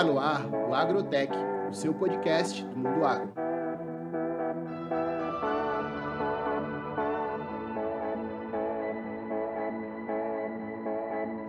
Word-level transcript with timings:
Está 0.00 0.10
no 0.10 0.18
ar 0.18 0.46
o 0.46 0.72
Agrotech, 0.72 1.30
o 1.70 1.74
seu 1.74 1.92
podcast 1.92 2.64
do 2.64 2.74
mundo 2.74 3.04
agro. 3.04 3.30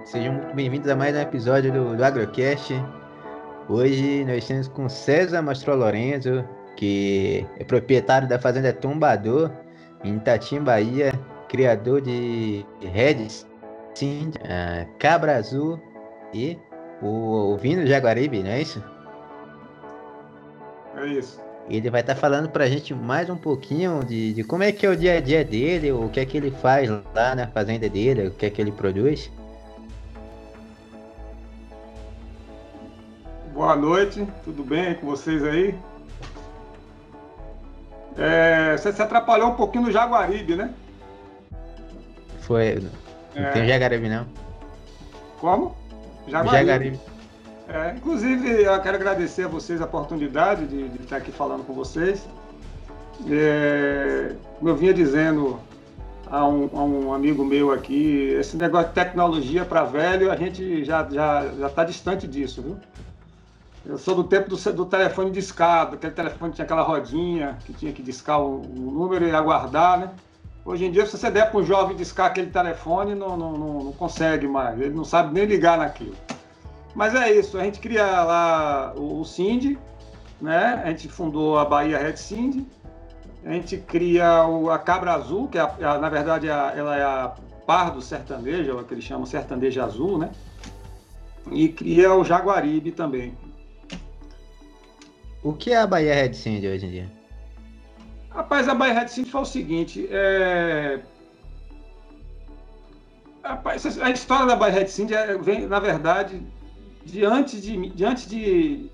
Sejam 0.04 0.34
muito 0.34 0.54
bem-vindos 0.54 0.90
a 0.90 0.98
mais 0.98 1.16
um 1.16 1.20
episódio 1.22 1.72
do, 1.72 1.96
do 1.96 2.04
Agrocast. 2.04 2.74
Hoje 3.70 4.26
nós 4.26 4.40
estamos 4.40 4.68
com 4.68 4.90
César 4.90 5.42
Mastro 5.42 5.74
Lorenzo, 5.74 6.44
que 6.76 7.48
é 7.58 7.64
proprietário 7.64 8.28
da 8.28 8.38
Fazenda 8.38 8.74
Tombador, 8.74 9.50
em 10.04 10.18
Itatim, 10.18 10.60
Bahia, 10.60 11.14
criador 11.48 12.02
de 12.02 12.66
Reds, 12.82 13.48
Sim, 13.94 14.34
uh, 14.42 14.98
Cabra 15.00 15.38
Azul 15.38 15.80
e 16.34 16.60
o, 17.02 17.54
o 17.54 17.58
Vino 17.58 17.86
Jaguaribe, 17.86 18.44
não 18.44 18.52
é 18.52 18.62
isso? 18.62 18.84
É 20.98 21.06
isso. 21.08 21.42
Ele 21.70 21.90
vai 21.90 22.02
estar 22.02 22.16
tá 22.16 22.20
falando 22.20 22.50
pra 22.50 22.68
gente 22.68 22.94
mais 22.94 23.30
um 23.30 23.38
pouquinho 23.38 24.04
de, 24.04 24.34
de 24.34 24.44
como 24.44 24.64
é 24.64 24.72
que 24.72 24.86
é 24.86 24.90
o 24.90 24.96
dia 24.96 25.18
a 25.18 25.22
dia 25.22 25.44
dele, 25.44 25.92
o 25.92 26.10
que 26.10 26.20
é 26.20 26.26
que 26.26 26.38
ele 26.38 26.52
faz 26.52 26.90
lá 26.90 27.36
na 27.36 27.48
fazenda 27.48 27.90
dele, 27.90 28.28
o 28.28 28.32
que 28.32 28.46
é 28.46 28.50
que 28.50 28.62
ele 28.62 28.72
produz. 28.72 29.32
Boa 33.54 33.76
noite, 33.76 34.28
tudo 34.44 34.64
bem 34.64 34.96
com 34.96 35.08
vocês 35.08 35.44
aí? 35.44 35.78
É, 38.18 38.76
você 38.76 38.92
se 38.92 39.02
atrapalhou 39.02 39.50
um 39.50 39.56
pouquinho 39.56 39.86
no 39.86 39.92
Jaguaribe, 39.92 40.56
né? 40.56 40.74
Foi. 42.42 42.84
Não 43.36 43.44
é... 43.44 43.52
tem 43.52 43.68
Jaguaribe, 43.68 44.10
não. 44.10 44.26
Como? 45.40 45.81
Jaguaribe. 46.28 46.68
Jaguaribe. 46.68 47.00
É, 47.68 47.96
inclusive, 47.96 48.64
eu 48.64 48.82
quero 48.82 48.98
agradecer 48.98 49.46
a 49.46 49.48
vocês 49.48 49.82
a 49.82 49.86
oportunidade 49.86 50.68
de, 50.68 50.90
de 50.90 51.04
estar 51.04 51.18
aqui 51.18 51.32
falando 51.32 51.66
com 51.66 51.74
vocês. 51.74 52.28
É, 53.30 54.34
como 54.58 54.70
eu 54.70 54.76
vinha 54.76 54.94
dizendo 54.94 55.60
a 56.28 56.46
um, 56.46 56.70
a 56.74 56.84
um, 56.84 57.14
amigo 57.14 57.46
meu 57.46 57.72
aqui, 57.72 58.36
esse 58.40 58.58
negócio 58.58 58.90
de 58.90 58.94
tecnologia 58.94 59.64
para 59.64 59.84
velho, 59.84 60.32
a 60.32 60.36
gente 60.36 60.84
já 60.84 61.02
está 61.02 61.14
já, 61.14 61.48
já 61.60 61.70
tá 61.70 61.84
distante 61.84 62.28
disso, 62.28 62.62
viu? 62.62 62.78
Eu 63.86 63.98
sou 63.98 64.16
do 64.16 64.24
tempo 64.24 64.50
do, 64.50 64.74
do 64.74 64.86
telefone 64.86 65.32
discado, 65.32 65.96
aquele 65.96 66.14
telefone 66.14 66.54
tinha 66.54 66.66
aquela 66.66 66.84
rodinha 66.84 67.58
que 67.66 67.74
tinha 67.74 67.92
que 67.92 68.04
discar 68.04 68.40
o, 68.40 68.62
o 68.62 68.92
número 68.92 69.26
e 69.26 69.32
aguardar, 69.32 70.00
né? 70.00 70.10
Hoje 70.64 70.86
em 70.86 70.92
dia, 70.92 71.06
se 71.06 71.18
você 71.18 71.32
der 71.32 71.50
para 71.50 71.60
um 71.60 71.64
jovem 71.64 71.96
discar 71.96 72.28
aquele 72.28 72.52
telefone, 72.52 73.16
não, 73.16 73.36
não, 73.36 73.52
não, 73.54 73.84
não, 73.86 73.92
consegue 73.94 74.48
mais, 74.48 74.80
ele 74.80 74.94
não 74.94 75.04
sabe 75.04 75.34
nem 75.34 75.46
ligar 75.46 75.78
naquilo. 75.78 76.16
Mas 76.94 77.16
é 77.16 77.32
isso, 77.32 77.58
a 77.58 77.64
gente 77.64 77.80
cria 77.80 78.06
lá 78.06 78.94
o, 78.96 79.22
o 79.22 79.26
Cindy, 79.26 79.78
né? 80.40 80.82
A 80.86 80.90
gente 80.90 81.08
fundou 81.08 81.58
a 81.58 81.66
Bahia 81.66 81.98
Red 81.98 82.18
Cindy, 82.18 82.66
a 83.44 83.54
gente 83.54 83.78
cria 83.78 84.46
o, 84.46 84.70
a 84.70 84.78
Cabra 84.78 85.14
Azul, 85.14 85.48
que 85.48 85.58
é 85.58 85.62
a, 85.62 85.76
a, 85.94 85.98
na 85.98 86.10
verdade 86.10 86.48
é 86.48 86.52
a, 86.52 86.74
ela 86.76 86.98
é 86.98 87.04
a 87.04 87.34
pardo 87.66 88.02
sertaneja, 88.02 88.76
o 88.76 88.84
que 88.84 88.94
eles 88.94 89.04
chamam 89.04 89.26
sertaneja 89.26 89.84
azul, 89.84 90.18
né? 90.18 90.32
E 91.52 91.70
cria 91.70 92.14
o 92.14 92.24
Jaguaribe 92.24 92.92
também, 92.92 93.36
o 95.44 95.54
que 95.54 95.72
é 95.72 95.78
a 95.78 95.88
Bahia 95.88 96.14
Red 96.14 96.34
Cindy 96.36 96.68
hoje 96.68 96.86
em 96.86 96.90
dia? 96.92 97.21
Rapaz, 98.34 98.68
a 98.68 98.74
Red 98.74 99.08
Cindy 99.10 99.30
foi 99.30 99.42
o 99.42 99.46
seguinte, 99.46 100.08
é... 100.10 101.02
Rapaz, 103.44 104.00
a 104.00 104.10
história 104.10 104.56
da 104.56 104.68
Red 104.68 104.88
Cindy 104.88 105.14
é, 105.14 105.38
vem, 105.38 105.68
na 105.68 105.80
verdade, 105.80 106.42
diante 107.04 107.60
de, 107.60 107.90
diante 107.90 108.30
de 108.30 108.90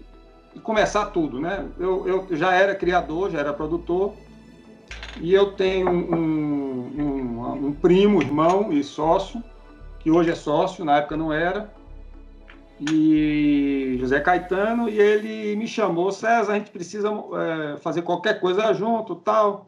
começar 0.63 1.07
tudo, 1.07 1.39
né? 1.39 1.67
Eu, 1.77 2.07
eu 2.07 2.27
já 2.35 2.53
era 2.53 2.73
criador, 2.73 3.29
já 3.29 3.39
era 3.39 3.53
produtor, 3.53 4.15
e 5.19 5.33
eu 5.33 5.51
tenho 5.51 5.89
um, 5.89 6.13
um, 6.97 7.67
um, 7.67 7.73
primo, 7.73 8.21
irmão 8.21 8.71
e 8.71 8.83
sócio, 8.83 9.43
que 9.99 10.09
hoje 10.09 10.31
é 10.31 10.35
sócio, 10.35 10.83
na 10.83 10.97
época 10.97 11.17
não 11.17 11.31
era, 11.31 11.71
e 12.79 13.97
José 13.99 14.19
Caetano, 14.19 14.87
e 14.87 14.99
ele 14.99 15.55
me 15.55 15.67
chamou, 15.67 16.11
César, 16.11 16.53
a 16.53 16.55
gente 16.57 16.71
precisa 16.71 17.09
é, 17.09 17.77
fazer 17.77 18.03
qualquer 18.03 18.39
coisa 18.39 18.73
junto, 18.73 19.15
tal. 19.15 19.67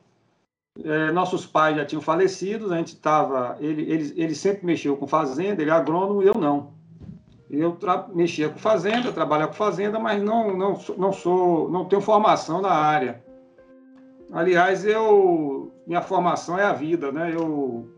É, 0.84 1.12
nossos 1.12 1.46
pais 1.46 1.76
já 1.76 1.86
tinham 1.86 2.02
falecido, 2.02 2.72
a 2.72 2.78
gente 2.78 2.90
estava, 2.90 3.58
ele, 3.60 3.82
ele, 3.92 4.14
ele 4.16 4.36
sempre 4.36 4.66
mexeu 4.66 4.96
com 4.96 5.08
fazenda, 5.08 5.62
ele 5.62 5.72
é 5.72 5.74
agrônomo, 5.74 6.22
eu 6.22 6.36
não. 6.36 6.74
Eu 7.50 7.76
mexia 8.14 8.48
com 8.48 8.60
fazenda, 8.60 9.12
trabalhava 9.12 9.52
com 9.52 9.58
fazenda, 9.58 9.98
mas 10.00 10.22
não, 10.22 10.56
não, 10.56 10.80
não 10.98 11.12
sou, 11.12 11.70
não 11.70 11.86
tenho 11.86 12.02
formação 12.02 12.62
na 12.62 12.72
área. 12.72 13.24
Aliás, 14.32 14.86
eu, 14.86 15.74
minha 15.88 16.02
formação 16.02 16.60
é 16.60 16.64
a 16.64 16.74
vida, 16.74 17.12
né? 17.12 17.34
Eu 17.34 17.90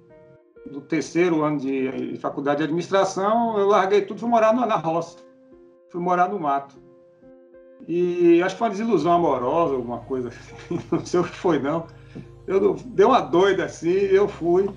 do 0.66 0.82
terceiro 0.82 1.44
ano 1.44 1.60
de 1.60 2.18
faculdade 2.20 2.60
de 2.60 2.64
administração, 2.66 3.58
eu 3.58 3.68
larguei 3.68 4.02
tudo 4.02 4.18
e 4.18 4.20
fui 4.20 4.30
morar 4.30 4.54
na 4.54 4.76
roça. 4.76 5.18
Fui 5.90 6.02
morar 6.02 6.30
no 6.30 6.40
mato. 6.40 6.76
E 7.88 8.42
acho 8.44 8.56
que 8.56 8.60
foi 8.60 8.68
uma 8.68 8.72
desilusão 8.72 9.14
amorosa, 9.14 9.76
alguma 9.76 10.00
coisa 10.00 10.30
assim. 10.30 10.80
Não 10.92 11.06
sei 11.06 11.20
o 11.20 11.24
que 11.24 11.36
foi, 11.36 11.60
não. 11.60 11.88
Eu 12.46 12.76
dei 12.76 13.06
uma 13.06 13.22
doida 13.22 13.66
assim, 13.66 13.90
eu 13.90 14.28
fui 14.28 14.70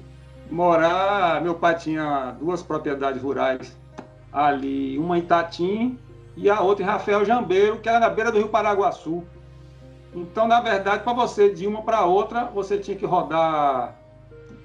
morar. 0.51 1.43
Meu 1.43 1.55
pai 1.55 1.77
tinha 1.77 2.35
duas 2.41 2.63
propriedades 2.63 3.23
rurais 3.23 3.77
ali, 4.33 4.99
uma 4.99 5.19
em 5.19 5.23
Tatim 5.23 5.99
e 6.37 6.51
a 6.51 6.61
outra 6.61 6.85
em 6.85 6.87
Rafael 6.87 7.25
Jambeiro, 7.25 7.79
que 7.79 7.89
era 7.89 8.01
na 8.01 8.09
beira 8.09 8.33
do 8.33 8.39
Rio 8.39 8.49
Paraguaçu. 8.49 9.23
Então, 10.15 10.47
na 10.47 10.61
verdade, 10.61 11.03
para 11.03 11.13
você 11.13 11.53
de 11.53 11.67
uma 11.67 11.83
para 11.83 12.05
outra, 12.05 12.45
você 12.45 12.79
tinha 12.79 12.97
que 12.97 13.07
rodar 13.07 13.97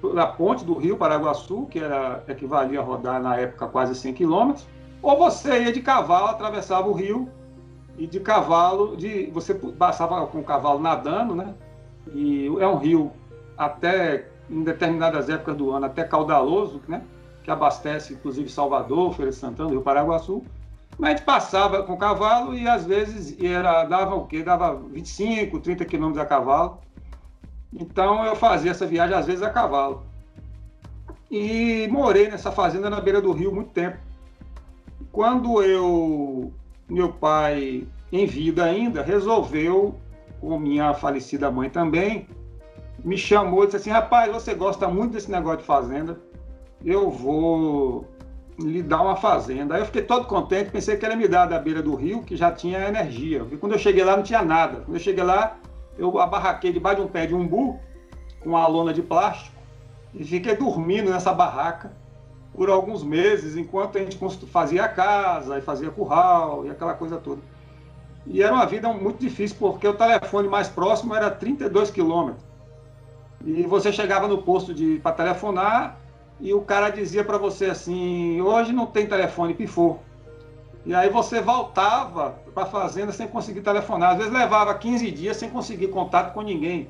na 0.02 0.26
ponte 0.26 0.64
do 0.64 0.74
rio 0.74 0.96
Paraguaçu, 0.96 1.66
que 1.66 1.78
era 1.78 2.22
equivalia 2.28 2.80
a 2.80 2.82
rodar 2.82 3.22
na 3.22 3.36
época 3.36 3.66
quase 3.66 3.94
100 3.94 4.14
quilômetros, 4.14 4.66
ou 5.02 5.16
você 5.16 5.64
ia 5.64 5.72
de 5.72 5.80
cavalo, 5.80 6.26
atravessava 6.26 6.88
o 6.88 6.92
rio 6.92 7.28
e 7.98 8.06
de 8.06 8.20
cavalo, 8.20 8.96
de, 8.96 9.26
você 9.26 9.54
passava 9.54 10.26
com 10.26 10.38
o 10.38 10.44
cavalo 10.44 10.78
nadando, 10.78 11.34
né? 11.34 11.54
E 12.14 12.46
é 12.58 12.66
um 12.66 12.76
rio 12.76 13.12
até 13.56 14.28
em 14.48 14.62
determinadas 14.62 15.28
épocas 15.28 15.56
do 15.56 15.70
ano 15.70 15.86
até 15.86 16.04
caudaloso, 16.04 16.80
né? 16.88 17.02
Que 17.42 17.50
abastece 17.50 18.14
inclusive 18.14 18.48
Salvador, 18.48 19.14
Feira 19.14 19.30
de 19.30 19.36
Santana, 19.36 19.70
Rio 19.70 19.82
Paraguaçu. 19.82 20.42
Mas 20.98 21.10
a 21.10 21.16
gente 21.16 21.24
passava 21.24 21.82
com 21.82 21.94
o 21.94 21.98
cavalo 21.98 22.54
e 22.54 22.68
às 22.68 22.84
vezes 22.84 23.36
era, 23.42 23.84
dava 23.84 24.14
o 24.14 24.26
quê? 24.26 24.42
Dava 24.42 24.74
25, 24.74 25.60
30 25.60 25.84
quilômetros 25.84 26.22
a 26.22 26.26
cavalo. 26.26 26.78
Então 27.72 28.24
eu 28.24 28.34
fazia 28.34 28.70
essa 28.70 28.86
viagem 28.86 29.16
às 29.16 29.26
vezes 29.26 29.42
a 29.42 29.50
cavalo. 29.50 30.04
E 31.30 31.86
morei 31.88 32.28
nessa 32.28 32.50
fazenda 32.50 32.90
na 32.90 33.00
beira 33.00 33.20
do 33.20 33.32
rio 33.32 33.54
muito 33.54 33.70
tempo. 33.70 33.98
Quando 35.12 35.62
eu, 35.62 36.52
meu 36.88 37.12
pai, 37.12 37.86
em 38.12 38.26
vida 38.26 38.64
ainda, 38.64 39.02
resolveu, 39.02 39.94
com 40.40 40.58
minha 40.58 40.94
falecida 40.94 41.50
mãe 41.50 41.70
também, 41.70 42.26
me 43.04 43.16
chamou 43.16 43.62
e 43.62 43.66
disse 43.66 43.76
assim: 43.76 43.90
rapaz, 43.90 44.32
você 44.32 44.54
gosta 44.54 44.88
muito 44.88 45.12
desse 45.12 45.30
negócio 45.30 45.58
de 45.58 45.64
fazenda, 45.64 46.18
eu 46.84 47.10
vou 47.10 48.06
lhe 48.58 48.82
dar 48.82 49.02
uma 49.02 49.16
fazenda. 49.16 49.74
Aí 49.74 49.80
eu 49.80 49.86
fiquei 49.86 50.02
todo 50.02 50.26
contente, 50.26 50.70
pensei 50.70 50.96
que 50.96 51.04
ele 51.04 51.14
ia 51.14 51.18
me 51.18 51.28
dar 51.28 51.46
da 51.46 51.58
beira 51.58 51.82
do 51.82 51.94
rio, 51.94 52.22
que 52.22 52.36
já 52.36 52.50
tinha 52.50 52.88
energia. 52.88 53.40
Porque 53.40 53.56
quando 53.56 53.72
eu 53.72 53.78
cheguei 53.78 54.04
lá 54.04 54.16
não 54.16 54.22
tinha 54.22 54.42
nada. 54.42 54.80
Quando 54.80 54.94
eu 54.94 55.00
cheguei 55.00 55.24
lá, 55.24 55.56
eu 55.98 56.18
abarraquei 56.18 56.72
debaixo 56.72 57.00
de 57.00 57.06
um 57.06 57.08
pé 57.08 57.26
de 57.26 57.34
umbu, 57.34 57.78
com 58.40 58.50
uma 58.50 58.66
lona 58.66 58.92
de 58.92 59.02
plástico, 59.02 59.56
e 60.14 60.24
fiquei 60.24 60.56
dormindo 60.56 61.10
nessa 61.10 61.32
barraca 61.32 61.92
por 62.52 62.68
alguns 62.68 63.04
meses, 63.04 63.56
enquanto 63.56 63.96
a 63.96 64.00
gente 64.00 64.18
fazia 64.46 64.84
a 64.84 64.88
casa, 64.88 65.58
e 65.58 65.60
fazia 65.60 65.90
curral, 65.90 66.66
e 66.66 66.70
aquela 66.70 66.94
coisa 66.94 67.16
toda. 67.16 67.40
E 68.26 68.42
era 68.42 68.52
uma 68.52 68.66
vida 68.66 68.92
muito 68.92 69.18
difícil, 69.18 69.56
porque 69.58 69.86
o 69.86 69.94
telefone 69.94 70.48
mais 70.48 70.68
próximo 70.68 71.14
era 71.14 71.30
32 71.30 71.90
quilômetros. 71.90 72.44
E 73.44 73.62
você 73.62 73.92
chegava 73.92 74.28
no 74.28 74.42
posto 74.42 74.74
para 75.02 75.12
telefonar, 75.12 75.98
e 76.40 76.52
o 76.52 76.60
cara 76.62 76.90
dizia 76.90 77.24
para 77.24 77.38
você 77.38 77.66
assim: 77.66 78.40
hoje 78.40 78.72
não 78.72 78.86
tem 78.86 79.06
telefone, 79.06 79.54
pifou. 79.54 80.02
E 80.84 80.94
aí 80.94 81.10
você 81.10 81.40
voltava 81.40 82.38
para 82.54 82.62
a 82.62 82.66
fazenda 82.66 83.12
sem 83.12 83.28
conseguir 83.28 83.60
telefonar. 83.60 84.12
Às 84.12 84.18
vezes 84.18 84.32
levava 84.32 84.74
15 84.74 85.10
dias 85.10 85.36
sem 85.36 85.50
conseguir 85.50 85.88
contato 85.88 86.32
com 86.32 86.40
ninguém. 86.40 86.88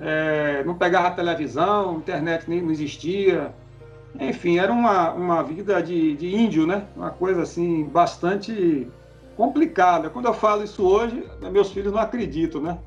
É, 0.00 0.62
não 0.64 0.76
pegava 0.76 1.10
televisão, 1.10 1.96
internet 1.96 2.48
nem 2.48 2.62
não 2.62 2.70
existia. 2.70 3.52
Enfim, 4.20 4.58
era 4.58 4.72
uma, 4.72 5.10
uma 5.12 5.42
vida 5.42 5.82
de, 5.82 6.14
de 6.16 6.34
índio, 6.34 6.66
né? 6.66 6.84
Uma 6.96 7.10
coisa 7.10 7.42
assim, 7.42 7.84
bastante 7.84 8.88
complicada. 9.36 10.10
Quando 10.10 10.26
eu 10.26 10.34
falo 10.34 10.62
isso 10.62 10.84
hoje, 10.84 11.24
meus 11.52 11.72
filhos 11.72 11.92
não 11.92 12.00
acreditam, 12.00 12.60
né? 12.60 12.78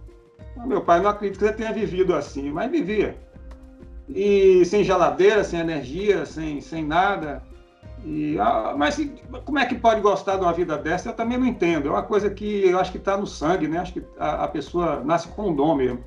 Meu 0.65 0.81
pai 0.81 1.01
não 1.01 1.09
acredita 1.09 1.39
que 1.39 1.51
você 1.51 1.57
tenha 1.57 1.73
vivido 1.73 2.13
assim, 2.13 2.51
mas 2.51 2.71
vivia. 2.71 3.17
E 4.09 4.63
sem 4.65 4.83
geladeira, 4.83 5.43
sem 5.43 5.59
energia, 5.59 6.25
sem, 6.25 6.59
sem 6.59 6.85
nada. 6.85 7.41
E, 8.03 8.36
mas 8.77 9.00
como 9.45 9.59
é 9.59 9.65
que 9.65 9.75
pode 9.75 10.01
gostar 10.01 10.38
de 10.38 10.42
uma 10.42 10.53
vida 10.53 10.77
dessa? 10.77 11.09
Eu 11.09 11.13
também 11.13 11.38
não 11.38 11.45
entendo. 11.45 11.88
É 11.88 11.92
uma 11.92 12.03
coisa 12.03 12.30
que 12.30 12.68
eu 12.68 12.80
acho 12.80 12.92
que 12.92 12.98
está 12.98 13.15
no 13.15 13.27
sangue, 13.27 13.68
né? 13.68 13.77
Acho 13.77 13.94
que 13.94 14.03
a, 14.18 14.45
a, 14.45 14.48
pessoa 14.48 15.03
nasce 15.03 15.27
com 15.30 15.50
um 15.50 15.56
dom 15.56 15.75
mesmo. 15.75 16.03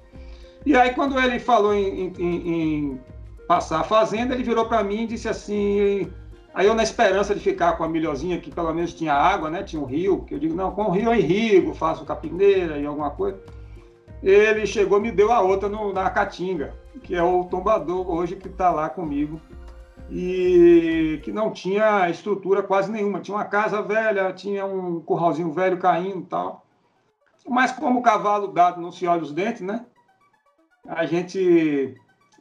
E 0.67 0.76
aí, 0.76 0.93
quando 0.94 1.19
ele 1.19 1.38
falou 1.38 1.73
em, 1.73 2.12
em, 2.19 2.49
em 2.49 3.00
passar 3.46 3.81
a 3.81 3.85
fazenda, 3.85 4.35
ele 4.35 4.43
virou 4.43 4.67
para 4.67 4.82
mim 4.82 5.02
e 5.02 5.06
disse 5.06 5.29
assim. 5.29 6.11
Aí 6.52 6.67
eu, 6.67 6.75
na 6.75 6.85
esperança 6.85 7.35
de 7.35 7.41
ficar 7.41 7.76
com 7.76 7.82
a 7.82 7.88
melhorzinha, 7.88 8.41
que 8.41 8.50
pelo 8.50 8.73
menos 8.73 8.94
tinha 8.94 9.12
água, 9.12 9.50
né? 9.50 9.62
Tinha 9.62 9.81
um 9.81 9.87
rio, 9.87 10.25
que 10.25 10.35
eu 10.35 10.38
digo, 10.38 10.55
não, 10.55 10.70
com 10.70 10.85
o 10.85 10.91
rio 10.91 11.06
eu 11.06 11.14
irrigo, 11.14 11.75
faço 11.75 12.05
capineira 12.05 12.79
e 12.79 12.87
alguma 12.87 13.11
coisa. 13.11 13.38
Ele 14.23 14.67
chegou 14.67 15.00
me 15.00 15.12
deu 15.12 15.32
a 15.32 15.41
outra 15.41 15.69
no, 15.69 15.93
na 15.93 16.08
Caatinga, 16.11 16.75
que 17.02 17.14
é 17.14 17.23
o 17.23 17.44
tombador 17.44 18.08
hoje 18.08 18.37
que 18.37 18.49
está 18.49 18.70
lá 18.70 18.88
comigo 18.88 19.41
e 20.10 21.20
que 21.22 21.32
não 21.32 21.50
tinha 21.50 22.08
estrutura 22.10 22.62
quase 22.62 22.90
nenhuma. 22.90 23.20
Tinha 23.20 23.36
uma 23.36 23.44
casa 23.44 23.82
velha, 23.82 24.32
tinha 24.32 24.64
um 24.66 25.00
curralzinho 25.00 25.52
velho 25.52 25.78
caindo 25.78 26.20
e 26.20 26.26
tal. 26.26 26.64
Mas 27.46 27.72
como 27.72 28.00
o 28.00 28.02
cavalo 28.02 28.48
dado 28.48 28.80
não 28.80 28.92
se 28.92 29.06
olha 29.06 29.22
os 29.22 29.32
dentes, 29.32 29.62
né? 29.62 29.84
A 30.86 31.06
gente... 31.06 31.94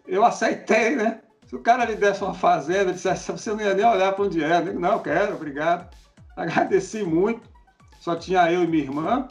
Eu 0.05 0.25
aceitei, 0.25 0.95
né? 0.95 1.21
Se 1.45 1.55
o 1.55 1.59
cara 1.59 1.85
lhe 1.85 1.95
desse 1.95 2.23
uma 2.23 2.33
fazenda, 2.33 2.93
dissesse, 2.93 3.31
você 3.31 3.51
não 3.51 3.61
ia 3.61 3.73
nem 3.73 3.85
olhar 3.85 4.11
para 4.13 4.25
onde 4.25 4.43
era. 4.43 4.65
Eu 4.65 4.79
não, 4.79 4.99
quero, 4.99 5.35
obrigado. 5.35 5.89
Agradeci 6.35 7.03
muito. 7.03 7.47
Só 7.99 8.15
tinha 8.15 8.51
eu 8.51 8.63
e 8.63 8.67
minha 8.67 8.83
irmã. 8.83 9.27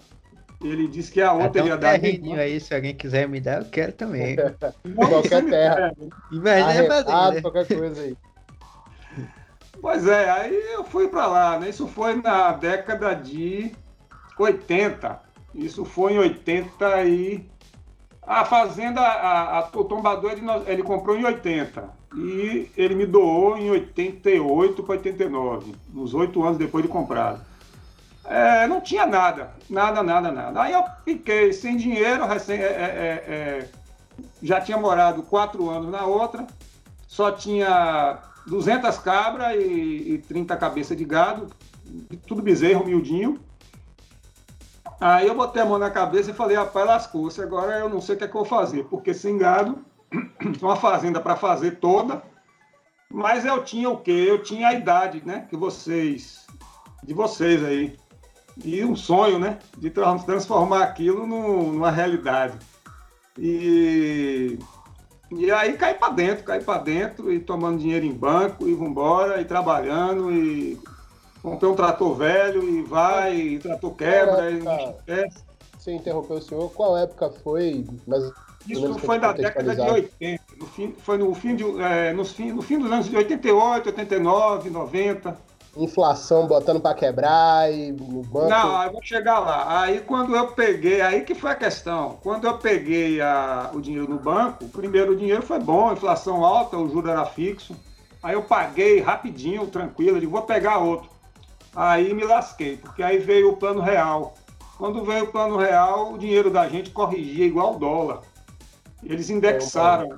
Ele 0.63 0.87
disse 0.87 1.11
que 1.11 1.21
a 1.21 1.33
outra 1.33 1.65
ia 1.65 1.77
dar. 1.77 1.99
Um 1.99 2.35
aí, 2.35 2.61
se 2.61 2.75
alguém 2.75 2.95
quiser 2.95 3.29
me 3.29 3.41
dar, 3.41 3.63
eu 3.63 3.71
quero 3.71 3.93
também. 3.93 4.37
qualquer 4.95 5.45
terra. 5.45 5.95
Imagina 6.31 6.87
fazer. 6.87 7.35
Né? 7.35 7.41
qualquer 7.41 7.67
coisa 7.67 8.03
aí. 8.03 8.17
Pois 9.81 10.07
é, 10.07 10.31
aí 10.31 10.55
eu 10.75 10.85
fui 10.85 11.09
para 11.09 11.27
lá, 11.27 11.59
né? 11.59 11.69
Isso 11.69 11.89
foi 11.89 12.15
na 12.15 12.53
década 12.53 13.15
de 13.15 13.73
80. 14.39 15.21
Isso 15.55 15.85
foi 15.85 16.13
em 16.13 16.19
80 16.19 17.05
e 17.05 17.51
a 18.25 18.45
fazenda, 18.45 19.01
a, 19.01 19.59
a, 19.59 19.69
o 19.75 19.85
tombador, 19.85 20.31
ele, 20.31 20.43
ele 20.67 20.83
comprou 20.83 21.17
em 21.17 21.25
80 21.25 21.91
e 22.17 22.71
ele 22.77 22.95
me 22.95 23.07
doou 23.07 23.57
em 23.57 23.71
88 23.71 24.83
para 24.83 24.93
89, 24.93 25.75
uns 25.95 26.15
oito 26.15 26.43
anos 26.45 26.59
depois 26.59 26.85
de 26.85 26.91
comprado. 26.91 27.45
É, 28.25 28.67
não 28.67 28.81
tinha 28.81 29.05
nada, 29.05 29.53
nada, 29.69 30.03
nada, 30.03 30.31
nada. 30.31 30.63
Aí 30.63 30.73
eu 30.73 30.85
fiquei 31.05 31.53
sem 31.53 31.77
dinheiro, 31.77 32.27
recém, 32.27 32.59
é, 32.59 32.67
é, 32.67 33.25
é, 33.27 33.35
é 33.35 33.69
já 34.43 34.61
tinha 34.61 34.77
morado 34.77 35.23
quatro 35.23 35.71
anos 35.71 35.91
na 35.91 36.05
outra, 36.05 36.47
só 37.07 37.33
tinha 37.33 38.19
200 38.47 38.99
cabras 38.99 39.55
e, 39.57 40.15
e 40.15 40.19
30 40.19 40.57
cabeças 40.57 40.97
de 40.97 41.05
gado, 41.05 41.49
tudo 42.27 42.43
bezerro, 42.43 42.85
miudinho. 42.85 43.41
Aí 45.01 45.27
eu 45.27 45.35
botei 45.35 45.61
a 45.61 45.67
mão 45.67 45.79
na 45.79 45.91
cabeça 45.91 46.31
e 46.31 46.35
falei, 46.35 46.57
rapaz, 46.57 46.87
lascou-se, 46.87 47.43
agora 47.43 47.79
eu 47.79 47.89
não 47.89 48.01
sei 48.01 48.15
o 48.15 48.19
que 48.19 48.25
é 48.25 48.29
que 48.29 48.37
eu 48.37 48.45
vou 48.45 48.49
fazer, 48.49 48.85
porque 48.85 49.13
sem 49.13 49.37
gado, 49.37 49.85
uma 50.63 50.77
fazenda 50.77 51.21
para 51.21 51.35
fazer 51.35 51.81
toda, 51.81 52.23
mas 53.11 53.45
eu 53.45 53.65
tinha 53.65 53.91
o 53.91 53.99
quê? 53.99 54.27
Eu 54.29 54.43
tinha 54.43 54.69
a 54.69 54.75
idade, 54.75 55.23
né, 55.27 55.47
que 55.51 55.57
vocês, 55.57 56.47
de 57.03 57.13
vocês 57.13 57.65
aí, 57.65 57.97
e 58.63 58.85
um 58.85 58.97
sonho, 58.97 59.39
né, 59.39 59.59
de 59.79 59.91
transformar 59.91 60.83
aquilo 60.83 61.27
numa 61.27 61.91
realidade. 61.91 62.59
E 63.39 64.59
e 65.39 65.51
aí 65.51 65.73
cai 65.75 65.95
para 65.95 66.13
dentro, 66.13 66.45
cai 66.45 66.61
para 66.61 66.83
dentro 66.83 67.33
e 67.33 67.41
tomando 67.41 67.79
dinheiro 67.79 68.05
em 68.05 68.13
banco 68.13 68.69
e 68.69 68.75
vambora 68.75 69.41
e 69.41 69.45
trabalhando 69.45 70.31
e 70.31 70.79
comprei 71.43 71.71
um 71.71 71.75
trator 71.75 72.15
velho 72.15 72.63
e 72.63 72.83
vai, 72.83 73.35
e 73.35 73.59
trator 73.59 73.95
quebra 73.95 74.51
e 74.51 74.63
não 74.63 74.91
esquece. 74.91 75.45
Você 75.79 75.93
interrompeu 75.93 76.37
o 76.37 76.43
senhor, 76.43 76.71
qual 76.73 76.97
época 76.97 77.31
foi? 77.43 77.85
Mas, 78.07 78.31
Isso 78.69 78.95
foi 78.99 79.19
da 79.19 79.33
década 79.33 79.75
de 79.75 79.81
80, 79.81 80.43
no 80.59 80.67
fim, 80.67 80.95
foi 80.99 81.19
no 81.19 81.35
fim, 81.35 81.57
de, 81.57 81.65
é, 81.81 82.13
no, 82.13 82.25
fim, 82.25 82.53
no 82.53 82.63
fim 82.63 82.79
dos 82.79 82.93
anos 82.93 83.09
de 83.09 83.17
88, 83.17 83.87
89, 83.87 84.71
90 84.71 85.37
inflação 85.77 86.47
botando 86.47 86.81
para 86.81 86.95
quebrar 86.95 87.73
e 87.73 87.93
no 87.93 88.23
banco. 88.23 88.49
Não, 88.49 88.83
eu 88.83 88.93
vou 88.93 89.03
chegar 89.03 89.39
lá. 89.39 89.81
Aí 89.81 90.01
quando 90.01 90.37
eu 90.37 90.49
peguei, 90.49 91.01
aí 91.01 91.23
que 91.23 91.35
foi 91.35 91.53
a 91.53 91.57
questão. 91.57 92.19
Quando 92.23 92.47
eu 92.47 92.59
peguei 92.59 93.21
a, 93.21 93.71
o 93.73 93.81
dinheiro 93.81 94.09
no 94.09 94.19
banco, 94.19 94.69
primeiro 94.69 95.13
o 95.13 95.17
dinheiro 95.17 95.43
foi 95.43 95.59
bom, 95.59 95.93
inflação 95.93 96.45
alta, 96.45 96.77
o 96.77 96.89
juro 96.89 97.09
era 97.09 97.25
fixo. 97.25 97.75
Aí 98.23 98.35
eu 98.35 98.43
paguei 98.43 99.01
rapidinho, 99.01 99.67
tranquilo, 99.67 100.21
digo, 100.21 100.33
vou 100.33 100.43
pegar 100.43 100.79
outro. 100.79 101.11
Aí 101.75 102.13
me 102.13 102.25
lasquei, 102.25 102.77
porque 102.77 103.03
aí 103.03 103.19
veio 103.19 103.51
o 103.51 103.57
plano 103.57 103.81
real. 103.81 104.35
Quando 104.77 105.05
veio 105.05 105.25
o 105.25 105.33
plano 105.33 105.57
real, 105.57 106.13
o 106.13 106.19
dinheiro 106.19 106.51
da 106.51 106.69
gente 106.69 106.91
corrigia 106.91 107.47
igual 107.47 107.75
o 107.75 107.79
dólar. 107.79 108.21
Eles 109.03 109.31
indexaram, 109.31 110.11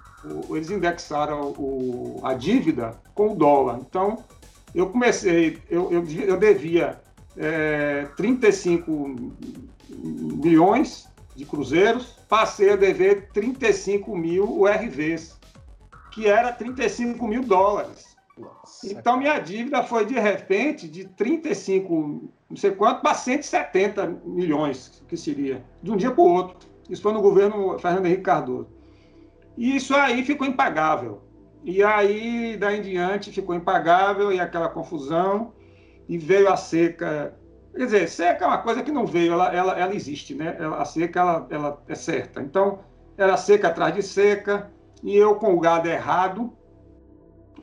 eles 0.50 0.70
indexaram 0.70 1.54
o, 1.56 2.20
a 2.22 2.34
dívida 2.34 2.94
com 3.14 3.32
o 3.32 3.36
dólar. 3.36 3.78
Então, 3.80 4.22
eu 4.74 4.88
comecei, 4.88 5.58
eu, 5.70 5.92
eu, 5.92 6.04
eu 6.04 6.38
devia 6.38 7.00
é, 7.36 8.06
35 8.16 9.16
milhões 9.88 11.08
de 11.34 11.44
cruzeiros, 11.44 12.16
passei 12.28 12.70
a 12.70 12.76
dever 12.76 13.28
35 13.32 14.16
mil 14.16 14.44
URVs, 14.60 15.38
que 16.12 16.26
era 16.26 16.52
35 16.52 17.26
mil 17.26 17.42
dólares. 17.42 18.14
Nossa. 18.38 18.92
Então, 18.92 19.18
minha 19.18 19.38
dívida 19.38 19.82
foi, 19.82 20.04
de 20.04 20.14
repente, 20.14 20.88
de 20.88 21.04
35, 21.04 22.30
não 22.50 22.56
sei 22.56 22.72
quanto, 22.72 23.00
para 23.00 23.14
170 23.14 24.06
milhões, 24.24 25.02
que 25.08 25.16
seria, 25.16 25.64
de 25.82 25.90
um 25.90 25.96
dia 25.96 26.10
para 26.10 26.22
o 26.22 26.28
outro. 26.28 26.68
Isso 26.88 27.02
foi 27.02 27.12
no 27.12 27.22
governo 27.22 27.78
Fernando 27.78 28.06
Henrique 28.06 28.22
Cardoso. 28.22 28.68
E 29.56 29.76
isso 29.76 29.94
aí 29.94 30.24
ficou 30.24 30.46
impagável. 30.46 31.22
E 31.64 31.82
aí, 31.82 32.56
daí 32.58 32.78
em 32.78 32.82
diante, 32.82 33.32
ficou 33.32 33.54
impagável 33.54 34.30
e 34.30 34.38
aquela 34.38 34.68
confusão, 34.68 35.52
e 36.06 36.18
veio 36.18 36.52
a 36.52 36.56
seca. 36.56 37.34
Quer 37.74 37.84
dizer, 37.86 38.08
seca 38.08 38.44
é 38.44 38.48
uma 38.48 38.58
coisa 38.58 38.82
que 38.82 38.92
não 38.92 39.06
veio, 39.06 39.32
ela, 39.32 39.52
ela, 39.52 39.78
ela 39.78 39.94
existe, 39.94 40.34
né? 40.34 40.56
Ela, 40.58 40.82
a 40.82 40.84
seca 40.84 41.20
ela, 41.20 41.46
ela 41.50 41.82
é 41.88 41.94
certa. 41.94 42.42
Então, 42.42 42.80
era 43.16 43.36
seca 43.38 43.68
atrás 43.68 43.94
de 43.94 44.02
seca, 44.02 44.70
e 45.02 45.16
eu 45.16 45.36
com 45.36 45.54
o 45.54 45.60
gado 45.60 45.88
errado, 45.88 46.52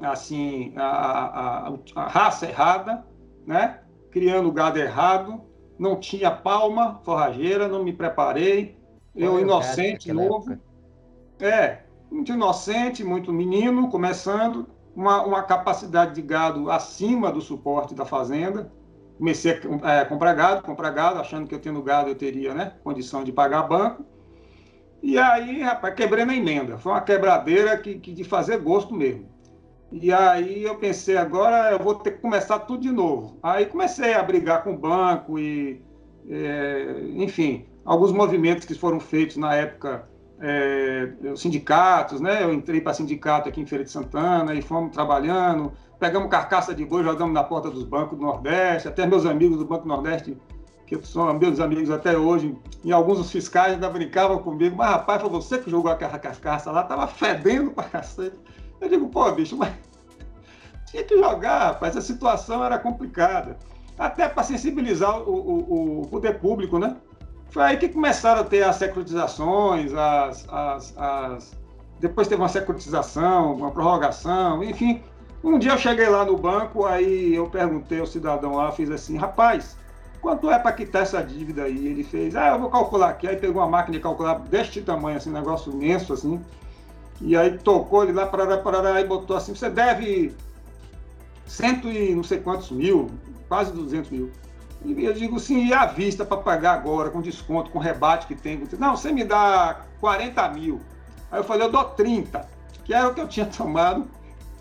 assim, 0.01 0.73
a, 0.75 1.67
a, 1.67 1.73
a 1.95 2.07
raça 2.07 2.47
errada, 2.47 3.05
né? 3.45 3.81
Criando 4.09 4.49
o 4.49 4.51
gado 4.51 4.79
errado, 4.79 5.41
não 5.77 5.99
tinha 5.99 6.31
palma 6.31 6.99
forrageira, 7.03 7.67
não 7.67 7.83
me 7.83 7.93
preparei, 7.93 8.77
eu 9.15 9.39
inocente, 9.39 10.11
novo. 10.11 10.57
É, 11.39 11.83
muito 12.11 12.33
inocente, 12.33 13.03
muito 13.03 13.31
menino, 13.31 13.89
começando, 13.89 14.67
uma, 14.93 15.23
uma 15.23 15.43
capacidade 15.43 16.13
de 16.13 16.21
gado 16.21 16.69
acima 16.69 17.31
do 17.31 17.41
suporte 17.41 17.95
da 17.95 18.05
fazenda. 18.05 18.71
Comecei 19.17 19.59
a 19.83 19.93
é, 19.93 20.05
comprar 20.05 20.33
gado, 20.33 20.61
comprar 20.61 20.89
gado, 20.91 21.19
achando 21.19 21.47
que 21.47 21.55
eu 21.55 21.59
tendo 21.59 21.81
gado 21.81 22.09
eu 22.09 22.15
teria 22.15 22.53
né, 22.53 22.73
condição 22.83 23.23
de 23.23 23.31
pagar 23.31 23.63
banco. 23.63 24.05
E 25.01 25.17
aí, 25.17 25.61
rapaz, 25.61 25.95
quebrei 25.95 26.25
na 26.25 26.35
emenda. 26.35 26.77
Foi 26.77 26.91
uma 26.91 27.01
quebradeira 27.01 27.77
que, 27.77 27.97
que 27.97 28.11
de 28.11 28.23
fazer 28.23 28.57
gosto 28.59 28.93
mesmo. 28.93 29.29
E 29.91 30.11
aí 30.11 30.63
eu 30.63 30.77
pensei, 30.77 31.17
agora 31.17 31.71
eu 31.71 31.79
vou 31.79 31.95
ter 31.95 32.11
que 32.11 32.19
começar 32.19 32.59
tudo 32.59 32.81
de 32.81 32.91
novo. 32.91 33.37
Aí 33.41 33.65
comecei 33.65 34.13
a 34.13 34.23
brigar 34.23 34.63
com 34.63 34.73
o 34.73 34.77
banco 34.77 35.39
e, 35.39 35.81
é, 36.29 37.01
enfim, 37.15 37.65
alguns 37.83 38.11
movimentos 38.11 38.65
que 38.65 38.73
foram 38.73 38.99
feitos 38.99 39.37
na 39.37 39.55
época 39.55 40.07
é, 40.41 41.13
sindicatos, 41.35 42.19
né? 42.19 42.43
Eu 42.43 42.51
entrei 42.51 42.81
para 42.81 42.93
sindicato 42.93 43.47
aqui 43.47 43.61
em 43.61 43.65
Feira 43.65 43.83
de 43.83 43.91
Santana 43.91 44.55
e 44.55 44.61
fomos 44.61 44.91
trabalhando, 44.91 45.71
pegamos 45.99 46.29
carcaça 46.29 46.73
de 46.73 46.83
boi, 46.83 47.03
jogamos 47.03 47.33
na 47.33 47.43
porta 47.43 47.69
dos 47.69 47.83
bancos 47.83 48.17
do 48.17 48.25
Nordeste, 48.25 48.87
até 48.87 49.05
meus 49.05 49.25
amigos 49.25 49.59
do 49.59 49.65
Banco 49.65 49.87
Nordeste, 49.87 50.35
que 50.87 50.99
são 51.05 51.31
meus 51.37 51.59
amigos 51.59 51.91
até 51.91 52.17
hoje, 52.17 52.57
e 52.83 52.91
alguns 52.91 53.19
dos 53.19 53.31
fiscais 53.31 53.73
ainda 53.73 53.87
brincavam 53.87 54.39
comigo, 54.39 54.75
mas 54.75 54.89
rapaz, 54.89 55.21
foi 55.21 55.29
você 55.29 55.59
que 55.59 55.69
jogou 55.69 55.91
aquela 55.91 56.17
carcaça 56.17 56.71
lá, 56.71 56.83
tava 56.83 57.07
fedendo 57.07 57.71
pra 57.71 57.83
cacete. 57.83 58.37
Eu 58.81 58.89
digo, 58.89 59.07
pô, 59.09 59.31
bicho, 59.31 59.55
mas 59.55 59.71
tinha 60.89 61.03
que 61.03 61.17
jogar, 61.17 61.67
rapaz, 61.67 61.95
a 61.95 62.01
situação 62.01 62.65
era 62.65 62.79
complicada. 62.79 63.57
Até 63.97 64.27
para 64.27 64.41
sensibilizar 64.41 65.21
o, 65.21 65.31
o, 65.31 66.01
o 66.01 66.07
poder 66.07 66.39
público, 66.39 66.79
né? 66.79 66.97
Foi 67.51 67.63
aí 67.63 67.77
que 67.77 67.89
começaram 67.89 68.41
a 68.41 68.43
ter 68.45 68.63
as 68.63 68.77
securitizações, 68.77 69.93
as, 69.93 70.47
as, 70.49 70.97
as... 70.97 71.51
depois 71.99 72.27
teve 72.27 72.41
uma 72.41 72.47
securitização, 72.47 73.55
uma 73.55 73.71
prorrogação, 73.71 74.63
enfim. 74.63 75.03
Um 75.43 75.59
dia 75.59 75.73
eu 75.73 75.77
cheguei 75.77 76.07
lá 76.07 76.23
no 76.23 76.37
banco, 76.37 76.85
aí 76.85 77.35
eu 77.35 77.49
perguntei 77.49 77.99
ao 77.99 78.05
cidadão 78.05 78.55
lá, 78.55 78.71
fiz 78.71 78.89
assim, 78.89 79.17
rapaz, 79.17 79.75
quanto 80.21 80.49
é 80.49 80.57
para 80.57 80.71
quitar 80.71 81.01
essa 81.01 81.21
dívida 81.21 81.63
aí? 81.63 81.87
Ele 81.87 82.05
fez, 82.05 82.37
ah, 82.37 82.49
eu 82.49 82.59
vou 82.59 82.69
calcular 82.69 83.09
aqui. 83.09 83.27
Aí 83.27 83.35
pegou 83.35 83.61
uma 83.61 83.67
máquina 83.67 83.97
de 83.97 84.03
calcular 84.03 84.39
deste 84.39 84.81
tamanho, 84.81 85.17
assim, 85.17 85.29
negócio 85.29 85.73
imenso, 85.73 86.13
assim. 86.13 86.39
E 87.19 87.35
aí 87.35 87.57
tocou 87.57 88.03
ele 88.03 88.13
lá, 88.13 88.25
parará, 88.25 88.57
parará, 88.59 89.01
e 89.01 89.03
botou 89.03 89.35
assim, 89.35 89.53
você 89.53 89.69
deve 89.69 90.33
cento 91.45 91.89
e 91.89 92.15
não 92.15 92.23
sei 92.23 92.39
quantos 92.39 92.71
mil, 92.71 93.11
quase 93.49 93.73
200 93.73 94.09
mil. 94.09 94.31
E 94.83 95.05
eu 95.05 95.13
digo 95.13 95.39
sim, 95.39 95.67
e 95.67 95.73
a 95.73 95.85
vista 95.85 96.25
para 96.25 96.37
pagar 96.37 96.73
agora, 96.73 97.09
com 97.11 97.21
desconto, 97.21 97.69
com 97.69 97.77
rebate 97.77 98.25
que 98.25 98.35
tem? 98.35 98.63
Não, 98.79 98.97
você 98.97 99.11
me 99.11 99.23
dá 99.23 99.81
40 99.99 100.49
mil. 100.49 100.81
Aí 101.31 101.39
eu 101.39 101.43
falei, 101.43 101.67
eu 101.67 101.71
dou 101.71 101.83
30, 101.83 102.47
que 102.83 102.93
era 102.93 103.07
o 103.07 103.13
que 103.13 103.21
eu 103.21 103.27
tinha 103.27 103.45
tomado. 103.57 104.07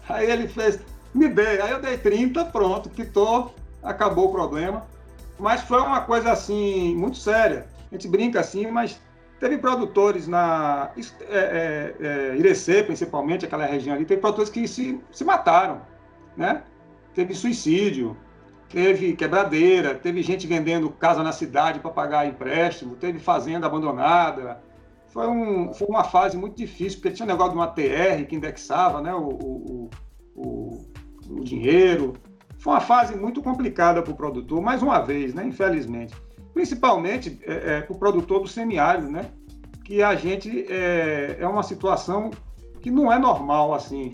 Aí 0.08 0.30
ele 0.30 0.46
fez, 0.46 0.80
me 1.14 1.28
dei. 1.28 1.60
Aí 1.60 1.70
eu 1.70 1.80
dei 1.80 1.96
30, 1.96 2.44
pronto, 2.46 2.90
quitou, 2.90 3.54
acabou 3.82 4.28
o 4.28 4.32
problema. 4.32 4.86
Mas 5.38 5.62
foi 5.62 5.80
uma 5.80 6.02
coisa 6.02 6.32
assim, 6.32 6.94
muito 6.96 7.16
séria. 7.16 7.66
A 7.90 7.94
gente 7.94 8.06
brinca 8.06 8.40
assim, 8.40 8.70
mas 8.70 9.00
teve 9.40 9.56
produtores 9.56 10.28
na 10.28 10.90
é, 10.96 11.38
é, 11.38 11.94
é, 11.98 12.36
Irecê, 12.36 12.82
principalmente, 12.82 13.46
aquela 13.46 13.64
região 13.64 13.96
ali, 13.96 14.04
teve 14.04 14.20
produtores 14.20 14.50
que 14.50 14.68
se, 14.68 15.00
se 15.10 15.24
mataram, 15.24 15.80
né? 16.36 16.62
Teve 17.14 17.34
suicídio, 17.34 18.16
teve 18.70 19.14
quebradeira, 19.14 19.94
teve 19.94 20.22
gente 20.22 20.46
vendendo 20.46 20.88
casa 20.90 21.22
na 21.22 21.32
cidade 21.32 21.80
para 21.80 21.90
pagar 21.90 22.26
empréstimo, 22.26 22.94
teve 22.94 23.18
fazenda 23.18 23.66
abandonada. 23.66 24.62
Foi, 25.08 25.26
um, 25.26 25.74
foi 25.74 25.88
uma 25.88 26.04
fase 26.04 26.36
muito 26.36 26.56
difícil, 26.56 27.00
porque 27.00 27.10
tinha 27.10 27.26
um 27.26 27.28
negócio 27.28 27.52
de 27.52 27.58
uma 27.58 27.66
TR 27.66 28.24
que 28.28 28.36
indexava 28.36 29.02
né, 29.02 29.12
o, 29.12 29.28
o, 29.28 29.90
o, 30.36 30.86
o 31.28 31.44
dinheiro. 31.44 32.14
Foi 32.58 32.74
uma 32.74 32.80
fase 32.80 33.16
muito 33.16 33.42
complicada 33.42 34.00
para 34.02 34.12
o 34.12 34.16
produtor, 34.16 34.62
mais 34.62 34.82
uma 34.82 35.00
vez, 35.00 35.34
né, 35.34 35.44
infelizmente. 35.44 36.14
Principalmente 36.54 37.40
é, 37.42 37.78
é, 37.78 37.80
para 37.80 37.92
o 37.92 37.98
produtor 37.98 38.40
do 38.40 38.48
semiárido, 38.48 39.10
né? 39.10 39.30
Que 39.84 40.02
a 40.02 40.14
gente 40.14 40.66
é, 40.68 41.38
é 41.40 41.46
uma 41.46 41.62
situação 41.64 42.30
que 42.80 42.90
não 42.90 43.12
é 43.12 43.18
normal 43.18 43.74
assim. 43.74 44.12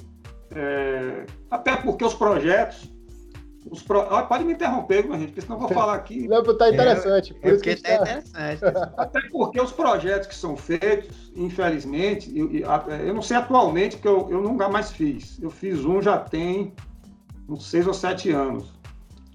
É, 0.54 1.26
até 1.50 1.76
porque 1.76 2.04
os 2.04 2.14
projetos 2.14 2.95
os 3.70 3.82
pro... 3.82 4.04
Pode 4.26 4.44
me 4.44 4.52
interromper, 4.52 5.04
minha 5.04 5.18
gente, 5.18 5.28
porque 5.28 5.40
senão 5.42 5.56
eu 5.56 5.61
vou 5.61 5.68
falar 5.68 5.94
aqui. 5.94 6.28
Não, 6.28 6.42
tá 6.42 6.68
interessante. 6.68 7.35
É, 7.37 7.40
por 7.40 7.52
isso 7.52 7.62
que 7.62 7.76
tá 7.76 7.94
interessante. 7.94 8.64
Até 8.96 9.20
porque 9.30 9.61
os 9.61 9.73
projetos 9.73 10.28
que 10.28 10.35
são 10.35 10.56
feitos, 10.56 11.32
infelizmente, 11.35 12.32
eu, 12.37 12.50
eu 12.52 13.14
não 13.14 13.23
sei 13.23 13.37
atualmente, 13.37 13.96
porque 13.96 14.08
eu, 14.08 14.28
eu 14.30 14.40
nunca 14.40 14.68
mais 14.68 14.90
fiz. 14.90 15.38
Eu 15.42 15.50
fiz 15.50 15.85
um 15.85 16.00
já 16.00 16.18
tem 16.18 16.73
uns 17.49 17.68
seis 17.68 17.87
ou 17.87 17.94
sete 17.94 18.30
anos. 18.30 18.73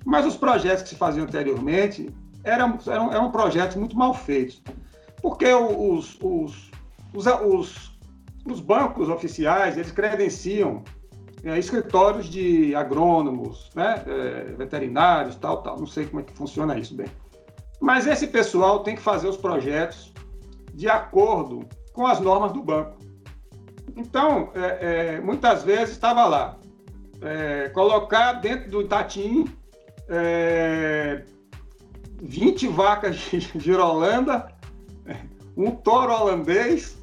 Mas 0.06 0.26
os 0.26 0.36
projetos 0.36 0.84
que 0.84 0.90
se 0.90 0.96
faziam 0.96 1.26
anteriormente 1.26 2.10
eram, 2.44 2.78
eram, 2.88 3.12
eram 3.12 3.32
projetos 3.32 3.76
muito 3.76 3.98
mal 3.98 4.14
feitos. 4.14 4.62
Porque 5.22 5.54
os, 5.54 6.18
os, 6.22 6.72
os, 7.14 7.26
os, 7.46 8.00
os 8.46 8.60
bancos 8.60 9.10
oficiais, 9.10 9.78
eles 9.78 9.92
credenciam 9.92 10.84
é, 11.44 11.58
escritórios 11.58 12.28
de 12.28 12.76
agrônomos, 12.76 13.70
né, 13.76 14.04
é, 14.06 14.44
veterinários, 14.56 15.36
tal, 15.36 15.62
tal. 15.62 15.80
Não 15.80 15.88
sei 15.88 16.06
como 16.06 16.22
é 16.22 16.24
que 16.24 16.34
funciona 16.34 16.78
isso 16.78 16.96
bem. 16.96 17.08
Mas 17.80 18.06
esse 18.06 18.28
pessoal 18.28 18.84
tem 18.84 18.96
que 18.96 19.02
fazer 19.02 19.28
os 19.28 19.38
projetos 19.38 20.14
de 20.74 20.88
acordo 20.88 21.68
com 21.94 22.06
as 22.06 22.20
normas 22.20 22.52
do 22.52 22.62
banco. 22.62 22.98
Então, 23.96 24.52
é, 24.54 25.16
é 25.16 25.22
muitas 25.22 25.64
vezes 25.64 25.92
estava 25.92 26.26
lá, 26.26 26.58
é, 27.22 27.70
colocar 27.70 28.34
dentro 28.34 28.70
do 28.70 28.82
Itatim 28.82 29.46
20 32.22 32.66
é, 32.66 32.70
vacas 32.70 33.16
de 33.16 33.40
girolanda, 33.60 34.48
um 35.58 35.72
touro 35.72 36.14
holandês, 36.14 36.98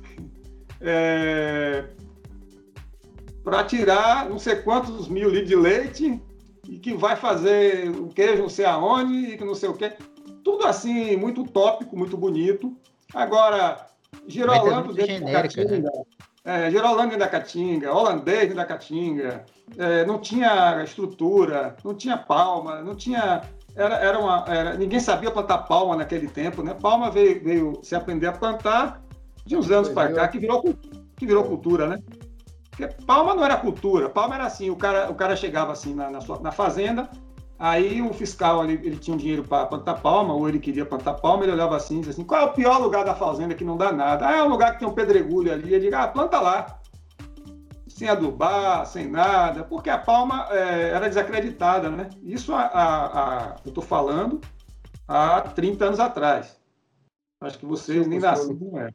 para 3.42 3.64
tirar 3.64 4.28
não 4.28 4.38
sei 4.38 4.56
quantos 4.56 5.08
mil 5.08 5.30
litros 5.30 5.48
de 5.48 5.56
leite 5.56 6.22
e 6.68 6.78
que 6.78 6.94
vai 6.94 7.16
fazer 7.16 7.90
o 7.90 8.08
queijo 8.08 8.42
não 8.42 8.48
sei 8.48 8.66
aonde 8.66 9.32
e 9.32 9.36
que 9.36 9.44
não 9.44 9.54
sei 9.54 9.68
o 9.68 9.74
quê. 9.74 9.92
Tudo 10.44 10.66
assim, 10.66 11.16
muito 11.16 11.44
tópico, 11.44 11.96
muito 11.96 12.16
bonito. 12.16 12.76
Agora, 13.14 13.86
Girolando 14.26 14.92
dentro 14.92 15.24
da 15.24 15.42
Caatinga, 15.42 15.80
né? 15.80 16.02
é, 16.44 16.70
Girolando 16.70 17.16
da 17.16 17.28
Caatinga, 17.28 17.94
holandês 17.94 18.54
da 18.54 18.64
Caatinga, 18.64 19.44
é, 19.76 20.04
não 20.04 20.18
tinha 20.18 20.82
estrutura, 20.82 21.76
não 21.84 21.94
tinha 21.94 22.16
palma, 22.16 22.82
não 22.82 22.94
tinha... 22.94 23.42
Era, 23.74 23.96
era 23.96 24.18
uma, 24.18 24.44
era, 24.48 24.74
ninguém 24.74 24.98
sabia 24.98 25.30
plantar 25.30 25.58
palma 25.58 25.96
naquele 25.96 26.26
tempo, 26.26 26.62
né? 26.62 26.74
Palma 26.74 27.10
veio, 27.10 27.42
veio 27.42 27.80
se 27.82 27.94
aprender 27.94 28.26
a 28.26 28.32
plantar 28.32 29.00
de 29.46 29.56
uns 29.56 29.70
anos 29.70 29.88
para 29.88 30.12
cá, 30.12 30.26
que 30.26 30.38
virou, 30.38 30.62
que 31.16 31.26
virou 31.26 31.44
cultura, 31.44 31.86
né? 31.86 32.02
Porque 32.78 32.94
palma 33.02 33.34
não 33.34 33.44
era 33.44 33.56
cultura, 33.56 34.08
palma 34.08 34.36
era 34.36 34.44
assim, 34.44 34.70
o 34.70 34.76
cara, 34.76 35.10
o 35.10 35.14
cara 35.16 35.34
chegava 35.34 35.72
assim 35.72 35.92
na, 35.92 36.08
na, 36.08 36.20
sua, 36.20 36.38
na 36.38 36.52
fazenda, 36.52 37.10
aí 37.58 38.00
o 38.00 38.12
fiscal 38.12 38.62
ele, 38.62 38.74
ele 38.86 38.96
tinha 38.96 39.12
um 39.12 39.18
dinheiro 39.18 39.42
para 39.42 39.66
plantar 39.66 39.94
palma, 39.94 40.32
ou 40.32 40.48
ele 40.48 40.60
queria 40.60 40.86
plantar 40.86 41.14
palma, 41.14 41.42
ele 41.42 41.50
olhava 41.50 41.76
assim 41.76 41.96
e 41.96 41.98
dizia 41.98 42.12
assim, 42.12 42.22
qual 42.22 42.40
é 42.40 42.44
o 42.44 42.52
pior 42.52 42.78
lugar 42.80 43.04
da 43.04 43.16
fazenda 43.16 43.52
que 43.52 43.64
não 43.64 43.76
dá 43.76 43.90
nada? 43.90 44.28
Ah, 44.28 44.36
é 44.36 44.42
um 44.44 44.48
lugar 44.48 44.74
que 44.74 44.78
tem 44.78 44.86
um 44.86 44.94
pedregulho 44.94 45.52
ali, 45.52 45.74
ele 45.74 45.86
diz, 45.86 45.92
ah, 45.92 46.06
planta 46.06 46.38
lá. 46.38 46.78
Sem 47.88 48.08
adubar, 48.08 48.86
sem 48.86 49.08
nada, 49.08 49.64
porque 49.64 49.90
a 49.90 49.98
palma 49.98 50.46
é, 50.52 50.90
era 50.90 51.08
desacreditada, 51.08 51.90
né? 51.90 52.08
Isso 52.22 52.54
a, 52.54 52.60
a, 52.60 53.06
a 53.06 53.56
eu 53.64 53.70
estou 53.70 53.82
falando 53.82 54.40
há 55.08 55.40
30 55.40 55.84
anos 55.84 55.98
atrás. 55.98 56.60
Acho 57.40 57.58
que 57.58 57.66
vocês 57.66 58.06
nem 58.06 58.20
nasceram, 58.20 58.54
não 58.54 58.78
é. 58.78 58.90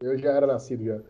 Eu 0.00 0.16
já 0.16 0.30
era 0.30 0.46
nascido 0.46 0.84
já. 0.84 1.00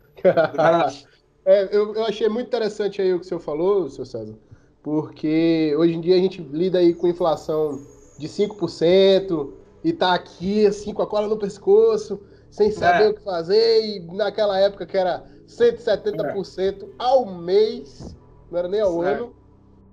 É, 1.44 1.68
eu, 1.76 1.94
eu 1.94 2.04
achei 2.04 2.28
muito 2.28 2.46
interessante 2.46 3.02
aí 3.02 3.12
o 3.12 3.20
que 3.20 3.26
o 3.26 3.28
senhor 3.28 3.40
falou, 3.40 3.88
seu 3.90 4.06
César, 4.06 4.34
porque 4.82 5.74
hoje 5.78 5.94
em 5.94 6.00
dia 6.00 6.16
a 6.16 6.18
gente 6.18 6.42
lida 6.42 6.78
aí 6.78 6.94
com 6.94 7.06
inflação 7.06 7.80
de 8.18 8.26
5% 8.26 9.52
e 9.82 9.92
tá 9.92 10.14
aqui 10.14 10.66
assim 10.66 10.94
com 10.94 11.02
a 11.02 11.06
cola 11.06 11.28
no 11.28 11.36
pescoço, 11.36 12.18
sem 12.50 12.70
saber 12.70 13.04
é. 13.04 13.08
o 13.10 13.14
que 13.14 13.22
fazer, 13.22 13.84
e 13.84 14.00
naquela 14.14 14.58
época 14.58 14.86
que 14.86 14.96
era 14.96 15.24
170% 15.46 16.82
é. 16.82 16.86
ao 16.98 17.26
mês, 17.26 18.16
não 18.50 18.58
era 18.58 18.68
nem 18.68 18.80
ao 18.80 19.02
ano. 19.02 19.34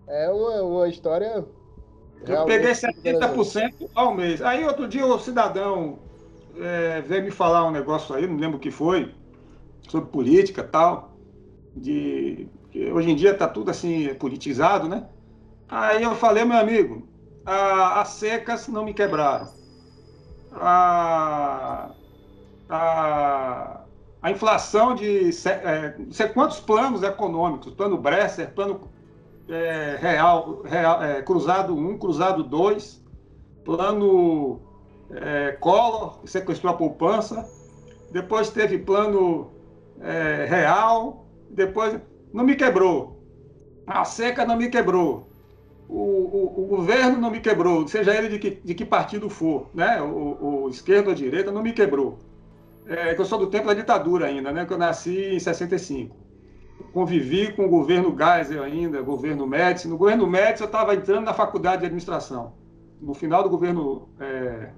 É 0.07 0.29
uma, 0.29 0.61
uma 0.61 0.87
história. 0.87 1.45
Eu 2.25 2.45
peguei 2.45 2.71
70% 2.71 3.89
ao 3.93 4.13
mês. 4.13 4.41
Aí 4.41 4.63
outro 4.63 4.87
dia 4.87 5.05
o 5.05 5.19
cidadão 5.19 5.99
é, 6.57 7.01
veio 7.01 7.23
me 7.23 7.31
falar 7.31 7.65
um 7.65 7.71
negócio 7.71 8.15
aí, 8.15 8.25
não 8.25 8.37
lembro 8.37 8.57
o 8.57 8.59
que 8.59 8.71
foi, 8.71 9.13
sobre 9.89 10.09
política 10.09 10.61
e 10.61 10.67
tal 10.67 11.10
de 11.75 12.47
hoje 12.91 13.11
em 13.11 13.15
dia 13.15 13.31
está 13.31 13.47
tudo 13.47 13.71
assim 13.71 14.13
politizado, 14.15 14.87
né? 14.87 15.07
Aí 15.67 16.03
eu 16.03 16.15
falei, 16.15 16.43
meu 16.45 16.57
amigo, 16.57 17.07
a, 17.45 18.01
as 18.01 18.09
secas 18.09 18.67
não 18.67 18.83
me 18.83 18.93
quebraram. 18.93 19.47
A, 20.53 21.91
a, 22.69 23.81
a 24.21 24.31
inflação 24.31 24.95
de 24.95 25.29
é, 25.45 25.95
não 25.97 26.11
sei 26.11 26.27
quantos 26.29 26.59
planos 26.59 27.03
econômicos, 27.03 27.73
plano 27.73 27.97
Bresser, 27.97 28.51
plano 28.53 28.81
é, 29.49 29.97
real, 29.99 30.61
real 30.63 31.03
é, 31.03 31.21
cruzado 31.21 31.75
1, 31.75 31.97
cruzado 31.97 32.43
2, 32.43 33.01
plano 33.63 34.61
é, 35.11 35.53
Collor, 35.53 36.19
que 36.19 36.29
sequestrou 36.29 36.73
a 36.73 36.77
poupança, 36.77 37.49
depois 38.11 38.49
teve 38.49 38.77
plano 38.77 39.51
é, 40.01 40.45
real, 40.49 41.20
depois 41.53 41.99
não 42.33 42.43
me 42.43 42.55
quebrou. 42.55 43.21
A 43.85 44.05
seca 44.05 44.45
não 44.45 44.57
me 44.57 44.69
quebrou. 44.69 45.29
O, 45.87 45.95
o, 45.95 46.63
o 46.63 46.67
governo 46.67 47.17
não 47.17 47.29
me 47.29 47.41
quebrou, 47.41 47.85
seja 47.85 48.15
ele 48.15 48.29
de 48.29 48.39
que, 48.39 48.61
de 48.63 48.73
que 48.73 48.85
partido 48.85 49.29
for, 49.29 49.69
né? 49.73 50.01
O, 50.01 50.63
o 50.63 50.69
esquerda 50.69 51.09
ou 51.09 51.15
direita 51.15 51.51
não 51.51 51.61
me 51.61 51.73
quebrou. 51.73 52.17
É, 52.87 53.13
eu 53.17 53.25
sou 53.25 53.37
do 53.37 53.47
tempo 53.47 53.67
da 53.67 53.73
ditadura 53.73 54.27
ainda, 54.27 54.51
né? 54.51 54.65
Que 54.65 54.73
eu 54.73 54.77
nasci 54.77 55.35
em 55.35 55.39
65. 55.39 56.15
Convivi 56.93 57.53
com 57.53 57.65
o 57.65 57.69
governo 57.69 58.15
Geisel 58.17 58.63
ainda, 58.63 59.01
governo 59.01 59.45
Médici. 59.45 59.87
No 59.87 59.97
governo 59.97 60.25
Médici 60.25 60.61
eu 60.61 60.67
estava 60.67 60.95
entrando 60.95 61.25
na 61.25 61.33
faculdade 61.33 61.81
de 61.81 61.85
administração. 61.85 62.53
No 63.01 63.13
final 63.13 63.43
do 63.43 63.49
governo 63.49 64.07
é, 64.19 64.69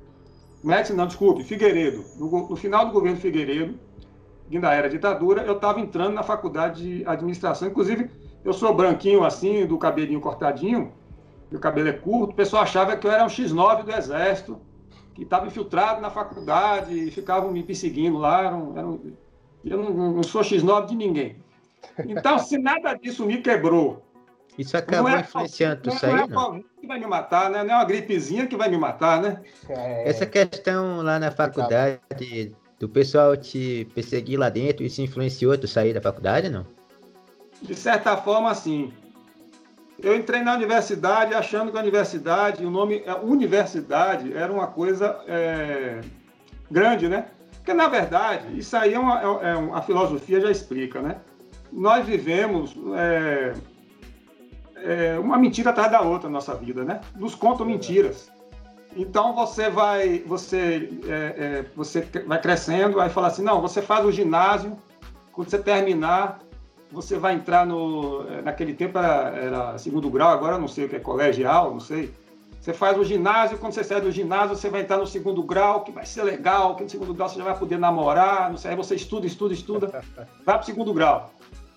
Médici, 0.63 0.93
não, 0.93 1.05
desculpe, 1.05 1.43
Figueiredo. 1.43 2.03
No, 2.17 2.49
no 2.49 2.55
final 2.55 2.85
do 2.85 2.91
governo 2.91 3.17
Figueiredo, 3.17 3.77
ainda 4.51 4.73
era 4.73 4.89
ditadura, 4.89 5.43
eu 5.43 5.55
estava 5.55 5.79
entrando 5.79 6.13
na 6.13 6.23
faculdade 6.23 6.99
de 6.99 7.07
administração. 7.07 7.67
Inclusive, 7.67 8.09
eu 8.43 8.53
sou 8.53 8.73
branquinho 8.73 9.23
assim, 9.23 9.65
do 9.65 9.77
cabelinho 9.77 10.19
cortadinho, 10.19 10.91
meu 11.49 11.59
cabelo 11.59 11.87
é 11.87 11.93
curto, 11.93 12.31
o 12.31 12.35
pessoal 12.35 12.63
achava 12.63 12.97
que 12.97 13.05
eu 13.05 13.11
era 13.11 13.23
um 13.23 13.27
X9 13.27 13.83
do 13.83 13.91
Exército, 13.91 14.59
que 15.13 15.21
estava 15.21 15.45
infiltrado 15.45 16.01
na 16.01 16.09
faculdade 16.09 17.07
e 17.07 17.11
ficavam 17.11 17.51
me 17.51 17.61
perseguindo 17.61 18.17
lá. 18.17 18.45
Era 18.45 18.55
um, 18.55 18.77
era 18.77 18.87
um, 18.87 19.13
eu 19.63 19.77
não, 19.77 20.13
não, 20.13 20.23
sou 20.23 20.41
X9 20.41 20.87
de 20.87 20.95
ninguém. 20.95 21.35
Então, 22.07 22.39
se 22.39 22.57
nada 22.57 22.95
disso 22.95 23.25
me 23.25 23.37
quebrou. 23.37 24.03
Isso 24.57 24.75
acabou 24.75 25.09
é, 25.09 25.19
influenciando 25.19 25.81
não, 25.85 25.93
isso 25.93 26.05
aí, 26.05 26.15
não? 26.15 26.27
Não 26.27 26.55
é 26.57 26.63
que 26.81 26.87
vai 26.87 26.99
me 26.99 27.07
matar, 27.07 27.49
né? 27.49 27.63
Não 27.63 27.73
é 27.73 27.77
uma 27.77 27.85
gripezinha 27.85 28.47
que 28.47 28.55
vai 28.55 28.69
me 28.69 28.77
matar, 28.77 29.21
né? 29.21 29.41
É... 29.69 30.09
Essa 30.09 30.25
questão 30.25 31.01
lá 31.01 31.19
na 31.19 31.31
faculdade 31.31 32.55
do 32.83 32.89
pessoal 32.89 33.37
te 33.37 33.87
perseguir 33.95 34.37
lá 34.37 34.49
dentro, 34.49 34.83
isso 34.83 35.01
influenciou 35.01 35.57
tu 35.57 35.65
sair 35.65 35.93
da 35.93 36.01
faculdade, 36.01 36.49
não? 36.49 36.65
De 37.61 37.73
certa 37.75 38.17
forma, 38.17 38.53
sim. 38.53 38.91
eu 40.01 40.13
entrei 40.17 40.41
na 40.41 40.53
universidade 40.53 41.33
achando 41.33 41.71
que 41.71 41.77
a 41.77 41.81
universidade, 41.81 42.65
o 42.65 42.69
nome 42.69 43.01
a 43.07 43.15
universidade 43.19 44.35
era 44.35 44.51
uma 44.51 44.67
coisa 44.67 45.17
é, 45.29 46.01
grande, 46.69 47.07
né? 47.07 47.27
Porque, 47.53 47.73
na 47.73 47.87
verdade, 47.87 48.59
isso 48.59 48.75
aí 48.75 48.93
é 48.93 48.99
uma, 48.99 49.21
é, 49.21 49.51
é 49.51 49.53
a 49.73 49.81
filosofia 49.81 50.41
já 50.41 50.51
explica, 50.51 51.01
né? 51.01 51.21
Nós 51.71 52.05
vivemos 52.05 52.75
é, 52.97 53.53
é, 54.75 55.19
uma 55.19 55.37
mentira 55.37 55.69
atrás 55.69 55.89
da 55.89 56.01
outra 56.01 56.27
na 56.27 56.33
nossa 56.33 56.53
vida, 56.53 56.83
né? 56.83 56.99
Nos 57.15 57.33
contam 57.33 57.65
mentiras. 57.65 58.29
Então 58.95 59.33
você 59.33 59.69
vai, 59.69 60.19
você, 60.19 60.89
é, 61.07 61.11
é, 61.11 61.65
você 61.75 62.01
vai 62.25 62.39
crescendo, 62.39 62.99
aí 62.99 63.09
fala 63.09 63.27
assim, 63.27 63.43
não, 63.43 63.61
você 63.61 63.81
faz 63.81 64.05
o 64.05 64.11
ginásio, 64.11 64.77
quando 65.31 65.49
você 65.49 65.57
terminar, 65.57 66.39
você 66.91 67.17
vai 67.17 67.33
entrar 67.33 67.65
no, 67.65 68.25
é, 68.29 68.41
naquele 68.41 68.73
tempo 68.73 68.97
era, 68.97 69.29
era 69.35 69.77
segundo 69.77 70.09
grau, 70.09 70.29
agora 70.29 70.57
não 70.59 70.67
sei 70.67 70.85
o 70.85 70.89
que 70.89 70.95
é 70.95 70.99
colegial, 70.99 71.71
não 71.71 71.79
sei. 71.79 72.13
Você 72.61 72.71
faz 72.71 72.97
o 72.97 73.03
ginásio, 73.03 73.57
quando 73.57 73.73
você 73.73 73.83
sai 73.83 73.99
do 73.99 74.11
ginásio, 74.11 74.55
você 74.55 74.69
vai 74.69 74.81
entrar 74.81 74.97
no 74.97 75.05
segundo 75.05 75.43
grau, 75.43 75.83
que 75.83 75.91
vai 75.91 76.05
ser 76.05 76.23
legal, 76.23 76.75
que 76.75 76.83
no 76.83 76.89
segundo 76.89 77.13
grau 77.13 77.27
você 77.27 77.37
já 77.37 77.43
vai 77.43 77.57
poder 77.57 77.77
namorar, 77.77 78.49
não 78.49 78.57
sei, 78.57 78.71
aí 78.71 78.77
você 78.77 78.95
estuda, 78.95 79.25
estuda, 79.25 79.53
estuda, 79.53 79.87
vai 80.45 80.55
para 80.55 80.61
o 80.61 80.65
segundo 80.65 80.93
grau. 80.93 81.33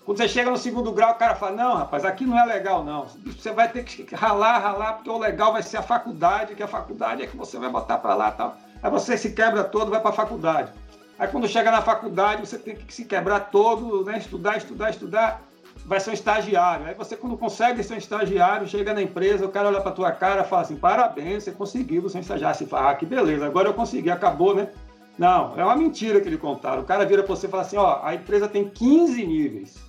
Quando 0.07 0.19
você 0.19 0.29
chega 0.29 0.49
no 0.49 0.55
segundo 0.55 0.93
grau, 0.93 1.11
o 1.11 1.15
cara 1.15 1.35
fala: 1.35 1.53
Não, 1.57 1.75
rapaz, 1.75 2.05
aqui 2.05 2.25
não 2.25 2.39
é 2.39 2.45
legal, 2.45 2.81
não. 2.81 3.07
Você 3.25 3.51
vai 3.51 3.67
ter 3.67 3.83
que 3.83 4.15
ralar, 4.15 4.57
ralar, 4.57 4.93
porque 4.93 5.09
o 5.09 5.17
legal 5.17 5.51
vai 5.51 5.61
ser 5.61 5.75
a 5.75 5.81
faculdade, 5.81 6.55
que 6.55 6.63
a 6.63 6.67
faculdade 6.67 7.23
é 7.23 7.27
que 7.27 7.35
você 7.35 7.59
vai 7.59 7.69
botar 7.69 7.97
para 7.97 8.15
lá 8.15 8.31
tal. 8.31 8.55
Aí 8.81 8.89
você 8.89 9.17
se 9.17 9.33
quebra 9.33 9.65
todo, 9.65 9.91
vai 9.91 9.99
para 9.99 10.11
a 10.11 10.13
faculdade. 10.13 10.71
Aí 11.19 11.27
quando 11.27 11.45
chega 11.45 11.69
na 11.69 11.81
faculdade, 11.81 12.47
você 12.47 12.57
tem 12.57 12.77
que 12.77 12.93
se 12.93 13.03
quebrar 13.03 13.51
todo, 13.51 14.05
né? 14.05 14.17
estudar, 14.17 14.55
estudar, 14.55 14.91
estudar. 14.91 15.41
Vai 15.85 15.99
ser 15.99 16.11
um 16.11 16.13
estagiário. 16.13 16.85
Aí 16.85 16.93
você, 16.93 17.17
quando 17.17 17.37
consegue 17.37 17.83
ser 17.83 17.95
um 17.95 17.97
estagiário, 17.97 18.65
chega 18.65 18.93
na 18.93 19.01
empresa, 19.01 19.45
o 19.45 19.49
cara 19.49 19.67
olha 19.67 19.81
para 19.81 19.91
tua 19.91 20.13
cara 20.13 20.43
e 20.43 20.45
fala 20.45 20.61
assim: 20.61 20.77
parabéns, 20.77 21.43
você 21.43 21.51
conseguiu 21.51 22.07
ser 22.07 22.19
um 22.19 22.21
estagiário. 22.21 22.57
Você 22.57 22.65
fala: 22.65 22.91
ah, 22.91 22.95
que 22.95 23.05
beleza, 23.05 23.45
agora 23.45 23.67
eu 23.67 23.73
consegui, 23.73 24.09
acabou, 24.09 24.55
né? 24.55 24.69
Não, 25.17 25.59
é 25.59 25.65
uma 25.65 25.75
mentira 25.75 26.21
que 26.21 26.29
ele 26.29 26.37
contaram. 26.37 26.81
O 26.81 26.85
cara 26.85 27.05
vira 27.05 27.23
para 27.23 27.35
você 27.35 27.45
e 27.45 27.49
fala 27.49 27.63
assim: 27.63 27.75
ó, 27.75 27.99
a 28.01 28.15
empresa 28.15 28.47
tem 28.47 28.69
15 28.69 29.27
níveis 29.27 29.86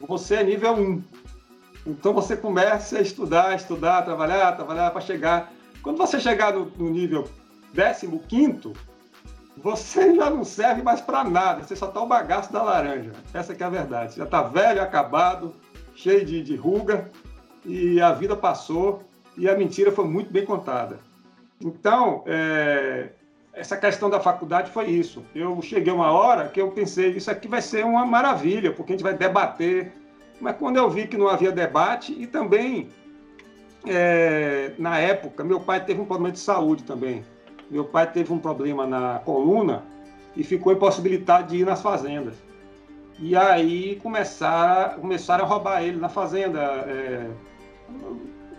você 0.00 0.36
é 0.36 0.44
nível 0.44 0.72
1. 0.74 1.02
Então 1.86 2.12
você 2.12 2.36
começa 2.36 2.98
a 2.98 3.00
estudar, 3.00 3.54
estudar, 3.54 4.02
trabalhar, 4.02 4.52
trabalhar 4.52 4.90
para 4.90 5.00
chegar. 5.00 5.52
Quando 5.82 5.98
você 5.98 6.18
chegar 6.18 6.52
no, 6.52 6.66
no 6.76 6.90
nível 6.90 7.28
15, 8.28 8.72
você 9.56 10.14
já 10.14 10.28
não 10.28 10.44
serve 10.44 10.82
mais 10.82 11.00
para 11.00 11.24
nada, 11.24 11.62
você 11.62 11.76
só 11.76 11.88
está 11.88 12.00
o 12.00 12.06
bagaço 12.06 12.52
da 12.52 12.62
laranja. 12.62 13.12
Essa 13.32 13.54
que 13.54 13.62
é 13.62 13.66
a 13.66 13.70
verdade. 13.70 14.12
Você 14.12 14.18
já 14.18 14.24
está 14.24 14.42
velho, 14.42 14.82
acabado, 14.82 15.54
cheio 15.94 16.24
de, 16.24 16.42
de 16.42 16.56
ruga, 16.56 17.10
e 17.64 18.00
a 18.00 18.12
vida 18.12 18.36
passou 18.36 19.02
e 19.36 19.48
a 19.48 19.56
mentira 19.56 19.92
foi 19.92 20.06
muito 20.06 20.32
bem 20.32 20.44
contada. 20.44 20.98
Então, 21.60 22.22
é, 22.26 23.10
essa 23.56 23.74
questão 23.74 24.10
da 24.10 24.20
faculdade 24.20 24.70
foi 24.70 24.90
isso. 24.90 25.24
Eu 25.34 25.60
cheguei 25.62 25.90
uma 25.90 26.12
hora 26.12 26.48
que 26.48 26.60
eu 26.60 26.70
pensei, 26.70 27.12
isso 27.12 27.30
aqui 27.30 27.48
vai 27.48 27.62
ser 27.62 27.86
uma 27.86 28.04
maravilha, 28.04 28.70
porque 28.70 28.92
a 28.92 28.94
gente 28.94 29.02
vai 29.02 29.14
debater. 29.14 29.92
Mas 30.38 30.56
quando 30.56 30.76
eu 30.76 30.90
vi 30.90 31.06
que 31.06 31.16
não 31.16 31.26
havia 31.26 31.50
debate, 31.50 32.12
e 32.12 32.26
também, 32.26 32.90
é, 33.86 34.72
na 34.78 34.98
época, 34.98 35.42
meu 35.42 35.58
pai 35.58 35.82
teve 35.82 35.98
um 35.98 36.04
problema 36.04 36.30
de 36.30 36.38
saúde 36.38 36.84
também. 36.84 37.24
Meu 37.70 37.86
pai 37.86 38.12
teve 38.12 38.30
um 38.30 38.38
problema 38.38 38.86
na 38.86 39.20
coluna 39.24 39.82
e 40.36 40.44
ficou 40.44 40.74
impossibilitado 40.74 41.48
de 41.48 41.56
ir 41.56 41.64
nas 41.64 41.80
fazendas. 41.80 42.34
E 43.18 43.34
aí 43.34 43.96
começaram, 44.02 45.00
começaram 45.00 45.44
a 45.46 45.48
roubar 45.48 45.82
ele 45.82 45.96
na 45.96 46.10
fazenda. 46.10 46.60
É, 46.60 47.30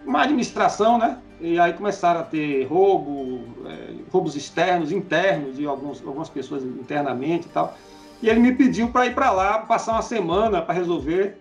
uma 0.03 0.23
administração, 0.23 0.97
né? 0.97 1.19
E 1.39 1.59
aí 1.59 1.73
começaram 1.73 2.21
a 2.21 2.23
ter 2.23 2.65
roubo, 2.65 3.43
é, 3.67 3.93
roubos 4.11 4.35
externos, 4.35 4.91
internos, 4.91 5.57
de 5.57 5.65
alguns, 5.65 6.05
algumas 6.05 6.29
pessoas 6.29 6.63
internamente 6.63 7.47
e 7.47 7.49
tal. 7.49 7.75
E 8.21 8.29
ele 8.29 8.39
me 8.39 8.53
pediu 8.53 8.89
para 8.89 9.05
ir 9.05 9.13
para 9.13 9.31
lá, 9.31 9.59
passar 9.59 9.93
uma 9.93 10.01
semana 10.01 10.61
para 10.61 10.73
resolver. 10.73 11.37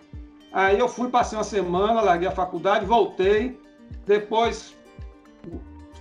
Aí 0.51 0.77
eu 0.77 0.87
fui, 0.87 1.09
passei 1.09 1.37
uma 1.37 1.43
semana, 1.43 2.01
larguei 2.01 2.27
a 2.27 2.31
faculdade, 2.31 2.85
voltei. 2.85 3.59
Depois 4.05 4.75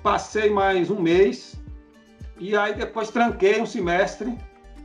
passei 0.03 0.51
mais 0.51 0.91
um 0.91 1.01
mês. 1.01 1.59
E 2.39 2.55
aí 2.55 2.75
depois 2.75 3.11
tranquei 3.11 3.61
um 3.61 3.67
semestre. 3.67 4.37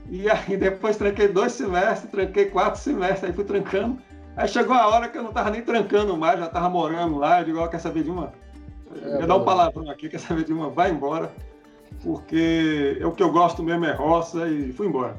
E 0.09 0.29
aí 0.29 0.55
depois 0.55 0.95
tranquei 0.95 1.27
dois 1.27 1.51
semestres, 1.51 2.09
tranquei 2.09 2.45
quatro 2.45 2.79
semestres, 2.79 3.25
aí 3.25 3.33
fui 3.33 3.43
trancando. 3.43 4.01
Aí 4.37 4.47
chegou 4.47 4.73
a 4.73 4.87
hora 4.87 5.09
que 5.09 5.17
eu 5.17 5.21
não 5.21 5.29
estava 5.29 5.49
nem 5.49 5.61
trancando 5.61 6.15
mais, 6.15 6.39
já 6.39 6.45
estava 6.45 6.69
morando 6.69 7.17
lá. 7.17 7.41
Eu 7.41 7.45
digo, 7.45 7.59
ó, 7.59 7.67
quer 7.67 7.79
saber 7.79 8.03
de 8.03 8.09
uma? 8.09 8.31
É, 9.03 9.25
dar 9.25 9.35
um 9.35 9.43
palavrão 9.43 9.89
aqui, 9.89 10.09
quer 10.09 10.19
saber 10.19 10.43
de 10.43 10.53
uma? 10.53 10.69
Vai 10.69 10.91
embora, 10.91 11.31
porque 12.03 12.97
é 12.99 13.05
o 13.05 13.11
que 13.11 13.23
eu 13.23 13.31
gosto 13.31 13.63
mesmo 13.63 13.85
é 13.85 13.93
roça 13.93 14.47
e 14.47 14.71
fui 14.73 14.87
embora. 14.87 15.15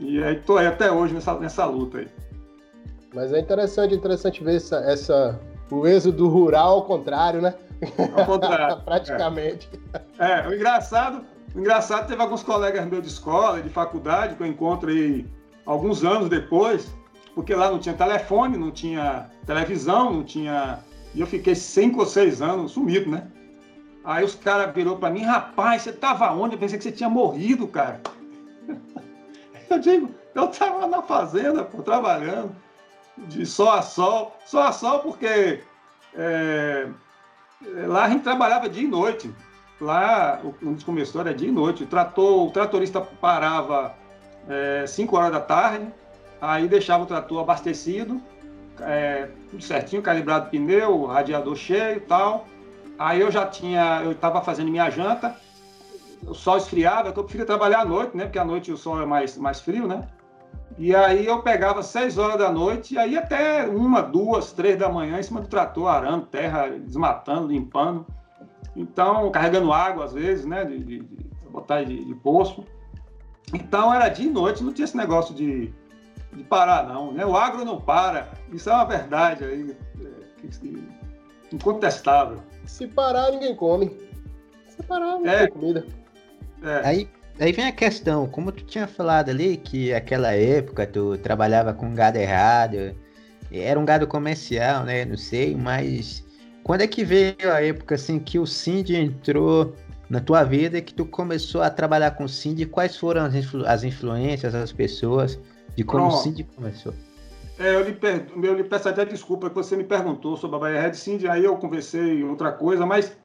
E 0.00 0.22
aí 0.22 0.36
tô 0.40 0.56
aí 0.56 0.66
até 0.66 0.90
hoje 0.90 1.14
nessa, 1.14 1.38
nessa 1.38 1.64
luta 1.64 1.98
aí. 1.98 2.08
Mas 3.14 3.32
é 3.32 3.38
interessante, 3.38 3.94
interessante 3.94 4.42
ver 4.42 4.56
essa, 4.56 4.76
essa, 4.78 5.40
o 5.70 5.86
êxodo 5.86 6.28
rural 6.28 6.74
ao 6.74 6.82
contrário, 6.82 7.40
né? 7.40 7.54
Ao 8.16 8.26
contrário. 8.26 8.82
Praticamente. 8.84 9.70
É. 10.18 10.40
é, 10.40 10.48
o 10.48 10.54
engraçado, 10.54 11.24
o 11.54 11.60
engraçado 11.60 12.08
teve 12.08 12.20
alguns 12.20 12.42
colegas 12.42 12.84
meus 12.86 13.02
de 13.02 13.08
escola, 13.08 13.62
de 13.62 13.68
faculdade, 13.68 14.34
que 14.34 14.42
eu 14.42 14.46
encontrei 14.46 15.26
alguns 15.64 16.02
anos 16.02 16.28
depois, 16.28 16.92
porque 17.34 17.54
lá 17.54 17.70
não 17.70 17.78
tinha 17.78 17.94
telefone, 17.94 18.58
não 18.58 18.72
tinha 18.72 19.30
televisão, 19.46 20.12
não 20.12 20.24
tinha 20.24 20.80
e 21.14 21.20
eu 21.20 21.26
fiquei 21.26 21.54
cinco 21.54 22.00
ou 22.00 22.06
seis 22.06 22.42
anos 22.42 22.72
sumido, 22.72 23.10
né? 23.10 23.28
Aí 24.04 24.24
os 24.24 24.34
caras 24.34 24.74
virou 24.74 24.98
para 24.98 25.10
mim, 25.10 25.22
rapaz, 25.22 25.82
você 25.82 25.92
tava 25.92 26.30
onde? 26.32 26.54
Eu 26.54 26.58
pensei 26.58 26.76
que 26.76 26.84
você 26.84 26.92
tinha 26.92 27.08
morrido, 27.08 27.66
cara. 27.66 28.00
Eu 29.70 29.78
digo, 29.78 30.10
eu 30.34 30.48
tava 30.48 30.86
na 30.86 31.00
fazenda, 31.00 31.64
pô, 31.64 31.82
trabalhando, 31.82 32.54
de 33.16 33.46
sol 33.46 33.70
a 33.70 33.82
sol. 33.82 34.36
Sol 34.44 34.60
a 34.60 34.72
sol 34.72 34.98
porque 35.00 35.62
é, 36.14 36.86
lá 37.86 38.04
a 38.04 38.08
gente 38.10 38.22
trabalhava 38.22 38.68
dia 38.68 38.84
e 38.84 38.86
noite. 38.86 39.34
Lá, 39.80 40.40
onde 40.62 40.84
começou 40.84 41.22
era 41.22 41.34
dia 41.34 41.48
e 41.48 41.52
noite. 41.52 41.82
O, 41.82 41.86
trator, 41.86 42.46
o 42.46 42.50
tratorista 42.50 43.00
parava 43.00 43.94
é, 44.48 44.86
5 44.86 45.16
horas 45.16 45.32
da 45.32 45.40
tarde, 45.40 45.86
aí 46.40 46.68
deixava 46.68 47.02
o 47.02 47.06
trator 47.06 47.40
abastecido, 47.40 48.20
é, 48.80 49.28
tudo 49.50 49.62
certinho, 49.62 50.02
calibrado 50.02 50.50
pneu, 50.50 51.06
radiador 51.06 51.56
cheio 51.56 51.96
e 51.96 52.00
tal. 52.00 52.46
Aí 52.98 53.20
eu 53.20 53.30
já 53.30 53.46
tinha, 53.46 54.02
eu 54.04 54.12
estava 54.12 54.40
fazendo 54.40 54.70
minha 54.70 54.88
janta, 54.88 55.36
o 56.26 56.34
sol 56.34 56.56
esfriava, 56.56 57.08
então 57.08 57.22
eu 57.22 57.24
preferia 57.24 57.46
trabalhar 57.46 57.80
à 57.80 57.84
noite, 57.84 58.16
né? 58.16 58.24
Porque 58.24 58.38
à 58.38 58.44
noite 58.44 58.72
o 58.72 58.76
sol 58.76 59.00
é 59.02 59.06
mais, 59.06 59.36
mais 59.36 59.60
frio, 59.60 59.86
né? 59.86 60.08
E 60.78 60.94
aí 60.94 61.26
eu 61.26 61.42
pegava 61.42 61.82
seis 61.82 62.18
horas 62.18 62.38
da 62.38 62.50
noite 62.50 62.94
e 62.94 62.98
aí 62.98 63.16
até 63.16 63.66
uma, 63.66 64.00
duas, 64.00 64.52
três 64.52 64.76
da 64.76 64.88
manhã 64.88 65.18
em 65.18 65.22
cima 65.22 65.40
do 65.40 65.48
trator, 65.48 65.88
arando 65.88 66.26
terra, 66.26 66.68
desmatando, 66.68 67.48
limpando. 67.48 68.06
Então, 68.74 69.30
carregando 69.30 69.72
água 69.72 70.04
às 70.04 70.12
vezes, 70.12 70.44
né? 70.44 70.64
De, 70.64 70.78
de, 70.78 71.00
de 71.00 71.48
botar 71.48 71.84
de, 71.84 72.04
de 72.04 72.14
poço. 72.16 72.64
Então 73.52 73.92
era 73.92 74.08
dia 74.08 74.26
e 74.26 74.30
noite, 74.30 74.64
não 74.64 74.72
tinha 74.72 74.84
esse 74.84 74.96
negócio 74.96 75.34
de 75.34 75.72
de 76.34 76.44
parar, 76.44 76.86
não. 76.86 77.12
Né? 77.12 77.24
O 77.24 77.36
agro 77.36 77.64
não 77.64 77.80
para. 77.80 78.28
Isso 78.52 78.68
é 78.68 78.72
uma 78.72 78.84
verdade 78.84 79.44
aí, 79.44 79.76
é, 80.00 81.54
incontestável. 81.54 82.42
Se 82.64 82.86
parar, 82.86 83.30
ninguém 83.30 83.54
come. 83.54 83.96
Se 84.68 84.82
parar, 84.82 85.18
não 85.18 85.26
é. 85.26 85.38
tem 85.40 85.50
comida. 85.50 85.86
É. 86.62 86.86
Aí, 86.86 87.08
aí 87.38 87.52
vem 87.52 87.66
a 87.66 87.72
questão, 87.72 88.26
como 88.26 88.50
tu 88.50 88.64
tinha 88.64 88.86
falado 88.86 89.30
ali, 89.30 89.56
que 89.56 89.92
aquela 89.92 90.32
época 90.32 90.86
tu 90.86 91.18
trabalhava 91.18 91.74
com 91.74 91.94
gado 91.94 92.18
errado, 92.18 92.94
era 93.52 93.78
um 93.78 93.84
gado 93.84 94.06
comercial, 94.06 94.84
né? 94.84 95.04
Não 95.04 95.16
sei, 95.16 95.54
mas 95.54 96.24
quando 96.62 96.80
é 96.80 96.86
que 96.86 97.04
veio 97.04 97.52
a 97.52 97.62
época 97.62 97.94
assim 97.94 98.18
que 98.18 98.38
o 98.38 98.46
Cindy 98.46 98.96
entrou 98.96 99.74
na 100.08 100.20
tua 100.20 100.42
vida 100.44 100.78
e 100.78 100.82
que 100.82 100.94
tu 100.94 101.04
começou 101.04 101.62
a 101.62 101.70
trabalhar 101.70 102.12
com 102.12 102.24
o 102.24 102.28
Cindy? 102.28 102.66
Quais 102.66 102.96
foram 102.96 103.24
as, 103.24 103.34
influ 103.34 103.66
as 103.66 103.84
influências, 103.84 104.54
as 104.54 104.72
pessoas? 104.72 105.38
De 105.76 105.84
como 105.84 106.04
Pronto. 106.04 106.16
o 106.16 106.22
Cindy 106.22 106.44
começou. 106.44 106.94
É, 107.58 107.74
eu 107.74 107.84
lhe, 107.84 107.92
per... 107.92 108.26
eu 108.42 108.54
lhe 108.54 108.64
peço 108.64 108.88
até 108.88 109.04
desculpa 109.04 109.48
que 109.48 109.54
você 109.54 109.76
me 109.76 109.84
perguntou 109.84 110.36
sobre 110.36 110.56
a 110.56 110.60
Bahia 110.60 110.80
Red 110.80 110.94
Cindy, 110.94 111.28
aí 111.28 111.44
eu 111.44 111.56
conversei 111.56 112.24
outra 112.24 112.50
coisa, 112.52 112.84
mas 112.84 113.16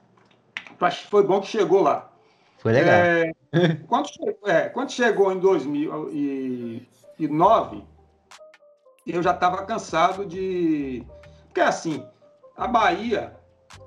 foi 1.09 1.23
bom 1.23 1.41
que 1.41 1.47
chegou 1.47 1.81
lá. 1.81 2.11
Foi 2.59 2.73
legal. 2.73 2.93
É, 2.93 3.31
quando, 3.87 4.07
é, 4.45 4.69
quando 4.69 4.91
chegou 4.91 5.31
em 5.31 5.39
2009, 5.39 7.83
eu 9.07 9.23
já 9.23 9.31
estava 9.31 9.65
cansado 9.65 10.23
de. 10.25 11.03
Porque 11.47 11.61
assim, 11.61 12.05
a 12.55 12.67
Bahia 12.67 13.33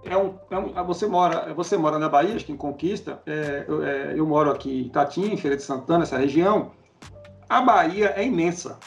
é 0.05 0.17
um, 0.17 0.37
é 0.51 0.59
um, 0.59 0.73
você 0.85 1.07
mora 1.07 1.55
você 1.55 1.77
mora 1.77 1.97
na 1.99 2.09
Bahia, 2.09 2.35
acho 2.35 2.47
que 2.47 2.53
em 2.53 2.57
Conquista. 2.57 3.23
É, 3.27 3.65
eu, 3.69 3.85
é, 3.85 4.15
eu, 4.17 4.27
moro 4.27 4.51
aqui 4.51 4.83
em 4.83 4.87
Itatim, 4.87 5.37
Feira 5.37 5.57
de 5.57 5.63
Santana, 5.63 6.03
essa 6.03 6.19
região. 6.19 6.73
A 7.49 7.61
Bahia 7.61 8.13
é 8.17 8.25
imensa. 8.25 8.79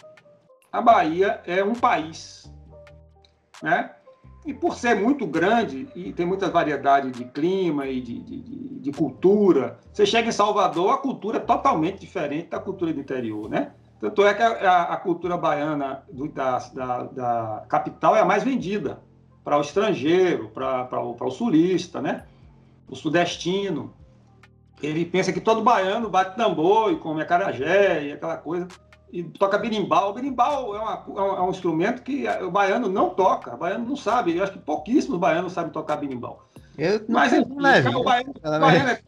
A 0.72 0.82
Bahia 0.82 1.41
é 1.46 1.63
um 1.63 1.74
país, 1.74 2.52
né? 3.62 3.91
E 4.46 4.54
por 4.54 4.76
ser 4.76 4.96
muito 4.96 5.26
grande 5.26 5.88
e 5.96 6.13
tem 6.13 6.26
muita 6.26 6.50
variedade 6.50 7.12
de 7.12 7.26
clima 7.26 7.88
e 7.88 8.00
de, 8.00 8.20
de, 8.20 8.41
de, 8.80 8.91
cultura, 8.91 9.80
você 9.91 10.06
chega 10.06 10.28
em 10.28 10.32
Salvador, 10.32 10.94
a 10.94 10.98
cultura 10.98 11.38
é 11.38 11.39
totalmente 11.39 12.00
diferente 12.00 12.50
da 12.50 12.60
cultura 12.60 12.94
do 12.94 13.00
interior, 13.00 13.50
né? 13.50 13.72
Tanto 14.00 14.24
é 14.24 14.34
que 14.34 14.44
a, 14.44 14.84
a 14.84 14.98
cultura 14.98 15.36
baiana 15.36 16.04
do, 16.12 16.28
da, 16.28 16.60
da, 16.60 17.04
da, 17.04 17.65
capital 17.68 18.15
é 18.15 18.20
a 18.20 18.26
mais 18.26 18.44
vendida 18.44 19.02
para 19.44 19.58
o 19.58 19.62
estrangeiro, 19.62 20.50
para 20.50 21.02
o, 21.02 21.15
o 21.20 21.32
sulista, 21.32 22.02
né? 22.02 22.26
O 22.88 22.96
sudestino. 22.96 23.94
Ele 24.86 25.06
pensa 25.06 25.34
que 25.34 25.39
todo 25.39 25.62
baiano 25.62 26.10
bate 26.10 26.36
tambor 26.36 26.91
e 26.91 26.98
come 26.98 27.21
acarajé 27.21 28.04
e 28.04 28.12
aquela 28.13 28.38
coisa 28.38 28.67
e 29.12 29.24
toca 29.24 29.58
berimbau. 29.58 30.12
O 30.12 30.13
berimbau 30.13 30.76
é, 30.76 30.80
uma, 30.80 31.06
é, 31.38 31.41
um 31.41 31.50
instrumento 31.50 32.04
que 32.04 32.28
o 32.41 32.52
baiano 32.52 32.89
não 32.89 33.10
toca, 33.12 33.56
o 33.56 33.58
baiano 33.58 33.88
não 33.88 33.95
sabe. 33.95 34.36
Eu 34.36 34.43
acho 34.43 34.54
que 34.54 34.60
pouquíssimos 34.60 35.17
baianos 35.17 35.54
sabem 35.54 35.71
tocar 35.71 35.95
berimbau. 35.95 36.45
Mas 37.08 37.32
enfim, 37.32 37.52
o, 37.52 37.56
baiano, 37.56 38.00
o, 38.00 38.04
baiano 38.04 38.89
é, 38.89 39.00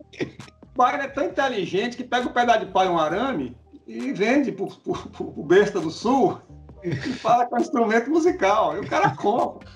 o 0.74 0.78
baiano 0.78 1.04
é 1.04 1.08
tão 1.10 1.26
inteligente 1.26 1.98
que 1.98 2.04
pega 2.04 2.28
um 2.28 2.32
pedaço 2.32 2.66
de 2.66 2.72
pau 2.72 2.86
e 2.86 2.88
um 2.88 2.98
arame 2.98 3.56
e 3.86 4.14
vende 4.14 4.52
para 4.52 4.66
o 4.66 5.44
besta 5.44 5.80
do 5.82 5.92
sul 5.92 6.40
e 6.84 6.96
fala 6.96 7.46
com 7.46 7.58
instrumento 7.58 8.10
musical. 8.10 8.78
E 8.78 8.80
o 8.80 8.88
cara 8.88 9.10
compra. 9.10 9.68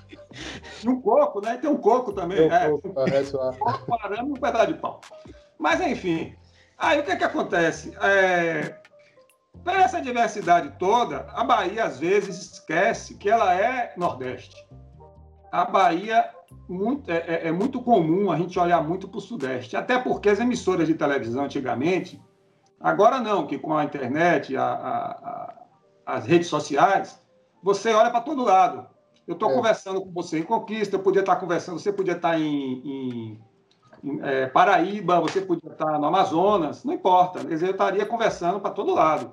E 0.82 0.88
um 0.88 0.98
coco, 1.00 1.42
né? 1.42 1.58
Tem 1.58 1.68
um 1.68 1.76
coco 1.76 2.12
também. 2.12 2.38
Tem 2.38 2.48
um 2.48 2.52
é, 2.52 2.70
coco, 2.70 2.88
um 2.88 3.58
coco, 3.58 3.92
um 3.92 3.94
arame 4.02 4.30
e 4.30 4.32
um 4.32 4.40
pedaço 4.40 4.68
de 4.68 4.74
pau. 4.74 5.00
Mas, 5.62 5.80
enfim. 5.80 6.34
Aí 6.76 6.98
o 6.98 7.04
que, 7.04 7.12
é 7.12 7.16
que 7.16 7.22
acontece? 7.22 7.96
É, 8.02 8.82
para 9.62 9.82
essa 9.82 10.00
diversidade 10.00 10.74
toda, 10.76 11.28
a 11.32 11.44
Bahia 11.44 11.84
às 11.84 12.00
vezes 12.00 12.54
esquece 12.54 13.14
que 13.14 13.30
ela 13.30 13.54
é 13.54 13.94
Nordeste. 13.96 14.56
A 15.52 15.64
Bahia 15.64 16.28
muito, 16.68 17.08
é, 17.08 17.18
é, 17.18 17.48
é 17.48 17.52
muito 17.52 17.80
comum 17.80 18.32
a 18.32 18.36
gente 18.36 18.58
olhar 18.58 18.82
muito 18.82 19.06
para 19.06 19.18
o 19.18 19.20
Sudeste, 19.20 19.76
até 19.76 19.96
porque 20.00 20.28
as 20.28 20.40
emissoras 20.40 20.88
de 20.88 20.94
televisão 20.94 21.44
antigamente, 21.44 22.20
agora 22.80 23.20
não, 23.20 23.46
que 23.46 23.56
com 23.56 23.76
a 23.76 23.84
internet, 23.84 24.56
a, 24.56 24.64
a, 24.64 25.10
a, 25.10 25.54
as 26.06 26.26
redes 26.26 26.48
sociais, 26.48 27.22
você 27.62 27.92
olha 27.92 28.10
para 28.10 28.20
todo 28.20 28.42
lado. 28.42 28.88
Eu 29.28 29.34
estou 29.34 29.52
é. 29.52 29.54
conversando 29.54 30.00
com 30.02 30.10
você 30.10 30.40
em 30.40 30.42
Conquista, 30.42 30.96
eu 30.96 31.00
podia 31.00 31.20
estar 31.20 31.36
conversando, 31.36 31.78
você 31.78 31.92
podia 31.92 32.14
estar 32.14 32.36
em, 32.36 32.42
em, 32.44 33.38
em 33.38 33.51
é, 34.22 34.46
Paraíba, 34.46 35.20
você 35.20 35.40
podia 35.40 35.70
estar 35.70 35.98
no 35.98 36.06
Amazonas, 36.06 36.84
não 36.84 36.94
importa. 36.94 37.40
Eu 37.40 37.70
estaria 37.70 38.04
conversando 38.04 38.60
para 38.60 38.70
todo 38.70 38.94
lado. 38.94 39.32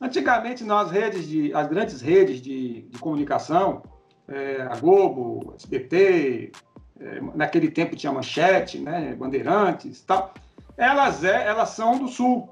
Antigamente, 0.00 0.64
nas 0.64 0.90
redes 0.90 1.26
de, 1.26 1.52
as 1.54 1.66
grandes 1.68 2.00
redes 2.00 2.40
de, 2.40 2.82
de 2.82 2.98
comunicação, 2.98 3.82
é, 4.28 4.62
a 4.62 4.76
Globo, 4.76 5.54
SBT, 5.56 6.52
é, 6.98 7.20
naquele 7.34 7.70
tempo 7.70 7.96
tinha 7.96 8.12
Manchete, 8.12 8.78
né, 8.78 9.14
Bandeirantes, 9.14 10.02
tal, 10.02 10.32
elas, 10.76 11.24
é, 11.24 11.46
elas 11.46 11.70
são 11.70 11.98
do 11.98 12.08
Sul 12.08 12.48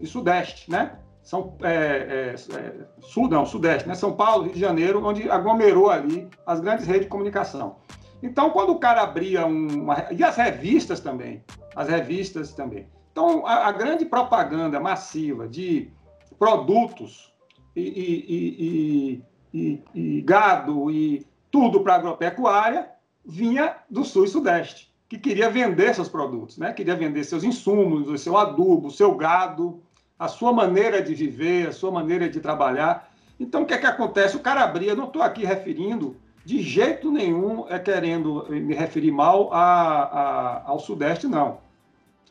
e 0.00 0.06
Sudeste, 0.06 0.70
né? 0.70 0.98
São 1.22 1.56
é, 1.62 1.68
é, 1.68 2.34
é, 2.34 2.74
Sul, 3.00 3.28
não, 3.28 3.44
Sudeste, 3.44 3.86
né? 3.86 3.94
São 3.94 4.14
Paulo, 4.14 4.44
Rio 4.44 4.54
de 4.54 4.60
Janeiro, 4.60 5.04
onde 5.04 5.30
aglomerou 5.30 5.90
ali 5.90 6.28
as 6.46 6.60
grandes 6.60 6.86
redes 6.86 7.02
de 7.02 7.08
comunicação. 7.08 7.76
Então, 8.22 8.50
quando 8.50 8.70
o 8.70 8.78
cara 8.78 9.02
abria 9.02 9.46
uma. 9.46 10.06
E 10.10 10.22
as 10.24 10.36
revistas 10.36 11.00
também. 11.00 11.44
As 11.74 11.88
revistas 11.88 12.52
também. 12.52 12.86
Então, 13.12 13.46
a, 13.46 13.68
a 13.68 13.72
grande 13.72 14.04
propaganda 14.04 14.80
massiva 14.80 15.48
de 15.48 15.90
produtos 16.38 17.32
e, 17.74 17.82
e, 17.82 19.24
e, 19.52 19.82
e 19.94 20.20
gado 20.22 20.90
e 20.90 21.26
tudo 21.50 21.80
para 21.80 21.94
agropecuária 21.94 22.90
vinha 23.24 23.76
do 23.90 24.04
sul 24.04 24.24
e 24.24 24.28
sudeste, 24.28 24.94
que 25.08 25.18
queria 25.18 25.50
vender 25.50 25.94
seus 25.94 26.08
produtos, 26.08 26.56
né? 26.58 26.72
queria 26.72 26.96
vender 26.96 27.24
seus 27.24 27.44
insumos, 27.44 28.08
o 28.08 28.16
seu 28.16 28.36
adubo, 28.36 28.88
o 28.88 28.90
seu 28.90 29.14
gado, 29.14 29.82
a 30.18 30.28
sua 30.28 30.52
maneira 30.52 31.02
de 31.02 31.14
viver, 31.14 31.68
a 31.68 31.72
sua 31.72 31.90
maneira 31.90 32.28
de 32.28 32.40
trabalhar. 32.40 33.12
Então, 33.38 33.62
o 33.62 33.66
que 33.66 33.74
é 33.74 33.78
que 33.78 33.86
acontece? 33.86 34.36
O 34.36 34.40
cara 34.40 34.64
abria, 34.64 34.94
não 34.94 35.04
estou 35.04 35.22
aqui 35.22 35.44
referindo 35.44 36.16
de 36.48 36.62
jeito 36.62 37.12
nenhum 37.12 37.68
é 37.68 37.78
querendo 37.78 38.46
me 38.48 38.74
referir 38.74 39.10
mal 39.10 39.52
a, 39.52 39.60
a, 39.60 40.62
ao 40.70 40.78
Sudeste, 40.78 41.26
não. 41.26 41.58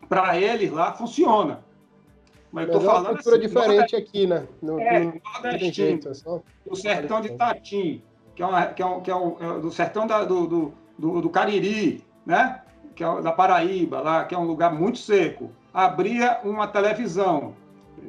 Para 0.09 0.35
eles 0.41 0.71
lá 0.71 0.91
funciona. 0.91 1.63
Mas 2.51 2.67
eu 2.67 2.73
tô 2.73 2.79
é 2.79 2.81
falando. 2.81 3.05
Uma 3.05 3.13
cultura 3.13 3.37
assim, 3.37 3.45
diferente 3.45 3.95
aqui, 3.95 4.25
né? 4.25 4.47
No, 4.59 4.79
é, 4.79 4.99
no, 5.01 5.21
nordestino, 5.43 5.99
é 6.03 6.41
o 6.65 6.75
sertão 6.75 7.21
de 7.21 7.29
Tatim, 7.33 8.01
que 8.33 8.41
é, 8.41 8.45
uma, 8.47 8.65
que 8.65 8.81
é, 8.81 8.85
um, 8.87 9.01
que 9.01 9.11
é, 9.11 9.15
um, 9.15 9.35
é 9.39 9.59
do 9.59 9.69
sertão 9.69 10.07
da, 10.07 10.23
do, 10.23 10.47
do, 10.47 10.73
do, 10.97 11.21
do, 11.21 11.29
Cariri, 11.29 12.03
né? 12.25 12.63
Que 12.95 13.03
é 13.03 13.21
da 13.21 13.31
Paraíba, 13.31 14.01
lá, 14.01 14.25
que 14.25 14.33
é 14.33 14.37
um 14.39 14.45
lugar 14.45 14.73
muito 14.73 14.97
seco. 14.97 15.51
Abria 15.71 16.39
uma 16.43 16.65
televisão 16.65 17.53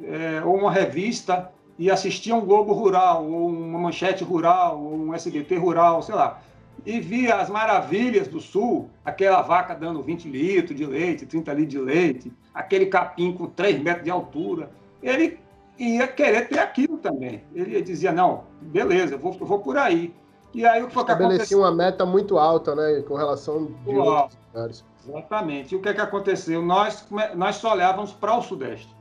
é, 0.05 0.41
ou 0.43 0.57
uma 0.57 0.71
revista 0.71 1.51
e 1.79 1.89
assistia 1.89 2.35
um 2.35 2.45
Globo 2.45 2.73
Rural, 2.73 3.25
ou 3.25 3.49
uma 3.49 3.79
manchete 3.79 4.23
rural, 4.23 4.79
ou 4.79 4.95
um 4.95 5.13
SBT 5.15 5.55
rural, 5.55 6.03
sei 6.03 6.13
lá 6.13 6.39
e 6.85 6.99
via 6.99 7.35
as 7.35 7.49
maravilhas 7.49 8.27
do 8.27 8.39
sul, 8.39 8.89
aquela 9.03 9.41
vaca 9.41 9.73
dando 9.73 10.01
20 10.01 10.29
litros 10.29 10.77
de 10.77 10.85
leite, 10.85 11.25
30 11.25 11.53
litros 11.53 11.71
de 11.71 11.79
leite, 11.79 12.33
aquele 12.53 12.85
capim 12.85 13.33
com 13.33 13.47
3 13.47 13.81
metros 13.81 14.03
de 14.03 14.11
altura. 14.11 14.71
Ele 15.01 15.39
ia 15.77 16.07
querer 16.07 16.47
ter 16.47 16.59
aquilo 16.59 16.97
também. 16.97 17.43
Ele 17.53 17.81
dizia, 17.81 18.11
não, 18.11 18.43
beleza, 18.61 19.15
eu 19.15 19.19
vou, 19.19 19.35
eu 19.39 19.45
vou 19.45 19.59
por 19.59 19.77
aí. 19.77 20.13
E 20.53 20.65
aí 20.65 20.81
o 20.81 20.87
que 20.87 20.93
foi 20.93 21.05
que 21.05 21.11
aconteceu? 21.11 21.59
uma 21.59 21.71
meta 21.71 22.05
muito 22.05 22.39
alta, 22.39 22.75
né, 22.75 23.03
com 23.07 23.15
relação 23.15 23.65
de 23.85 23.95
outros 23.95 24.37
lugares. 24.51 24.85
Exatamente. 25.07 25.73
E 25.73 25.77
o 25.77 25.81
que, 25.81 25.89
é 25.89 25.93
que 25.93 26.01
aconteceu? 26.01 26.61
Nós, 26.61 27.05
nós 27.35 27.57
só 27.57 27.73
olhávamos 27.73 28.11
para 28.11 28.35
o 28.35 28.41
Sudeste. 28.41 28.95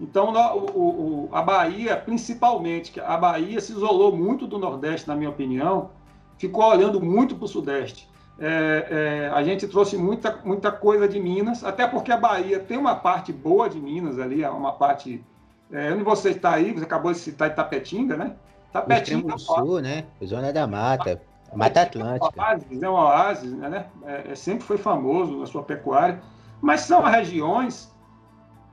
Então, 0.00 0.32
o, 0.56 0.80
o, 0.80 1.28
a 1.32 1.40
Bahia, 1.40 1.96
principalmente, 1.96 3.00
a 3.00 3.16
Bahia 3.16 3.60
se 3.60 3.72
isolou 3.72 4.14
muito 4.16 4.46
do 4.46 4.58
Nordeste, 4.58 5.06
na 5.06 5.14
minha 5.14 5.30
opinião, 5.30 5.90
ficou 6.36 6.64
olhando 6.64 7.00
muito 7.00 7.36
para 7.36 7.44
o 7.44 7.48
Sudeste. 7.48 8.08
É, 8.38 8.86
é, 8.90 9.28
a 9.32 9.42
gente 9.44 9.68
trouxe 9.68 9.96
muita, 9.96 10.40
muita 10.44 10.72
coisa 10.72 11.06
de 11.06 11.20
Minas, 11.20 11.62
até 11.62 11.86
porque 11.86 12.10
a 12.10 12.16
Bahia 12.16 12.58
tem 12.58 12.76
uma 12.76 12.96
parte 12.96 13.32
boa 13.32 13.68
de 13.68 13.80
Minas 13.80 14.18
ali, 14.18 14.42
é 14.42 14.50
uma 14.50 14.72
parte. 14.72 15.24
É, 15.72 15.92
onde 15.92 16.02
você 16.02 16.30
está 16.30 16.52
aí, 16.52 16.72
você 16.72 16.84
acabou 16.84 17.12
de 17.12 17.18
citar 17.18 17.50
Itapetinga, 17.50 18.16
né? 18.16 18.34
Itapetinga. 18.70 19.32
do 19.32 19.38
Sul, 19.38 19.80
né? 19.80 20.04
Zona 20.24 20.52
da 20.52 20.66
Mata, 20.66 21.22
Mata 21.54 21.82
Atlântica. 21.82 22.32
É 22.36 22.40
um 22.40 22.44
oásis, 22.44 22.82
é 22.82 22.90
um 22.90 22.92
oásis 22.92 23.52
né? 23.52 23.86
É, 24.04 24.32
é, 24.32 24.34
sempre 24.34 24.64
foi 24.64 24.76
famoso 24.76 25.38
na 25.38 25.46
sua 25.46 25.62
pecuária, 25.62 26.20
mas 26.60 26.80
são 26.80 27.02
regiões 27.02 27.93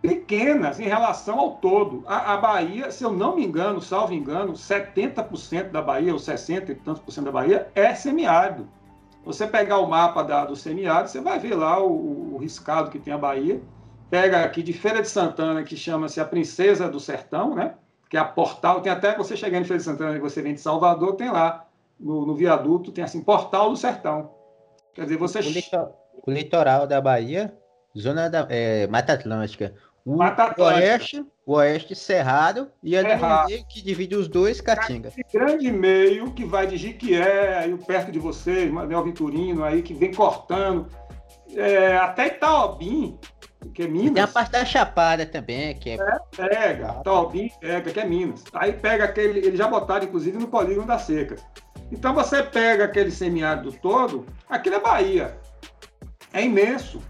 pequenas 0.01 0.79
em 0.79 0.85
relação 0.85 1.39
ao 1.39 1.51
todo. 1.57 2.03
A, 2.07 2.33
a, 2.33 2.37
Bahia, 2.37 2.91
se 2.91 3.03
eu 3.03 3.11
não 3.11 3.35
me 3.35 3.45
engano, 3.45 3.81
salvo 3.81 4.13
engano, 4.13 4.53
70% 4.53 5.69
da 5.69 5.81
Bahia, 5.81 6.13
ou 6.13 6.19
60 6.19 6.71
e 6.71 6.75
tantos 6.75 7.01
por 7.01 7.11
cento 7.11 7.25
da 7.25 7.31
Bahia, 7.31 7.69
é 7.75 7.93
semiárido. 7.93 8.67
Você 9.23 9.45
pegar 9.45 9.77
o 9.77 9.87
mapa 9.87 10.23
da, 10.23 10.45
do 10.45 10.55
semiárido, 10.55 11.09
você 11.09 11.21
vai 11.21 11.37
ver 11.37 11.53
lá 11.53 11.79
o, 11.79 12.33
o, 12.33 12.37
riscado 12.37 12.89
que 12.89 12.97
tem 12.97 13.13
a 13.13 13.17
Bahia. 13.17 13.61
Pega 14.09 14.43
aqui 14.43 14.63
de 14.63 14.73
Feira 14.73 15.01
de 15.01 15.07
Santana, 15.07 15.63
que 15.63 15.77
chama-se 15.77 16.19
a 16.19 16.25
Princesa 16.25 16.89
do 16.89 16.99
Sertão, 16.99 17.53
né? 17.53 17.75
que 18.11 18.17
é 18.17 18.19
a 18.19 18.25
Portal. 18.25 18.81
Tem 18.81 18.91
até 18.91 19.15
você 19.15 19.37
chegar 19.37 19.57
em 19.57 19.63
Feira 19.63 19.77
de 19.77 19.85
Santana 19.85 20.17
e 20.17 20.19
você 20.19 20.41
vem 20.41 20.53
de 20.53 20.59
Salvador, 20.59 21.15
tem 21.15 21.31
lá 21.31 21.65
no, 21.97 22.25
no 22.25 22.35
viaduto, 22.35 22.91
tem 22.91 23.03
assim, 23.03 23.23
Portal 23.23 23.69
do 23.69 23.77
Sertão. 23.77 24.31
Quer 24.93 25.03
dizer, 25.03 25.17
você. 25.17 25.39
O, 25.39 26.29
litoral 26.29 26.85
da 26.85 26.99
Bahia, 26.99 27.57
zona 27.97 28.29
da 28.29 28.45
é, 28.49 28.85
Mata 28.87 29.13
Atlântica, 29.13 29.73
o 30.05 30.63
oeste, 30.63 31.25
o 31.45 31.53
oeste 31.53 31.95
cerrado 31.95 32.71
e 32.83 32.99
no 33.01 33.47
meio 33.47 33.65
que 33.67 33.81
divide 33.81 34.15
os 34.15 34.27
dois, 34.27 34.59
Caatinga. 34.59 35.09
Esse 35.09 35.23
grande 35.31 35.71
meio 35.71 36.31
que 36.31 36.43
vai 36.43 36.65
de 36.65 36.77
Jiquié, 36.77 37.57
aí 37.57 37.75
perto 37.77 38.11
de 38.11 38.19
vocês, 38.19 38.71
Manel 38.71 39.03
Vitorino, 39.03 39.63
aí 39.63 39.81
que 39.81 39.93
vem 39.93 40.13
cortando, 40.13 40.87
é, 41.55 41.97
até 41.97 42.27
Itaobim, 42.27 43.19
que 43.73 43.83
é 43.83 43.87
Minas. 43.87 44.13
tem 44.13 44.23
a 44.23 44.27
parte 44.27 44.51
da 44.51 44.65
Chapada 44.65 45.25
também, 45.25 45.75
que 45.75 45.91
é. 45.91 45.93
é 45.93 46.19
pega, 46.35 46.97
Itaobim 46.99 47.51
pega, 47.59 47.91
que 47.91 47.99
é 47.99 48.05
Minas. 48.05 48.43
Aí 48.53 48.73
pega 48.73 49.05
aquele, 49.05 49.39
eles 49.39 49.57
já 49.57 49.67
botaram 49.67 50.05
inclusive 50.05 50.37
no 50.37 50.47
polígono 50.47 50.87
da 50.87 50.97
seca. 50.97 51.35
Então 51.91 52.13
você 52.13 52.41
pega 52.41 52.85
aquele 52.85 53.11
semiárido 53.11 53.71
todo, 53.73 54.25
aquilo 54.49 54.75
é 54.75 54.79
Bahia. 54.79 55.37
É 56.33 56.43
imenso. 56.43 57.01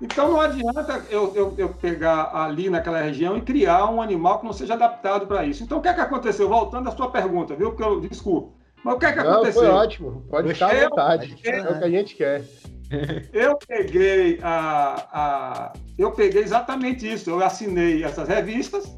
Então 0.00 0.30
não 0.30 0.40
adianta 0.40 1.04
eu, 1.10 1.34
eu, 1.34 1.54
eu, 1.58 1.68
pegar 1.68 2.30
ali 2.34 2.70
naquela 2.70 3.02
região 3.02 3.36
e 3.36 3.42
criar 3.42 3.86
um 3.90 4.00
animal 4.00 4.38
que 4.38 4.46
não 4.46 4.52
seja 4.52 4.74
adaptado 4.74 5.26
para 5.26 5.44
isso. 5.44 5.62
Então 5.62 5.78
o 5.78 5.82
que 5.82 5.88
é 5.88 5.94
que 5.94 6.00
aconteceu? 6.00 6.48
Voltando 6.48 6.88
à 6.88 6.92
sua 6.92 7.10
pergunta, 7.10 7.54
viu? 7.54 7.70
Porque 7.70 7.82
eu 7.82 8.00
desculpa. 8.00 8.58
Mas 8.82 8.94
o 8.94 8.98
que 8.98 9.06
é 9.06 9.12
que 9.12 9.22
não, 9.22 9.32
aconteceu? 9.32 9.62
Foi 9.62 9.70
ótimo, 9.70 10.24
pode 10.30 10.54
ficar 10.54 10.74
à 10.74 10.88
vontade. 10.88 11.36
é 11.44 11.60
o 11.60 11.78
que 11.78 11.84
a 11.84 11.90
gente 11.90 12.14
quer. 12.14 12.44
Eu 13.32 13.56
peguei 13.68 14.40
a, 14.42 15.06
a, 15.12 15.72
eu 15.96 16.10
peguei 16.10 16.42
exatamente 16.42 17.08
isso. 17.08 17.30
Eu 17.30 17.40
assinei 17.40 18.02
essas 18.02 18.28
revistas, 18.28 18.92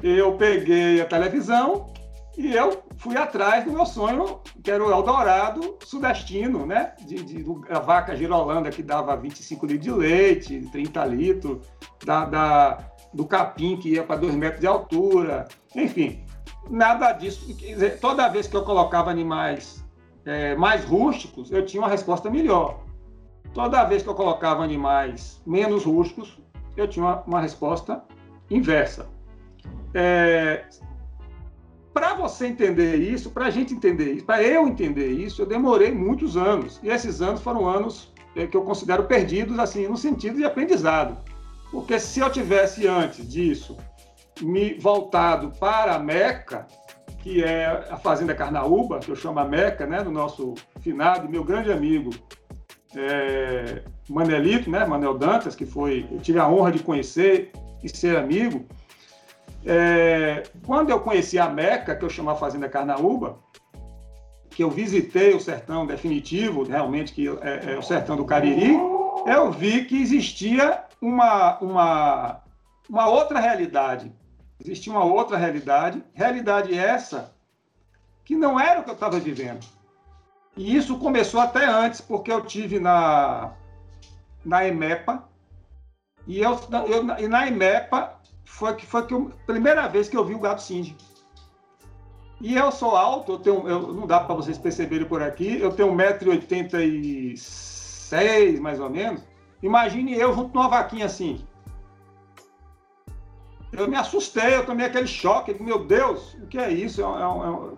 eu 0.00 0.34
peguei 0.36 1.00
a 1.00 1.04
televisão 1.04 1.92
E 2.40 2.54
eu 2.54 2.82
fui 2.96 3.18
atrás 3.18 3.66
do 3.66 3.70
meu 3.70 3.84
sonho, 3.84 4.40
que 4.64 4.70
era 4.70 4.82
o 4.82 4.90
Eldorado 4.90 5.76
sudestino, 5.84 6.64
né? 6.64 6.94
De, 6.98 7.22
de, 7.22 7.44
a 7.68 7.78
vaca 7.78 8.16
girolanda 8.16 8.70
que 8.70 8.82
dava 8.82 9.14
25 9.14 9.66
litros 9.66 9.84
de 9.84 9.92
leite, 9.92 10.68
30 10.72 11.04
litros, 11.04 11.66
da, 12.02 12.24
da 12.24 12.78
do 13.12 13.26
capim 13.26 13.76
que 13.76 13.90
ia 13.90 14.02
para 14.02 14.16
2 14.16 14.34
metros 14.36 14.60
de 14.62 14.66
altura, 14.66 15.48
enfim, 15.76 16.24
nada 16.70 17.12
disso. 17.12 17.46
Dizer, 17.52 18.00
toda 18.00 18.26
vez 18.28 18.46
que 18.46 18.56
eu 18.56 18.64
colocava 18.64 19.10
animais 19.10 19.84
é, 20.24 20.56
mais 20.56 20.82
rústicos, 20.82 21.52
eu 21.52 21.66
tinha 21.66 21.82
uma 21.82 21.90
resposta 21.90 22.30
melhor. 22.30 22.80
Toda 23.52 23.84
vez 23.84 24.02
que 24.02 24.08
eu 24.08 24.14
colocava 24.14 24.64
animais 24.64 25.42
menos 25.46 25.84
rústicos, 25.84 26.40
eu 26.74 26.88
tinha 26.88 27.04
uma, 27.04 27.22
uma 27.26 27.40
resposta 27.42 28.02
inversa. 28.50 29.06
É, 29.92 30.64
para 32.00 32.14
você 32.14 32.46
entender 32.46 32.96
isso, 32.96 33.28
para 33.30 33.44
a 33.44 33.50
gente 33.50 33.74
entender 33.74 34.14
isso, 34.14 34.24
para 34.24 34.42
eu 34.42 34.66
entender 34.66 35.08
isso, 35.08 35.42
eu 35.42 35.46
demorei 35.46 35.92
muitos 35.92 36.34
anos. 36.34 36.80
E 36.82 36.88
esses 36.88 37.20
anos 37.20 37.42
foram 37.42 37.68
anos 37.68 38.10
é, 38.34 38.46
que 38.46 38.56
eu 38.56 38.62
considero 38.62 39.04
perdidos, 39.04 39.58
assim, 39.58 39.86
no 39.86 39.98
sentido 39.98 40.38
de 40.38 40.44
aprendizado. 40.46 41.18
Porque 41.70 42.00
se 42.00 42.20
eu 42.20 42.30
tivesse 42.30 42.88
antes 42.88 43.28
disso 43.28 43.76
me 44.40 44.78
voltado 44.78 45.52
para 45.60 45.94
a 45.94 45.98
Meca, 45.98 46.66
que 47.18 47.44
é 47.44 47.66
a 47.90 47.98
Fazenda 47.98 48.34
Carnaúba, 48.34 49.00
que 49.00 49.10
eu 49.10 49.16
chamo 49.16 49.38
a 49.38 49.44
Meca, 49.44 49.86
né, 49.86 50.02
do 50.02 50.10
nosso 50.10 50.54
finado, 50.80 51.28
meu 51.28 51.44
grande 51.44 51.70
amigo 51.70 52.08
é, 52.96 53.82
Manelito, 54.08 54.70
né, 54.70 54.86
Manel 54.86 55.18
Dantas, 55.18 55.54
que 55.54 55.66
foi, 55.66 56.06
eu 56.10 56.18
tive 56.18 56.38
a 56.38 56.48
honra 56.48 56.72
de 56.72 56.78
conhecer 56.78 57.52
e 57.84 57.90
ser 57.90 58.16
amigo. 58.16 58.64
É, 59.64 60.42
quando 60.66 60.90
eu 60.90 61.00
conheci 61.00 61.38
a 61.38 61.48
Meca, 61.48 61.94
que 61.94 62.04
eu 62.04 62.10
chamo 62.10 62.30
a 62.30 62.36
Fazenda 62.36 62.68
Carnaúba, 62.68 63.38
que 64.48 64.64
eu 64.64 64.70
visitei 64.70 65.34
o 65.34 65.40
sertão 65.40 65.86
definitivo, 65.86 66.64
realmente, 66.64 67.12
que 67.12 67.28
é, 67.28 67.72
é 67.74 67.78
o 67.78 67.82
sertão 67.82 68.16
do 68.16 68.24
Cariri, 68.24 68.76
eu 69.26 69.50
vi 69.50 69.84
que 69.84 70.00
existia 70.00 70.84
uma, 71.00 71.58
uma, 71.60 72.40
uma 72.88 73.08
outra 73.08 73.38
realidade. 73.38 74.12
Existia 74.58 74.92
uma 74.92 75.04
outra 75.04 75.36
realidade, 75.36 76.02
realidade 76.12 76.76
essa 76.76 77.34
que 78.24 78.36
não 78.36 78.60
era 78.60 78.80
o 78.80 78.84
que 78.84 78.90
eu 78.90 78.94
estava 78.94 79.18
vivendo. 79.18 79.66
E 80.56 80.76
isso 80.76 80.98
começou 80.98 81.40
até 81.40 81.64
antes, 81.64 82.00
porque 82.00 82.30
eu 82.30 82.44
tive 82.44 82.78
na, 82.78 83.52
na 84.44 84.66
EMEPA, 84.66 85.24
e, 86.26 86.40
eu, 86.40 86.58
eu, 86.86 87.18
e 87.18 87.28
na 87.28 87.48
EMEPA 87.48 88.19
foi 88.50 88.74
que 88.74 88.84
foi 88.84 89.06
que 89.06 89.14
eu, 89.14 89.30
primeira 89.46 89.86
vez 89.88 90.08
que 90.08 90.16
eu 90.16 90.24
vi 90.24 90.34
o 90.34 90.40
gato 90.40 90.60
Cindy. 90.60 90.96
E 92.40 92.56
eu 92.56 92.72
sou 92.72 92.96
alto, 92.96 93.32
eu 93.32 93.38
tenho, 93.38 93.68
eu, 93.68 93.92
não 93.92 94.06
dá 94.06 94.20
para 94.20 94.34
vocês 94.34 94.56
perceberem 94.58 95.06
por 95.06 95.22
aqui, 95.22 95.60
eu 95.60 95.72
tenho 95.72 95.94
1,86m 95.94 98.60
mais 98.60 98.80
ou 98.80 98.90
menos. 98.90 99.22
Imagine 99.62 100.18
eu 100.18 100.34
junto 100.34 100.54
numa 100.54 100.68
vaquinha 100.68 101.06
assim. 101.06 101.46
Eu 103.72 103.88
me 103.88 103.96
assustei, 103.96 104.56
eu 104.56 104.66
tomei 104.66 104.86
aquele 104.86 105.06
choque. 105.06 105.54
Meu 105.62 105.84
Deus, 105.84 106.34
o 106.34 106.46
que 106.46 106.58
é 106.58 106.72
isso? 106.72 107.02
É 107.02 107.06
um, 107.06 107.44
é 107.44 107.50
um... 107.50 107.76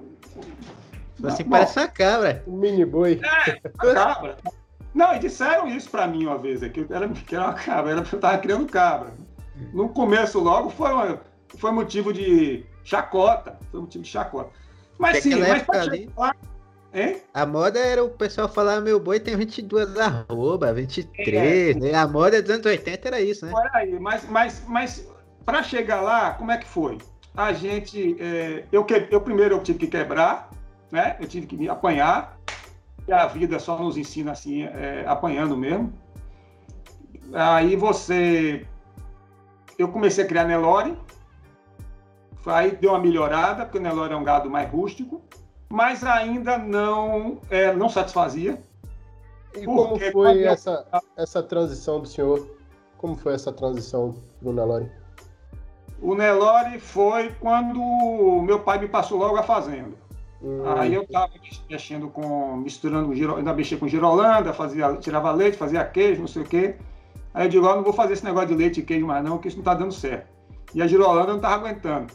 Você 1.18 1.44
Bom, 1.44 1.50
parece 1.50 1.78
uma 1.78 1.88
cabra. 1.88 2.42
Um 2.46 2.56
mini 2.56 2.82
boi. 2.84 3.20
É, 3.22 3.60
uma 3.84 3.94
cabra. 3.94 4.36
Não, 4.94 5.14
e 5.14 5.18
disseram 5.18 5.68
isso 5.68 5.90
para 5.90 6.06
mim 6.06 6.26
uma 6.26 6.38
vez, 6.38 6.62
é 6.62 6.68
que, 6.68 6.86
era, 6.88 7.08
que 7.08 7.34
era 7.34 7.46
uma 7.46 7.54
cabra, 7.54 7.90
era, 7.92 8.00
eu 8.00 8.04
estava 8.04 8.38
criando 8.38 8.66
cabra. 8.66 9.12
No 9.72 9.88
começo, 9.88 10.38
logo, 10.38 10.70
foi, 10.70 10.92
uma, 10.92 11.20
foi 11.56 11.70
motivo 11.72 12.12
de 12.12 12.64
chacota. 12.84 13.58
Foi 13.70 13.80
motivo 13.80 14.04
de 14.04 14.10
chacota. 14.10 14.50
Mas 14.98 15.22
sim, 15.22 15.34
mas 15.36 15.62
para 15.62 15.84
chegar 15.84 16.36
Hein? 16.94 17.22
A 17.32 17.46
moda 17.46 17.78
era 17.78 18.04
o 18.04 18.10
pessoal 18.10 18.48
falar: 18.48 18.80
meu 18.80 19.00
boi 19.00 19.18
tem 19.18 19.34
22 19.34 19.96
arroba, 19.98 20.72
23, 20.74 21.76
é. 21.76 21.80
né? 21.80 21.94
A 21.94 22.06
moda 22.06 22.42
dos 22.42 22.50
anos 22.50 22.66
80 22.66 23.08
era 23.08 23.20
isso, 23.20 23.46
né? 23.46 23.52
Aí, 23.72 23.98
mas, 23.98 24.28
mas, 24.28 24.62
mas 24.66 25.08
para 25.44 25.62
chegar 25.62 26.02
lá, 26.02 26.32
como 26.32 26.50
é 26.50 26.58
que 26.58 26.68
foi? 26.68 26.98
A 27.34 27.52
gente. 27.52 28.16
É, 28.20 28.64
eu, 28.70 28.84
que, 28.84 29.08
eu 29.10 29.20
primeiro 29.22 29.54
eu 29.54 29.62
tive 29.62 29.78
que 29.78 29.86
quebrar, 29.86 30.50
né? 30.90 31.16
Eu 31.18 31.26
tive 31.26 31.46
que 31.46 31.56
me 31.56 31.68
apanhar. 31.68 32.38
E 33.08 33.12
a 33.12 33.26
vida 33.26 33.58
só 33.58 33.78
nos 33.78 33.96
ensina 33.96 34.32
assim, 34.32 34.62
é, 34.64 35.02
apanhando 35.06 35.56
mesmo. 35.56 35.92
Aí 37.32 37.74
você 37.74 38.66
eu 39.78 39.88
comecei 39.88 40.24
a 40.24 40.26
criar 40.26 40.44
Nelore, 40.44 40.96
aí 42.46 42.76
deu 42.76 42.90
uma 42.90 42.98
melhorada, 42.98 43.64
porque 43.64 43.78
o 43.78 43.80
Nelore 43.80 44.12
é 44.12 44.16
um 44.16 44.24
gado 44.24 44.50
mais 44.50 44.70
rústico, 44.70 45.22
mas 45.68 46.04
ainda 46.04 46.58
não, 46.58 47.40
é, 47.50 47.72
não 47.72 47.88
satisfazia. 47.88 48.60
E 49.54 49.64
como 49.64 49.98
foi 49.98 50.44
essa, 50.44 50.86
eu... 50.92 51.00
essa 51.16 51.42
transição 51.42 52.00
do 52.00 52.08
senhor? 52.08 52.46
Como 52.96 53.16
foi 53.16 53.34
essa 53.34 53.52
transição 53.52 54.14
do 54.40 54.52
Nelore? 54.52 54.90
O 56.00 56.14
Nelore 56.14 56.78
foi 56.78 57.32
quando 57.40 57.80
meu 58.42 58.60
pai 58.60 58.78
me 58.78 58.88
passou 58.88 59.18
logo 59.18 59.36
a 59.36 59.42
fazenda. 59.42 60.02
Hum. 60.42 60.62
Aí 60.66 60.94
eu 60.94 61.02
estava 61.02 61.32
mexendo 61.70 62.08
com, 62.08 62.56
misturando, 62.56 63.12
ainda 63.36 63.54
mexia 63.54 63.78
com 63.78 63.86
girolanda, 63.86 64.52
fazia, 64.52 64.96
tirava 64.96 65.30
leite, 65.30 65.56
fazia 65.56 65.84
queijo, 65.84 66.20
não 66.20 66.26
sei 66.26 66.42
o 66.42 66.46
quê. 66.46 66.76
Aí 67.34 67.46
eu 67.46 67.50
digo, 67.50 67.66
ó, 67.66 67.74
não 67.74 67.82
vou 67.82 67.92
fazer 67.92 68.12
esse 68.12 68.24
negócio 68.24 68.48
de 68.48 68.54
leite 68.54 68.80
e 68.80 68.82
queijo 68.82 69.06
mais 69.06 69.24
não, 69.24 69.38
que 69.38 69.48
isso 69.48 69.56
não 69.56 69.62
está 69.62 69.74
dando 69.74 69.92
certo. 69.92 70.26
E 70.74 70.82
a 70.82 70.86
girolanda 70.86 71.28
não 71.28 71.36
estava 71.36 71.54
aguentando. 71.66 72.12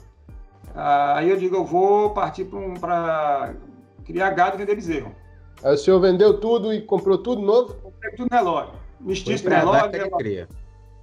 Aí 0.75 1.29
eu 1.29 1.37
digo, 1.37 1.55
eu 1.55 1.65
vou 1.65 2.11
partir 2.11 2.45
para 2.45 2.59
um, 2.59 4.03
criar 4.05 4.29
gado 4.31 4.55
e 4.55 4.59
vender 4.59 4.75
bezerro. 4.75 5.15
Aí 5.63 5.73
o 5.73 5.77
senhor 5.77 5.99
vendeu 5.99 6.39
tudo 6.39 6.71
e 6.71 6.81
comprou 6.81 7.17
tudo 7.17 7.41
novo? 7.41 7.73
Comprei 7.75 8.13
tudo 8.15 8.29
Nelore. 8.31 8.69
Mestiço 8.99 9.49
Nelore. 9.49 9.89
Nelore. 9.91 10.47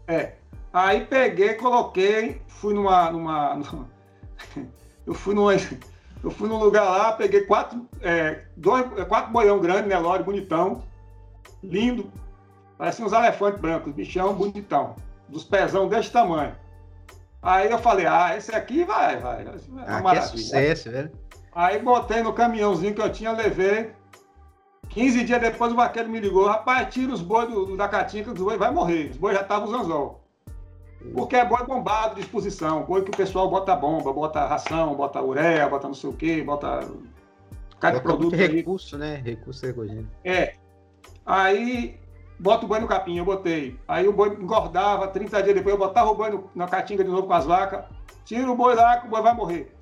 É. 0.07 0.35
Aí 0.73 1.05
peguei, 1.05 1.55
coloquei, 1.55 2.41
fui 2.47 2.75
numa... 2.75 3.11
numa, 3.11 3.55
numa 3.57 3.89
eu 5.07 5.15
fui 5.15 5.35
numa... 5.35 5.53
Eu 5.55 6.31
fui 6.31 6.49
num 6.49 6.59
lugar 6.59 6.85
lá, 6.85 7.13
peguei 7.13 7.43
quatro, 7.43 7.87
é, 8.01 8.45
dois, 8.57 8.87
quatro 9.09 9.31
boião 9.31 9.61
grande, 9.61 9.89
Nelore, 9.89 10.23
bonitão, 10.23 10.83
lindo, 11.63 12.11
Parecia 12.77 13.05
uns 13.05 13.13
elefantes 13.13 13.61
brancos, 13.61 13.93
bichão 13.93 14.35
bonitão, 14.35 14.97
dos 15.29 15.45
pezão 15.45 15.89
desse 15.89 16.11
tamanho. 16.11 16.55
Aí 17.43 17.71
eu 17.71 17.79
falei, 17.79 18.07
ah, 18.07 18.37
esse 18.37 18.55
aqui 18.55 18.85
vai, 18.85 19.19
vai. 19.19 19.45
vai 19.45 19.55
ah, 19.87 20.03
que 20.03 20.17
é 20.17 20.21
sucesso, 20.23 20.91
velho. 20.91 21.13
Aí 21.55 21.79
botei 21.79 22.23
no 22.23 22.33
caminhãozinho 22.33 22.95
que 22.95 23.03
eu 23.03 23.13
tinha, 23.13 23.33
levei. 23.33 23.93
15 24.89 25.25
dias 25.25 25.41
depois 25.41 25.73
o 25.73 25.77
vaqueiro 25.77 26.09
me 26.09 26.21
ligou, 26.21 26.47
rapaz, 26.47 26.93
tira 26.93 27.13
os 27.13 27.21
bois 27.21 27.49
do, 27.49 27.77
da 27.77 27.89
catinha 27.89 28.25
que 28.25 28.31
os 28.31 28.39
bois 28.39 28.59
vai 28.59 28.71
morrer. 28.71 29.11
Os 29.11 29.17
bois 29.17 29.35
já 29.35 29.43
estavam 29.43 29.69
usando 29.69 29.83
anzol. 29.83 30.25
Porque 31.13 31.37
é 31.37 31.45
boi 31.45 31.65
bombado 31.67 32.15
de 32.15 32.23
exposição, 32.23 32.85
boi 32.85 33.03
que 33.03 33.11
o 33.11 33.17
pessoal 33.17 33.51
bota 33.51 33.77
bomba, 33.77 34.13
bota 34.13 34.47
ração, 34.47 34.95
bota 34.95 35.21
ureia, 35.21 35.69
bota 35.69 35.87
não 35.87 35.95
sei 35.95 36.09
o 36.09 36.15
quê, 36.15 36.43
bota 36.43 36.81
cada 37.79 38.01
produto. 38.01 38.35
Recurso, 38.35 38.97
aí. 38.97 39.01
né? 39.01 39.23
Recurso 39.23 39.67
ergogênico. 39.67 40.09
É. 40.25 40.55
Aí 41.27 42.01
bota 42.39 42.65
o 42.65 42.69
boi 42.69 42.81
no 42.81 42.89
capim, 42.89 43.17
eu 43.17 43.25
botei. 43.25 43.79
Aí 43.87 44.09
o 44.09 44.13
boi 44.13 44.31
engordava, 44.31 45.09
30 45.09 45.43
dias 45.43 45.55
depois 45.55 45.75
eu 45.75 45.79
botava 45.79 46.11
o 46.11 46.15
boi 46.15 46.31
no, 46.31 46.51
na 46.55 46.67
caatinga 46.67 47.05
de 47.05 47.11
novo 47.11 47.27
com 47.27 47.33
as 47.33 47.45
vacas, 47.45 47.85
tira 48.25 48.51
o 48.51 48.57
boi 48.57 48.75
lá 48.75 48.99
que 48.99 49.07
o 49.07 49.11
boi 49.11 49.23
vai 49.23 49.35
morrer. 49.35 49.75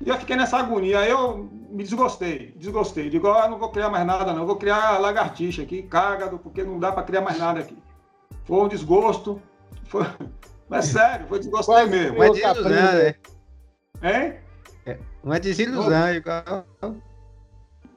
E 0.00 0.08
eu 0.08 0.16
fiquei 0.16 0.34
nessa 0.34 0.58
agonia, 0.58 1.00
aí 1.00 1.10
eu 1.10 1.50
me 1.70 1.84
desgostei, 1.84 2.54
desgostei. 2.56 3.10
Digo, 3.10 3.28
ah, 3.28 3.48
não 3.48 3.58
vou 3.58 3.68
criar 3.68 3.90
mais 3.90 4.06
nada 4.06 4.32
não, 4.32 4.46
vou 4.46 4.56
criar 4.56 4.98
lagartixa 4.98 5.62
aqui, 5.62 5.82
cágado, 5.82 6.38
porque 6.38 6.64
não 6.64 6.78
dá 6.78 6.90
para 6.90 7.02
criar 7.02 7.20
mais 7.20 7.38
nada 7.38 7.60
aqui. 7.60 7.76
Foi 8.44 8.58
um 8.58 8.68
desgosto, 8.68 9.40
foi... 9.84 10.04
mas 10.68 10.86
sério, 10.86 11.26
foi 11.28 11.38
desgostei 11.38 11.86
mesmo. 11.86 12.16
Uma 12.16 12.30
desilusão, 12.30 12.70
né? 12.70 13.14
Hein? 14.02 14.34
É, 14.86 14.98
uma 15.22 15.38
desilusão, 15.38 16.14
igual... 16.14 16.64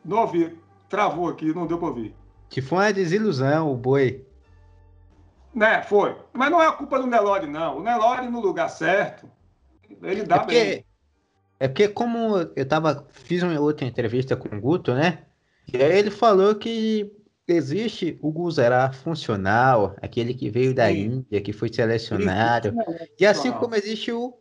Não 0.04 0.18
ouvi, 0.18 0.60
travou 0.90 1.30
aqui, 1.30 1.54
não 1.54 1.66
deu 1.66 1.78
para 1.78 1.88
ouvir. 1.88 2.14
Que 2.54 2.62
foi 2.62 2.78
uma 2.78 2.94
desilusão 2.94 3.72
o 3.72 3.76
boi. 3.76 4.24
Né, 5.56 5.82
foi. 5.82 6.16
Mas 6.32 6.52
não 6.52 6.62
é 6.62 6.68
a 6.68 6.72
culpa 6.72 7.00
do 7.00 7.08
Nelore, 7.08 7.48
não. 7.48 7.80
O 7.80 7.84
Nelore 7.84 8.30
no 8.30 8.40
lugar 8.40 8.70
certo, 8.70 9.28
ele 10.04 10.22
dá 10.22 10.36
é 10.36 10.40
porque, 10.40 10.64
bem. 10.64 10.86
É 11.60 11.68
porque 11.68 11.88
como 11.88 12.38
eu 12.56 12.68
tava, 12.68 13.08
fiz 13.10 13.42
uma 13.42 13.60
outra 13.60 13.88
entrevista 13.88 14.36
com 14.36 14.56
o 14.56 14.62
Guto, 14.62 14.94
né? 14.94 15.24
E 15.74 15.78
aí 15.78 15.98
ele 15.98 16.12
falou 16.12 16.54
que 16.54 17.12
existe 17.48 18.20
o 18.22 18.32
Guzerá 18.32 18.92
funcional, 18.92 19.96
aquele 20.00 20.36
que 20.36 20.48
veio 20.48 20.76
da 20.76 20.90
Sim. 20.90 21.06
Índia, 21.06 21.42
que 21.42 21.52
foi 21.52 21.74
selecionado. 21.74 22.70
Sim. 22.70 23.08
E 23.20 23.26
assim 23.26 23.52
como 23.54 23.74
existe 23.74 24.12
o, 24.12 24.32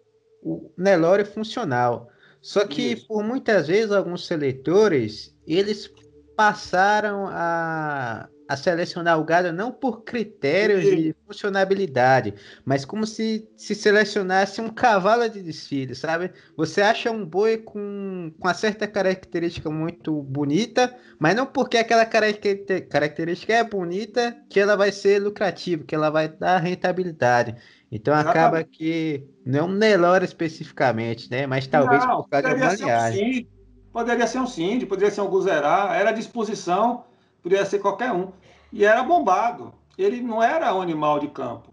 o 0.42 0.70
Nelore 0.76 1.24
funcional. 1.24 2.10
Só 2.42 2.66
que 2.66 2.92
Isso. 2.92 3.06
por 3.06 3.24
muitas 3.24 3.68
vezes 3.68 3.90
alguns 3.90 4.26
seletores, 4.26 5.34
eles 5.46 5.90
passaram 6.36 7.26
a 7.28 8.28
a 8.52 8.56
selecionar 8.56 9.18
o 9.18 9.24
gado 9.24 9.50
não 9.50 9.72
por 9.72 10.02
critérios 10.02 10.84
Sim. 10.84 10.96
de 10.96 11.16
funcionabilidade, 11.26 12.34
mas 12.64 12.84
como 12.84 13.06
se 13.06 13.48
se 13.56 13.74
selecionasse 13.74 14.60
um 14.60 14.68
cavalo 14.68 15.26
de 15.28 15.42
desfile, 15.42 15.94
sabe? 15.94 16.30
Você 16.54 16.82
acha 16.82 17.10
um 17.10 17.24
boi 17.24 17.56
com, 17.56 18.32
com 18.38 18.46
uma 18.46 18.52
certa 18.52 18.86
característica 18.86 19.70
muito 19.70 20.22
bonita, 20.22 20.94
mas 21.18 21.34
não 21.34 21.46
porque 21.46 21.78
aquela 21.78 22.04
característica 22.04 23.54
é 23.54 23.64
bonita 23.64 24.36
que 24.50 24.60
ela 24.60 24.76
vai 24.76 24.92
ser 24.92 25.18
lucrativa, 25.22 25.84
que 25.84 25.94
ela 25.94 26.10
vai 26.10 26.28
dar 26.28 26.58
rentabilidade. 26.58 27.56
Então 27.90 28.14
acaba 28.14 28.62
que 28.64 29.26
não 29.46 29.58
é 29.58 29.62
um 29.62 29.72
Nelore 29.72 30.24
especificamente, 30.24 31.30
né? 31.30 31.46
Mas 31.46 31.66
talvez 31.66 32.04
não, 32.04 32.22
por 32.22 32.28
causa 32.28 32.48
de 32.48 32.54
uma 32.54 32.74
linhagem. 32.74 33.48
Poderia 33.92 34.26
ser 34.26 34.38
um 34.38 34.46
Cindy, 34.46 34.86
poderia 34.86 35.10
ser 35.10 35.20
um 35.20 35.28
Guzerá, 35.28 35.94
era 35.94 36.12
disposição, 36.12 37.04
poderia 37.42 37.66
ser 37.66 37.78
qualquer 37.78 38.10
um. 38.10 38.28
E 38.72 38.84
era 38.84 39.02
bombado. 39.02 39.74
Ele 39.98 40.22
não 40.22 40.42
era 40.42 40.74
um 40.74 40.80
animal 40.80 41.20
de 41.20 41.28
campo. 41.28 41.70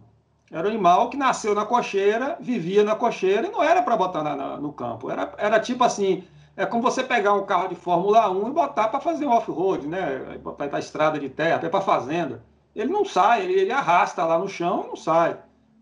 Era 0.51 0.67
um 0.67 0.71
animal 0.71 1.09
que 1.09 1.15
nasceu 1.15 1.55
na 1.55 1.65
cocheira, 1.65 2.35
vivia 2.39 2.83
na 2.83 2.95
cocheira 2.95 3.47
e 3.47 3.51
não 3.51 3.63
era 3.63 3.81
para 3.81 3.95
botar 3.95 4.23
na, 4.23 4.35
na, 4.35 4.57
no 4.57 4.73
campo. 4.73 5.09
Era, 5.09 5.33
era 5.37 5.59
tipo 5.59 5.83
assim, 5.83 6.23
é 6.57 6.65
como 6.65 6.81
você 6.81 7.03
pegar 7.03 7.33
um 7.33 7.45
carro 7.45 7.69
de 7.69 7.75
Fórmula 7.75 8.29
1 8.29 8.49
e 8.49 8.51
botar 8.51 8.89
para 8.89 8.99
fazer 8.99 9.25
um 9.25 9.31
off-road, 9.31 9.87
né? 9.87 10.39
Para 10.57 10.75
a 10.75 10.79
estrada 10.79 11.17
de 11.17 11.29
terra, 11.29 11.69
para 11.69 11.79
fazenda. 11.79 12.43
Ele 12.75 12.91
não 12.91 13.05
sai, 13.05 13.43
ele, 13.43 13.53
ele 13.53 13.71
arrasta 13.71 14.25
lá 14.25 14.37
no 14.37 14.49
chão 14.49 14.83
e 14.85 14.87
não 14.89 14.95
sai. 14.95 15.37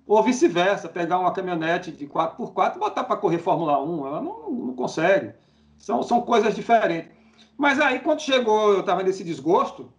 Ou 0.06 0.22
vice-versa, 0.22 0.88
pegar 0.88 1.18
uma 1.18 1.34
caminhonete 1.34 1.92
de 1.92 2.06
4x4 2.06 2.76
e 2.76 2.80
botar 2.80 3.04
para 3.06 3.18
correr 3.18 3.40
Fórmula 3.40 3.82
1, 3.82 4.08
ela 4.08 4.22
não, 4.22 4.52
não 4.52 4.74
consegue. 4.74 5.34
São, 5.78 6.04
são 6.04 6.22
coisas 6.22 6.56
diferentes. 6.56 7.12
Mas 7.58 7.80
aí, 7.80 8.00
quando 8.00 8.22
chegou, 8.22 8.74
eu 8.74 8.82
estava 8.82 9.04
nesse 9.04 9.24
desgosto, 9.24 9.92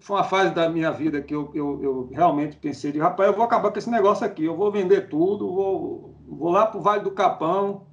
foi 0.00 0.16
uma 0.16 0.24
fase 0.24 0.54
da 0.54 0.68
minha 0.68 0.90
vida 0.90 1.20
que 1.22 1.34
eu, 1.34 1.50
eu, 1.54 1.82
eu, 1.82 2.10
realmente 2.12 2.56
pensei 2.56 2.92
de, 2.92 2.98
rapaz, 2.98 3.28
eu 3.28 3.34
vou 3.34 3.44
acabar 3.44 3.70
com 3.70 3.78
esse 3.78 3.90
negócio 3.90 4.24
aqui, 4.24 4.44
eu 4.44 4.56
vou 4.56 4.70
vender 4.70 5.08
tudo, 5.08 5.52
vou, 5.52 6.14
vou 6.26 6.50
lá 6.50 6.66
para 6.66 6.78
o 6.78 6.82
Vale 6.82 7.02
do 7.02 7.10
Capão, 7.10 7.86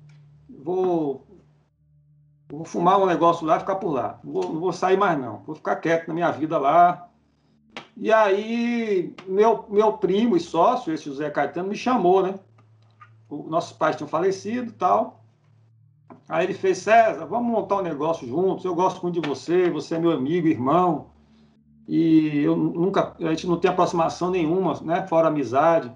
vou, 0.49 1.25
vou 2.49 2.65
fumar 2.65 2.99
um 2.99 3.05
negócio 3.05 3.45
lá 3.45 3.57
e 3.57 3.59
ficar 3.59 3.75
por 3.75 3.91
lá. 3.91 4.19
Não 4.23 4.33
vou, 4.33 4.53
não 4.53 4.59
vou 4.59 4.73
sair 4.73 4.97
mais, 4.97 5.19
não. 5.19 5.41
Vou 5.45 5.55
ficar 5.55 5.77
quieto 5.77 6.07
na 6.07 6.13
minha 6.13 6.31
vida 6.31 6.57
lá, 6.57 7.09
e 7.95 8.11
aí, 8.11 9.15
meu, 9.27 9.65
meu 9.69 9.93
primo 9.93 10.35
e 10.35 10.39
sócio, 10.39 10.93
esse 10.93 11.05
José 11.05 11.29
Caetano, 11.29 11.69
me 11.69 11.75
chamou, 11.75 12.23
né? 12.23 12.39
Nossos 13.29 13.73
pais 13.73 13.95
tinham 13.95 14.07
falecido 14.07 14.71
tal. 14.73 15.20
Aí 16.31 16.45
ele 16.45 16.53
fez, 16.53 16.77
César, 16.77 17.25
vamos 17.25 17.51
montar 17.51 17.75
um 17.75 17.81
negócio 17.81 18.25
juntos. 18.25 18.63
Eu 18.63 18.73
gosto 18.73 19.01
muito 19.01 19.19
de 19.19 19.27
você, 19.27 19.69
você 19.69 19.95
é 19.95 19.99
meu 19.99 20.11
amigo, 20.11 20.47
irmão. 20.47 21.07
E 21.85 22.41
eu 22.41 22.55
nunca, 22.55 23.13
a 23.19 23.29
gente 23.31 23.45
não 23.45 23.57
tem 23.59 23.69
aproximação 23.69 24.31
nenhuma, 24.31 24.79
né? 24.81 25.05
Fora 25.07 25.27
amizade. 25.27 25.91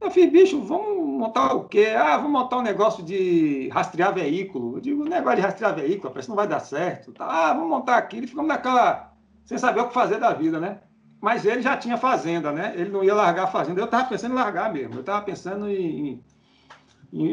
Eu 0.00 0.10
fiz, 0.10 0.32
bicho, 0.32 0.58
vamos 0.62 1.06
montar 1.18 1.52
o 1.54 1.64
quê? 1.64 1.94
Ah, 1.94 2.16
vamos 2.16 2.32
montar 2.32 2.56
um 2.56 2.62
negócio 2.62 3.04
de 3.04 3.68
rastrear 3.68 4.14
veículo. 4.14 4.78
Eu 4.78 4.80
digo, 4.80 5.04
negócio 5.04 5.36
de 5.36 5.42
rastrear 5.42 5.74
veículo, 5.74 6.10
parece 6.10 6.28
que 6.28 6.30
não 6.30 6.36
vai 6.36 6.48
dar 6.48 6.60
certo. 6.60 7.12
Ah, 7.18 7.52
vamos 7.52 7.68
montar 7.68 7.98
aqui. 7.98 8.20
E 8.20 8.26
ficamos 8.26 8.48
naquela, 8.48 9.12
sem 9.44 9.58
saber 9.58 9.82
o 9.82 9.88
que 9.88 9.94
fazer 9.94 10.18
da 10.18 10.32
vida, 10.32 10.58
né? 10.58 10.80
mas 11.24 11.46
ele 11.46 11.62
já 11.62 11.74
tinha 11.74 11.96
fazenda, 11.96 12.52
né? 12.52 12.74
Ele 12.76 12.90
não 12.90 13.02
ia 13.02 13.14
largar 13.14 13.44
a 13.44 13.46
fazenda. 13.46 13.80
Eu 13.80 13.86
estava 13.86 14.06
pensando 14.06 14.32
em 14.32 14.34
largar 14.34 14.70
mesmo. 14.70 14.96
Eu 14.96 15.00
estava 15.00 15.22
pensando 15.24 15.66
em, 15.70 16.22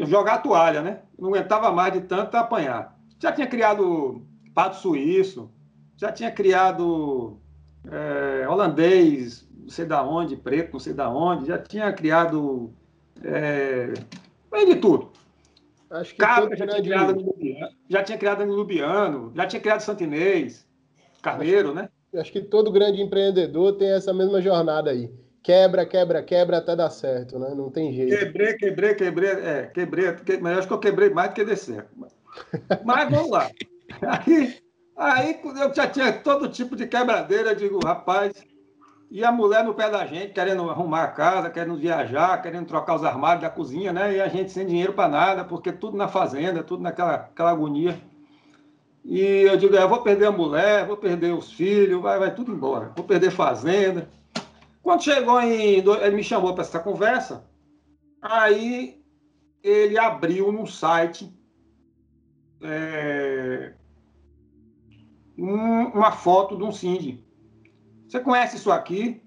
jogar 0.06 0.34
a 0.34 0.38
toalha, 0.38 0.82
né? 0.82 1.00
Não 1.18 1.28
aguentava 1.28 1.72
mais 1.72 1.92
de 1.92 2.02
tanto 2.02 2.36
apanhar. 2.36 2.96
Já 3.18 3.32
tinha 3.32 3.46
criado 3.46 4.22
pato 4.54 4.76
suíço, 4.76 5.50
já 5.96 6.12
tinha 6.12 6.30
criado 6.30 7.38
é, 7.90 8.46
holandês, 8.48 9.48
não 9.56 9.68
sei 9.68 9.84
da 9.84 10.02
onde, 10.04 10.36
preto, 10.36 10.72
não 10.72 10.80
sei 10.80 10.92
da 10.92 11.10
onde, 11.10 11.46
já 11.46 11.58
tinha 11.58 11.92
criado 11.92 12.72
é, 13.22 13.92
de 14.66 14.76
tudo. 14.76 15.10
Acho 15.90 16.12
que 16.12 16.18
Cabra, 16.18 16.56
já, 16.56 16.66
tinha 16.66 16.82
criado 16.82 17.34
já 17.88 18.02
tinha 18.02 18.18
criado 18.18 18.46
Nubiano, 18.46 19.32
já 19.34 19.46
tinha 19.46 19.60
criado 19.60 19.80
Santinês, 19.80 20.66
Carneiro, 21.20 21.74
né? 21.74 21.88
acho 22.14 22.32
que 22.32 22.40
todo 22.40 22.70
grande 22.70 23.00
empreendedor 23.00 23.74
tem 23.74 23.90
essa 23.90 24.12
mesma 24.12 24.40
jornada 24.40 24.90
aí. 24.90 25.10
Quebra, 25.42 25.84
quebra, 25.84 26.22
quebra 26.22 26.58
até 26.58 26.76
dar 26.76 26.90
certo, 26.90 27.38
né? 27.38 27.52
Não 27.54 27.68
tem 27.68 27.92
jeito. 27.92 28.16
Quebrei, 28.16 28.54
quebrei, 28.54 28.94
quebrei, 28.94 29.30
é, 29.30 29.70
quebrei, 29.74 30.12
que, 30.14 30.36
mas 30.38 30.58
acho 30.58 30.68
que 30.68 30.74
eu 30.74 30.78
quebrei 30.78 31.10
mais 31.10 31.30
do 31.30 31.34
que 31.34 31.44
deu 31.44 31.56
certo. 31.56 31.90
Mas 32.84 33.10
vamos 33.10 33.30
lá. 33.30 33.50
Aí, 34.00 34.56
aí 34.96 35.40
eu 35.44 35.74
já 35.74 35.86
tinha 35.86 36.10
todo 36.12 36.48
tipo 36.48 36.74
de 36.74 36.86
quebradeira, 36.86 37.50
eu 37.50 37.54
digo, 37.54 37.78
rapaz, 37.84 38.32
e 39.10 39.22
a 39.22 39.30
mulher 39.30 39.62
no 39.62 39.74
pé 39.74 39.90
da 39.90 40.06
gente, 40.06 40.32
querendo 40.32 40.68
arrumar 40.70 41.02
a 41.02 41.08
casa, 41.08 41.50
querendo 41.50 41.76
viajar, 41.76 42.40
querendo 42.40 42.64
trocar 42.64 42.94
os 42.94 43.04
armários 43.04 43.42
da 43.42 43.50
cozinha, 43.50 43.92
né? 43.92 44.16
E 44.16 44.20
a 44.22 44.28
gente 44.28 44.50
sem 44.50 44.66
dinheiro 44.66 44.94
para 44.94 45.10
nada, 45.10 45.44
porque 45.44 45.70
tudo 45.70 45.94
na 45.94 46.08
fazenda, 46.08 46.62
tudo 46.62 46.82
naquela 46.82 47.14
aquela 47.16 47.50
agonia. 47.50 48.00
E 49.04 49.20
eu 49.20 49.58
digo, 49.58 49.76
é, 49.76 49.86
vou 49.86 50.02
perder 50.02 50.28
a 50.28 50.32
mulher, 50.32 50.86
vou 50.86 50.96
perder 50.96 51.34
os 51.34 51.52
filhos, 51.52 52.00
vai, 52.00 52.18
vai 52.18 52.34
tudo 52.34 52.50
embora, 52.50 52.90
vou 52.96 53.04
perder 53.04 53.30
fazenda. 53.30 54.08
Quando 54.82 55.04
chegou 55.04 55.40
em. 55.40 55.78
Ele 55.78 56.16
me 56.16 56.24
chamou 56.24 56.54
para 56.54 56.62
essa 56.62 56.80
conversa, 56.80 57.44
aí 58.20 59.02
ele 59.62 59.96
abriu 59.96 60.50
no 60.50 60.66
site 60.66 61.32
é, 62.62 63.74
um, 65.38 65.84
uma 65.86 66.12
foto 66.12 66.56
de 66.56 66.64
um 66.64 66.72
Cindy. 66.72 67.24
Você 68.08 68.20
conhece 68.20 68.56
isso 68.56 68.70
aqui? 68.70 69.22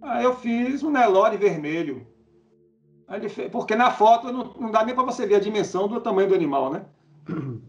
Aí 0.00 0.24
eu 0.24 0.36
fiz 0.36 0.82
um 0.82 0.90
Nelore 0.90 1.36
vermelho. 1.36 2.06
Fez, 3.30 3.50
porque 3.50 3.76
na 3.76 3.90
foto 3.90 4.32
não, 4.32 4.54
não 4.54 4.70
dá 4.70 4.84
nem 4.84 4.94
para 4.94 5.04
você 5.04 5.26
ver 5.26 5.36
a 5.36 5.40
dimensão 5.40 5.86
do 5.86 6.00
tamanho 6.00 6.28
do 6.28 6.34
animal, 6.34 6.72
né? 6.72 6.84
Uhum. 7.28 7.60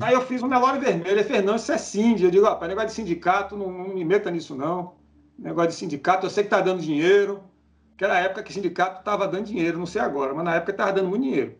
Aí 0.00 0.14
eu 0.14 0.22
fiz 0.22 0.42
um 0.42 0.48
Nelore 0.48 0.78
vermelho. 0.78 1.10
Ele 1.10 1.24
Fernando, 1.24 1.58
isso 1.58 1.72
é 1.72 1.78
Cindy. 1.78 2.24
Eu 2.24 2.30
digo, 2.30 2.44
rapaz, 2.44 2.68
negócio 2.68 2.88
de 2.88 2.94
sindicato, 2.94 3.56
não, 3.56 3.70
não, 3.70 3.94
me 3.94 4.04
meta 4.04 4.30
nisso, 4.30 4.54
não. 4.54 4.94
Negócio 5.38 5.70
de 5.70 5.76
sindicato, 5.76 6.26
eu 6.26 6.30
sei 6.30 6.44
que 6.44 6.50
tá 6.50 6.60
dando 6.60 6.82
dinheiro. 6.82 7.42
Aquela 7.94 8.18
época 8.18 8.42
que 8.42 8.52
sindicato 8.52 9.00
estava 9.00 9.26
dando 9.28 9.46
dinheiro, 9.46 9.78
não 9.78 9.86
sei 9.86 10.00
agora, 10.00 10.34
mas 10.34 10.44
na 10.44 10.56
época 10.56 10.72
estava 10.72 10.92
dando 10.92 11.08
muito 11.08 11.22
dinheiro. 11.22 11.54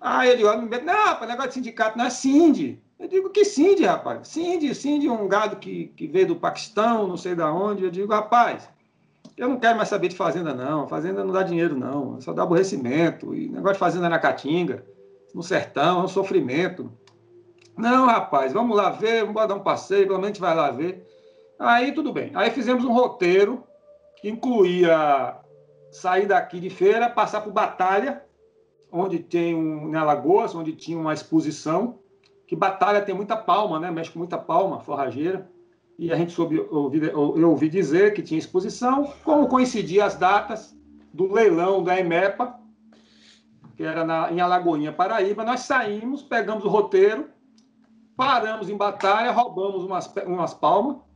Aí 0.00 0.30
ele 0.30 0.44
olha, 0.44 0.60
não, 0.60 1.26
negócio 1.26 1.48
de 1.48 1.54
sindicato 1.54 1.96
não 1.96 2.04
é 2.04 2.10
Cindy. 2.10 2.82
Eu 2.98 3.08
digo, 3.08 3.30
que 3.30 3.44
Cindy, 3.44 3.84
rapaz? 3.84 4.28
Cindy, 4.28 4.74
Cindy, 4.74 5.08
um 5.08 5.28
gado 5.28 5.56
que, 5.56 5.86
que 5.96 6.06
veio 6.06 6.28
do 6.28 6.36
Paquistão, 6.36 7.06
não 7.06 7.16
sei 7.16 7.34
da 7.34 7.52
onde. 7.52 7.84
Eu 7.84 7.90
digo, 7.90 8.12
rapaz, 8.12 8.68
eu 9.36 9.48
não 9.48 9.58
quero 9.58 9.76
mais 9.76 9.88
saber 9.88 10.08
de 10.08 10.16
fazenda, 10.16 10.52
não. 10.52 10.88
Fazenda 10.88 11.24
não 11.24 11.32
dá 11.32 11.42
dinheiro, 11.42 11.76
não. 11.76 12.20
Só 12.20 12.32
dá 12.32 12.42
aborrecimento. 12.42 13.34
E 13.34 13.48
negócio 13.48 13.74
de 13.74 13.78
fazenda 13.78 14.08
na 14.08 14.18
Caatinga, 14.18 14.84
no 15.32 15.42
sertão, 15.42 16.00
é 16.00 16.04
um 16.04 16.08
sofrimento. 16.08 16.90
Não, 17.76 18.06
rapaz, 18.06 18.52
vamos 18.52 18.76
lá 18.76 18.90
ver, 18.90 19.24
vamos 19.24 19.46
dar 19.46 19.54
um 19.54 19.60
passeio, 19.60 20.08
pelo 20.08 20.20
a 20.22 20.26
gente 20.26 20.40
vai 20.40 20.54
lá 20.54 20.70
ver. 20.72 21.07
Aí 21.58 21.92
tudo 21.92 22.12
bem. 22.12 22.30
Aí 22.34 22.50
fizemos 22.50 22.84
um 22.84 22.92
roteiro 22.92 23.64
que 24.16 24.28
incluía 24.28 25.36
sair 25.90 26.26
daqui 26.26 26.60
de 26.60 26.70
feira, 26.70 27.08
passar 27.08 27.40
por 27.40 27.52
Batalha, 27.52 28.22
onde 28.90 29.18
tem 29.18 29.54
um, 29.54 29.90
em 29.90 29.96
Alagoas, 29.96 30.54
onde 30.54 30.72
tinha 30.72 30.98
uma 30.98 31.12
exposição, 31.12 31.98
que 32.46 32.56
Batalha 32.56 33.02
tem 33.02 33.14
muita 33.14 33.36
palma, 33.36 33.78
né? 33.78 33.90
Mexe 33.90 34.10
com 34.10 34.18
muita 34.18 34.38
palma, 34.38 34.80
forrageira. 34.80 35.50
E 35.98 36.12
a 36.12 36.16
gente 36.16 36.32
soube, 36.32 36.60
ouvi, 36.70 37.04
eu 37.08 37.50
ouvi 37.50 37.68
dizer 37.68 38.14
que 38.14 38.22
tinha 38.22 38.38
exposição, 38.38 39.12
como 39.24 39.48
coincidia 39.48 40.04
as 40.04 40.14
datas 40.14 40.76
do 41.12 41.32
leilão 41.32 41.82
da 41.82 41.98
EMEPA, 41.98 42.54
que 43.76 43.82
era 43.82 44.04
na, 44.04 44.32
em 44.32 44.40
Alagoinha, 44.40 44.92
Paraíba, 44.92 45.44
nós 45.44 45.60
saímos, 45.60 46.22
pegamos 46.22 46.64
o 46.64 46.68
roteiro, 46.68 47.28
paramos 48.16 48.70
em 48.70 48.76
batalha, 48.76 49.32
roubamos 49.32 49.84
umas, 49.84 50.12
umas 50.24 50.54
palmas. 50.54 51.07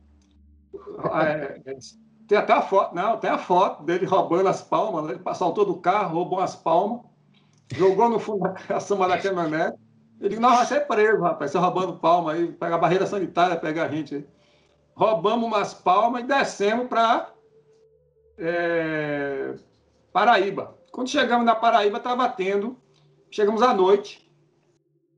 É, 1.13 1.61
é, 1.65 1.77
tem 2.27 2.37
até 2.37 2.53
a 2.53 2.61
foto, 2.61 2.95
não, 2.95 3.17
tem 3.17 3.29
a 3.29 3.37
foto 3.37 3.83
dele 3.83 4.05
roubando 4.05 4.47
as 4.47 4.61
palmas, 4.61 5.09
ele 5.09 5.21
saltou 5.35 5.65
do 5.65 5.75
carro, 5.75 6.15
roubou 6.15 6.39
as 6.39 6.55
palmas, 6.55 7.01
jogou 7.75 8.09
no 8.09 8.19
fundo 8.19 8.53
da 8.67 8.79
samba 8.81 9.07
da 9.07 9.17
caminhonete. 9.17 9.77
Ele 10.19 10.29
disse, 10.29 10.41
não, 10.41 10.55
vai 10.55 10.65
ser 10.65 10.87
preso, 10.87 11.21
rapaz, 11.21 11.51
você 11.51 11.57
roubando 11.57 11.97
palma 11.97 12.33
aí, 12.33 12.51
pega 12.51 12.75
a 12.75 12.77
barreira 12.77 13.05
sanitária, 13.05 13.57
pega 13.57 13.83
a 13.83 13.89
gente 13.89 14.15
aí. 14.15 14.27
Roubamos 14.95 15.45
umas 15.45 15.73
palmas 15.73 16.23
e 16.23 16.27
descemos 16.27 16.87
para 16.87 17.29
é, 18.37 19.55
Paraíba. 20.13 20.77
Quando 20.91 21.09
chegamos 21.09 21.45
na 21.45 21.55
Paraíba, 21.55 21.97
estava 21.97 22.29
tendo, 22.29 22.77
chegamos 23.29 23.61
à 23.61 23.73
noite, 23.73 24.23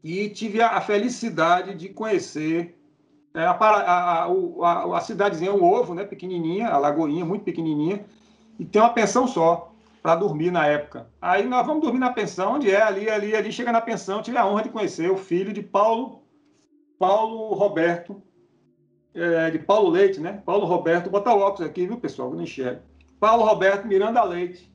e 0.08 0.30
tive 0.30 0.62
a, 0.62 0.80
felicidade 0.82 1.74
de 1.74 1.90
conhecer 1.90 2.80
a, 3.44 3.52
a, 3.52 4.26
a, 4.26 4.98
a, 4.98 5.02
cidadezinha, 5.02 5.54
um 5.54 5.64
ovo, 5.64 5.94
né, 5.94 6.04
pequenininha, 6.04 6.70
a 6.70 6.78
lagoinha, 6.78 7.26
muito 7.26 7.44
pequenininha, 7.44 8.06
e 8.58 8.66
tem 8.66 8.82
uma 8.82 8.94
pensão 8.94 9.28
só 9.28 9.74
para 10.02 10.16
dormir 10.16 10.52
na 10.52 10.66
época. 10.68 11.08
Aí 11.22 11.46
nós 11.46 11.66
vamos 11.66 11.82
dormir 11.82 12.00
na 12.00 12.14
pensão, 12.14 12.54
onde 12.54 12.70
é, 12.70 12.82
ali, 12.82 13.10
ali, 13.10 13.36
ali, 13.36 13.52
chega 13.52 13.72
na 13.72 13.82
pensão, 13.82 14.22
tive 14.22 14.38
a 14.38 14.46
honra 14.48 14.64
de 14.64 14.70
conhecer 14.70 15.10
o 15.10 15.18
filho 15.18 15.52
de 15.52 15.62
Paulo, 15.62 16.22
Paulo 17.00 17.54
Roberto, 17.56 18.22
é, 19.14 19.50
de 19.50 19.60
Paulo 19.60 19.90
Leite, 19.90 20.20
né? 20.20 20.42
Paulo 20.46 20.66
Roberto, 20.66 21.10
bota 21.10 21.34
o 21.34 21.40
óculos 21.40 21.68
aqui, 21.68 21.88
viu, 21.88 21.98
pessoal? 21.98 22.30
Eu 22.30 22.36
não 22.36 22.44
enxergo. 22.44 22.82
Paulo 23.20 23.44
Roberto 23.44 23.88
Miranda 23.88 24.24
Leite, 24.24 24.72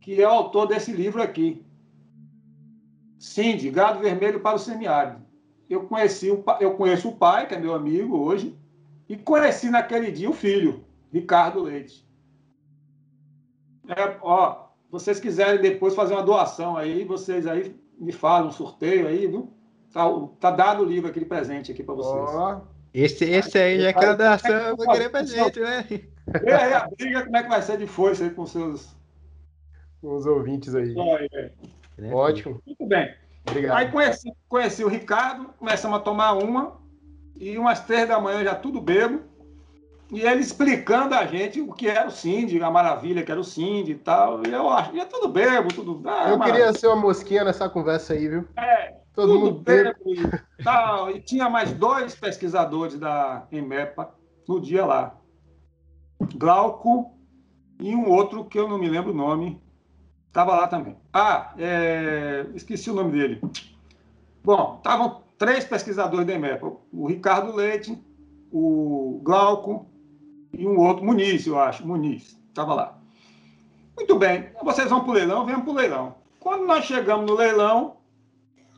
que 0.00 0.20
é 0.20 0.26
o 0.26 0.30
autor 0.30 0.66
desse 0.66 0.92
livro 0.92 1.22
aqui. 1.22 1.64
Cindy, 3.18 3.68
Gado 3.70 4.00
Vermelho 4.00 4.40
para 4.40 4.56
o 4.56 4.58
Semiárido. 4.58 5.27
Eu 5.68 5.84
conheci 5.84 6.30
o, 6.30 6.42
eu 6.60 6.74
conheço 6.74 7.08
o 7.08 7.16
pai, 7.16 7.46
que 7.46 7.54
é 7.54 7.58
meu 7.58 7.74
amigo 7.74 8.16
hoje, 8.16 8.56
e 9.08 9.16
conheci 9.16 9.70
naquele 9.70 10.10
dia 10.10 10.28
o 10.28 10.32
filho, 10.32 10.84
Ricardo 11.12 11.62
Leite. 11.62 12.06
É, 13.86 14.16
ó, 14.22 14.68
vocês 14.90 15.20
quiserem 15.20 15.60
depois 15.60 15.94
fazer 15.94 16.14
uma 16.14 16.22
doação 16.22 16.76
aí, 16.76 17.04
vocês 17.04 17.46
aí 17.46 17.74
me 17.98 18.12
falam, 18.12 18.48
um 18.48 18.52
sorteio 18.52 19.06
aí, 19.06 19.26
viu? 19.26 19.52
Tá, 19.92 20.04
tá 20.40 20.50
dado 20.50 20.82
o 20.82 20.86
livro 20.86 21.08
aqui 21.10 21.20
de 21.20 21.26
presente 21.26 21.72
aqui 21.72 21.82
para 21.82 21.94
vocês. 21.94 22.30
Oh, 22.34 22.60
esse, 22.92 23.24
esse 23.24 23.58
aí 23.58 23.80
já 23.80 23.88
é 23.88 23.92
cada 23.92 24.14
doação, 24.14 24.50
eu 24.50 24.76
vou 24.76 24.90
querer 24.90 25.10
presente, 25.10 25.60
né? 25.60 25.86
E 25.90 26.50
aí, 26.50 26.72
a 26.74 26.86
briga, 26.86 27.24
como 27.24 27.36
é 27.36 27.42
que 27.42 27.48
vai 27.48 27.62
ser 27.62 27.78
de 27.78 27.86
força 27.86 28.24
aí 28.24 28.30
com 28.30 28.46
seus... 28.46 28.96
Com 30.00 30.14
os 30.14 30.26
ouvintes 30.26 30.74
aí. 30.74 30.94
É. 31.98 32.12
Ótimo. 32.12 32.62
Muito 32.64 32.86
bem. 32.86 33.14
Obrigado. 33.48 33.76
Aí 33.76 33.90
conheci, 33.90 34.32
conheci 34.48 34.84
o 34.84 34.88
Ricardo, 34.88 35.50
começamos 35.58 35.98
a 35.98 36.02
tomar 36.02 36.32
uma, 36.32 36.76
e 37.38 37.58
umas 37.58 37.80
três 37.80 38.08
da 38.08 38.20
manhã 38.20 38.44
já 38.44 38.54
tudo 38.54 38.80
bebo. 38.80 39.22
E 40.10 40.22
ele 40.22 40.40
explicando 40.40 41.14
a 41.14 41.26
gente 41.26 41.60
o 41.60 41.72
que 41.72 41.86
era 41.86 42.08
o 42.08 42.10
Cindy, 42.10 42.62
a 42.62 42.70
maravilha 42.70 43.22
que 43.22 43.30
era 43.30 43.40
o 43.40 43.44
Cindy 43.44 43.92
e 43.92 43.98
tal. 43.98 44.42
E 44.46 44.50
eu 44.50 44.68
acho, 44.70 44.94
e 44.94 45.00
é 45.00 45.04
tudo 45.04 45.28
bebo, 45.28 45.68
tudo. 45.68 46.02
Ah, 46.08 46.30
eu 46.30 46.40
queria 46.40 46.72
ser 46.72 46.86
uma 46.86 46.96
mosquinha 46.96 47.44
nessa 47.44 47.68
conversa 47.68 48.14
aí, 48.14 48.26
viu? 48.26 48.48
É, 48.56 48.94
todo 49.14 49.32
tudo 49.32 49.40
mundo 49.40 49.60
bebo 49.60 49.98
e 50.06 50.62
tal. 50.64 51.10
E 51.10 51.20
tinha 51.20 51.50
mais 51.50 51.72
dois 51.72 52.14
pesquisadores 52.14 52.98
da 52.98 53.46
EMEPA 53.52 54.14
no 54.48 54.58
dia 54.58 54.86
lá. 54.86 55.14
Glauco 56.34 57.12
e 57.78 57.94
um 57.94 58.08
outro 58.08 58.46
que 58.46 58.58
eu 58.58 58.66
não 58.66 58.78
me 58.78 58.88
lembro 58.88 59.12
o 59.12 59.16
nome, 59.16 59.60
estava 60.28 60.54
lá 60.54 60.68
também. 60.68 60.96
Ah, 61.12 61.52
é, 61.58 62.46
esqueci 62.54 62.90
o 62.90 62.94
nome 62.94 63.12
dele. 63.12 63.40
Bom, 64.44 64.76
estavam 64.76 65.22
três 65.36 65.64
pesquisadores 65.64 66.26
da 66.26 66.34
EMEPA: 66.34 66.72
o 66.92 67.06
Ricardo 67.06 67.54
Leite, 67.54 67.98
o 68.52 69.20
Glauco 69.22 69.86
e 70.52 70.66
um 70.66 70.78
outro, 70.78 71.04
Muniz, 71.04 71.46
eu 71.46 71.58
acho, 71.58 71.86
Muniz, 71.86 72.38
estava 72.48 72.74
lá. 72.74 72.98
Muito 73.96 74.16
bem, 74.16 74.50
vocês 74.62 74.88
vão 74.88 75.00
para 75.00 75.10
o 75.10 75.14
leilão, 75.14 75.44
venham 75.44 75.60
para 75.60 75.70
o 75.70 75.74
leilão. 75.74 76.14
Quando 76.38 76.64
nós 76.66 76.84
chegamos 76.84 77.26
no 77.26 77.36
leilão, 77.36 77.96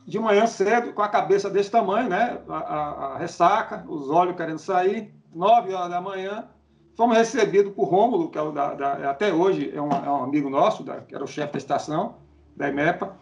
de 0.05 0.19
manhã 0.19 0.47
cedo, 0.47 0.93
com 0.93 1.01
a 1.01 1.07
cabeça 1.07 1.49
desse 1.49 1.69
tamanho, 1.69 2.09
né? 2.09 2.41
A, 2.49 2.57
a, 2.57 3.05
a 3.13 3.17
ressaca, 3.17 3.85
os 3.87 4.09
olhos 4.09 4.35
querendo 4.35 4.57
sair, 4.57 5.13
nove 5.33 5.73
horas 5.73 5.89
da 5.89 6.01
manhã, 6.01 6.49
fomos 6.95 7.17
recebidos 7.17 7.73
por 7.73 7.85
Rômulo, 7.85 8.29
que 8.29 8.37
é 8.37 8.41
o 8.41 8.51
da, 8.51 8.73
da, 8.73 9.09
até 9.09 9.33
hoje 9.33 9.71
é 9.73 9.81
um, 9.81 9.91
é 9.91 10.09
um 10.09 10.23
amigo 10.23 10.49
nosso, 10.49 10.83
da, 10.83 11.01
que 11.01 11.15
era 11.15 11.23
o 11.23 11.27
chefe 11.27 11.53
da 11.53 11.57
estação, 11.57 12.15
da 12.55 12.69
EMEPA. 12.69 13.15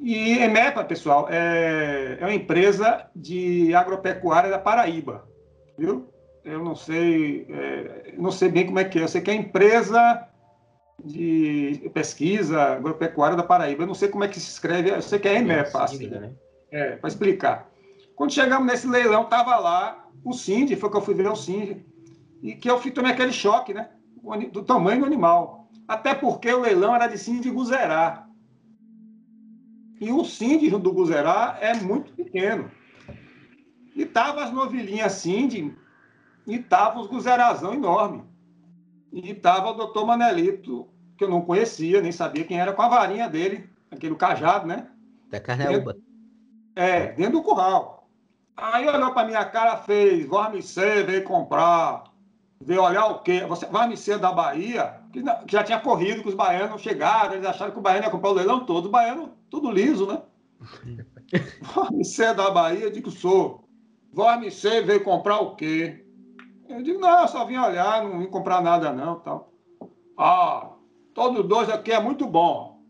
E 0.00 0.38
EMEPA, 0.38 0.84
pessoal, 0.84 1.28
é, 1.30 2.18
é 2.20 2.24
uma 2.24 2.34
empresa 2.34 3.08
de 3.14 3.74
agropecuária 3.74 4.50
da 4.50 4.58
Paraíba 4.58 5.24
viu? 5.76 6.08
Eu 6.44 6.62
não 6.62 6.74
sei, 6.74 7.46
é, 7.48 8.14
não 8.18 8.30
sei 8.30 8.48
bem 8.50 8.66
como 8.66 8.78
é 8.78 8.84
que 8.84 8.98
é. 8.98 9.02
Eu 9.02 9.08
sei 9.08 9.20
que 9.20 9.30
é 9.30 9.34
empresa 9.34 10.28
de 11.02 11.90
pesquisa 11.94 12.60
agropecuária 12.60 13.36
da 13.36 13.42
Paraíba. 13.42 13.82
Eu 13.82 13.86
não 13.86 13.94
sei 13.94 14.08
como 14.08 14.24
é 14.24 14.28
que 14.28 14.38
se 14.38 14.50
escreve, 14.50 14.90
eu 14.90 15.02
sei 15.02 15.18
que 15.18 15.28
é 15.28 15.38
EMEPA. 15.38 15.84
Assim, 15.84 16.06
né? 16.06 16.32
É, 16.70 16.96
para 16.96 17.08
explicar. 17.08 17.70
Quando 18.14 18.32
chegamos 18.32 18.66
nesse 18.66 18.86
leilão, 18.86 19.22
estava 19.22 19.56
lá 19.56 20.06
o 20.24 20.32
Cindy, 20.32 20.76
foi 20.76 20.90
que 20.90 20.96
eu 20.96 21.02
fui 21.02 21.14
ver 21.14 21.28
o 21.28 21.36
Cindy, 21.36 21.84
e 22.44 22.54
que 22.54 22.70
eu 22.70 22.78
fui 22.78 22.90
tomei 22.90 23.10
aquele 23.10 23.32
choque, 23.32 23.72
né? 23.72 23.88
Do 24.52 24.62
tamanho 24.62 25.00
do 25.00 25.06
animal. 25.06 25.66
Até 25.88 26.14
porque 26.14 26.52
o 26.52 26.60
leilão 26.60 26.94
era 26.94 27.06
de 27.06 27.16
Cindy 27.16 27.50
Guzerá. 27.50 28.28
E 29.98 30.12
o 30.12 30.22
Cindy 30.26 30.68
do 30.68 30.92
Guzerá 30.92 31.56
é 31.58 31.74
muito 31.74 32.12
pequeno. 32.12 32.70
E 33.96 34.04
tava 34.04 34.44
as 34.44 34.52
novilhinhas 34.52 35.22
de, 35.22 35.74
e 36.46 36.58
tava 36.58 37.00
os 37.00 37.06
guzerazão 37.06 37.72
enorme. 37.72 38.24
E 39.10 39.32
tava 39.32 39.70
o 39.70 39.74
doutor 39.74 40.06
Manelito, 40.06 40.86
que 41.16 41.24
eu 41.24 41.30
não 41.30 41.40
conhecia, 41.40 42.02
nem 42.02 42.12
sabia 42.12 42.44
quem 42.44 42.60
era, 42.60 42.74
com 42.74 42.82
a 42.82 42.88
varinha 42.88 43.26
dele, 43.28 43.70
aquele 43.90 44.16
cajado, 44.16 44.66
né? 44.66 44.88
Da 45.30 45.40
carneúba. 45.40 45.96
É, 46.76 47.12
dentro 47.12 47.38
do 47.38 47.42
curral. 47.42 48.06
Aí 48.54 48.86
olhou 48.86 49.14
para 49.14 49.26
minha 49.26 49.44
cara, 49.46 49.78
fez, 49.78 50.26
ser, 50.62 51.06
veio 51.06 51.24
comprar. 51.24 52.13
Veio 52.60 52.82
olhar 52.82 53.06
o 53.06 53.20
quê? 53.20 53.44
Você 53.46 53.66
vai 53.66 53.94
ser 53.96 54.18
da 54.18 54.32
Bahia, 54.32 55.00
que, 55.12 55.22
já 55.50 55.62
tinha 55.62 55.80
corrido, 55.80 56.22
que 56.22 56.28
os 56.28 56.34
baianos 56.34 56.80
chegaram, 56.80 57.34
eles 57.34 57.46
acharam 57.46 57.72
que 57.72 57.78
o 57.78 57.82
baiano 57.82 58.06
ia 58.06 58.10
comprar 58.10 58.30
o 58.30 58.34
leilão 58.34 58.64
todo, 58.64 58.86
os 58.86 58.90
baianos, 58.90 59.30
tudo 59.50 59.70
liso, 59.70 60.06
né? 60.06 60.22
vai 61.60 62.04
ser 62.04 62.34
da 62.34 62.50
Bahia, 62.50 62.84
eu 62.84 62.90
digo, 62.90 63.10
sou. 63.10 63.64
Vormicê 64.12 64.80
veio 64.80 65.02
comprar 65.02 65.40
o 65.40 65.56
quê? 65.56 66.06
Eu 66.68 66.82
digo, 66.82 67.00
não, 67.00 67.22
eu 67.22 67.28
só 67.28 67.44
vim 67.44 67.56
olhar, 67.56 68.02
não 68.02 68.20
vim 68.20 68.26
comprar 68.26 68.62
nada 68.62 68.92
não, 68.92 69.20
tal. 69.20 69.52
Ah, 70.16 70.70
todos 71.12 71.46
dois 71.46 71.68
aqui 71.68 71.92
é 71.92 72.00
muito 72.00 72.26
bom. 72.26 72.82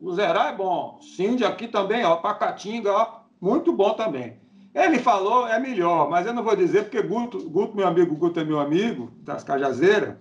O 0.00 0.12
Zerá 0.14 0.48
é 0.48 0.56
bom. 0.56 0.98
Cindy 1.00 1.44
aqui 1.44 1.68
também, 1.68 2.04
ó, 2.04 2.16
Pacatinga, 2.16 2.92
ó, 2.92 3.20
muito 3.40 3.72
bom 3.72 3.94
também. 3.94 4.41
Ele 4.74 4.98
falou, 4.98 5.46
é 5.46 5.58
melhor, 5.58 6.08
mas 6.08 6.26
eu 6.26 6.32
não 6.32 6.42
vou 6.42 6.56
dizer 6.56 6.84
porque 6.84 7.02
Guto, 7.02 7.48
Guto 7.50 7.76
meu 7.76 7.86
amigo, 7.86 8.16
Guto 8.16 8.40
é 8.40 8.44
meu 8.44 8.58
amigo, 8.58 9.12
das 9.18 9.44
Cajazeiras, 9.44 10.16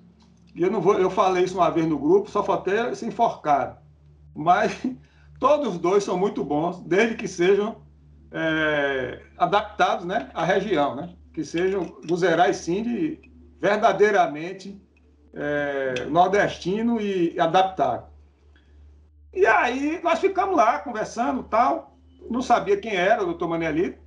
e 0.54 0.62
eu 0.62 0.70
não 0.70 0.82
vou, 0.82 0.96
eu 0.96 1.10
falei 1.10 1.46
isso 1.46 1.56
uma 1.56 1.70
vez 1.70 1.88
no 1.88 1.98
grupo, 1.98 2.30
só 2.30 2.44
faltei 2.44 2.94
se 2.94 3.06
enforcar. 3.06 3.82
Mas 4.36 4.86
todos 5.40 5.70
os 5.70 5.78
dois 5.80 6.04
são 6.04 6.18
muito 6.18 6.44
bons, 6.44 6.82
desde 6.82 7.16
que 7.16 7.28
sejam 7.28 7.82
é, 8.32 9.22
adaptados 9.38 10.06
né, 10.06 10.30
à 10.34 10.44
região, 10.44 10.96
né? 10.96 11.16
que 11.34 11.46
sejam 11.46 11.86
Buzerais 12.06 12.58
sim 12.58 12.84
de 12.84 13.32
verdadeiramente 13.60 14.82
é, 15.34 16.06
nordestino 16.10 17.00
e 17.00 17.40
adaptado. 17.40 18.10
E 19.34 19.46
aí 19.46 20.02
nós 20.04 20.20
ficamos 20.20 20.58
lá 20.58 20.80
conversando 20.80 21.44
tal, 21.44 21.98
não 22.30 22.42
sabia 22.42 22.76
quem 22.76 22.96
era 22.96 23.24
o 23.24 23.28
doutor 23.28 23.48
Manelito, 23.48 24.01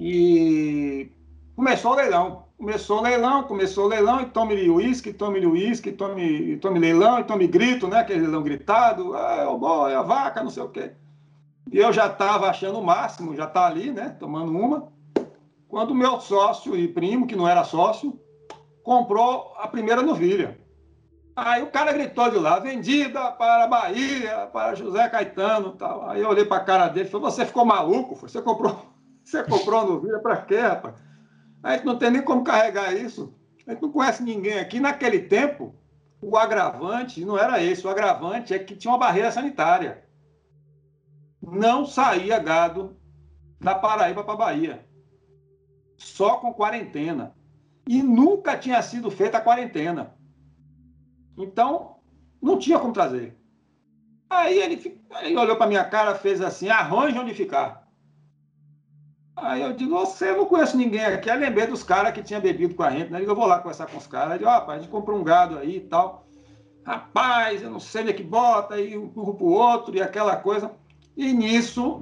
e 0.00 1.12
começou 1.54 1.92
o 1.92 1.94
leilão. 1.94 2.48
Começou 2.56 2.98
o 2.98 3.02
leilão, 3.02 3.42
começou 3.44 3.84
o 3.84 3.88
leilão, 3.88 4.20
e 4.20 4.26
tome 4.26 4.68
uísque, 4.68 5.12
tome 5.12 5.44
uísque, 5.46 5.92
tome, 5.92 6.56
tome 6.56 6.78
leilão, 6.78 7.20
e 7.20 7.24
tome 7.24 7.46
grito, 7.46 7.86
né? 7.86 8.00
Aquele 8.00 8.20
leilão 8.20 8.42
gritado, 8.42 9.14
ah, 9.14 9.36
é 9.42 9.46
o 9.46 9.58
boi, 9.58 9.92
é 9.92 9.96
a 9.96 10.02
vaca, 10.02 10.42
não 10.42 10.50
sei 10.50 10.62
o 10.62 10.68
quê. 10.68 10.92
E 11.72 11.78
eu 11.78 11.92
já 11.92 12.06
estava 12.06 12.48
achando 12.48 12.78
o 12.78 12.84
máximo, 12.84 13.36
já 13.36 13.44
está 13.44 13.66
ali, 13.66 13.92
né, 13.92 14.16
tomando 14.18 14.50
uma, 14.50 14.92
quando 15.68 15.92
o 15.92 15.94
meu 15.94 16.20
sócio 16.20 16.76
e 16.76 16.88
primo, 16.88 17.26
que 17.26 17.36
não 17.36 17.46
era 17.46 17.62
sócio, 17.62 18.18
comprou 18.82 19.54
a 19.56 19.68
primeira 19.68 20.02
novilha. 20.02 20.58
Aí 21.36 21.62
o 21.62 21.70
cara 21.70 21.92
gritou 21.92 22.28
de 22.28 22.38
lá, 22.38 22.58
vendida 22.58 23.30
para 23.32 23.68
Bahia, 23.68 24.48
para 24.52 24.74
José 24.74 25.08
Caetano 25.08 25.72
tal. 25.72 26.08
Aí 26.08 26.20
eu 26.20 26.28
olhei 26.28 26.44
para 26.44 26.56
a 26.56 26.64
cara 26.64 26.88
dele 26.88 27.08
e 27.08 27.10
falei, 27.10 27.30
você 27.30 27.46
ficou 27.46 27.64
maluco? 27.64 28.16
Você 28.16 28.42
comprou, 28.42 28.89
você 29.30 29.44
comprou 29.44 29.80
a 29.80 29.84
novilha 29.84 30.18
para 30.18 30.36
quê, 30.38 30.58
rapaz? 30.58 30.96
A 31.62 31.72
gente 31.72 31.84
não 31.86 31.98
tem 31.98 32.10
nem 32.10 32.22
como 32.22 32.44
carregar 32.44 32.94
isso. 32.94 33.34
A 33.66 33.72
gente 33.72 33.82
não 33.82 33.92
conhece 33.92 34.22
ninguém 34.22 34.58
aqui. 34.58 34.80
Naquele 34.80 35.20
tempo, 35.20 35.74
o 36.20 36.36
agravante 36.36 37.24
não 37.24 37.38
era 37.38 37.62
esse. 37.62 37.86
O 37.86 37.90
agravante 37.90 38.54
é 38.54 38.58
que 38.58 38.74
tinha 38.74 38.92
uma 38.92 38.98
barreira 38.98 39.30
sanitária 39.30 40.10
não 41.40 41.86
saía 41.86 42.38
gado 42.38 42.96
da 43.58 43.74
Paraíba 43.74 44.22
para 44.22 44.34
a 44.34 44.36
Bahia. 44.36 44.86
Só 45.96 46.36
com 46.36 46.52
quarentena. 46.52 47.34
E 47.86 48.02
nunca 48.02 48.56
tinha 48.56 48.80
sido 48.82 49.10
feita 49.10 49.38
a 49.38 49.40
quarentena. 49.40 50.14
Então, 51.36 51.96
não 52.40 52.58
tinha 52.58 52.78
como 52.78 52.92
trazer. 52.92 53.36
Aí 54.28 54.58
ele, 54.58 55.02
ele 55.22 55.36
olhou 55.36 55.56
para 55.56 55.66
minha 55.66 55.84
cara, 55.84 56.14
fez 56.14 56.40
assim: 56.40 56.68
arranja 56.68 57.20
onde 57.20 57.34
ficar. 57.34 57.79
Aí 59.42 59.62
eu 59.62 59.72
digo: 59.72 59.92
você 59.92 60.32
não 60.32 60.46
conhece 60.46 60.76
ninguém 60.76 61.04
aqui. 61.04 61.30
Aí 61.30 61.38
lembrei 61.38 61.66
dos 61.66 61.82
caras 61.82 62.12
que 62.12 62.22
tinham 62.22 62.40
bebido 62.40 62.74
com 62.74 62.82
a 62.82 62.90
gente. 62.90 63.10
Né? 63.10 63.18
Eu 63.18 63.20
digo, 63.20 63.32
eu 63.32 63.36
vou 63.36 63.46
lá 63.46 63.58
conversar 63.58 63.86
com 63.86 63.98
os 63.98 64.06
caras. 64.06 64.32
Aí 64.32 64.38
digo: 64.38 64.50
rapaz, 64.50 64.78
a 64.78 64.82
gente 64.82 64.90
comprou 64.90 65.18
um 65.18 65.24
gado 65.24 65.58
aí 65.58 65.76
e 65.76 65.80
tal. 65.80 66.26
Rapaz, 66.84 67.62
eu 67.62 67.70
não 67.70 67.80
sei 67.80 68.02
onde 68.02 68.10
é 68.10 68.14
que 68.14 68.22
bota, 68.22 68.74
aí 68.74 68.96
um 68.96 69.08
para 69.08 69.22
o 69.22 69.52
outro 69.52 69.94
e 69.94 70.02
aquela 70.02 70.36
coisa. 70.36 70.72
E 71.16 71.32
nisso, 71.32 72.00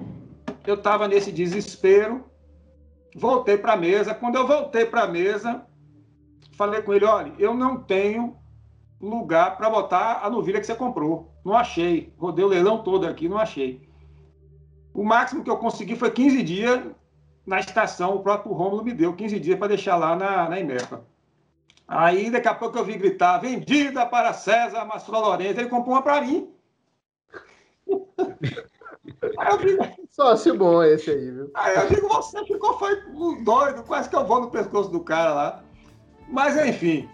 eu 0.67 0.75
estava 0.75 1.09
nesse 1.09 1.33
desespero, 1.33 2.25
voltei 3.17 3.59
para 3.59 3.73
a 3.73 3.77
mesa. 3.77 4.15
Quando 4.15 4.37
eu 4.37 4.47
voltei 4.47 4.87
para 4.87 5.03
a 5.03 5.09
mesa, 5.09 5.63
falei 6.53 6.83
com 6.83 6.95
ele: 6.95 7.05
olha, 7.05 7.33
eu 7.39 7.55
não 7.55 7.79
tenho 7.83 8.37
lugar 9.01 9.57
para 9.57 9.71
botar 9.71 10.21
a 10.23 10.31
novilha 10.31 10.61
que 10.61 10.67
você 10.67 10.75
comprou. 10.75 11.33
Não 11.45 11.55
achei. 11.55 12.13
Rodei 12.19 12.45
o 12.45 12.49
leilão 12.49 12.83
todo 12.83 13.07
aqui, 13.07 13.29
não 13.29 13.39
achei. 13.39 13.89
O 14.93 15.05
máximo 15.05 15.45
que 15.45 15.51
eu 15.51 15.57
consegui 15.57 15.95
foi 15.95 16.11
15 16.11 16.43
dias 16.43 16.83
na 17.49 17.61
estação, 17.61 18.15
o 18.15 18.21
próprio 18.21 18.53
Rômulo 18.53 18.85
me 18.85 18.93
deu 18.93 19.15
15 19.15 19.41
dias 19.41 19.59
para 19.59 19.69
deixar 19.69 19.97
lá 19.97 20.15
na, 20.15 20.51
na 20.51 20.61
Imepa. 20.61 21.03
Aí, 21.89 22.31
daqui 22.31 22.47
a 22.47 22.55
pouco 22.55 22.77
eu 22.77 22.85
vi 22.85 22.99
gritar, 22.99 23.39
vendida 23.39 24.05
para 24.05 24.35
César 24.35 24.85
Mastro 24.85 25.19
Lourenço. 25.19 25.59
Ele 25.59 25.71
comprou 25.71 25.95
uma 25.95 26.03
para 26.03 26.21
mim. 26.21 26.51
Digo, 29.63 29.83
Sócio 30.11 30.55
bom 30.59 30.83
esse 30.83 31.11
aí, 31.11 31.31
viu? 31.31 31.51
Aí 31.55 31.77
eu 31.77 31.89
digo, 31.89 32.09
você 32.09 32.45
ficou 32.45 32.79
foi 32.79 32.95
doido, 33.43 33.83
quase 33.85 34.11
que 34.11 34.17
eu 34.17 34.27
vou 34.27 34.43
no 34.43 34.51
pescoço 34.51 34.91
do 34.91 35.01
cara 35.01 35.33
lá. 35.33 35.65
Mas 36.29 36.55
enfim. 36.57 37.09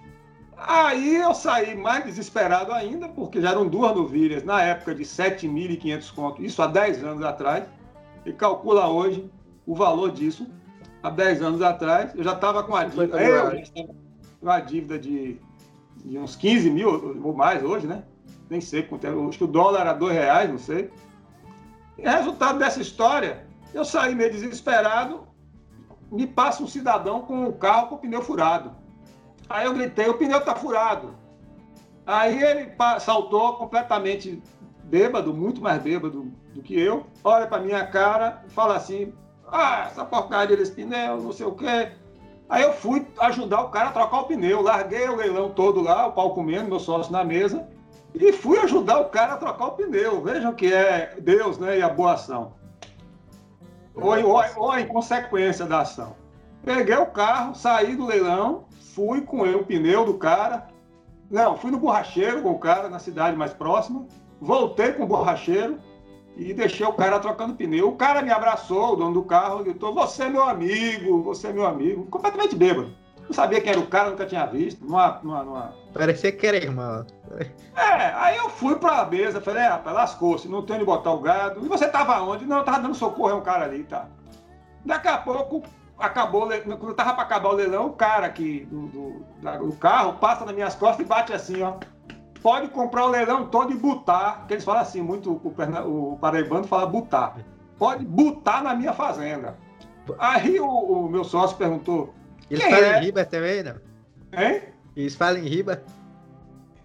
Aí 0.56 1.16
eu 1.16 1.32
saí 1.34 1.76
mais 1.76 2.04
desesperado 2.04 2.72
ainda, 2.72 3.08
porque 3.08 3.40
já 3.40 3.50
eram 3.50 3.68
duas 3.68 3.94
novilhas 3.94 4.42
na 4.42 4.60
época 4.60 4.94
de 4.94 5.04
7.500 5.04 6.14
contos, 6.14 6.44
isso 6.44 6.60
há 6.60 6.66
10 6.66 7.04
anos 7.04 7.24
atrás. 7.24 7.64
E 8.26 8.32
calcula 8.32 8.88
hoje 8.88 9.30
o 9.66 9.74
valor 9.74 10.10
disso. 10.12 10.46
Há 11.02 11.10
10 11.10 11.42
anos 11.42 11.62
atrás, 11.62 12.14
eu 12.14 12.24
já 12.24 12.32
estava 12.32 12.62
com 12.62 12.74
a 12.74 12.84
dívida. 12.84 13.20
Eu 13.20 13.50
já 13.50 13.62
estava 13.62 13.94
com 14.40 14.50
a 14.50 14.60
dívida 14.60 14.98
de, 14.98 15.38
de 16.04 16.18
uns 16.18 16.34
15 16.34 16.70
mil 16.70 17.20
ou 17.22 17.34
mais 17.34 17.62
hoje, 17.62 17.86
né? 17.86 18.04
Nem 18.48 18.60
sei 18.60 18.82
quanto 18.82 19.06
é. 19.06 19.10
Acho 19.10 19.38
que 19.38 19.44
o 19.44 19.48
dólar 19.48 19.80
era 19.80 19.92
2 19.92 20.12
reais, 20.12 20.50
não 20.50 20.58
sei. 20.58 20.90
E 21.98 22.02
resultado 22.02 22.58
dessa 22.58 22.80
história, 22.80 23.46
eu 23.72 23.84
saí 23.84 24.14
meio 24.14 24.32
desesperado, 24.32 25.26
me 26.10 26.26
passa 26.26 26.62
um 26.62 26.66
cidadão 26.66 27.20
com 27.20 27.48
um 27.48 27.52
carro 27.52 27.88
com 27.88 27.94
o 27.96 27.98
pneu 27.98 28.22
furado. 28.22 28.72
Aí 29.48 29.66
eu 29.66 29.74
gritei, 29.74 30.08
o 30.08 30.14
pneu 30.14 30.38
está 30.38 30.54
furado. 30.54 31.14
Aí 32.06 32.42
ele 32.42 32.72
saltou 33.00 33.54
completamente 33.54 34.42
bêbado, 34.84 35.32
muito 35.32 35.60
mais 35.60 35.82
bêbado 35.82 36.30
do 36.54 36.62
que 36.62 36.78
eu, 36.78 37.06
olha 37.22 37.46
para 37.46 37.62
minha 37.62 37.86
cara 37.86 38.42
e 38.46 38.50
fala 38.50 38.76
assim, 38.76 39.12
ah, 39.48 39.86
essa 39.86 40.04
porcaria 40.04 40.56
desse 40.56 40.72
pneu, 40.72 41.20
não 41.20 41.32
sei 41.32 41.46
o 41.46 41.52
quê. 41.52 41.92
Aí 42.48 42.62
eu 42.62 42.72
fui 42.72 43.06
ajudar 43.20 43.62
o 43.62 43.70
cara 43.70 43.88
a 43.88 43.92
trocar 43.92 44.20
o 44.20 44.24
pneu, 44.24 44.62
larguei 44.62 45.08
o 45.08 45.16
leilão 45.16 45.50
todo 45.50 45.80
lá, 45.80 46.06
o 46.06 46.12
pau 46.12 46.34
comendo, 46.34 46.68
meu 46.68 46.78
sócio 46.78 47.12
na 47.12 47.24
mesa, 47.24 47.66
e 48.14 48.32
fui 48.32 48.58
ajudar 48.58 49.00
o 49.00 49.06
cara 49.06 49.34
a 49.34 49.36
trocar 49.36 49.66
o 49.66 49.72
pneu. 49.72 50.22
Vejam 50.22 50.52
que 50.52 50.72
é 50.72 51.16
Deus 51.20 51.58
né, 51.58 51.78
e 51.78 51.82
a 51.82 51.88
boa 51.88 52.12
ação. 52.12 52.52
Ou, 53.94 54.12
ou, 54.24 54.42
ou 54.56 54.70
a 54.70 54.80
inconsequência 54.80 55.64
da 55.64 55.80
ação. 55.80 56.14
Peguei 56.64 56.96
o 56.96 57.06
carro, 57.06 57.54
saí 57.54 57.96
do 57.96 58.06
leilão, 58.06 58.64
fui 58.94 59.20
com 59.20 59.46
ele, 59.46 59.56
o 59.56 59.64
pneu 59.64 60.04
do 60.04 60.14
cara. 60.14 60.68
Não, 61.30 61.56
fui 61.56 61.70
no 61.70 61.78
borracheiro 61.78 62.42
com 62.42 62.52
o 62.52 62.58
cara, 62.58 62.88
na 62.88 62.98
cidade 62.98 63.36
mais 63.36 63.52
próxima. 63.52 64.06
Voltei 64.40 64.92
com 64.92 65.04
o 65.04 65.06
borracheiro 65.06 65.78
e 66.36 66.52
deixei 66.52 66.86
o 66.86 66.92
cara 66.92 67.20
trocando 67.20 67.54
pneu. 67.54 67.88
O 67.88 67.96
cara 67.96 68.22
me 68.22 68.30
abraçou, 68.30 68.92
o 68.92 68.96
dono 68.96 69.14
do 69.14 69.22
carro, 69.22 69.62
gritou: 69.62 69.94
Você 69.94 70.24
é 70.24 70.28
meu 70.28 70.42
amigo, 70.42 71.22
você 71.22 71.48
é 71.48 71.52
meu 71.52 71.66
amigo. 71.66 72.06
Completamente 72.06 72.56
bêbado. 72.56 72.92
Não 73.26 73.32
sabia 73.32 73.60
quem 73.60 73.70
era 73.70 73.80
o 73.80 73.86
cara, 73.86 74.10
nunca 74.10 74.26
tinha 74.26 74.44
visto. 74.46 74.84
Numa, 74.84 75.20
numa, 75.22 75.42
numa... 75.44 75.72
Parecia 75.94 76.30
que 76.30 76.46
era 76.46 76.56
irmão. 76.56 77.06
É, 77.74 78.12
aí 78.14 78.36
eu 78.36 78.50
fui 78.50 78.76
pra 78.76 79.06
mesa, 79.06 79.40
falei, 79.40 79.62
é, 79.62 79.68
rapaz, 79.68 79.96
lascou-se, 79.96 80.46
não 80.46 80.62
tem 80.62 80.76
onde 80.76 80.84
botar 80.84 81.12
o 81.12 81.20
gado. 81.20 81.64
E 81.64 81.68
você 81.68 81.88
tava 81.88 82.20
onde? 82.20 82.44
Não, 82.44 82.58
eu 82.58 82.64
tava 82.64 82.80
dando 82.80 82.94
socorro 82.94 83.30
a 83.30 83.36
um 83.36 83.40
cara 83.40 83.64
ali, 83.64 83.84
tá? 83.84 84.06
Daqui 84.84 85.08
a 85.08 85.16
pouco, 85.16 85.62
acabou, 85.98 86.48
quando 86.48 86.94
tava 86.94 87.14
pra 87.14 87.22
acabar 87.22 87.48
o 87.48 87.54
leilão, 87.54 87.86
o 87.86 87.92
cara 87.92 88.26
aqui 88.26 88.66
do, 88.70 88.86
do, 88.88 89.24
do 89.66 89.76
carro 89.76 90.14
passa 90.14 90.44
nas 90.44 90.54
minhas 90.54 90.74
costas 90.74 91.04
e 91.04 91.08
bate 91.08 91.32
assim, 91.32 91.62
ó. 91.62 91.74
Pode 92.44 92.68
comprar 92.68 93.06
o 93.06 93.08
leilão 93.08 93.46
todo 93.46 93.72
e 93.72 93.74
botar, 93.74 94.44
que 94.46 94.52
eles 94.52 94.64
falam 94.64 94.82
assim, 94.82 95.00
muito, 95.00 95.32
o, 95.32 96.12
o 96.12 96.18
paraibano 96.18 96.64
fala 96.64 96.84
botar. 96.84 97.38
Pode 97.78 98.04
botar 98.04 98.62
na 98.62 98.74
minha 98.74 98.92
fazenda. 98.92 99.56
Aí 100.18 100.60
o, 100.60 100.68
o 100.68 101.08
meu 101.08 101.24
sócio 101.24 101.56
perguntou, 101.56 102.12
eles 102.50 102.62
falam 102.62 102.84
é? 102.84 102.98
em 102.98 103.04
riba 103.04 103.24
também, 103.24 103.62
não? 103.62 103.76
Hein? 104.38 104.60
Eles 104.94 105.14
falam 105.14 105.38
em 105.38 105.48
riba? 105.48 105.82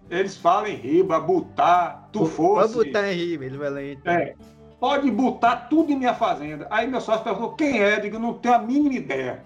Eles 0.08 0.34
falam 0.34 0.66
em 0.66 0.76
riba, 0.76 1.20
botar, 1.20 2.08
tu 2.10 2.24
fosse. 2.24 2.72
Pode 2.72 2.86
botar 2.86 3.12
em 3.12 3.16
riba, 3.16 3.44
ele 3.44 3.58
vai 3.58 3.68
lá 3.68 3.82
então. 3.82 4.14
É. 4.14 4.34
Pode 4.80 5.10
botar 5.10 5.68
tudo 5.68 5.92
em 5.92 5.96
minha 5.96 6.14
fazenda. 6.14 6.66
Aí 6.70 6.86
meu 6.86 7.02
sócio 7.02 7.22
perguntou 7.22 7.52
quem 7.52 7.82
é, 7.82 8.00
digo, 8.00 8.18
não 8.18 8.32
tenho 8.32 8.54
a 8.54 8.58
mínima 8.60 8.94
ideia. 8.94 9.44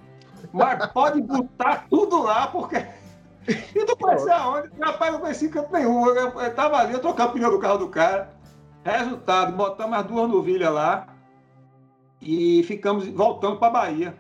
Mas 0.53 0.87
pode 0.93 1.21
botar 1.21 1.87
tudo 1.91 2.23
lá, 2.23 2.47
porque. 2.47 2.87
E 3.49 3.85
tu 3.85 3.97
conhece 3.97 4.31
aonde? 4.31 4.71
Rapaz, 4.81 5.13
eu 5.13 5.21
conheci 5.21 5.49
canto 5.49 5.73
nenhum. 5.73 6.07
Eu, 6.07 6.15
eu, 6.15 6.41
eu 6.41 6.55
tava 6.55 6.79
ali, 6.79 6.95
eu 6.95 7.01
trocando 7.01 7.31
o 7.31 7.33
pneu 7.33 7.51
do 7.51 7.59
carro 7.59 7.79
do 7.79 7.89
cara. 7.89 8.31
Resultado, 8.85 9.53
botamos 9.57 9.99
as 9.99 10.05
duas 10.05 10.29
novilhas 10.29 10.73
lá 10.73 11.07
e 12.21 12.63
ficamos 12.65 13.07
voltando 13.09 13.59
para 13.59 13.71
Bahia 13.71 14.15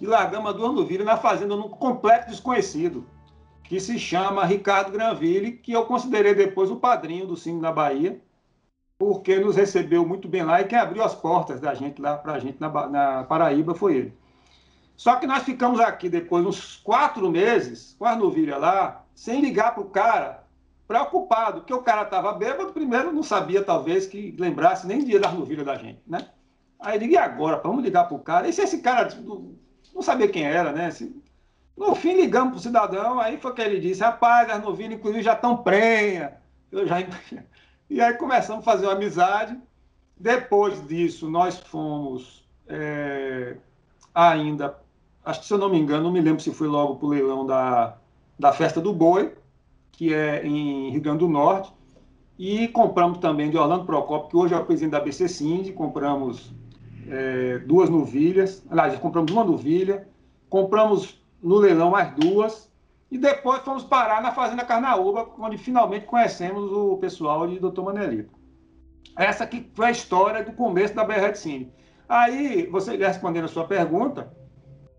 e 0.00 0.06
largamos 0.06 0.50
a 0.50 0.52
duas 0.52 0.74
novilhas 0.74 1.06
na 1.06 1.16
fazenda 1.16 1.54
num 1.54 1.68
completo 1.68 2.28
desconhecido, 2.28 3.06
que 3.62 3.78
se 3.78 3.98
chama 3.98 4.44
Ricardo 4.44 4.92
Granville, 4.92 5.52
que 5.52 5.72
eu 5.72 5.84
considerei 5.86 6.34
depois 6.34 6.70
o 6.70 6.76
padrinho 6.76 7.26
do 7.26 7.36
Cine 7.36 7.60
da 7.60 7.72
Bahia, 7.72 8.20
porque 8.98 9.38
nos 9.38 9.56
recebeu 9.56 10.06
muito 10.06 10.28
bem 10.28 10.42
lá 10.42 10.60
e 10.60 10.64
quem 10.64 10.78
abriu 10.78 11.02
as 11.02 11.14
portas 11.14 11.60
da 11.60 11.74
gente 11.74 12.00
lá 12.00 12.16
para 12.16 12.34
a 12.34 12.38
gente 12.38 12.60
na, 12.60 12.68
na 12.88 13.24
Paraíba 13.24 13.74
foi 13.74 13.96
ele. 13.96 14.21
Só 14.96 15.16
que 15.16 15.26
nós 15.26 15.42
ficamos 15.42 15.80
aqui 15.80 16.08
depois 16.08 16.44
uns 16.44 16.76
quatro 16.76 17.30
meses 17.30 17.96
com 17.98 18.04
as 18.04 18.16
novilhas 18.16 18.60
lá, 18.60 19.04
sem 19.14 19.40
ligar 19.40 19.74
para 19.74 19.82
o 19.82 19.90
cara, 19.90 20.44
preocupado, 20.86 21.60
porque 21.60 21.74
o 21.74 21.82
cara 21.82 22.02
estava 22.02 22.32
bêbado, 22.32 22.72
primeiro 22.72 23.12
não 23.12 23.22
sabia 23.22 23.62
talvez 23.62 24.06
que 24.06 24.34
lembrasse 24.38 24.86
nem 24.86 25.04
dia 25.04 25.18
das 25.18 25.32
novilhas 25.32 25.66
da 25.66 25.76
gente, 25.76 26.00
né? 26.06 26.28
Aí 26.78 26.98
e 27.08 27.16
agora? 27.16 27.60
Vamos 27.62 27.84
ligar 27.84 28.04
para 28.04 28.16
o 28.16 28.20
cara? 28.20 28.48
E 28.48 28.52
se 28.52 28.60
esse 28.60 28.82
cara 28.82 29.08
não 29.94 30.02
sabia 30.02 30.28
quem 30.28 30.44
era, 30.44 30.72
né? 30.72 30.90
No 31.76 31.94
fim, 31.94 32.14
ligamos 32.14 32.50
para 32.50 32.58
o 32.58 32.62
cidadão, 32.62 33.20
aí 33.20 33.38
foi 33.38 33.54
que 33.54 33.62
ele 33.62 33.80
disse, 33.80 34.02
rapaz, 34.02 34.50
as 34.50 34.62
novilhas, 34.62 34.98
inclusive, 34.98 35.22
já 35.22 35.32
estão 35.32 35.56
prenha. 35.56 36.34
Eu 36.70 36.86
já... 36.86 36.96
E 37.88 38.00
aí 38.00 38.14
começamos 38.14 38.66
a 38.66 38.72
fazer 38.72 38.86
uma 38.86 38.94
amizade. 38.94 39.58
Depois 40.16 40.86
disso, 40.86 41.28
nós 41.28 41.58
fomos 41.58 42.42
é, 42.66 43.56
ainda, 44.14 44.76
acho 45.24 45.40
que 45.40 45.46
se 45.46 45.52
eu 45.52 45.58
não 45.58 45.68
me 45.68 45.78
engano, 45.78 46.04
não 46.04 46.12
me 46.12 46.20
lembro 46.20 46.42
se 46.42 46.52
foi 46.52 46.68
logo 46.68 46.96
para 46.96 47.06
o 47.06 47.10
leilão 47.10 47.46
da, 47.46 47.96
da 48.38 48.52
Festa 48.52 48.80
do 48.80 48.92
Boi, 48.92 49.34
que 49.92 50.12
é 50.12 50.46
em 50.46 50.90
Rio 50.90 51.00
Grande 51.00 51.18
do 51.18 51.28
Norte, 51.28 51.72
e 52.38 52.68
compramos 52.68 53.18
também 53.18 53.50
de 53.50 53.56
Orlando 53.56 53.84
Procopio, 53.84 54.28
que 54.28 54.36
hoje 54.36 54.54
é 54.54 54.58
o 54.58 54.64
presidente 54.64 54.92
da 54.92 55.00
BC 55.00 55.28
Cindy, 55.28 55.72
compramos 55.72 56.52
é, 57.08 57.58
duas 57.58 57.88
novilhas, 57.88 58.64
aliás, 58.70 58.98
compramos 58.98 59.32
uma 59.32 59.44
novilha, 59.44 60.08
compramos 60.48 61.22
no 61.42 61.56
leilão 61.56 61.90
mais 61.90 62.14
duas, 62.14 62.70
e 63.10 63.18
depois 63.18 63.60
fomos 63.60 63.84
parar 63.84 64.22
na 64.22 64.32
Fazenda 64.32 64.64
Carnaúba, 64.64 65.28
onde 65.38 65.58
finalmente 65.58 66.06
conhecemos 66.06 66.72
o 66.72 66.96
pessoal 66.96 67.46
de 67.46 67.58
Dr. 67.58 67.82
Manelito. 67.82 68.30
Essa 69.16 69.44
aqui 69.44 69.70
foi 69.74 69.86
a 69.86 69.90
história 69.90 70.42
do 70.42 70.52
começo 70.52 70.94
da 70.94 71.04
Red 71.04 71.34
Cine. 71.34 71.70
Aí, 72.12 72.66
você 72.66 72.94
respondendo 72.94 73.46
a 73.46 73.48
sua 73.48 73.66
pergunta, 73.66 74.30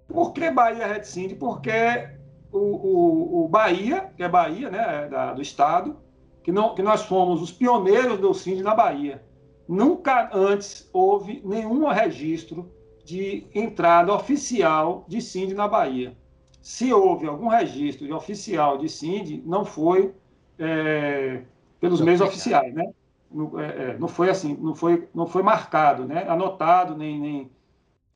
por 0.08 0.34
que 0.34 0.50
Bahia 0.50 0.88
Red 0.88 1.04
Cine? 1.04 1.36
Porque 1.36 2.10
o, 2.52 2.58
o, 2.58 3.46
o, 3.46 3.48
Bahia, 3.48 4.12
que 4.18 4.24
é 4.24 4.28
Bahia, 4.28 4.72
né, 4.72 5.08
da, 5.10 5.32
do 5.32 5.40
estado, 5.40 5.96
que, 6.42 6.52
não, 6.52 6.74
que 6.74 6.82
nós 6.82 7.04
fomos 7.04 7.40
os 7.40 7.52
pioneiros 7.52 8.18
do 8.18 8.34
Cine 8.34 8.64
na 8.64 8.74
Bahia. 8.74 9.24
Nunca 9.68 10.32
antes 10.34 10.90
houve 10.92 11.40
nenhum 11.46 11.88
registro 11.88 12.72
de 13.06 13.46
entrada 13.54 14.12
oficial 14.12 15.06
de 15.08 15.22
Cindy 15.22 15.54
na 15.54 15.68
Bahia. 15.68 16.18
Se 16.64 16.92
houve 16.92 17.28
algum 17.28 17.48
registro 17.48 18.08
de 18.08 18.12
oficial 18.12 18.80
de 18.80 18.90
Cindy, 18.90 19.44
não 19.46 19.64
foi 19.64 20.16
é, 20.58 21.44
pelos 21.80 22.02
meios 22.02 22.22
oficiais, 22.22 22.74
né? 22.74 22.92
Não, 23.34 23.60
é, 23.60 23.66
é, 23.66 23.98
não, 23.98 24.08
foi 24.08 24.30
assim, 24.30 24.56
não 24.62 24.76
foi, 24.76 25.08
não 25.14 25.26
foi 25.26 25.42
marcado, 25.42 26.06
né? 26.06 26.26
Anotado, 26.28 26.96
nem, 26.96 27.20
nem. 27.20 27.52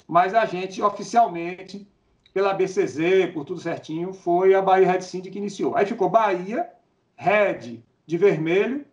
Mas 0.07 0.34
a 0.34 0.45
gente 0.45 0.82
oficialmente, 0.82 1.88
pela 2.34 2.53
BCZ, 2.53 3.32
por 3.34 3.43
tudo 3.43 3.59
certinho, 3.59 4.13
foi 4.13 4.53
a 4.53 4.61
Bahia 4.61 4.91
Red 4.91 5.01
Cindy 5.01 5.32
que 5.32 5.39
iniciou. 5.39 5.76
Aí 5.76 5.86
ficou 5.86 6.09
Bahia, 6.09 6.70
Red 7.15 7.82
de 8.05 8.18
vermelho, 8.18 8.86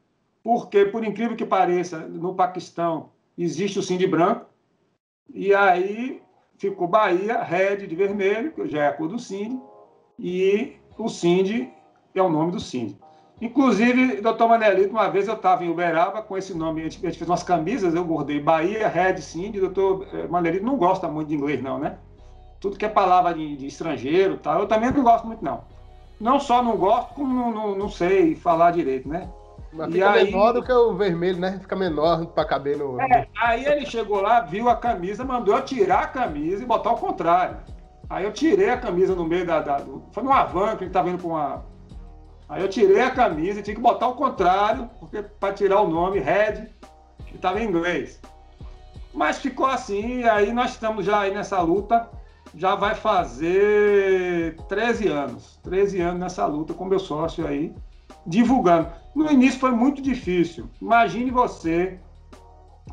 porque, 0.42 0.86
por 0.86 1.04
incrível 1.04 1.36
que 1.36 1.44
pareça, 1.44 1.98
no 1.98 2.34
Paquistão 2.34 3.10
existe 3.36 3.78
o 3.78 3.82
Cindy 3.82 4.06
branco, 4.06 4.46
e 5.32 5.54
aí 5.54 6.22
ficou 6.56 6.88
Bahia, 6.88 7.42
Red 7.42 7.86
de 7.86 7.94
vermelho, 7.94 8.52
que 8.52 8.66
já 8.68 8.84
é 8.84 8.88
a 8.88 8.92
cor 8.92 9.08
do 9.08 9.18
Cindy, 9.18 9.60
e 10.18 10.76
o 10.96 11.08
Cindy 11.08 11.72
é 12.14 12.22
o 12.22 12.30
nome 12.30 12.52
do 12.52 12.60
Cindy. 12.60 12.98
Inclusive, 13.40 14.20
doutor 14.20 14.48
Manelito, 14.48 14.90
uma 14.90 15.08
vez 15.08 15.26
eu 15.26 15.34
estava 15.34 15.64
em 15.64 15.68
Uberaba 15.68 16.22
com 16.22 16.38
esse 16.38 16.54
nome, 16.54 16.80
a 16.80 16.84
gente, 16.84 17.00
fez 17.00 17.20
umas 17.22 17.42
camisas, 17.42 17.94
eu 17.94 18.04
bordei 18.04 18.40
Bahia, 18.40 18.88
Red, 18.88 19.20
Cindy, 19.20 19.60
doutor 19.60 20.06
eh, 20.12 20.26
Manelito 20.28 20.64
não 20.64 20.76
gosta 20.76 21.08
muito 21.08 21.28
de 21.28 21.34
inglês 21.34 21.62
não, 21.62 21.78
né? 21.78 21.98
Tudo 22.60 22.78
que 22.78 22.84
é 22.84 22.88
palavra 22.88 23.34
de, 23.34 23.56
de 23.56 23.66
estrangeiro 23.66 24.38
tal, 24.38 24.60
eu 24.60 24.68
também 24.68 24.90
não 24.92 25.02
gosto 25.02 25.26
muito 25.26 25.44
não. 25.44 25.62
Não 26.20 26.38
só 26.38 26.62
não 26.62 26.76
gosto, 26.76 27.12
como 27.14 27.34
não, 27.34 27.50
não, 27.50 27.74
não 27.76 27.88
sei 27.88 28.36
falar 28.36 28.70
direito, 28.70 29.08
né? 29.08 29.28
Mas 29.74 29.92
fica 29.92 30.10
aí, 30.10 30.24
menor 30.24 30.52
do 30.52 30.62
que 30.62 30.72
o 30.72 30.94
vermelho, 30.94 31.38
né? 31.38 31.58
Fica 31.60 31.74
menor 31.74 32.26
para 32.26 32.44
caber 32.44 32.78
no. 32.78 33.00
É, 33.00 33.26
aí 33.36 33.64
ele 33.66 33.84
chegou 33.84 34.20
lá, 34.20 34.40
viu 34.40 34.68
a 34.68 34.76
camisa, 34.76 35.24
mandou 35.24 35.56
eu 35.56 35.64
tirar 35.64 36.04
a 36.04 36.06
camisa 36.06 36.62
e 36.62 36.66
botar 36.66 36.92
o 36.92 36.96
contrário. 36.96 37.56
Aí 38.08 38.24
eu 38.24 38.32
tirei 38.32 38.70
a 38.70 38.76
camisa 38.76 39.14
no 39.14 39.24
meio 39.24 39.44
da. 39.44 39.60
da 39.60 39.78
do, 39.78 40.04
foi 40.12 40.22
numa 40.22 40.44
van 40.44 40.76
que 40.76 40.84
ele 40.84 40.92
tava 40.92 41.10
indo 41.10 41.20
com 41.20 41.30
uma. 41.30 41.64
Aí 42.54 42.62
eu 42.62 42.68
tirei 42.68 43.00
a 43.00 43.10
camisa 43.10 43.58
e 43.58 43.62
tinha 43.64 43.74
que 43.74 43.82
botar 43.82 44.06
o 44.06 44.14
contrário, 44.14 44.88
porque 45.00 45.20
para 45.22 45.52
tirar 45.52 45.80
o 45.80 45.88
nome, 45.88 46.20
Red, 46.20 46.68
que 47.26 47.34
estava 47.34 47.60
em 47.60 47.66
inglês. 47.66 48.20
Mas 49.12 49.38
ficou 49.38 49.66
assim, 49.66 50.20
e 50.20 50.28
aí 50.28 50.52
nós 50.52 50.70
estamos 50.70 51.04
já 51.04 51.22
aí 51.22 51.34
nessa 51.34 51.60
luta, 51.60 52.08
já 52.54 52.76
vai 52.76 52.94
fazer 52.94 54.56
13 54.68 55.08
anos. 55.08 55.58
13 55.64 56.00
anos 56.00 56.20
nessa 56.20 56.46
luta 56.46 56.72
com 56.72 56.84
meu 56.84 57.00
sócio 57.00 57.44
aí, 57.44 57.74
divulgando. 58.24 58.88
No 59.16 59.28
início 59.32 59.58
foi 59.58 59.72
muito 59.72 60.00
difícil. 60.00 60.70
Imagine 60.80 61.32
você 61.32 61.98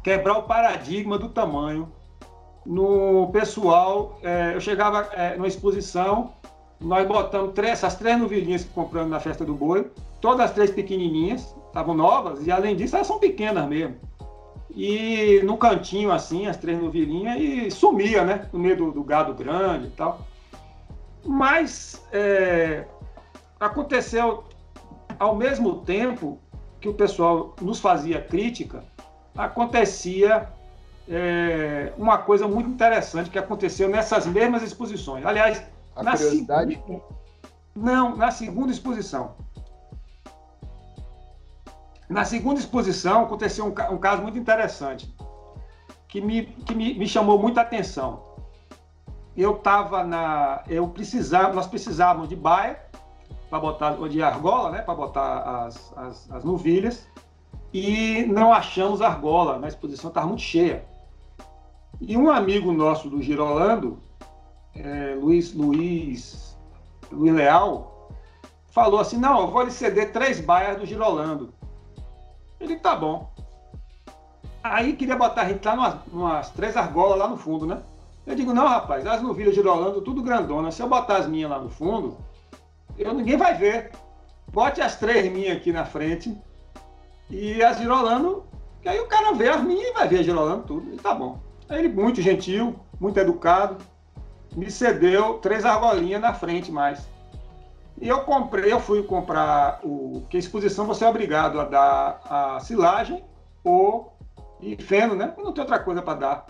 quebrar 0.04 0.40
o 0.40 0.44
paradigma 0.44 1.20
do 1.20 1.30
tamanho. 1.30 1.88
No 2.66 3.30
pessoal, 3.32 4.18
é, 4.24 4.56
eu 4.56 4.60
chegava 4.60 5.08
é, 5.14 5.36
numa 5.36 5.48
exposição, 5.48 6.34
nós 6.82 7.08
botamos 7.08 7.54
três, 7.54 7.74
essas 7.74 7.96
três 7.96 8.18
novilhinhas 8.18 8.64
que 8.64 8.70
compramos 8.72 9.12
na 9.12 9.20
festa 9.20 9.46
do 9.46 9.54
boi, 9.54 9.90
todas 10.20 10.48
as 10.48 10.52
três 10.52 10.72
pequenininhas, 10.72 11.56
estavam 11.68 11.94
novas, 11.94 12.46
e 12.46 12.52
além 12.52 12.76
disso 12.76 12.96
elas 12.96 13.08
são 13.08 13.20
pequenas 13.20 13.68
mesmo. 13.68 13.96
E 14.74 15.42
no 15.44 15.58
cantinho 15.58 16.12
assim, 16.12 16.48
as 16.48 16.58
três 16.58 16.82
novilhinhas, 16.82 17.40
e 17.40 17.70
sumia, 17.70 18.24
né? 18.24 18.50
No 18.52 18.60
meio 18.60 18.78
do, 18.78 18.92
do 18.92 19.04
gado 19.04 19.34
grande 19.34 19.88
e 19.88 19.92
tal. 19.92 20.26
Mas 21.26 22.04
é, 22.12 22.86
aconteceu 23.60 24.44
ao 25.20 25.36
mesmo 25.36 25.82
tempo 25.82 26.40
que 26.80 26.90
o 26.90 26.94
pessoal 26.94 27.56
nos 27.62 27.80
fazia 27.80 28.20
crítica, 28.22 28.84
acontecia 29.38 30.50
é, 31.08 31.94
uma 31.98 32.18
coisa 32.18 32.48
muito 32.48 32.70
interessante 32.70 33.30
que 33.30 33.38
aconteceu 33.38 33.88
nessas 33.88 34.26
mesmas 34.26 34.64
exposições. 34.64 35.26
Aliás, 35.26 35.64
a 35.96 36.04
na 36.04 36.12
curiosidade? 36.12 36.76
Segunda, 36.76 37.04
não, 37.76 38.16
na 38.16 38.32
segunda 38.32 38.72
exposição. 38.72 39.36
Na 42.10 42.26
segunda 42.26 42.60
exposição 42.60 43.24
aconteceu 43.24 43.66
um, 43.66 43.94
um 43.94 43.98
caso 43.98 44.22
muito 44.22 44.38
interessante 44.38 45.14
que 46.12 46.20
me, 46.20 46.46
que 46.46 46.76
me, 46.76 46.94
me 46.94 47.08
chamou 47.08 47.40
muita 47.40 47.62
atenção. 47.62 48.22
Eu 49.36 49.56
estava 49.56 50.04
na, 50.04 50.62
eu 50.68 50.88
precisava, 50.90 51.54
nós 51.54 51.68
precisávamos 51.68 52.28
de 52.28 52.36
baia 52.36 52.78
para 53.50 53.60
botar 53.60 53.92
de 54.10 54.22
argola, 54.22 54.72
né, 54.72 54.82
para 54.82 54.94
botar 54.94 55.66
as, 55.66 55.98
as, 55.98 56.32
as 56.32 56.44
novilhas, 56.44 57.08
e 57.74 58.26
não 58.26 58.52
achamos 58.52 59.02
argola, 59.02 59.58
na 59.58 59.70
exposição 59.70 60.10
estava 60.10 60.28
muito 60.28 60.42
cheia. 60.42 60.86
E 62.00 62.18
um 62.18 62.30
amigo 62.30 62.74
nosso 62.74 63.10
do 63.10 63.22
Girolando, 63.22 64.00
é, 64.76 65.16
Luiz, 65.20 65.54
Luiz, 65.54 66.58
Luiz 67.12 67.34
Leal, 67.34 68.10
falou 68.70 69.00
assim, 69.00 69.18
não, 69.18 69.42
eu 69.42 69.48
vou 69.48 69.64
lhe 69.64 69.72
ceder 69.72 70.12
três 70.12 70.40
baias 70.40 70.78
do 70.78 70.86
Girolando. 70.86 71.54
Ele, 72.60 72.78
tá 72.78 72.96
bom. 72.96 73.32
Aí 74.64 74.94
queria 74.94 75.16
botar 75.16 75.42
a 75.42 75.50
gente 75.50 75.66
lá 75.66 75.76
numas, 75.76 75.96
numas 76.08 76.50
três 76.52 76.78
argolas 76.78 77.18
lá 77.18 77.28
no 77.28 77.38
fundo, 77.38 77.66
né? 77.66 77.82
Eu 78.26 78.36
digo, 78.36 78.54
não, 78.54 78.68
rapaz, 78.68 79.06
as 79.08 79.22
novilhas 79.22 79.56
Girolando, 79.56 80.02
tudo 80.02 80.22
grandona. 80.22 80.72
Se 80.72 80.82
eu 80.82 80.88
botar 80.88 81.18
as 81.18 81.28
minhas 81.28 81.50
lá 81.50 81.60
no 81.60 81.70
fundo, 81.70 82.18
eu, 82.98 83.14
ninguém 83.14 83.36
vai 83.36 83.56
ver. 83.56 83.92
Bote 84.52 84.82
as 84.82 84.96
três 84.96 85.32
minhas 85.32 85.58
aqui 85.58 85.72
na 85.72 85.86
frente 85.86 86.38
e 87.30 87.64
as 87.64 87.78
girolando, 87.78 88.44
que 88.82 88.90
aí 88.90 89.00
o 89.00 89.08
cara 89.08 89.32
vê 89.32 89.48
as 89.48 89.64
minhas 89.64 89.90
e 89.90 89.94
vai 89.94 90.08
ver 90.08 90.24
girolando 90.24 90.64
tudo. 90.64 90.94
E 90.94 90.98
tá 90.98 91.16
bom. 91.16 91.40
Aí 91.70 91.80
ele, 91.80 91.88
muito 91.88 92.22
gentil, 92.22 92.76
muito 93.00 93.18
educado, 93.18 93.78
me 94.56 94.70
cedeu 94.70 95.36
três 95.36 95.66
argolinhas 95.66 96.22
na 96.22 96.34
frente 96.34 96.72
mais. 96.72 97.08
E 98.00 98.08
eu 98.08 98.22
comprei, 98.22 98.72
eu 98.72 98.80
fui 98.80 99.04
comprar 99.04 99.80
o. 99.84 100.26
Que 100.30 100.38
exposição 100.38 100.86
você 100.86 101.06
é 101.06 101.08
obrigado 101.08 101.60
a 101.60 101.66
dar 101.66 102.22
a 102.26 102.60
silagem 102.60 103.24
ou 103.64 104.18
e 104.60 104.76
feno, 104.76 105.16
né? 105.16 105.34
Não 105.38 105.52
tem 105.52 105.62
outra 105.62 105.80
coisa 105.80 106.02
para 106.02 106.20
dar. 106.20 106.46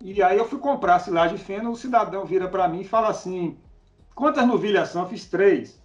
E 0.00 0.22
aí 0.22 0.36
eu 0.36 0.48
fui 0.48 0.58
comprar 0.58 0.96
a 0.96 1.00
silagem 1.00 1.36
e 1.36 1.40
feno, 1.40 1.70
o 1.70 1.76
cidadão 1.76 2.24
vira 2.24 2.48
para 2.48 2.68
mim 2.68 2.80
e 2.80 2.88
fala 2.88 3.08
assim: 3.08 3.58
Quantas 4.14 4.46
novilhas 4.46 4.88
são? 4.88 5.02
Eu 5.02 5.08
fiz 5.08 5.26
três. 5.26 5.80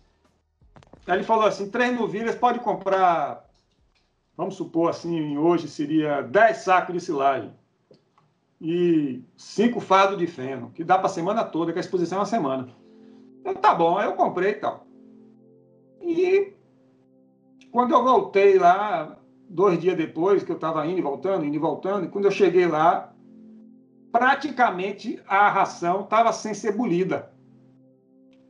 Aí 1.05 1.17
ele 1.17 1.23
falou 1.23 1.45
assim: 1.45 1.69
três 1.69 1.93
novilhas 1.93 2.35
pode 2.35 2.59
comprar, 2.59 3.47
vamos 4.35 4.55
supor 4.55 4.89
assim, 4.89 5.37
hoje 5.37 5.67
seria 5.67 6.21
dez 6.21 6.57
sacos 6.57 6.93
de 6.93 7.01
silagem 7.01 7.53
e 8.63 9.21
cinco 9.35 9.81
fardos 9.81 10.17
de 10.17 10.25
feno, 10.25 10.71
que 10.71 10.85
dá 10.85 10.97
para 10.97 11.07
a 11.07 11.09
semana 11.09 11.43
toda, 11.43 11.73
que 11.73 11.79
a 11.79 11.81
exposição 11.81 12.19
é 12.19 12.21
uma 12.21 12.25
semana. 12.25 12.69
Então 13.41 13.53
tá 13.55 13.75
bom, 13.75 13.99
eu 14.01 14.13
comprei 14.13 14.51
e 14.51 14.55
tal. 14.55 14.87
E 16.01 16.53
quando 17.71 17.93
eu 17.93 18.01
voltei 18.01 18.57
lá, 18.57 19.17
dois 19.49 19.77
dias 19.77 19.97
depois, 19.97 20.43
que 20.43 20.51
eu 20.51 20.55
estava 20.55 20.87
indo 20.87 20.99
e 20.99 21.01
voltando, 21.01 21.45
indo 21.45 21.55
e 21.55 21.59
voltando, 21.59 22.05
e 22.05 22.09
quando 22.09 22.25
eu 22.25 22.31
cheguei 22.31 22.65
lá, 22.65 23.13
praticamente 24.13 25.21
a 25.27 25.49
ração 25.49 26.01
estava 26.01 26.31
sem 26.31 26.53
ser 26.53 26.71
bolida 26.71 27.33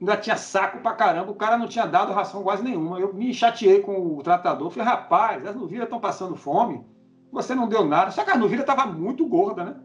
ainda 0.03 0.18
tinha 0.18 0.36
saco 0.36 0.80
pra 0.80 0.91
caramba, 0.91 1.32
o 1.32 1.36
cara 1.36 1.57
não 1.57 1.66
tinha 1.66 1.86
dado 1.86 2.11
ração 2.11 2.43
quase 2.43 2.61
nenhuma. 2.61 2.99
Eu 2.99 3.14
me 3.14 3.34
chateei 3.34 3.80
com 3.80 4.18
o 4.18 4.22
tratador, 4.22 4.70
falei, 4.70 4.88
rapaz, 4.88 5.47
as 5.47 5.55
novilhas 5.55 5.86
estão 5.86 5.99
passando 5.99 6.36
fome, 6.36 6.86
você 7.32 7.55
não 7.55 7.70
deu 7.70 7.86
nada. 7.86 8.11
Só 8.11 8.26
que 8.26 8.32
a 8.32 8.38
novilha 8.38 8.61
estava 8.61 8.86
muito 8.86 9.26
gorda, 9.26 9.64
né? 9.64 9.76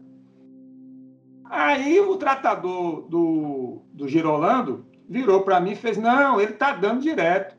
Aí 1.49 1.99
o 1.99 2.15
tratador 2.15 3.01
do, 3.09 3.81
do 3.91 4.07
Girolando 4.07 4.85
virou 5.09 5.41
para 5.41 5.59
mim 5.59 5.71
e 5.71 5.75
fez, 5.75 5.97
não, 5.97 6.39
ele 6.39 6.53
está 6.53 6.73
dando 6.73 7.01
direto. 7.01 7.57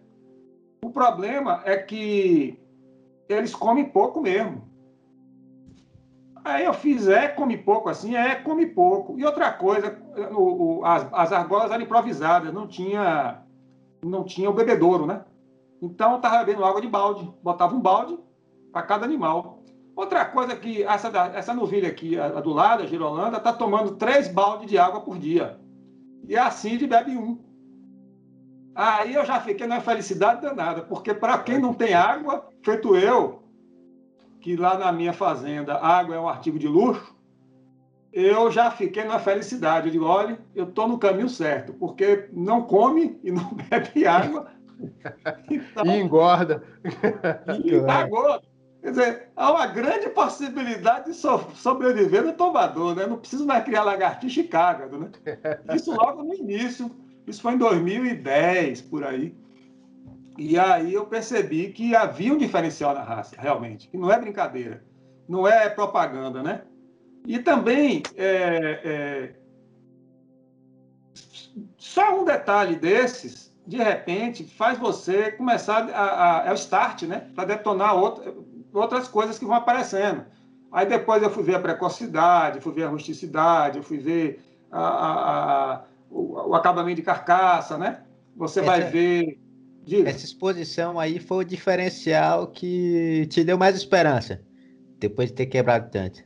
O 0.82 0.90
problema 0.90 1.60
é 1.64 1.76
que 1.76 2.56
eles 3.28 3.52
comem 3.54 3.84
pouco 3.84 4.20
mesmo. 4.20 4.70
Aí 6.44 6.64
eu 6.64 6.72
fiz, 6.72 7.08
é, 7.08 7.28
come 7.28 7.56
pouco 7.58 7.88
assim, 7.88 8.14
é, 8.14 8.36
come 8.36 8.64
pouco. 8.64 9.18
E 9.18 9.24
outra 9.24 9.52
coisa, 9.52 9.98
o, 10.32 10.78
o, 10.78 10.84
as, 10.84 11.06
as 11.12 11.32
argolas 11.32 11.70
eram 11.70 11.82
improvisadas, 11.82 12.54
não 12.54 12.66
tinha, 12.66 13.42
não 14.02 14.24
tinha 14.24 14.48
o 14.48 14.54
bebedouro, 14.54 15.04
né? 15.04 15.24
Então 15.82 16.12
eu 16.12 16.16
estava 16.16 16.44
bebendo 16.44 16.64
água 16.64 16.80
de 16.80 16.88
balde, 16.88 17.30
botava 17.42 17.74
um 17.74 17.80
balde 17.80 18.18
para 18.72 18.82
cada 18.82 19.04
animal. 19.04 19.59
Outra 20.00 20.24
coisa 20.24 20.56
que 20.56 20.82
essa, 20.82 21.08
essa 21.34 21.52
novilha 21.52 21.86
aqui, 21.86 22.18
a, 22.18 22.24
a 22.28 22.40
do 22.40 22.54
lado, 22.54 22.82
a 22.82 22.86
girolanda, 22.86 23.36
está 23.36 23.52
tomando 23.52 23.96
três 23.96 24.28
baldes 24.28 24.66
de 24.66 24.78
água 24.78 25.02
por 25.02 25.18
dia. 25.18 25.60
E 26.26 26.34
assim 26.34 26.72
ele 26.72 26.86
bebe 26.86 27.18
um. 27.18 27.38
Aí 28.74 29.12
eu 29.12 29.26
já 29.26 29.38
fiquei 29.42 29.66
na 29.66 29.78
felicidade 29.78 30.40
danada, 30.40 30.80
porque 30.80 31.12
para 31.12 31.36
quem 31.40 31.58
não 31.58 31.74
tem 31.74 31.92
água, 31.92 32.48
feito 32.62 32.96
eu, 32.96 33.42
que 34.40 34.56
lá 34.56 34.78
na 34.78 34.90
minha 34.90 35.12
fazenda 35.12 35.74
água 35.74 36.14
é 36.14 36.18
um 36.18 36.30
artigo 36.30 36.58
de 36.58 36.66
luxo, 36.66 37.14
eu 38.10 38.50
já 38.50 38.70
fiquei 38.70 39.04
na 39.04 39.18
felicidade. 39.18 39.88
Eu 39.88 39.92
digo, 39.92 40.06
olha, 40.06 40.38
eu 40.54 40.64
estou 40.64 40.88
no 40.88 40.98
caminho 40.98 41.28
certo, 41.28 41.74
porque 41.74 42.26
não 42.32 42.62
come 42.62 43.20
e 43.22 43.30
não 43.30 43.52
bebe 43.68 44.06
água. 44.06 44.46
Então, 45.50 45.84
e 45.84 46.00
engorda. 46.00 46.62
E 47.62 47.76
engorda. 47.76 48.49
Quer 48.80 48.90
dizer, 48.90 49.28
há 49.36 49.52
uma 49.52 49.66
grande 49.66 50.08
possibilidade 50.08 51.10
de 51.10 51.14
so 51.14 51.46
sobreviver 51.54 52.24
no 52.24 52.32
tombador, 52.32 52.94
né? 52.94 53.06
Não 53.06 53.18
preciso 53.18 53.46
mais 53.46 53.62
criar 53.62 53.84
lagartixa 53.84 54.40
e 54.40 54.48
cágado, 54.48 54.98
né? 54.98 55.10
Isso 55.74 55.92
logo 55.94 56.22
no 56.22 56.34
início. 56.34 56.90
Isso 57.26 57.42
foi 57.42 57.52
em 57.52 57.58
2010, 57.58 58.82
por 58.82 59.04
aí. 59.04 59.34
E 60.38 60.58
aí 60.58 60.94
eu 60.94 61.04
percebi 61.04 61.70
que 61.70 61.94
havia 61.94 62.32
um 62.32 62.38
diferencial 62.38 62.94
na 62.94 63.02
raça, 63.02 63.36
realmente, 63.38 63.88
que 63.88 63.98
não 63.98 64.10
é 64.10 64.18
brincadeira, 64.18 64.82
não 65.28 65.46
é 65.46 65.68
propaganda, 65.68 66.42
né? 66.42 66.62
E 67.26 67.38
também, 67.38 68.02
é, 68.16 68.80
é, 68.82 69.34
só 71.76 72.18
um 72.18 72.24
detalhe 72.24 72.76
desses, 72.76 73.54
de 73.66 73.76
repente, 73.76 74.44
faz 74.44 74.78
você 74.78 75.32
começar 75.32 75.90
a, 75.90 76.44
a 76.44 76.46
é 76.46 76.52
o 76.52 76.54
start, 76.54 77.02
né? 77.02 77.30
Para 77.34 77.44
detonar 77.44 77.94
outra, 77.94 78.34
outras 78.72 79.08
coisas 79.08 79.38
que 79.38 79.44
vão 79.44 79.54
aparecendo. 79.54 80.24
Aí 80.72 80.86
depois 80.86 81.22
eu 81.22 81.30
fui 81.30 81.42
ver 81.42 81.56
a 81.56 81.60
precocidade, 81.60 82.60
fui 82.60 82.72
ver 82.72 82.84
a 82.84 82.88
rusticidade, 82.88 83.78
eu 83.78 83.82
fui 83.82 83.98
ver 83.98 84.42
a, 84.70 84.80
a, 84.80 85.82
o, 86.08 86.50
o, 86.50 86.54
acabamento 86.54 86.96
de 86.96 87.02
carcaça, 87.02 87.76
né? 87.76 88.02
Você 88.36 88.62
vai 88.62 88.82
ver 88.82 89.38
Diga. 89.82 90.08
Essa 90.08 90.24
exposição 90.24 91.00
aí 91.00 91.18
foi 91.18 91.38
o 91.38 91.44
diferencial 91.44 92.46
que 92.46 93.26
te 93.30 93.42
deu 93.42 93.56
mais 93.56 93.74
esperança, 93.76 94.40
depois 94.98 95.30
de 95.30 95.36
ter 95.36 95.46
quebrado 95.46 95.90
tanto. 95.90 96.22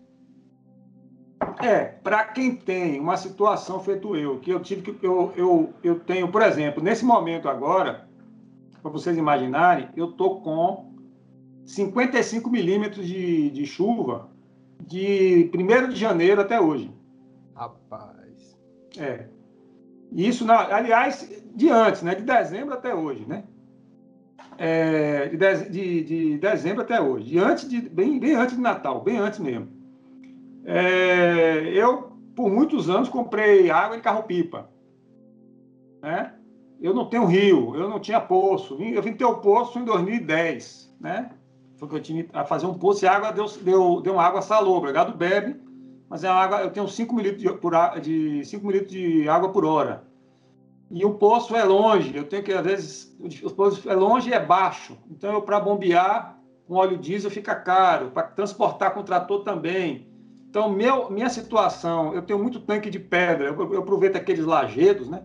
É, 1.62 1.84
para 1.84 2.24
quem 2.24 2.56
tem 2.56 2.98
uma 3.00 3.16
situação 3.16 3.80
feito 3.80 4.16
eu, 4.16 4.40
que 4.40 4.50
eu 4.50 4.60
tive 4.60 4.82
que 4.82 5.06
eu, 5.06 5.32
eu, 5.36 5.72
eu 5.82 6.00
tenho, 6.00 6.28
por 6.28 6.42
exemplo, 6.42 6.82
nesse 6.82 7.04
momento 7.04 7.48
agora, 7.48 8.08
para 8.82 8.90
vocês 8.90 9.16
imaginarem, 9.16 9.88
eu 9.96 10.12
tô 10.12 10.40
com 10.40 10.92
55 11.64 12.50
milímetros 12.50 13.06
de, 13.06 13.50
de 13.50 13.66
chuva 13.66 14.28
de 14.86 15.50
1 15.54 15.88
de 15.88 15.96
janeiro 15.96 16.40
até 16.40 16.60
hoje. 16.60 16.90
Rapaz. 17.54 18.58
É. 18.98 19.26
Isso, 20.12 20.44
na, 20.44 20.74
aliás, 20.74 21.28
de 21.54 21.68
antes, 21.68 22.02
né? 22.02 22.14
De 22.14 22.22
dezembro 22.22 22.74
até 22.74 22.94
hoje, 22.94 23.24
né? 23.26 23.44
É, 24.56 25.28
de, 25.28 25.68
de, 25.70 26.04
de, 26.04 26.38
dezembro 26.38 26.82
até 26.82 27.00
hoje. 27.00 27.30
De 27.30 27.38
antes 27.38 27.68
de, 27.68 27.80
bem, 27.80 28.18
bem 28.18 28.34
antes 28.34 28.56
de 28.56 28.62
Natal, 28.62 29.00
bem 29.02 29.18
antes 29.18 29.38
mesmo. 29.38 29.68
É, 30.64 31.70
eu, 31.74 32.12
por 32.34 32.50
muitos 32.50 32.88
anos, 32.88 33.08
comprei 33.08 33.70
água 33.70 33.96
em 33.96 34.00
carro-pipa. 34.00 34.70
Né? 36.02 36.32
Eu 36.80 36.94
não 36.94 37.08
tenho 37.08 37.24
rio, 37.24 37.74
eu 37.74 37.88
não 37.88 37.98
tinha 37.98 38.20
poço. 38.20 38.80
Eu 38.80 39.02
vim 39.02 39.14
ter 39.14 39.24
o 39.24 39.38
poço 39.38 39.78
em 39.78 39.84
2010, 39.84 40.94
né? 41.00 41.30
Foi 41.76 41.88
que 41.88 41.96
eu 41.96 42.00
tinha 42.00 42.26
a 42.32 42.44
fazer 42.44 42.66
um 42.66 42.74
poço 42.74 43.04
e 43.04 43.08
a 43.08 43.12
água 43.12 43.32
deu, 43.32 43.46
deu, 43.62 44.00
deu 44.00 44.12
uma 44.14 44.22
água 44.22 44.42
salobra. 44.42 44.92
Gado 44.92 45.16
bebe, 45.16 45.60
mas 46.08 46.22
é 46.22 46.28
água, 46.28 46.60
eu 46.60 46.70
tenho 46.70 46.86
5 46.88 47.14
mil 47.14 47.24
litros 47.24 47.42
de, 48.02 48.38
de, 48.40 48.44
5 48.44 48.66
mil 48.66 48.84
de 48.84 49.28
água 49.28 49.50
por 49.50 49.64
hora. 49.64 50.04
E 50.90 51.04
o 51.04 51.14
poço 51.14 51.56
é 51.56 51.64
longe, 51.64 52.16
eu 52.16 52.24
tenho 52.24 52.42
que, 52.42 52.52
às 52.52 52.64
vezes, 52.64 53.18
o 53.42 53.50
poço 53.50 53.90
é 53.90 53.94
longe 53.94 54.30
e 54.30 54.32
é 54.32 54.38
baixo. 54.38 54.96
Então, 55.10 55.40
para 55.40 55.58
bombear 55.58 56.38
com 56.66 56.74
óleo 56.74 56.96
diesel 56.96 57.30
fica 57.30 57.54
caro, 57.54 58.10
para 58.10 58.28
transportar 58.28 58.94
com 58.94 59.02
trator 59.02 59.42
também. 59.42 60.08
Então, 60.48 60.70
meu, 60.70 61.10
minha 61.10 61.28
situação, 61.28 62.14
eu 62.14 62.22
tenho 62.22 62.38
muito 62.38 62.60
tanque 62.60 62.90
de 62.90 63.00
pedra, 63.00 63.48
eu, 63.48 63.74
eu 63.74 63.80
aproveito 63.80 64.16
aqueles 64.16 64.44
lajedos, 64.44 65.08
né? 65.08 65.22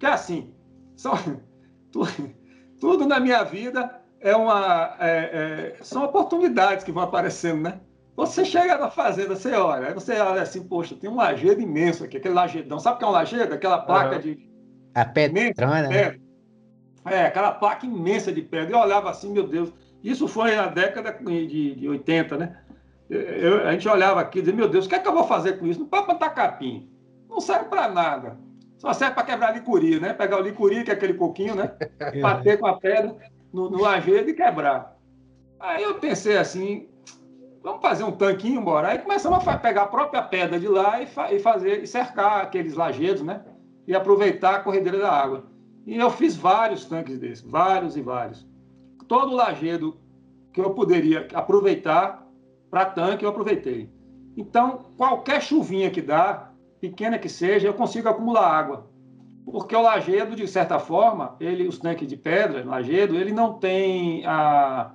Que 0.00 0.06
é 0.06 0.10
assim, 0.10 0.52
são, 0.96 1.12
tudo, 1.92 2.34
tudo 2.80 3.06
na 3.06 3.20
minha 3.20 3.44
vida 3.44 4.02
é 4.24 4.34
uma, 4.34 4.96
é, 4.98 5.74
é, 5.76 5.76
são 5.82 6.02
oportunidades 6.02 6.82
que 6.82 6.90
vão 6.90 7.02
aparecendo, 7.02 7.60
né? 7.60 7.78
Você 8.16 8.42
chega 8.42 8.78
na 8.78 8.90
fazenda, 8.90 9.36
você 9.36 9.52
olha, 9.52 9.88
aí 9.88 9.94
você 9.94 10.18
olha 10.18 10.40
assim, 10.40 10.66
poxa, 10.66 10.96
tem 10.98 11.10
um 11.10 11.16
lajedo 11.16 11.60
imenso 11.60 12.04
aqui, 12.04 12.16
aquele 12.16 12.32
lajedão. 12.32 12.78
Sabe 12.78 12.96
o 12.96 12.98
que 13.00 13.04
é 13.04 13.08
um 13.08 13.12
lajedo? 13.12 13.52
Aquela 13.52 13.78
placa 13.78 14.16
uhum. 14.16 14.22
de. 14.22 14.50
A 14.94 15.04
pedrona, 15.04 15.88
né? 15.88 16.16
É, 17.04 17.26
aquela 17.26 17.52
placa 17.52 17.84
imensa 17.84 18.32
de 18.32 18.40
pedra. 18.40 18.74
Eu 18.74 18.80
olhava 18.80 19.10
assim, 19.10 19.30
meu 19.30 19.46
Deus. 19.46 19.70
Isso 20.02 20.26
foi 20.26 20.56
na 20.56 20.68
década 20.68 21.12
de, 21.12 21.74
de 21.74 21.88
80, 21.88 22.36
né? 22.38 22.56
Eu, 23.10 23.66
a 23.66 23.72
gente 23.72 23.86
olhava 23.88 24.20
aqui 24.20 24.38
e 24.38 24.42
dizia, 24.42 24.56
meu 24.56 24.68
Deus, 24.68 24.86
o 24.86 24.88
que 24.88 24.94
é 24.94 24.98
que 24.98 25.08
eu 25.08 25.12
vou 25.12 25.26
fazer 25.26 25.58
com 25.58 25.66
isso? 25.66 25.80
Não 25.80 25.86
pode 25.86 26.06
plantar 26.06 26.30
capim. 26.30 26.88
Não 27.28 27.40
serve 27.40 27.66
para 27.66 27.88
nada. 27.88 28.38
Só 28.78 28.92
serve 28.94 29.14
para 29.14 29.24
quebrar 29.24 29.52
licuri, 29.52 30.00
né? 30.00 30.14
Pegar 30.14 30.38
o 30.38 30.42
licuri, 30.42 30.82
que 30.82 30.90
é 30.90 30.94
aquele 30.94 31.14
coquinho, 31.14 31.54
né? 31.54 31.72
Bater 32.22 32.58
com 32.58 32.66
a 32.66 32.78
pedra 32.78 33.16
no, 33.54 33.70
no 33.70 33.80
lajedo 33.80 34.28
e 34.28 34.34
quebrar. 34.34 34.98
Aí 35.60 35.84
eu 35.84 35.94
pensei 36.00 36.36
assim, 36.36 36.88
vamos 37.62 37.80
fazer 37.80 38.02
um 38.02 38.10
tanquinho, 38.10 38.60
bora. 38.60 38.88
Aí 38.88 38.98
começamos 38.98 39.46
a 39.46 39.56
pegar 39.56 39.82
a 39.84 39.86
própria 39.86 40.20
pedra 40.20 40.58
de 40.58 40.66
lá 40.66 41.00
e, 41.00 41.06
fa 41.06 41.32
e 41.32 41.38
fazer 41.38 41.84
e 41.84 41.86
cercar 41.86 42.42
aqueles 42.42 42.74
lajedos, 42.74 43.22
né? 43.22 43.44
E 43.86 43.94
aproveitar 43.94 44.56
a 44.56 44.58
corredeira 44.58 44.98
da 44.98 45.10
água. 45.10 45.46
E 45.86 45.96
eu 45.96 46.10
fiz 46.10 46.36
vários 46.36 46.84
tanques 46.84 47.18
desses, 47.18 47.48
vários 47.48 47.96
e 47.96 48.02
vários. 48.02 48.44
Todo 49.06 49.36
lajedo 49.36 49.96
que 50.52 50.60
eu 50.60 50.70
poderia 50.70 51.28
aproveitar 51.32 52.26
para 52.70 52.86
tanque, 52.86 53.24
eu 53.24 53.28
aproveitei. 53.28 53.88
Então, 54.36 54.86
qualquer 54.96 55.40
chuvinha 55.40 55.90
que 55.90 56.02
dá, 56.02 56.50
pequena 56.80 57.18
que 57.18 57.28
seja, 57.28 57.68
eu 57.68 57.74
consigo 57.74 58.08
acumular 58.08 58.48
água. 58.48 58.90
Porque 59.44 59.76
o 59.76 59.82
lajedo, 59.82 60.34
de 60.34 60.48
certa 60.48 60.78
forma, 60.78 61.36
ele, 61.38 61.68
os 61.68 61.78
tanques 61.78 62.08
de 62.08 62.16
pedra, 62.16 62.64
lajedo, 62.64 63.16
ele 63.16 63.32
não 63.32 63.54
tem 63.54 64.24
a, 64.26 64.92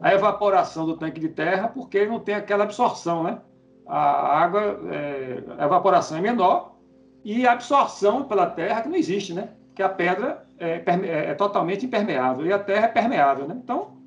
a 0.00 0.14
evaporação 0.14 0.86
do 0.86 0.96
tanque 0.96 1.20
de 1.20 1.28
terra, 1.28 1.68
porque 1.68 1.98
ele 1.98 2.10
não 2.10 2.20
tem 2.20 2.34
aquela 2.34 2.64
absorção, 2.64 3.22
né? 3.22 3.40
A 3.86 4.38
água, 4.38 4.80
é, 4.90 5.42
a 5.58 5.66
evaporação 5.66 6.16
é 6.16 6.20
menor 6.20 6.76
e 7.24 7.46
a 7.46 7.52
absorção 7.52 8.24
pela 8.24 8.46
terra 8.46 8.82
que 8.82 8.88
não 8.88 8.96
existe, 8.96 9.34
né? 9.34 9.50
Que 9.74 9.82
a 9.82 9.88
pedra 9.88 10.46
é, 10.58 10.82
é, 10.86 11.30
é 11.30 11.34
totalmente 11.34 11.84
impermeável 11.84 12.46
e 12.46 12.52
a 12.52 12.58
terra 12.58 12.86
é 12.86 12.88
permeável, 12.88 13.46
né? 13.46 13.60
Então, 13.62 13.98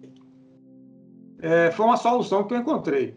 é, 1.41 1.69
foi 1.71 1.85
uma 1.85 1.97
solução 1.97 2.45
que 2.45 2.53
eu 2.53 2.57
encontrei. 2.57 3.15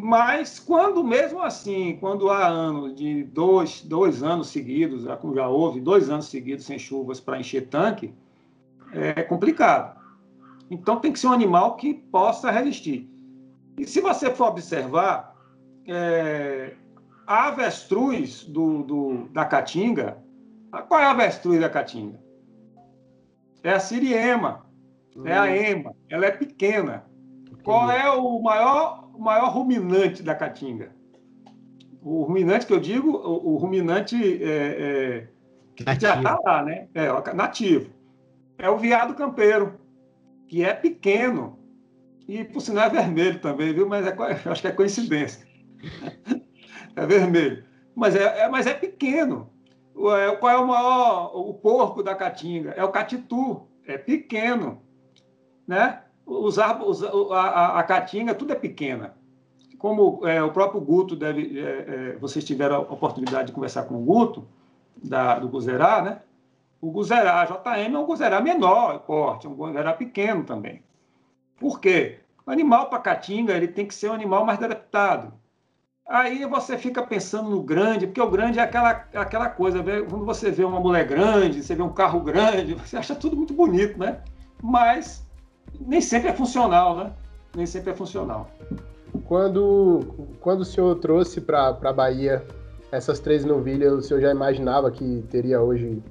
Mas 0.00 0.60
quando, 0.60 1.02
mesmo 1.02 1.42
assim, 1.42 1.98
quando 2.00 2.30
há 2.30 2.46
anos 2.46 2.94
de 2.94 3.24
dois, 3.24 3.82
dois 3.82 4.22
anos 4.22 4.46
seguidos, 4.46 5.02
já 5.02 5.48
houve 5.48 5.80
dois 5.80 6.08
anos 6.08 6.26
seguidos 6.26 6.66
sem 6.66 6.78
chuvas 6.78 7.18
para 7.18 7.40
encher 7.40 7.66
tanque, 7.66 8.14
é 8.92 9.24
complicado. 9.24 9.98
Então 10.70 11.00
tem 11.00 11.12
que 11.12 11.18
ser 11.18 11.26
um 11.26 11.32
animal 11.32 11.74
que 11.74 11.94
possa 11.94 12.48
resistir. 12.48 13.10
E 13.76 13.84
se 13.88 14.00
você 14.00 14.30
for 14.30 14.46
observar, 14.46 15.34
é, 15.88 16.76
a 17.26 17.48
avestruz 17.48 18.44
do, 18.44 18.84
do, 18.84 19.28
da 19.32 19.46
caatinga, 19.46 20.16
qual 20.86 21.00
é 21.00 21.06
a 21.06 21.10
avestruz 21.10 21.60
da 21.60 21.68
caatinga? 21.68 22.20
É 23.64 23.72
a 23.72 23.80
siriema, 23.80 24.64
é 25.24 25.36
a 25.36 25.42
hum. 25.42 25.46
ema, 25.46 25.96
ela 26.08 26.26
é 26.26 26.30
pequena. 26.30 27.07
Qual 27.68 27.90
é 27.90 28.10
o 28.10 28.40
maior, 28.40 29.10
o 29.14 29.20
maior 29.20 29.50
ruminante 29.50 30.22
da 30.22 30.34
caatinga? 30.34 30.90
O 32.02 32.22
ruminante 32.22 32.64
que 32.64 32.72
eu 32.72 32.80
digo, 32.80 33.10
o, 33.10 33.52
o 33.52 33.56
ruminante 33.58 34.16
é, 34.42 34.48
é, 34.48 35.28
que 35.76 35.84
já 35.84 35.92
está 35.92 36.40
lá, 36.42 36.62
né? 36.62 36.88
É, 36.94 37.34
nativo. 37.34 37.90
É 38.56 38.70
o 38.70 38.78
veado 38.78 39.14
campeiro 39.14 39.78
que 40.46 40.64
é 40.64 40.72
pequeno. 40.72 41.58
E, 42.26 42.42
por 42.42 42.62
sinal, 42.62 42.86
é 42.86 42.88
vermelho 42.88 43.38
também, 43.38 43.74
viu? 43.74 43.86
Mas 43.86 44.06
é, 44.06 44.16
acho 44.50 44.62
que 44.62 44.68
é 44.68 44.72
coincidência. 44.72 45.46
é 46.96 47.06
vermelho. 47.06 47.64
Mas 47.94 48.16
é, 48.16 48.44
é, 48.44 48.48
mas 48.48 48.66
é 48.66 48.72
pequeno. 48.72 49.50
É, 49.94 50.34
qual 50.36 50.52
é 50.54 50.56
o 50.56 50.66
maior, 50.66 51.36
o 51.36 51.52
porco 51.52 52.02
da 52.02 52.14
caatinga? 52.14 52.70
É 52.70 52.82
o 52.82 52.90
catitu. 52.90 53.68
É 53.86 53.98
pequeno. 53.98 54.80
Né? 55.66 56.00
Os 56.28 56.58
árvores, 56.58 57.02
a, 57.02 57.78
a, 57.78 57.82
caatinga, 57.82 58.34
tudo 58.34 58.52
é 58.52 58.54
pequena. 58.54 59.16
Como 59.78 60.26
é, 60.28 60.42
o 60.42 60.52
próprio 60.52 60.78
Guto 60.78 61.16
deve. 61.16 61.58
É, 61.58 61.62
é, 61.62 62.16
vocês 62.18 62.44
tiveram 62.44 62.76
a 62.76 62.80
oportunidade 62.80 63.46
de 63.46 63.52
conversar 63.52 63.84
com 63.84 63.94
o 63.94 64.04
Guto, 64.04 64.46
da, 65.02 65.38
do 65.38 65.48
Guzerá, 65.48 66.02
né? 66.02 66.20
O 66.82 66.90
Guzerá 66.90 67.46
JM 67.46 67.94
é 67.94 67.98
um 67.98 68.04
Guzerá 68.04 68.42
menor 68.42 69.00
porte, 69.00 69.46
é 69.46 69.50
um 69.50 69.54
Guzerá 69.54 69.94
pequeno 69.94 70.44
também. 70.44 70.82
Por 71.58 71.80
quê? 71.80 72.18
O 72.46 72.50
animal 72.50 72.90
para 72.90 72.98
caatinga 72.98 73.54
ele 73.54 73.68
tem 73.68 73.86
que 73.86 73.94
ser 73.94 74.10
um 74.10 74.14
animal 74.14 74.44
mais 74.44 74.62
adaptado. 74.62 75.32
Aí 76.06 76.44
você 76.44 76.76
fica 76.76 77.02
pensando 77.02 77.50
no 77.50 77.62
grande, 77.62 78.06
porque 78.06 78.20
o 78.20 78.30
grande 78.30 78.58
é 78.58 78.62
aquela, 78.62 79.06
aquela 79.14 79.48
coisa, 79.48 79.82
quando 79.82 80.24
você 80.24 80.50
vê 80.50 80.64
uma 80.64 80.80
mulher 80.80 81.06
grande, 81.06 81.62
você 81.62 81.74
vê 81.74 81.82
um 81.82 81.92
carro 81.92 82.20
grande, 82.20 82.74
você 82.74 82.96
acha 82.96 83.14
tudo 83.14 83.36
muito 83.36 83.54
bonito, 83.54 83.98
né? 83.98 84.20
Mas 84.62 85.27
nem 85.80 86.00
sempre 86.00 86.28
é 86.28 86.32
funcional, 86.32 86.96
né? 86.96 87.12
Nem 87.54 87.66
sempre 87.66 87.92
é 87.92 87.94
funcional. 87.94 88.48
Quando, 89.24 90.00
quando 90.40 90.60
o 90.60 90.64
senhor 90.64 90.94
trouxe 90.96 91.40
para 91.40 91.68
a 91.68 91.92
Bahia 91.92 92.44
essas 92.92 93.18
três 93.20 93.44
novilhas, 93.44 93.92
o 93.92 94.02
senhor 94.02 94.20
já 94.20 94.30
imaginava 94.30 94.90
que 94.90 95.24
teria 95.30 95.60
hoje 95.60 96.02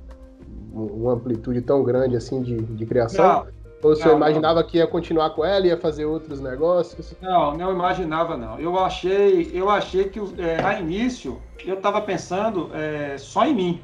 uma 0.73 1.13
amplitude 1.13 1.61
tão 1.61 1.83
grande 1.83 2.15
assim 2.15 2.41
de, 2.41 2.57
de 2.57 2.85
criação? 2.85 3.25
Não, 3.25 3.47
Ou 3.83 3.95
você 3.95 4.09
imaginava 4.09 4.61
não. 4.61 4.67
que 4.67 4.77
ia 4.77 4.87
continuar 4.87 5.31
com 5.31 5.43
ela, 5.43 5.65
ia 5.65 5.77
fazer 5.77 6.05
outros 6.05 6.39
negócios? 6.39 7.15
Não, 7.21 7.55
não 7.55 7.71
imaginava 7.71 8.37
não. 8.37 8.59
Eu 8.59 8.77
achei, 8.77 9.51
eu 9.53 9.69
achei 9.69 10.09
que 10.09 10.19
é, 10.39 10.63
a 10.63 10.79
início 10.79 11.39
eu 11.65 11.75
estava 11.75 12.01
pensando 12.01 12.69
é, 12.73 13.17
só 13.17 13.45
em 13.45 13.55
mim. 13.55 13.81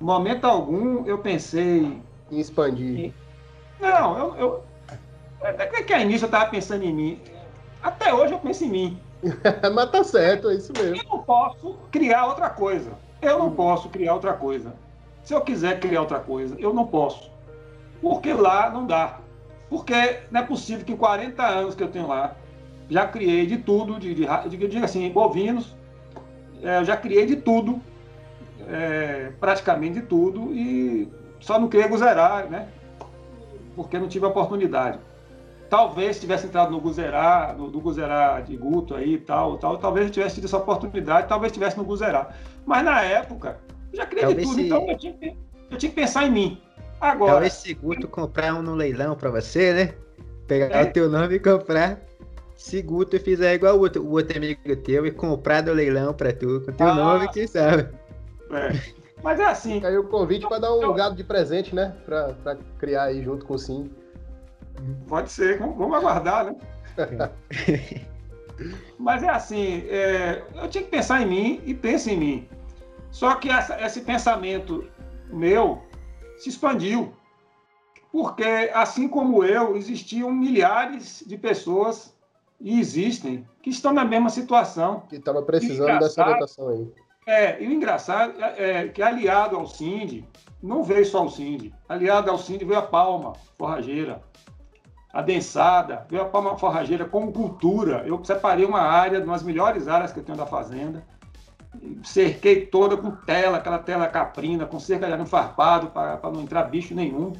Momento 0.00 0.44
algum 0.44 1.04
eu 1.06 1.18
pensei 1.18 2.00
em 2.30 2.38
expandir. 2.38 3.12
Não, 3.80 4.18
eu, 4.18 4.36
eu 4.36 4.62
é, 5.40 5.50
é 5.62 5.82
que 5.82 5.92
a 5.92 6.00
início 6.00 6.24
eu 6.24 6.28
estava 6.28 6.50
pensando 6.50 6.84
em 6.84 6.92
mim. 6.92 7.20
Até 7.82 8.12
hoje 8.12 8.32
eu 8.32 8.38
penso 8.38 8.64
em 8.64 8.70
mim. 8.70 9.00
Mas 9.74 9.90
tá 9.90 10.04
certo, 10.04 10.48
é 10.50 10.54
isso 10.54 10.72
mesmo. 10.72 10.96
Eu 10.96 11.04
não 11.04 11.22
posso 11.22 11.76
criar 11.90 12.26
outra 12.26 12.50
coisa. 12.50 12.92
Eu 13.20 13.38
não 13.38 13.50
posso 13.50 13.88
criar 13.88 14.14
outra 14.14 14.32
coisa. 14.32 14.72
Se 15.22 15.34
eu 15.34 15.40
quiser 15.40 15.80
criar 15.80 16.00
outra 16.00 16.18
coisa, 16.18 16.56
eu 16.58 16.72
não 16.72 16.86
posso. 16.86 17.30
Porque 18.00 18.32
lá 18.32 18.70
não 18.70 18.86
dá. 18.86 19.18
Porque 19.68 20.20
não 20.30 20.40
é 20.40 20.44
possível 20.44 20.84
que 20.84 20.92
em 20.92 20.96
40 20.96 21.46
anos 21.46 21.74
que 21.74 21.82
eu 21.82 21.88
tenho 21.88 22.06
lá, 22.06 22.34
já 22.88 23.06
criei 23.06 23.46
de 23.46 23.58
tudo, 23.58 23.98
de, 23.98 24.14
de, 24.14 24.26
de, 24.48 24.68
de 24.68 24.78
assim, 24.78 25.10
bovinos, 25.10 25.76
é, 26.62 26.82
já 26.84 26.96
criei 26.96 27.26
de 27.26 27.36
tudo, 27.36 27.80
é, 28.68 29.32
praticamente 29.38 30.00
de 30.00 30.06
tudo, 30.06 30.54
e 30.54 31.08
só 31.40 31.58
não 31.58 31.68
criei 31.68 31.86
Guzerá, 31.88 32.46
né? 32.48 32.68
Porque 33.76 33.98
não 33.98 34.08
tive 34.08 34.24
a 34.24 34.28
oportunidade. 34.28 34.98
Talvez 35.68 36.16
se 36.16 36.22
tivesse 36.22 36.46
entrado 36.46 36.70
no 36.70 36.80
Guzerá, 36.80 37.54
no, 37.56 37.70
do 37.70 37.80
Guzerá 37.80 38.40
de 38.40 38.56
Guto 38.56 38.94
aí 38.94 39.14
e 39.14 39.18
tal, 39.18 39.58
tal, 39.58 39.76
talvez 39.76 40.06
eu 40.06 40.12
tivesse 40.12 40.36
tido 40.36 40.46
essa 40.46 40.56
oportunidade, 40.56 41.28
talvez 41.28 41.52
tivesse 41.52 41.76
no 41.76 41.84
Guzerá. 41.84 42.30
Mas 42.64 42.84
na 42.84 43.02
época, 43.02 43.58
já 43.92 44.06
criei 44.06 44.34
de 44.34 44.42
tudo, 44.42 44.60
então 44.60 44.88
eu 44.88 44.96
tinha, 44.96 45.14
eu 45.70 45.76
tinha, 45.76 45.90
que 45.90 45.96
pensar 45.96 46.26
em 46.26 46.30
mim. 46.30 46.62
Agora. 47.00 47.32
Talvez 47.32 47.52
se 47.52 47.74
Guto 47.74 48.08
comprar 48.08 48.54
um 48.54 48.62
no 48.62 48.74
leilão 48.74 49.14
para 49.14 49.30
você, 49.30 49.72
né? 49.72 49.94
Pegar 50.46 50.74
é. 50.74 50.84
o 50.84 50.92
teu 50.92 51.10
nome 51.10 51.34
e 51.34 51.38
comprar. 51.38 52.00
Se 52.54 52.82
Guto 52.82 53.20
fizer 53.20 53.54
igual 53.54 53.76
o 53.76 53.80
outro, 53.80 54.02
o 54.02 54.12
outro 54.12 54.36
amigo 54.36 54.60
teu 54.76 55.06
e 55.06 55.10
comprar 55.10 55.60
do 55.60 55.72
leilão 55.72 56.14
pra 56.14 56.32
tu, 56.32 56.62
com 56.64 56.72
teu 56.72 56.88
ah. 56.88 56.94
nome, 56.94 57.28
quem 57.28 57.46
sabe. 57.46 57.88
É. 58.50 58.98
Mas 59.22 59.38
é 59.38 59.44
assim. 59.44 59.80
Caiu 59.80 60.00
o 60.00 60.08
convite 60.08 60.48
para 60.48 60.58
dar 60.58 60.74
um 60.74 60.82
eu... 60.82 60.94
gado 60.94 61.14
de 61.14 61.22
presente, 61.22 61.74
né? 61.74 61.94
Pra, 62.04 62.34
pra 62.42 62.56
criar 62.78 63.04
aí 63.04 63.22
junto 63.22 63.44
com 63.44 63.54
o 63.54 63.58
Sim. 63.58 63.90
Pode 65.06 65.30
ser, 65.30 65.58
vamos 65.58 65.96
aguardar, 65.96 66.46
né? 66.46 66.56
Mas 68.98 69.22
é 69.22 69.28
assim, 69.28 69.84
é, 69.88 70.42
eu 70.56 70.68
tinha 70.68 70.82
que 70.82 70.90
pensar 70.90 71.22
em 71.22 71.26
mim 71.26 71.62
e 71.64 71.74
penso 71.74 72.10
em 72.10 72.16
mim. 72.16 72.48
Só 73.10 73.36
que 73.36 73.48
essa, 73.48 73.80
esse 73.80 74.00
pensamento 74.00 74.88
meu 75.30 75.82
se 76.36 76.48
expandiu. 76.48 77.12
Porque, 78.10 78.70
assim 78.74 79.06
como 79.06 79.44
eu, 79.44 79.76
existiam 79.76 80.32
milhares 80.32 81.22
de 81.26 81.36
pessoas, 81.36 82.16
e 82.60 82.80
existem, 82.80 83.46
que 83.62 83.70
estão 83.70 83.92
na 83.92 84.04
mesma 84.04 84.30
situação. 84.30 85.00
Que 85.08 85.16
estavam 85.16 85.44
precisando 85.44 85.98
dessa 86.00 86.24
votação 86.24 86.68
aí. 86.68 86.92
É, 87.26 87.62
e 87.62 87.68
o 87.68 87.72
engraçado 87.72 88.42
é, 88.42 88.84
é 88.84 88.88
que 88.88 89.02
aliado 89.02 89.56
ao 89.56 89.66
Cindy, 89.66 90.26
não 90.62 90.82
veio 90.82 91.04
só 91.04 91.24
o 91.24 91.30
Cindy, 91.30 91.74
aliado 91.88 92.30
ao 92.30 92.38
Cindy 92.38 92.64
veio 92.64 92.78
a 92.78 92.82
Palma 92.82 93.34
Forrageira, 93.56 94.22
adensada, 95.12 96.06
veio 96.10 96.22
a 96.22 96.26
palma 96.26 96.56
forrageira 96.56 97.04
como 97.04 97.32
cultura. 97.32 98.04
Eu 98.06 98.22
separei 98.24 98.64
uma 98.64 98.80
área, 98.80 99.22
uma 99.22 99.32
das 99.32 99.42
melhores 99.42 99.88
áreas 99.88 100.12
que 100.12 100.18
eu 100.18 100.24
tenho 100.24 100.38
da 100.38 100.46
fazenda, 100.46 101.02
cerquei 102.04 102.66
toda 102.66 102.96
com 102.96 103.10
tela, 103.10 103.58
aquela 103.58 103.78
tela 103.78 104.06
caprina, 104.06 104.66
com 104.66 104.78
cerca 104.78 105.06
de 105.06 105.12
arame 105.12 105.28
farpado 105.28 105.88
para 105.88 106.18
não 106.24 106.42
entrar 106.42 106.64
bicho 106.64 106.94
nenhum. 106.94 107.32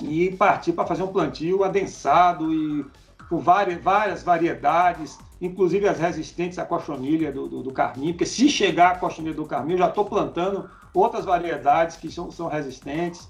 E 0.00 0.30
parti 0.32 0.72
para 0.72 0.86
fazer 0.86 1.02
um 1.02 1.08
plantio 1.08 1.64
adensado 1.64 2.52
e 2.52 2.86
com 3.28 3.38
várias, 3.38 3.82
várias 3.82 4.22
variedades, 4.22 5.18
inclusive 5.40 5.88
as 5.88 5.98
resistentes 5.98 6.58
à 6.58 6.64
cochonilha 6.64 7.32
do, 7.32 7.48
do, 7.48 7.62
do 7.62 7.72
carmim, 7.72 8.12
porque 8.12 8.24
se 8.24 8.48
chegar 8.48 8.92
a 8.92 8.98
cochonilha 8.98 9.34
do 9.34 9.44
carmim, 9.44 9.72
eu 9.72 9.78
já 9.78 9.88
estou 9.88 10.04
plantando 10.04 10.70
outras 10.94 11.24
variedades 11.24 11.96
que 11.96 12.10
são, 12.10 12.30
são 12.30 12.48
resistentes. 12.48 13.28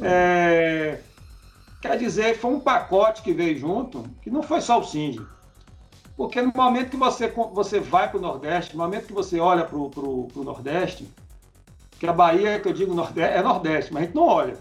É, 0.00 1.00
Quer 1.86 1.98
dizer, 1.98 2.38
foi 2.38 2.52
um 2.52 2.60
pacote 2.60 3.22
que 3.22 3.32
veio 3.32 3.58
junto, 3.58 4.04
que 4.22 4.30
não 4.30 4.42
foi 4.42 4.60
só 4.60 4.80
o 4.80 4.84
Cindy. 4.84 5.20
Porque 6.16 6.40
no 6.40 6.52
momento 6.54 6.90
que 6.90 6.96
você, 6.96 7.28
você 7.52 7.78
vai 7.78 8.08
para 8.08 8.18
o 8.18 8.20
Nordeste, 8.20 8.76
no 8.76 8.82
momento 8.82 9.06
que 9.06 9.12
você 9.12 9.38
olha 9.38 9.64
para 9.64 9.76
o 9.76 10.30
Nordeste, 10.36 11.08
que 11.98 12.06
a 12.06 12.12
Bahia, 12.12 12.58
que 12.58 12.68
eu 12.68 12.72
digo 12.72 12.94
Nordeste, 12.94 13.38
é 13.38 13.42
Nordeste, 13.42 13.92
mas 13.92 14.02
a 14.02 14.06
gente 14.06 14.14
não 14.14 14.26
olha. 14.26 14.56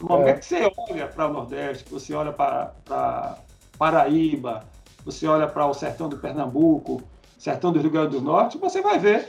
No 0.00 0.08
momento 0.08 0.36
é. 0.36 0.38
que 0.38 0.46
você 0.46 0.72
olha 0.88 1.06
para 1.08 1.28
o 1.28 1.32
Nordeste, 1.32 1.84
que 1.84 1.92
você 1.92 2.14
olha 2.14 2.32
para 2.32 3.38
Paraíba, 3.76 4.64
você 5.04 5.26
olha 5.26 5.48
para 5.48 5.66
o 5.66 5.74
sertão 5.74 6.08
do 6.08 6.16
Pernambuco, 6.16 7.02
sertão 7.38 7.72
do 7.72 7.80
Rio 7.80 7.90
Grande 7.90 8.16
do 8.16 8.20
Norte, 8.20 8.58
você 8.58 8.80
vai 8.80 8.98
ver 8.98 9.28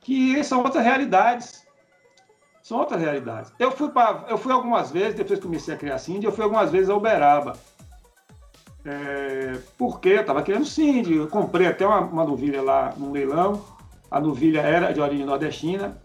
que 0.00 0.42
são 0.44 0.62
outras 0.62 0.84
realidades. 0.84 1.66
São 2.68 2.80
outras 2.80 3.00
realidades. 3.00 3.50
Eu 3.58 3.70
fui, 3.70 3.88
pra, 3.88 4.26
eu 4.28 4.36
fui 4.36 4.52
algumas 4.52 4.90
vezes, 4.90 5.14
depois 5.14 5.38
que 5.38 5.46
comecei 5.46 5.72
a 5.72 5.76
criar 5.78 5.96
Cindy, 5.96 6.26
eu 6.26 6.32
fui 6.32 6.44
algumas 6.44 6.70
vezes 6.70 6.90
a 6.90 6.94
Uberaba. 6.94 7.56
É, 8.84 9.58
porque 9.78 10.10
eu 10.10 10.20
estava 10.20 10.42
querendo 10.42 10.66
Cindy. 10.66 11.16
Eu 11.16 11.28
comprei 11.28 11.66
até 11.66 11.86
uma, 11.86 12.00
uma 12.00 12.24
novilha 12.24 12.60
lá 12.60 12.92
no 12.94 13.10
leilão. 13.10 13.64
A 14.10 14.20
novilha 14.20 14.60
era 14.60 14.92
de 14.92 15.00
origem 15.00 15.24
nordestina. 15.24 15.96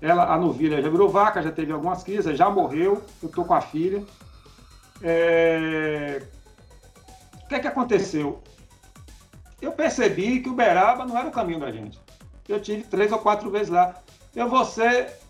Ela, 0.00 0.32
a 0.32 0.38
novilha 0.38 0.80
já 0.80 0.88
virou 0.88 1.08
vaca, 1.08 1.42
já 1.42 1.50
teve 1.50 1.72
algumas 1.72 2.04
crises, 2.04 2.38
já 2.38 2.48
morreu. 2.48 3.02
Eu 3.20 3.28
estou 3.28 3.44
com 3.44 3.54
a 3.54 3.60
filha. 3.60 4.04
É... 5.02 6.22
O 7.42 7.48
que 7.48 7.56
é 7.56 7.58
que 7.58 7.66
aconteceu? 7.66 8.40
Eu 9.60 9.72
percebi 9.72 10.38
que 10.38 10.48
Uberaba 10.48 11.04
não 11.04 11.18
era 11.18 11.26
o 11.26 11.32
caminho 11.32 11.58
da 11.58 11.72
gente. 11.72 11.98
Eu 12.48 12.60
tive 12.60 12.84
três 12.84 13.10
ou 13.10 13.18
quatro 13.18 13.50
vezes 13.50 13.70
lá. 13.70 13.96
Eu 14.36 14.48
vou 14.48 14.64
ser 14.64 15.20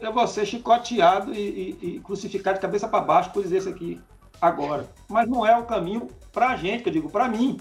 é 0.00 0.10
você 0.10 0.46
chicoteado 0.46 1.34
e, 1.34 1.38
e, 1.80 1.96
e 1.96 2.00
crucificado 2.00 2.56
de 2.56 2.62
cabeça 2.62 2.86
para 2.86 3.00
baixo 3.00 3.30
por 3.30 3.42
dizer 3.42 3.58
isso 3.58 3.68
aqui 3.68 4.00
agora. 4.40 4.88
Mas 5.08 5.28
não 5.28 5.44
é 5.44 5.56
o 5.56 5.64
caminho 5.64 6.08
para 6.32 6.50
a 6.50 6.56
gente, 6.56 6.82
que 6.82 6.88
eu 6.88 6.92
digo, 6.92 7.10
para 7.10 7.28
mim. 7.28 7.60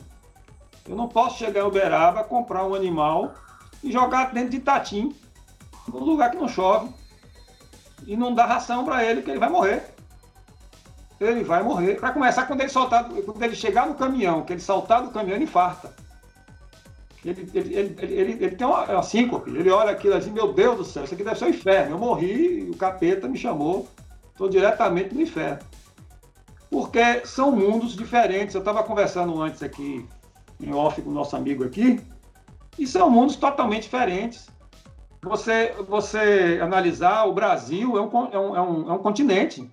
Eu 0.88 0.96
não 0.96 1.08
posso 1.08 1.38
chegar 1.38 1.62
em 1.62 1.64
Uberaba, 1.64 2.24
comprar 2.24 2.64
um 2.66 2.76
animal 2.76 3.34
e 3.84 3.92
jogar 3.92 4.34
dentro 4.34 4.52
de 4.52 4.60
Tatim, 4.60 5.14
num 5.88 6.04
lugar 6.04 6.32
que 6.32 6.38
não 6.38 6.48
chove, 6.48 6.90
e 8.06 8.16
não 8.16 8.34
dar 8.34 8.46
ração 8.46 8.86
para 8.86 9.04
ele, 9.04 9.22
que 9.22 9.30
ele 9.30 9.40
vai 9.40 9.50
morrer. 9.50 9.94
Ele 11.20 11.44
vai 11.44 11.64
morrer. 11.64 11.96
Para 12.00 12.12
começar, 12.12 12.46
quando 12.46 12.62
ele, 12.62 12.70
soltar, 12.70 13.10
quando 13.10 13.42
ele 13.42 13.56
chegar 13.56 13.88
no 13.88 13.96
caminhão, 13.96 14.44
que 14.44 14.54
ele 14.54 14.62
saltar 14.62 15.02
do 15.02 15.10
caminhão, 15.10 15.36
ele 15.36 15.46
infarta. 15.46 15.94
Ele, 17.28 17.50
ele, 17.54 17.96
ele, 18.00 18.44
ele, 18.46 18.56
tem 18.56 18.66
uma, 18.66 18.86
uma 18.86 19.04
síncope, 19.04 19.50
ele 19.52 19.70
olha 19.70 19.92
aquilo 19.92 20.16
assim, 20.16 20.32
meu 20.32 20.54
Deus 20.54 20.78
do 20.78 20.86
céu, 20.86 21.04
isso 21.04 21.14
aqui 21.14 21.26
deve 21.26 21.38
ser 21.38 21.46
um 21.46 21.50
inferno. 21.50 21.96
Eu 21.96 22.00
morri, 22.00 22.70
o 22.70 22.78
capeta 22.78 23.28
me 23.28 23.38
chamou, 23.38 23.86
estou 24.32 24.48
diretamente 24.48 25.14
no 25.14 25.22
inferno. 25.22 25.60
Porque 26.70 27.26
são 27.26 27.52
mundos 27.52 27.96
diferentes. 27.96 28.56
Eu 28.56 28.60
estava 28.60 28.82
conversando 28.84 29.42
antes 29.42 29.62
aqui, 29.62 30.06
em 30.62 30.74
off 30.74 31.02
com 31.02 31.10
o 31.10 31.14
nosso 31.14 31.36
amigo 31.36 31.66
aqui, 31.66 32.00
e 32.80 32.88
são 32.88 33.10
mundos 33.10 33.36
totalmente 33.36 33.84
diferentes. 33.84 34.48
Você, 35.22 35.74
você 35.88 36.60
analisar, 36.62 37.26
o 37.26 37.34
Brasil 37.34 37.98
é 37.98 38.02
um, 38.02 38.26
é 38.32 38.40
um, 38.40 38.56
é 38.56 38.62
um, 38.62 38.90
é 38.90 38.94
um 38.94 39.00
continente. 39.00 39.70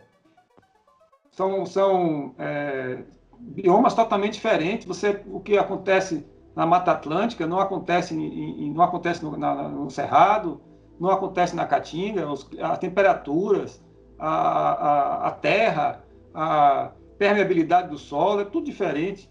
São, 1.30 1.64
são 1.66 2.34
é, 2.36 3.04
biomas 3.38 3.94
totalmente 3.94 4.34
diferentes. 4.34 4.86
Você, 4.86 5.22
o 5.26 5.38
que 5.38 5.56
acontece 5.56 6.26
na 6.54 6.64
Mata 6.64 6.92
Atlântica, 6.92 7.46
não 7.46 7.58
acontece, 7.58 8.14
em, 8.14 8.72
não 8.72 8.82
acontece 8.82 9.24
no, 9.24 9.36
na, 9.36 9.68
no 9.68 9.90
Cerrado, 9.90 10.60
não 10.98 11.10
acontece 11.10 11.56
na 11.56 11.66
Caatinga, 11.66 12.30
os, 12.30 12.48
as 12.60 12.78
temperaturas, 12.78 13.82
a, 14.18 14.28
a, 14.28 15.28
a, 15.28 15.30
terra, 15.32 16.04
a 16.32 16.92
permeabilidade 17.18 17.88
do 17.88 17.98
solo, 17.98 18.40
é 18.40 18.44
tudo 18.44 18.66
diferente. 18.66 19.30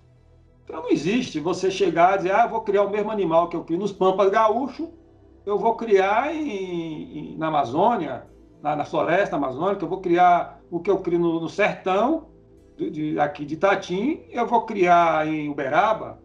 Então 0.64 0.84
não 0.84 0.90
existe 0.90 1.40
você 1.40 1.72
chegar 1.72 2.16
e 2.16 2.18
dizer, 2.18 2.32
ah, 2.32 2.48
vou 2.48 2.62
criar 2.62 2.84
o 2.84 2.90
mesmo 2.90 3.12
animal 3.12 3.48
que 3.48 3.56
eu 3.56 3.64
crio 3.64 3.80
nos 3.80 3.92
Pampas 3.92 4.30
Gaúcho, 4.30 4.92
eu 5.46 5.58
vou 5.58 5.76
criar 5.76 6.34
em, 6.34 7.34
em, 7.34 7.38
na 7.38 7.48
Amazônia, 7.48 8.26
na, 8.62 8.76
na, 8.76 8.86
floresta 8.86 9.36
amazônica, 9.36 9.84
eu 9.84 9.90
vou 9.90 10.00
criar 10.00 10.62
o 10.72 10.80
que 10.80 10.90
eu 10.90 11.00
crio 11.00 11.20
no, 11.20 11.40
no 11.40 11.50
sertão, 11.50 12.28
de, 12.78 12.90
de, 12.90 13.20
aqui 13.20 13.46
de 13.46 13.58
Tatim, 13.58 14.22
eu 14.32 14.48
vou 14.48 14.62
criar 14.66 15.28
em 15.28 15.50
Uberaba, 15.50 16.23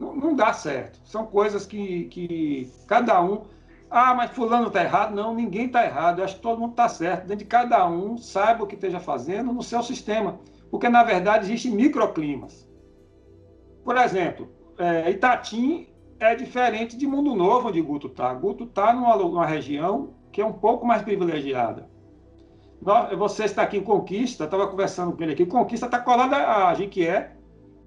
não, 0.00 0.14
não 0.14 0.34
dá 0.34 0.52
certo. 0.52 1.00
São 1.04 1.26
coisas 1.26 1.66
que, 1.66 2.04
que 2.06 2.70
cada 2.86 3.20
um. 3.22 3.42
Ah, 3.90 4.14
mas 4.14 4.30
fulano 4.30 4.68
está 4.68 4.82
errado. 4.82 5.14
Não, 5.14 5.34
ninguém 5.34 5.66
está 5.66 5.84
errado. 5.84 6.18
Eu 6.18 6.24
acho 6.24 6.36
que 6.36 6.42
todo 6.42 6.60
mundo 6.60 6.72
está 6.72 6.88
certo. 6.88 7.22
Dentro 7.22 7.44
de 7.44 7.44
cada 7.44 7.86
um, 7.88 8.16
saiba 8.16 8.64
o 8.64 8.66
que 8.66 8.74
esteja 8.74 9.00
fazendo 9.00 9.52
no 9.52 9.62
seu 9.62 9.82
sistema. 9.82 10.38
Porque, 10.70 10.88
na 10.88 11.02
verdade, 11.02 11.46
existem 11.46 11.72
microclimas. 11.72 12.68
Por 13.84 13.96
exemplo, 13.96 14.48
é, 14.78 15.10
Itatim 15.10 15.86
é 16.18 16.34
diferente 16.34 16.96
de 16.96 17.06
Mundo 17.06 17.34
Novo, 17.34 17.68
onde 17.68 17.80
Guto 17.80 18.08
está. 18.08 18.32
Guto 18.34 18.64
está 18.64 18.92
numa, 18.92 19.16
numa 19.16 19.46
região 19.46 20.14
que 20.32 20.40
é 20.40 20.44
um 20.44 20.52
pouco 20.52 20.86
mais 20.86 21.02
privilegiada. 21.02 21.88
Você 23.16 23.44
está 23.44 23.62
aqui 23.62 23.78
em 23.78 23.82
Conquista, 23.82 24.44
estava 24.44 24.68
conversando 24.68 25.16
com 25.16 25.22
ele 25.22 25.32
aqui. 25.32 25.46
Conquista 25.46 25.86
está 25.86 25.98
colada 25.98 26.36
a 26.36 26.74
Jiquié, 26.74 27.35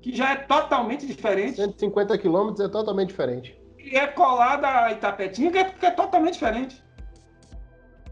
que 0.01 0.15
já 0.15 0.31
é 0.31 0.35
totalmente 0.35 1.05
diferente. 1.05 1.57
150 1.57 2.17
quilômetros 2.17 2.59
é 2.65 2.69
totalmente 2.69 3.09
diferente. 3.09 3.59
E 3.77 3.95
é 3.95 4.07
colada 4.07 4.67
a 4.67 4.91
Itapetinga, 4.91 5.51
que 5.51 5.57
é, 5.57 5.63
que 5.65 5.85
é 5.85 5.91
totalmente 5.91 6.33
diferente. 6.33 6.83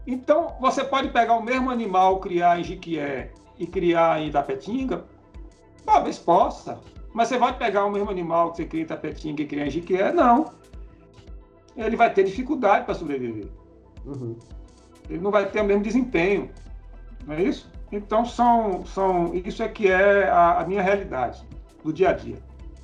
Então, 0.06 0.56
você 0.60 0.84
pode 0.84 1.10
pegar 1.10 1.34
o 1.34 1.42
mesmo 1.42 1.70
animal, 1.70 2.20
criar 2.20 2.58
em 2.58 2.64
Jiquié 2.64 3.32
e 3.58 3.66
criar 3.66 4.20
em 4.20 4.28
Itapetinga? 4.28 5.04
Talvez 5.84 6.18
possa. 6.18 6.80
Mas 7.12 7.28
você 7.28 7.38
vai 7.38 7.56
pegar 7.56 7.84
o 7.84 7.90
mesmo 7.90 8.10
animal 8.10 8.50
que 8.50 8.58
você 8.58 8.64
cria 8.64 8.82
em 8.82 8.84
Itapetinga 8.84 9.42
e 9.42 9.46
criar 9.46 9.66
em 9.66 9.70
Jiquié? 9.70 10.12
Não. 10.12 10.46
Ele 11.76 11.96
vai 11.96 12.12
ter 12.12 12.24
dificuldade 12.24 12.84
para 12.84 12.94
sobreviver. 12.94 13.48
Uhum. 14.04 14.36
Ele 15.08 15.20
não 15.20 15.30
vai 15.30 15.46
ter 15.46 15.60
o 15.60 15.64
mesmo 15.64 15.82
desempenho. 15.82 16.50
Não 17.26 17.34
é 17.34 17.42
isso? 17.42 17.70
Então, 17.92 18.24
são, 18.24 18.84
são, 18.84 19.34
isso 19.34 19.62
é 19.62 19.68
que 19.68 19.88
é 19.88 20.28
a, 20.28 20.60
a 20.60 20.66
minha 20.66 20.82
realidade 20.82 21.47
do 21.84 21.92
dia 21.92 22.10
a 22.10 22.12
dia. 22.12 22.36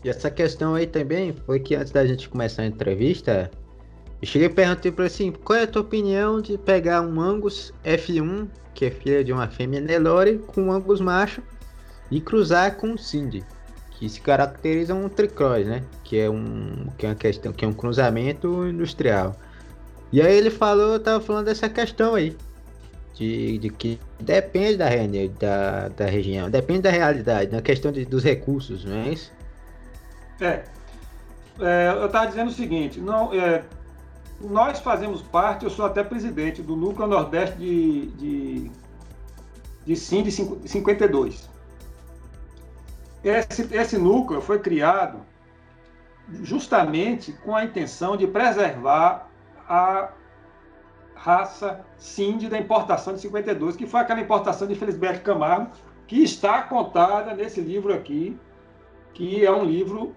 E 0.04 0.08
essa 0.08 0.30
questão 0.30 0.74
aí 0.74 0.86
também 0.86 1.32
foi 1.46 1.58
que 1.60 1.74
antes 1.74 1.92
da 1.92 2.06
gente 2.06 2.28
começar 2.28 2.62
a 2.62 2.66
entrevista, 2.66 3.50
eu 4.20 4.28
cheguei 4.28 4.48
perguntei 4.48 4.92
para 4.92 5.06
assim, 5.06 5.32
qual 5.32 5.58
é 5.58 5.62
a 5.62 5.66
tua 5.66 5.82
opinião 5.82 6.40
de 6.40 6.58
pegar 6.58 7.00
um 7.00 7.20
Angus 7.20 7.72
F1, 7.84 8.48
que 8.74 8.86
é 8.86 8.90
filha 8.90 9.24
de 9.24 9.32
uma 9.32 9.48
fêmea 9.48 9.80
Nelore, 9.80 10.38
com 10.46 10.64
um 10.64 10.72
Angus 10.72 11.00
macho, 11.00 11.42
e 12.10 12.20
cruzar 12.20 12.76
com 12.76 12.88
um 12.88 12.98
Cindy, 12.98 13.44
que 13.92 14.08
se 14.08 14.20
caracteriza 14.20 14.94
um 14.94 15.08
tricross, 15.08 15.66
né? 15.66 15.82
Que 16.02 16.18
é 16.18 16.30
um 16.30 16.86
que 16.98 17.06
é 17.06 17.08
uma 17.08 17.14
questão, 17.14 17.52
que 17.52 17.64
é 17.64 17.68
um 17.68 17.72
cruzamento 17.72 18.66
industrial. 18.66 19.36
E 20.12 20.20
aí 20.20 20.36
ele 20.36 20.50
falou, 20.50 20.92
eu 20.92 21.00
tava 21.00 21.24
falando 21.24 21.46
dessa 21.46 21.68
questão 21.68 22.14
aí. 22.14 22.36
De, 23.14 23.58
de 23.58 23.70
que 23.70 24.00
depende 24.18 24.76
da, 24.76 24.88
da, 25.38 25.88
da 25.88 26.06
região, 26.06 26.50
depende 26.50 26.82
da 26.82 26.90
realidade, 26.90 27.52
na 27.52 27.62
questão 27.62 27.92
de, 27.92 28.04
dos 28.04 28.24
recursos, 28.24 28.84
não 28.84 28.96
é 28.96 29.08
isso? 29.10 29.32
É. 30.40 30.64
é 31.60 31.94
eu 31.96 32.06
estava 32.06 32.26
dizendo 32.26 32.48
o 32.48 32.52
seguinte, 32.52 33.00
não, 33.00 33.32
é, 33.32 33.62
nós 34.40 34.80
fazemos 34.80 35.22
parte, 35.22 35.64
eu 35.64 35.70
sou 35.70 35.86
até 35.86 36.02
presidente 36.02 36.60
do 36.60 36.74
Núcleo 36.74 37.06
Nordeste 37.06 37.56
de, 37.56 38.06
de, 38.06 38.70
de 39.86 39.96
SIM 39.96 40.22
de 40.22 40.32
52. 40.32 41.48
Esse, 43.22 43.74
esse 43.74 43.96
núcleo 43.96 44.40
foi 44.40 44.58
criado 44.58 45.20
justamente 46.42 47.32
com 47.32 47.54
a 47.54 47.64
intenção 47.64 48.16
de 48.16 48.26
preservar 48.26 49.28
a 49.68 50.10
raça 51.24 51.80
Cindy 51.96 52.50
da 52.50 52.58
importação 52.58 53.14
de 53.14 53.20
52, 53.20 53.76
que 53.76 53.86
foi 53.86 54.00
aquela 54.00 54.20
importação 54.20 54.68
de 54.68 54.74
Felisberto 54.74 55.22
Camargo, 55.22 55.70
que 56.06 56.22
está 56.22 56.60
contada 56.60 57.32
nesse 57.34 57.62
livro 57.62 57.94
aqui, 57.94 58.38
que 59.14 59.42
é 59.42 59.50
um 59.50 59.64
livro 59.64 60.14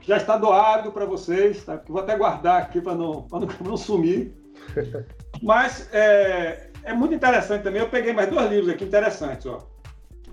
que 0.00 0.08
já 0.08 0.16
está 0.16 0.36
doado 0.36 0.90
para 0.90 1.04
vocês, 1.04 1.64
tá? 1.64 1.78
que 1.78 1.92
vou 1.92 2.00
até 2.00 2.16
guardar 2.16 2.60
aqui 2.60 2.80
para 2.80 2.96
não, 2.96 3.24
não, 3.30 3.40
não 3.64 3.76
sumir. 3.76 4.34
Mas 5.40 5.88
é, 5.92 6.70
é, 6.82 6.92
muito 6.92 7.14
interessante 7.14 7.62
também. 7.62 7.80
Eu 7.80 7.88
peguei 7.88 8.12
mais 8.12 8.28
dois 8.28 8.50
livros 8.50 8.68
aqui 8.68 8.84
interessantes. 8.84 9.46
Ó. 9.46 9.58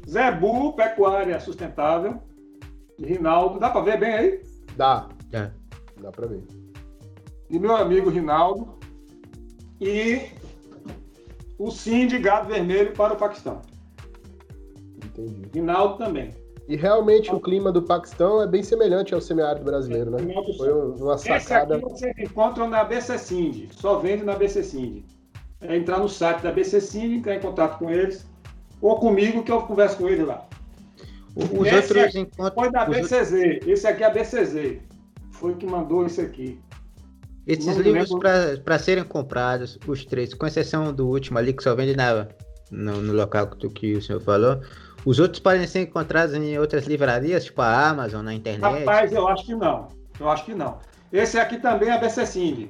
Zé 0.10 0.32
Bu, 0.32 0.74
Pecuária 0.74 1.40
Sustentável, 1.40 2.20
de 2.98 3.06
Rinaldo. 3.06 3.60
Dá 3.60 3.70
para 3.70 3.82
ver 3.82 4.00
bem 4.00 4.14
aí? 4.14 4.44
Dá. 4.76 5.08
É. 5.32 5.52
Dá 6.02 6.12
para 6.12 6.26
ver. 6.26 6.44
E 7.48 7.60
meu 7.60 7.76
amigo 7.76 8.10
Rinaldo. 8.10 8.79
E 9.80 10.30
o 11.58 11.72
Sim 11.72 12.08
de 12.08 12.18
Gado 12.18 12.50
Vermelho 12.50 12.94
para 12.94 13.14
o 13.14 13.18
Paquistão. 13.18 13.62
Entendi. 15.04 15.50
Rinaldo 15.54 15.98
também. 15.98 16.32
E 16.68 16.76
realmente 16.76 17.34
o 17.34 17.40
clima 17.40 17.72
do 17.72 17.82
Paquistão 17.82 18.42
é 18.42 18.48
bem 18.48 18.62
semelhante 18.62 19.14
ao 19.14 19.20
semiárido 19.20 19.66
brasileiro, 19.66 20.12
né? 20.12 20.20
Foi 20.56 20.72
uma 20.72 21.18
sacada. 21.18 21.78
Esse 21.78 22.06
aqui 22.06 22.22
você 22.22 22.24
encontra 22.24 22.68
na 22.68 22.84
BC 22.84 23.18
Cindy, 23.18 23.70
só 23.72 23.98
vende 23.98 24.24
na 24.24 24.36
BC 24.36 24.64
Cindy. 24.64 25.04
É 25.62 25.76
entrar 25.76 25.98
no 25.98 26.08
site 26.08 26.42
da 26.42 26.52
BC 26.52 26.80
Cindy, 26.80 27.16
entrar 27.16 27.36
em 27.36 27.40
contato 27.40 27.80
com 27.80 27.90
eles, 27.90 28.26
ou 28.82 29.00
comigo 29.00 29.44
que 29.44 29.52
eu 29.52 29.62
converso 29.64 29.98
com 29.98 30.08
eles 30.08 30.28
lá. 30.28 30.48
Os 31.36 31.68
esse 31.68 31.94
outros 31.94 32.16
encontros. 32.16 32.54
Foi 32.54 32.72
da 32.72 32.86
BCZ, 32.86 33.34
esse 33.66 33.88
aqui 33.88 34.04
é 34.04 34.06
a 34.06 34.10
BCZ. 34.12 34.80
Foi 35.32 35.56
que 35.56 35.66
mandou 35.66 36.06
esse 36.06 36.22
aqui. 36.22 36.60
Esses 37.50 37.66
Não 37.66 37.82
livros 37.82 38.12
para 38.64 38.78
serem 38.78 39.04
comprados, 39.04 39.80
os 39.88 40.06
três, 40.06 40.36
com 40.36 40.46
exceção 40.46 40.94
do 40.94 41.08
último 41.08 41.40
ali 41.40 41.52
que 41.52 41.64
só 41.64 41.74
vende 41.74 41.96
na, 41.96 42.28
no, 42.70 43.02
no 43.02 43.12
local 43.12 43.48
que, 43.48 43.68
que 43.70 43.94
o 43.96 44.02
senhor 44.04 44.22
falou, 44.22 44.62
os 45.04 45.20
outros 45.20 45.40
podem 45.40 45.66
ser 45.66 45.82
encontrados 45.82 46.36
em 46.36 46.60
outras 46.60 46.86
livrarias, 46.86 47.46
tipo 47.46 47.60
a 47.64 47.90
Amazon, 47.90 48.24
na 48.24 48.36
internet? 48.36 48.82
Rapaz, 48.82 49.12
eu 49.12 49.28
acho 49.28 49.48
que 49.48 49.56
não. 49.56 49.88
Eu 50.20 50.30
acho 50.30 50.46
que 50.46 50.54
não. 50.54 50.78
Esse 51.12 51.40
aqui 51.40 51.58
também 51.58 51.90
é 51.90 51.98
BC 51.98 52.26
Sim. 52.28 52.70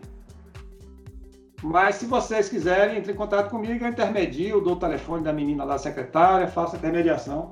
Mas 1.61 1.95
se 1.95 2.05
vocês 2.05 2.47
quiserem, 2.47 2.99
entre 2.99 3.11
em 3.11 3.15
contato 3.15 3.49
comigo, 3.49 3.84
eu 3.84 3.89
intermedio, 3.89 4.61
dou 4.61 4.75
o 4.75 4.80
telefone 4.80 5.25
da 5.25 5.34
menina 5.34 5.65
lá, 5.65 5.77
secretária, 5.77 6.47
faço 6.47 6.77
a 6.77 6.80
intermediação. 6.80 7.51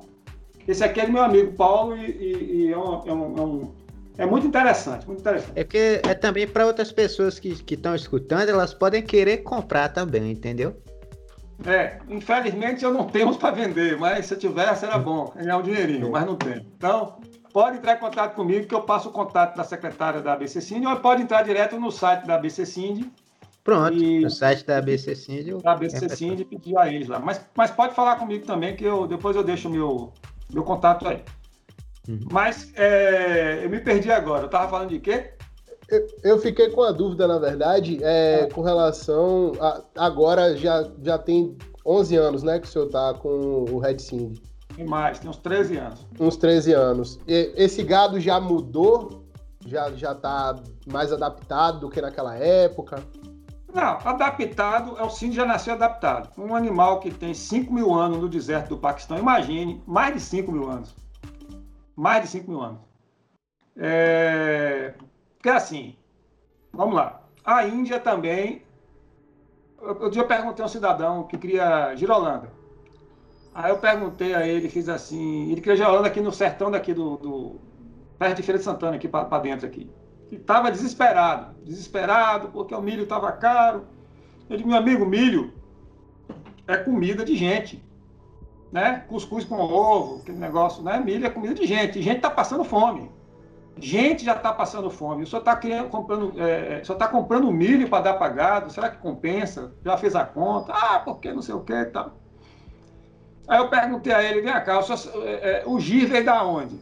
Esse 0.66 0.82
aqui 0.82 1.00
é 1.00 1.06
do 1.06 1.12
meu 1.12 1.22
amigo 1.22 1.52
Paulo 1.52 1.94
e, 1.94 2.06
e, 2.06 2.54
e 2.54 2.72
é, 2.72 2.78
um, 2.78 3.06
é, 3.06 3.12
um, 3.12 3.74
é, 4.18 4.26
muito 4.26 4.46
interessante, 4.46 5.06
muito 5.06 5.20
interessante. 5.20 5.52
É 5.54 5.62
porque 5.62 6.00
é 6.02 6.14
também 6.14 6.46
para 6.46 6.66
outras 6.66 6.90
pessoas 6.90 7.38
que 7.38 7.64
estão 7.70 7.94
escutando, 7.94 8.48
elas 8.48 8.74
podem 8.74 9.00
querer 9.00 9.38
comprar 9.38 9.88
também, 9.90 10.32
entendeu? 10.32 10.76
É, 11.64 11.98
infelizmente 12.08 12.84
eu 12.84 12.92
não 12.92 13.04
tenho 13.06 13.34
para 13.38 13.52
vender, 13.52 13.96
mas 13.96 14.26
se 14.26 14.34
eu 14.34 14.38
tivesse 14.38 14.84
era 14.84 14.98
bom, 14.98 15.32
ganhar 15.36 15.56
um 15.58 15.62
dinheirinho, 15.62 16.10
mas 16.10 16.26
não 16.26 16.34
tenho. 16.34 16.66
Então, 16.76 17.20
pode 17.52 17.78
entrar 17.78 17.94
em 17.94 18.00
contato 18.00 18.34
comigo 18.34 18.66
que 18.66 18.74
eu 18.74 18.82
passo 18.82 19.08
o 19.08 19.12
contato 19.12 19.56
da 19.56 19.62
secretária 19.62 20.20
da 20.20 20.32
ABC 20.32 20.60
Cindy, 20.60 20.86
ou 20.86 20.96
pode 20.96 21.22
entrar 21.22 21.42
direto 21.42 21.78
no 21.78 21.92
site 21.92 22.26
da 22.26 22.34
ABC 22.34 22.66
Cindy. 22.66 23.10
Pronto, 23.62 23.92
e, 23.92 24.20
no 24.20 24.30
site 24.30 24.66
da 24.66 24.78
ABC 24.78 25.14
Cindy. 25.14 25.54
Da 25.62 25.72
ABC 25.72 26.08
Cindy 26.08 26.44
pedir 26.44 26.76
a 26.76 26.92
eles 26.92 27.06
lá. 27.06 27.20
Mas, 27.20 27.40
mas 27.54 27.70
pode 27.70 27.94
falar 27.94 28.16
comigo 28.16 28.44
também, 28.44 28.74
que 28.74 28.84
eu, 28.84 29.06
depois 29.06 29.36
eu 29.36 29.44
deixo 29.44 29.68
o 29.68 29.70
meu, 29.70 30.12
meu 30.52 30.64
contato 30.64 31.06
aí. 31.06 31.22
Uhum. 32.08 32.20
Mas 32.32 32.72
é, 32.74 33.64
eu 33.64 33.70
me 33.70 33.80
perdi 33.80 34.10
agora. 34.10 34.42
Eu 34.42 34.46
estava 34.46 34.68
falando 34.68 34.88
de 34.88 34.98
quê? 34.98 35.32
Eu, 36.22 36.38
fiquei 36.38 36.68
com 36.68 36.82
a 36.82 36.92
dúvida, 36.92 37.26
na 37.26 37.38
verdade, 37.38 37.98
é, 38.02 38.46
com 38.52 38.60
relação. 38.60 39.52
A, 39.58 39.82
agora 39.96 40.54
já, 40.56 40.86
já 41.02 41.16
tem 41.16 41.56
11 41.84 42.16
anos, 42.16 42.42
né, 42.42 42.58
que 42.58 42.66
o 42.66 42.70
senhor 42.70 42.86
está 42.86 43.14
com 43.14 43.64
o 43.70 43.78
Red 43.78 43.98
Sim. 43.98 44.34
Tem 44.76 44.86
mais, 44.86 45.18
tem 45.18 45.30
uns 45.30 45.38
13 45.38 45.76
anos. 45.78 46.06
Uns 46.20 46.36
13 46.36 46.72
anos. 46.72 47.18
E, 47.26 47.52
esse 47.56 47.82
gado 47.82 48.20
já 48.20 48.38
mudou? 48.38 49.24
Já, 49.66 49.90
já 49.92 50.14
tá 50.14 50.56
mais 50.86 51.12
adaptado 51.12 51.80
do 51.80 51.90
que 51.90 52.00
naquela 52.00 52.36
época? 52.36 53.02
Não, 53.74 53.98
adaptado, 54.04 54.96
é 54.98 55.02
o 55.02 55.10
Sim 55.10 55.32
já 55.32 55.44
nasceu 55.46 55.74
adaptado. 55.74 56.30
Um 56.38 56.54
animal 56.54 57.00
que 57.00 57.10
tem 57.10 57.32
5 57.32 57.72
mil 57.72 57.94
anos 57.94 58.18
no 58.18 58.28
deserto 58.28 58.70
do 58.70 58.78
Paquistão, 58.78 59.18
imagine, 59.18 59.82
mais 59.86 60.14
de 60.14 60.20
5 60.20 60.52
mil 60.52 60.70
anos. 60.70 60.94
Mais 61.98 62.22
de 62.22 62.28
5 62.28 62.48
mil 62.48 62.62
anos. 62.62 62.80
É, 63.76 64.94
porque 65.34 65.48
assim, 65.48 65.96
vamos 66.72 66.94
lá. 66.94 67.24
A 67.44 67.66
Índia 67.66 67.98
também. 67.98 68.62
Outro 69.80 70.08
dia 70.12 70.22
eu 70.22 70.26
perguntei 70.28 70.62
a 70.62 70.66
um 70.66 70.68
cidadão 70.68 71.24
que 71.24 71.36
cria 71.36 71.96
girolanda. 71.96 72.52
Aí 73.52 73.72
eu 73.72 73.78
perguntei 73.80 74.32
a 74.32 74.46
ele, 74.46 74.68
fiz 74.68 74.88
assim. 74.88 75.50
Ele 75.50 75.60
cria 75.60 75.74
girolanda 75.74 76.06
aqui 76.06 76.20
no 76.20 76.30
sertão 76.30 76.70
daqui 76.70 76.94
do. 76.94 77.16
do 77.16 77.56
perto 78.16 78.36
de 78.36 78.42
Feira 78.44 78.58
de 78.60 78.64
Santana, 78.64 78.94
aqui 78.94 79.08
para 79.08 79.38
dentro 79.40 79.66
aqui. 79.66 79.90
E 80.30 80.36
estava 80.36 80.70
desesperado. 80.70 81.52
Desesperado 81.64 82.50
porque 82.50 82.76
o 82.76 82.80
milho 82.80 83.02
estava 83.02 83.32
caro. 83.32 83.88
Eu 84.48 84.56
disse, 84.56 84.68
meu 84.68 84.78
amigo, 84.78 85.04
milho 85.04 85.52
é 86.64 86.76
comida 86.76 87.24
de 87.24 87.34
gente. 87.34 87.84
Né? 88.70 89.04
Cuscuz 89.08 89.44
com 89.44 89.56
ovo, 89.56 90.20
aquele 90.20 90.38
negócio, 90.38 90.82
né? 90.82 91.00
Milho 91.00 91.26
é 91.26 91.30
comida 91.30 91.54
de 91.54 91.66
gente. 91.66 92.02
Gente 92.02 92.18
está 92.18 92.30
passando 92.30 92.64
fome. 92.64 93.10
Gente 93.80 94.24
já 94.24 94.34
está 94.34 94.52
passando 94.52 94.90
fome, 94.90 95.24
só 95.24 95.38
está 95.38 95.54
comprando, 95.88 96.34
é, 96.36 96.74
é 96.74 96.80
está 96.80 97.06
comprando 97.06 97.50
milho 97.52 97.88
para 97.88 98.04
dar 98.04 98.14
pagado. 98.14 98.72
Será 98.72 98.90
que 98.90 98.98
compensa? 98.98 99.72
Já 99.84 99.96
fez 99.96 100.16
a 100.16 100.24
conta? 100.24 100.72
Ah, 100.72 100.98
porque 100.98 101.32
não 101.32 101.42
sei 101.42 101.54
o 101.54 101.60
que 101.60 101.72
e 101.72 101.86
tal. 101.86 102.18
Aí 103.46 103.58
eu 103.58 103.68
perguntei 103.68 104.12
a 104.12 104.22
ele, 104.22 104.42
vem 104.42 104.52
cá, 104.52 104.78
o, 104.78 104.82
senhor, 104.82 105.26
é, 105.26 105.32
é, 105.32 105.62
o 105.64 105.78
gir 105.78 106.06
veio 106.06 106.24
da 106.24 106.44
onde? 106.44 106.78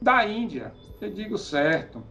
Da 0.00 0.24
Índia. 0.26 0.72
Eu 1.00 1.10
digo 1.10 1.36
certo. 1.36 2.02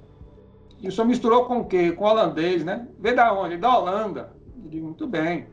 E 0.80 0.88
o 0.88 0.92
senhor 0.92 1.08
misturou 1.08 1.46
com 1.46 1.60
o 1.60 1.66
quê? 1.66 1.92
Com 1.92 2.06
holandês, 2.06 2.64
né? 2.64 2.88
Veio 3.00 3.16
da 3.16 3.34
onde? 3.34 3.58
Da 3.58 3.78
Holanda. 3.78 4.34
Eu 4.64 4.70
digo, 4.70 4.86
muito 4.86 5.08
bem. 5.08 5.48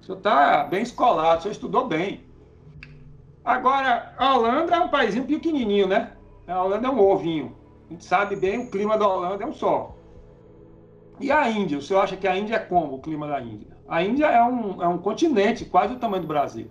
O 0.00 0.04
senhor 0.04 0.18
está 0.18 0.64
bem 0.64 0.82
escolado, 0.82 1.40
o 1.40 1.42
senhor 1.42 1.52
estudou 1.52 1.86
bem. 1.86 2.24
Agora, 3.50 4.14
a 4.16 4.36
Holanda 4.36 4.76
é 4.76 4.78
um 4.78 4.88
país 4.88 5.18
pequenininho, 5.18 5.88
né? 5.88 6.12
A 6.46 6.62
Holanda 6.62 6.86
é 6.86 6.90
um 6.90 7.00
ovinho. 7.00 7.56
A 7.88 7.92
gente 7.92 8.04
sabe 8.04 8.36
bem, 8.36 8.60
o 8.60 8.70
clima 8.70 8.96
da 8.96 9.08
Holanda 9.08 9.42
é 9.42 9.46
um 9.46 9.52
só. 9.52 9.96
E 11.18 11.32
a 11.32 11.50
Índia? 11.50 11.78
O 11.78 11.82
senhor 11.82 12.00
acha 12.00 12.16
que 12.16 12.28
a 12.28 12.36
Índia 12.36 12.54
é 12.54 12.58
como 12.60 12.94
o 12.94 13.00
clima 13.00 13.26
da 13.26 13.40
Índia? 13.40 13.76
A 13.88 14.04
Índia 14.04 14.26
é 14.26 14.40
um, 14.44 14.80
é 14.80 14.86
um 14.86 14.98
continente 14.98 15.64
quase 15.64 15.94
do 15.94 15.98
tamanho 15.98 16.22
do 16.22 16.28
Brasil. 16.28 16.70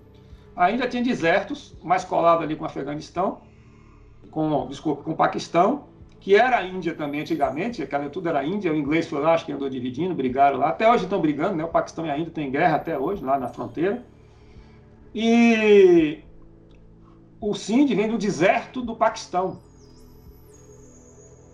A 0.56 0.72
Índia 0.72 0.88
tinha 0.88 1.04
desertos, 1.04 1.78
mais 1.84 2.06
colado 2.06 2.44
ali 2.44 2.56
com 2.56 2.64
o 2.64 2.68
Afeganistão, 2.68 3.42
com, 4.32 4.66
desculpa, 4.68 5.04
com 5.04 5.12
o 5.12 5.16
Paquistão, 5.18 5.84
que 6.22 6.34
era 6.34 6.60
a 6.60 6.64
Índia 6.64 6.96
também 6.96 7.20
antigamente, 7.20 7.84
aquela 7.84 8.10
tudo 8.10 8.30
era 8.30 8.46
Índia, 8.46 8.72
o 8.72 8.76
inglês 8.76 9.06
foi 9.06 9.20
lá, 9.20 9.34
acho 9.34 9.46
que 9.46 9.52
andou 9.52 9.70
dividindo, 9.70 10.16
brigaram 10.16 10.58
lá. 10.58 10.70
Até 10.70 10.90
hoje 10.90 11.04
estão 11.04 11.20
brigando, 11.20 11.58
né? 11.58 11.64
O 11.66 11.68
Paquistão 11.68 12.06
e 12.06 12.10
a 12.10 12.18
Índia 12.18 12.42
em 12.42 12.50
guerra 12.50 12.78
até 12.78 12.98
hoje, 12.98 13.22
lá 13.22 13.38
na 13.38 13.50
fronteira. 13.50 14.02
E 15.14 16.24
o 17.42 17.54
Sindh 17.54 17.96
vem 17.96 18.10
do 18.10 18.18
deserto 18.18 18.82
do 18.82 18.96
Paquistão. 18.96 19.60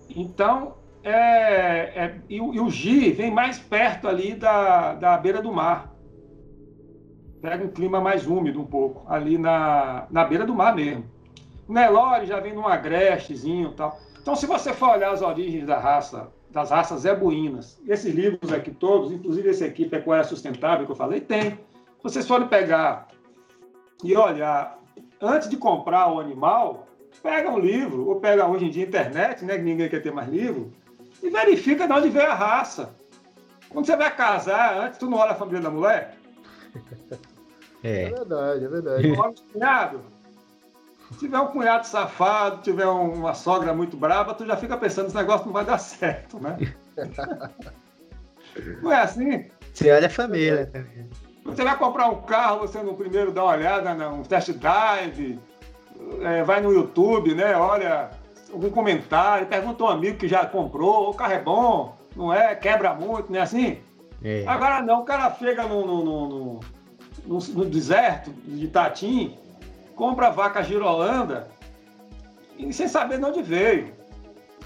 Então, 0.09 0.75
é, 1.03 1.13
é, 1.13 2.15
e, 2.29 2.41
o 2.41 2.69
Gi 2.69 3.11
vem 3.11 3.31
mais 3.31 3.59
perto 3.59 4.07
ali 4.07 4.33
da, 4.33 4.95
da 4.95 5.17
beira 5.17 5.41
do 5.41 5.51
mar. 5.51 5.93
Pega 7.41 7.63
um 7.63 7.69
clima 7.69 8.01
mais 8.01 8.25
úmido 8.25 8.59
um 8.59 8.65
pouco, 8.65 9.05
ali 9.07 9.37
na, 9.37 10.07
na 10.09 10.25
beira 10.25 10.45
do 10.45 10.55
mar 10.55 10.75
mesmo. 10.75 11.05
O 11.67 11.73
Nelore 11.73 12.25
já 12.25 12.39
vem 12.39 12.53
num 12.53 12.65
agrestezinho 12.65 13.71
e 13.71 13.73
tal. 13.75 13.99
Então, 14.19 14.35
se 14.35 14.47
você 14.47 14.73
for 14.73 14.89
olhar 14.89 15.11
as 15.11 15.21
origens 15.21 15.67
da 15.67 15.77
raça, 15.77 16.31
das 16.49 16.71
raças 16.71 17.01
zebuínas, 17.01 17.79
esses 17.87 18.13
livros 18.13 18.51
aqui 18.51 18.71
todos, 18.71 19.11
inclusive 19.11 19.49
esse 19.49 19.63
aqui, 19.63 19.85
Pecuária 19.85 20.23
Sustentável, 20.23 20.85
que 20.85 20.91
eu 20.91 20.95
falei, 20.95 21.21
tem. 21.21 21.51
Se 21.51 22.03
vocês 22.03 22.27
forem 22.27 22.47
pegar 22.47 23.07
e 24.03 24.15
olhar, 24.15 24.79
antes 25.25 25.49
de 25.49 25.57
comprar 25.57 26.11
o 26.11 26.19
animal, 26.19 26.87
pega 27.21 27.49
um 27.49 27.59
livro, 27.59 28.07
ou 28.07 28.19
pega 28.19 28.45
hoje 28.47 28.65
em 28.65 28.69
dia 28.69 28.85
internet, 28.85 29.43
né, 29.43 29.57
que 29.57 29.63
ninguém 29.63 29.89
quer 29.89 30.01
ter 30.01 30.11
mais 30.11 30.29
livro, 30.29 30.71
e 31.21 31.29
verifica 31.29 31.87
de 31.87 31.93
onde 31.93 32.09
veio 32.09 32.29
a 32.29 32.33
raça. 32.33 32.93
Quando 33.69 33.85
você 33.85 33.95
vai 33.95 34.15
casar, 34.15 34.77
antes 34.77 34.99
tu 34.99 35.09
não 35.09 35.17
olha 35.17 35.31
a 35.31 35.35
família 35.35 35.61
da 35.61 35.69
mulher? 35.69 36.15
É, 37.83 38.03
é 38.03 38.09
verdade, 38.09 38.65
é 38.65 38.67
verdade. 38.67 39.13
cunhado, 39.51 40.01
se 41.11 41.19
tiver 41.19 41.39
um 41.39 41.47
cunhado 41.47 41.85
safado, 41.85 42.61
tiver 42.61 42.87
uma 42.87 43.33
sogra 43.33 43.73
muito 43.73 43.95
brava, 43.95 44.33
tu 44.33 44.45
já 44.45 44.57
fica 44.57 44.77
pensando, 44.77 45.07
esse 45.07 45.15
negócio 45.15 45.45
não 45.45 45.53
vai 45.53 45.65
dar 45.65 45.77
certo, 45.79 46.39
né? 46.39 46.57
não 48.81 48.91
é 48.91 49.01
assim? 49.01 49.45
Você 49.73 49.91
olha 49.91 50.07
a 50.07 50.09
família 50.09 50.65
também. 50.67 51.09
Você 51.45 51.63
vai 51.63 51.77
comprar 51.77 52.07
um 52.07 52.21
carro, 52.23 52.61
você 52.61 52.81
no 52.81 52.95
primeiro 52.95 53.31
dá 53.31 53.43
uma 53.43 53.53
olhada, 53.53 53.93
né, 53.93 54.07
um 54.07 54.23
test 54.23 54.51
drive, 54.53 55.39
é, 56.21 56.43
vai 56.43 56.59
no 56.59 56.73
YouTube, 56.73 57.35
né? 57.35 57.55
Olha 57.55 58.09
algum 58.51 58.71
comentário, 58.71 59.45
pergunta 59.45 59.83
a 59.83 59.87
um 59.87 59.89
amigo 59.89 60.17
que 60.17 60.27
já 60.27 60.45
comprou, 60.45 61.11
o 61.11 61.13
carro 61.13 61.33
é 61.33 61.39
bom, 61.39 61.95
não 62.15 62.33
é? 62.33 62.55
Quebra 62.55 62.95
muito, 62.95 63.31
não 63.31 63.39
é 63.39 63.43
assim? 63.43 63.77
É. 64.23 64.43
Agora 64.47 64.81
não, 64.81 65.01
o 65.01 65.05
cara 65.05 65.33
chega 65.35 65.63
no, 65.63 65.85
no, 65.85 66.03
no, 66.03 66.59
no, 67.25 67.39
no 67.39 67.65
deserto 67.65 68.31
de 68.31 68.67
Tatim, 68.67 69.37
compra 69.95 70.31
vaca 70.31 70.63
girolanda 70.63 71.47
e 72.57 72.73
sem 72.73 72.87
saber 72.87 73.19
de 73.19 73.25
onde 73.25 73.43
veio. 73.43 73.93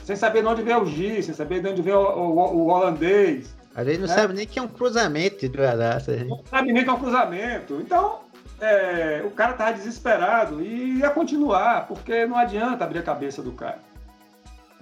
Sem 0.06 0.16
saber 0.16 0.42
de 0.42 0.48
onde 0.48 0.62
veio 0.62 0.82
o 0.82 0.86
giz, 0.86 1.26
sem 1.26 1.36
saber 1.36 1.62
de 1.62 1.68
onde 1.68 1.82
veio 1.82 2.00
o, 2.00 2.36
o, 2.36 2.56
o 2.56 2.68
holandês. 2.68 3.54
A 3.76 3.84
gente 3.84 4.00
não 4.00 4.08
né? 4.08 4.14
sabe 4.14 4.34
nem 4.34 4.48
que 4.48 4.60
é 4.60 4.62
um 4.62 4.68
cruzamento 4.68 5.40
de 5.40 5.50
duas 5.50 5.80
raças. 5.80 6.28
Não 6.28 6.44
sabe 6.50 6.74
nem 6.74 6.84
que 6.84 6.90
é 6.90 6.94
um 6.94 7.00
cruzamento. 7.00 7.80
Então, 7.82 8.20
é, 8.60 9.22
o 9.24 9.32
cara 9.32 9.52
estava 9.52 9.74
desesperado 9.74 10.62
e 10.62 11.00
ia 11.00 11.10
continuar, 11.10 11.88
porque 11.88 12.26
não 12.26 12.38
adianta 12.38 12.84
abrir 12.84 13.00
a 13.00 13.04
cabeça 13.04 13.42
do 13.42 13.52
cara. 13.52 13.80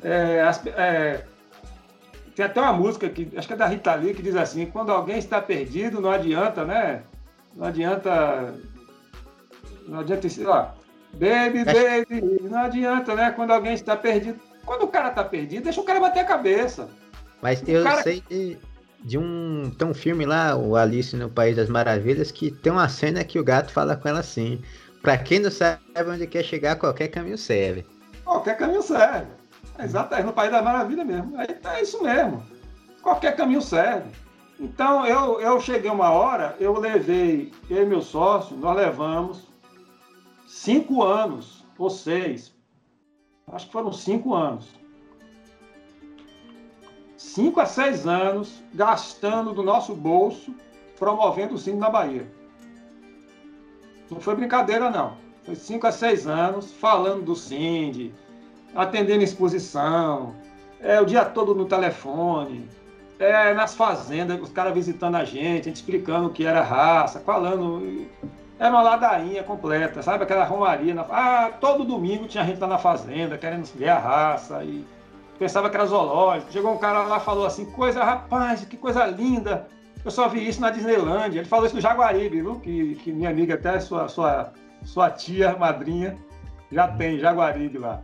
É, 0.04 0.42
as, 0.42 0.66
é, 0.68 1.24
tem 2.36 2.46
até 2.46 2.62
uma 2.62 2.74
música 2.74 3.10
que 3.10 3.32
acho 3.36 3.48
que 3.48 3.54
é 3.54 3.58
da 3.58 3.66
Rita 3.66 3.96
Lee 3.96 4.14
que 4.14 4.22
diz 4.22 4.36
assim: 4.36 4.68
quando 4.68 4.92
alguém 4.92 5.18
está 5.18 5.42
perdido, 5.42 6.00
não 6.00 6.12
adianta, 6.12 6.64
né? 6.64 7.02
Não 7.56 7.66
adianta. 7.66 8.54
Não 9.88 10.00
adianta, 10.02 10.30
sei 10.30 10.44
lá. 10.44 10.76
Baby, 11.14 11.64
baby, 11.66 12.44
não 12.44 12.60
adianta, 12.60 13.16
né? 13.16 13.32
Quando 13.32 13.52
alguém 13.52 13.74
está 13.74 13.96
perdido. 13.96 14.40
Quando 14.64 14.84
o 14.84 14.88
cara 14.88 15.10
está 15.10 15.24
perdido, 15.24 15.64
deixa 15.64 15.82
o 15.82 15.84
cara 15.84 16.00
bater 16.00 16.20
a 16.20 16.26
cabeça. 16.26 16.90
Mas 17.42 17.68
eu 17.68 17.84
cara... 17.84 18.04
sei 18.04 18.22
de, 18.30 18.58
de 19.08 19.18
um. 19.18 19.72
Tem 19.78 19.88
um 19.88 19.94
filme 19.94 20.26
lá, 20.26 20.56
o 20.56 20.76
Alice 20.76 21.16
no 21.16 21.30
País 21.30 21.56
das 21.56 21.70
Maravilhas, 21.70 22.30
que 22.30 22.52
tem 22.52 22.72
uma 22.72 22.90
cena 22.90 23.24
que 23.24 23.40
o 23.40 23.44
gato 23.44 23.72
fala 23.72 23.96
com 23.96 24.10
ela 24.10 24.20
assim: 24.20 24.62
Pra 25.02 25.18
quem 25.18 25.40
não 25.40 25.50
sabe 25.50 25.80
onde 26.06 26.28
quer 26.28 26.44
chegar, 26.44 26.76
qualquer 26.76 27.08
caminho 27.08 27.38
serve. 27.38 27.86
Qualquer 28.26 28.58
caminho 28.58 28.82
serve. 28.82 29.28
Exato, 29.80 30.14
é 30.14 30.22
no 30.22 30.34
País 30.34 30.52
da 30.52 30.62
Maravilha 30.62 31.06
mesmo. 31.06 31.40
Aí 31.40 31.48
tá 31.48 31.82
isso 31.82 32.04
mesmo. 32.04 32.44
Qualquer 33.02 33.36
caminho 33.38 33.62
serve. 33.62 34.10
Então 34.60 35.06
eu, 35.06 35.40
eu 35.40 35.62
cheguei 35.62 35.90
uma 35.90 36.10
hora, 36.10 36.56
eu 36.60 36.78
levei, 36.78 37.54
eu 37.70 37.84
e 37.84 37.86
meu 37.86 38.02
sócio, 38.02 38.58
nós 38.58 38.76
levamos 38.76 39.48
cinco 40.48 41.04
anos, 41.04 41.64
ou 41.78 41.90
seis, 41.90 42.52
acho 43.54 43.68
que 43.68 43.72
foram 43.72 43.94
cinco 43.94 44.34
anos. 44.34 44.68
Cinco 47.18 47.60
a 47.60 47.66
seis 47.66 48.06
anos 48.06 48.64
gastando 48.74 49.52
do 49.52 49.64
nosso 49.64 49.96
bolso 49.96 50.54
promovendo 51.00 51.56
o 51.56 51.58
Cine 51.58 51.80
na 51.80 51.90
Bahia. 51.90 52.28
Não 54.10 54.20
foi 54.20 54.36
brincadeira, 54.36 54.90
não. 54.92 55.18
Foi 55.44 55.56
cinco 55.56 55.88
a 55.88 55.92
seis 55.92 56.28
anos 56.28 56.72
falando 56.72 57.24
do 57.24 57.36
Cindy, 57.36 58.14
atendendo 58.76 59.24
exposição, 59.24 60.36
é, 60.80 61.02
o 61.02 61.06
dia 61.06 61.26
todo 61.26 61.56
no 61.56 61.66
telefone, 61.66 62.70
é, 63.18 63.52
nas 63.54 63.74
fazendas, 63.74 64.40
os 64.40 64.52
caras 64.52 64.74
visitando 64.74 65.16
a 65.16 65.26
gente, 65.26 65.62
a 65.62 65.64
gente 65.64 65.78
explicando 65.78 66.28
o 66.28 66.32
que 66.32 66.46
era 66.46 66.62
raça, 66.62 67.20
falando. 67.20 68.06
Era 68.60 68.72
uma 68.72 68.82
ladainha 68.82 69.44
completa, 69.44 70.02
sabe? 70.02 70.24
Aquela 70.24 70.44
romaria. 70.44 70.94
Na... 70.94 71.02
Ah, 71.10 71.52
todo 71.60 71.84
domingo 71.84 72.28
tinha 72.28 72.44
gente 72.44 72.60
lá 72.60 72.68
na 72.68 72.78
fazenda 72.78 73.38
querendo 73.38 73.66
ver 73.76 73.90
a 73.90 74.00
raça 74.00 74.64
e 74.64 74.84
pensava 75.38 75.70
que 75.70 75.76
era 75.76 75.86
zoológico. 75.86 76.52
Chegou 76.52 76.74
um 76.74 76.78
cara 76.78 77.04
lá 77.04 77.20
falou 77.20 77.46
assim: 77.46 77.66
coisa, 77.66 78.04
rapaz, 78.04 78.66
que 78.66 78.78
coisa 78.78 79.06
linda. 79.06 79.68
Eu 80.04 80.12
só 80.12 80.28
vi 80.28 80.48
isso 80.48 80.62
na 80.62 80.70
Disneylandia. 80.70 81.42
Ele 81.42 81.50
falou 81.50 81.66
isso 81.66 81.76
no 81.76 81.82
Jaguaribe, 81.82 82.42
viu? 82.42 82.60
Que, 82.60 82.96
que 82.96 83.12
minha 83.12 83.30
amiga, 83.30 83.56
até 83.56 83.80
sua, 83.80 84.08
sua, 84.08 84.54
sua 84.84 85.10
tia, 85.10 85.56
madrinha, 85.58 86.18
já 86.72 86.88
tem 86.88 87.20
Jaguaribe 87.20 87.78
lá. 87.78 88.02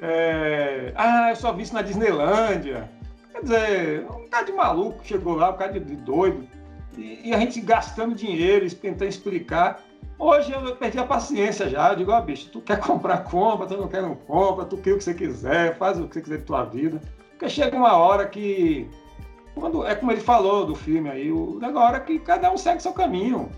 É... 0.00 0.92
Ah, 0.94 1.30
eu 1.30 1.36
só 1.36 1.52
vi 1.52 1.62
isso 1.62 1.74
na 1.74 1.82
Disneylândia. 1.82 2.88
Quer 3.32 3.42
dizer, 3.42 4.06
um 4.10 4.28
cara 4.28 4.44
de 4.44 4.52
maluco 4.52 5.04
chegou 5.04 5.34
lá, 5.34 5.50
um 5.50 5.56
cara 5.56 5.72
de, 5.72 5.80
de 5.80 5.96
doido. 5.96 6.46
E, 6.96 7.28
e, 7.28 7.34
a 7.34 7.38
gente 7.38 7.60
gastando 7.60 8.14
dinheiro, 8.14 8.68
tentando 8.74 9.08
explicar. 9.08 9.82
Hoje 10.18 10.52
eu 10.52 10.74
perdi 10.76 10.98
a 10.98 11.04
paciência 11.04 11.68
já. 11.68 11.90
Eu 11.90 11.96
digo, 11.96 12.10
ó, 12.10 12.18
oh, 12.18 12.22
bicho, 12.22 12.48
tu 12.50 12.60
quer 12.60 12.78
comprar, 12.80 13.18
compra, 13.24 13.66
tu 13.66 13.76
não 13.76 13.88
quer, 13.88 14.02
não 14.02 14.14
compra, 14.14 14.64
tu 14.64 14.76
quer 14.76 14.92
o 14.92 14.98
que 14.98 15.04
você 15.04 15.14
quiser, 15.14 15.76
faz 15.76 15.98
o 15.98 16.08
que 16.08 16.14
você 16.14 16.22
quiser 16.22 16.38
de 16.38 16.44
tua 16.44 16.64
vida. 16.64 17.00
Porque 17.30 17.48
chega 17.48 17.76
uma 17.76 17.94
hora 17.96 18.26
que. 18.26 18.88
Quando, 19.54 19.86
é 19.86 19.94
como 19.94 20.12
ele 20.12 20.20
falou 20.20 20.66
do 20.66 20.74
filme 20.74 21.08
aí, 21.08 21.32
o 21.32 21.58
negócio 21.58 21.96
é 21.96 22.00
que 22.00 22.18
cada 22.18 22.50
um 22.50 22.56
segue 22.56 22.82
seu 22.82 22.92
caminho. 22.92 23.50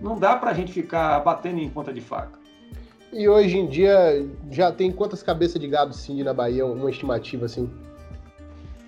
Não 0.00 0.18
dá 0.18 0.36
pra 0.36 0.52
gente 0.52 0.72
ficar 0.72 1.20
batendo 1.20 1.60
em 1.60 1.68
ponta 1.68 1.92
de 1.92 2.00
faca. 2.00 2.38
E 3.12 3.28
hoje 3.28 3.56
em 3.56 3.66
dia 3.68 4.28
já 4.50 4.72
tem 4.72 4.90
quantas 4.90 5.22
cabeças 5.22 5.60
de 5.60 5.68
gado 5.68 5.94
Cindy 5.94 6.24
na 6.24 6.34
Bahia, 6.34 6.66
uma 6.66 6.90
estimativa 6.90 7.46
assim? 7.46 7.70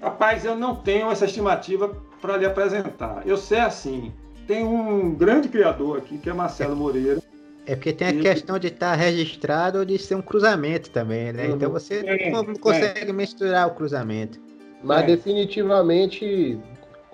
Rapaz, 0.02 0.44
eu 0.44 0.56
não 0.56 0.74
tenho 0.74 1.10
essa 1.10 1.24
estimativa 1.24 1.96
para 2.20 2.36
lhe 2.36 2.44
apresentar. 2.44 3.22
Eu 3.24 3.36
sei 3.36 3.60
assim, 3.60 4.12
tem 4.46 4.64
um 4.64 5.14
grande 5.14 5.48
criador 5.48 5.98
aqui, 5.98 6.18
que 6.18 6.30
é 6.30 6.32
Marcelo 6.32 6.76
Moreira. 6.76 7.20
É 7.66 7.74
porque 7.74 7.92
tem 7.92 8.08
a 8.08 8.22
questão 8.22 8.58
de 8.58 8.68
estar 8.68 8.90
tá 8.90 8.94
registrado 8.94 9.80
ou 9.80 9.84
de 9.84 9.98
ser 9.98 10.14
um 10.14 10.22
cruzamento 10.22 10.90
também, 10.90 11.32
né? 11.32 11.48
Uhum. 11.48 11.56
Então 11.56 11.70
você 11.70 12.04
é, 12.06 12.30
não 12.30 12.54
consegue 12.54 13.10
é. 13.10 13.12
misturar 13.12 13.66
o 13.66 13.74
cruzamento. 13.74 14.40
Mas 14.84 15.02
é. 15.02 15.06
definitivamente 15.06 16.58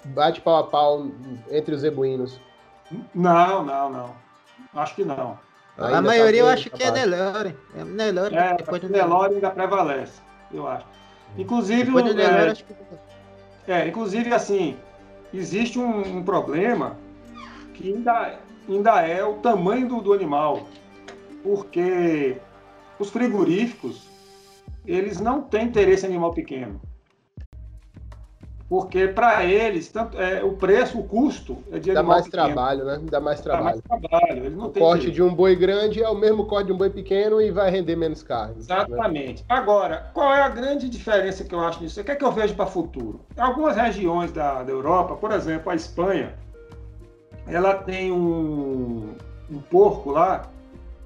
bate 0.07 0.41
pau 0.43 0.57
a 0.57 0.64
pau 0.64 1.11
entre 1.51 1.74
os 1.74 1.80
zebuínos. 1.80 2.39
Não, 3.14 3.64
não, 3.64 3.91
não. 3.91 4.14
Acho 4.74 4.95
que 4.95 5.05
não. 5.05 5.39
Ainda 5.78 5.99
a 5.99 6.03
maioria 6.03 6.43
tá 6.43 6.49
eu 6.49 6.53
acho 6.53 6.70
que 6.70 6.83
é 6.83 6.91
Nelore. 6.91 7.57
É 7.74 7.85
Nelore. 7.85 8.37
É, 8.37 8.57
depois 8.57 8.83
do 8.83 8.89
Nelore 8.91 9.35
ainda 9.35 9.51
prevalece, 9.51 10.20
eu 10.53 10.66
acho. 10.66 10.87
Inclusive, 11.39 11.85
depois 11.85 12.05
do 12.05 12.14
Nelore, 12.14 12.49
é, 12.49 12.51
acho 12.51 12.64
que... 12.64 12.74
é, 13.68 13.89
inclusive 13.89 14.35
assim, 14.35 14.76
existe 15.33 15.78
um, 15.78 16.18
um, 16.18 16.22
problema 16.22 16.97
que 17.74 17.92
ainda, 17.92 18.38
ainda 18.68 19.00
é 19.00 19.24
o 19.24 19.34
tamanho 19.34 19.88
do, 19.88 20.00
do 20.00 20.12
animal, 20.12 20.66
porque 21.42 22.36
os 22.98 23.10
frigoríficos 23.10 24.10
eles 24.84 25.20
não 25.20 25.42
têm 25.42 25.66
interesse 25.66 26.06
em 26.06 26.10
animal 26.10 26.32
pequeno 26.32 26.80
porque 28.72 29.07
para 29.07 29.44
eles 29.44 29.90
tanto 29.90 30.18
é, 30.18 30.42
o 30.42 30.53
preço, 30.54 30.99
o 30.99 31.04
custo 31.04 31.58
é 31.70 31.78
de 31.78 31.92
dá 31.92 32.03
mais 32.03 32.24
pequeno. 32.24 32.46
trabalho, 32.46 32.84
né? 32.86 33.03
Dá 33.03 33.20
mais 33.20 33.38
trabalho. 33.42 33.82
Dá 33.86 33.99
mais 33.99 34.08
trabalho. 34.08 34.64
O 34.64 34.72
corte 34.72 35.03
jeito. 35.03 35.14
de 35.14 35.22
um 35.22 35.34
boi 35.34 35.54
grande 35.54 36.03
é 36.03 36.08
o 36.08 36.14
mesmo 36.14 36.46
corte 36.46 36.68
de 36.68 36.72
um 36.72 36.78
boi 36.78 36.88
pequeno 36.88 37.38
e 37.38 37.50
vai 37.50 37.70
render 37.70 37.96
menos 37.96 38.22
carne. 38.22 38.54
Exatamente. 38.57 39.42
Né? 39.42 39.46
Agora, 39.50 40.11
qual 40.14 40.34
é 40.34 40.40
a 40.40 40.49
grande 40.49 40.88
diferença 40.88 41.44
que 41.44 41.54
eu 41.54 41.61
acho 41.61 41.82
nisso? 41.82 42.00
O 42.00 42.04
que 42.04 42.12
é 42.12 42.16
que 42.16 42.24
eu 42.24 42.32
vejo 42.32 42.54
para 42.54 42.64
o 42.64 42.68
futuro? 42.68 43.20
Algumas 43.36 43.76
regiões 43.76 44.32
da, 44.32 44.62
da 44.62 44.72
Europa, 44.72 45.16
por 45.16 45.32
exemplo, 45.32 45.70
a 45.70 45.74
Espanha, 45.74 46.34
ela 47.46 47.74
tem 47.74 48.12
um, 48.12 49.14
um 49.50 49.60
porco 49.60 50.10
lá 50.10 50.48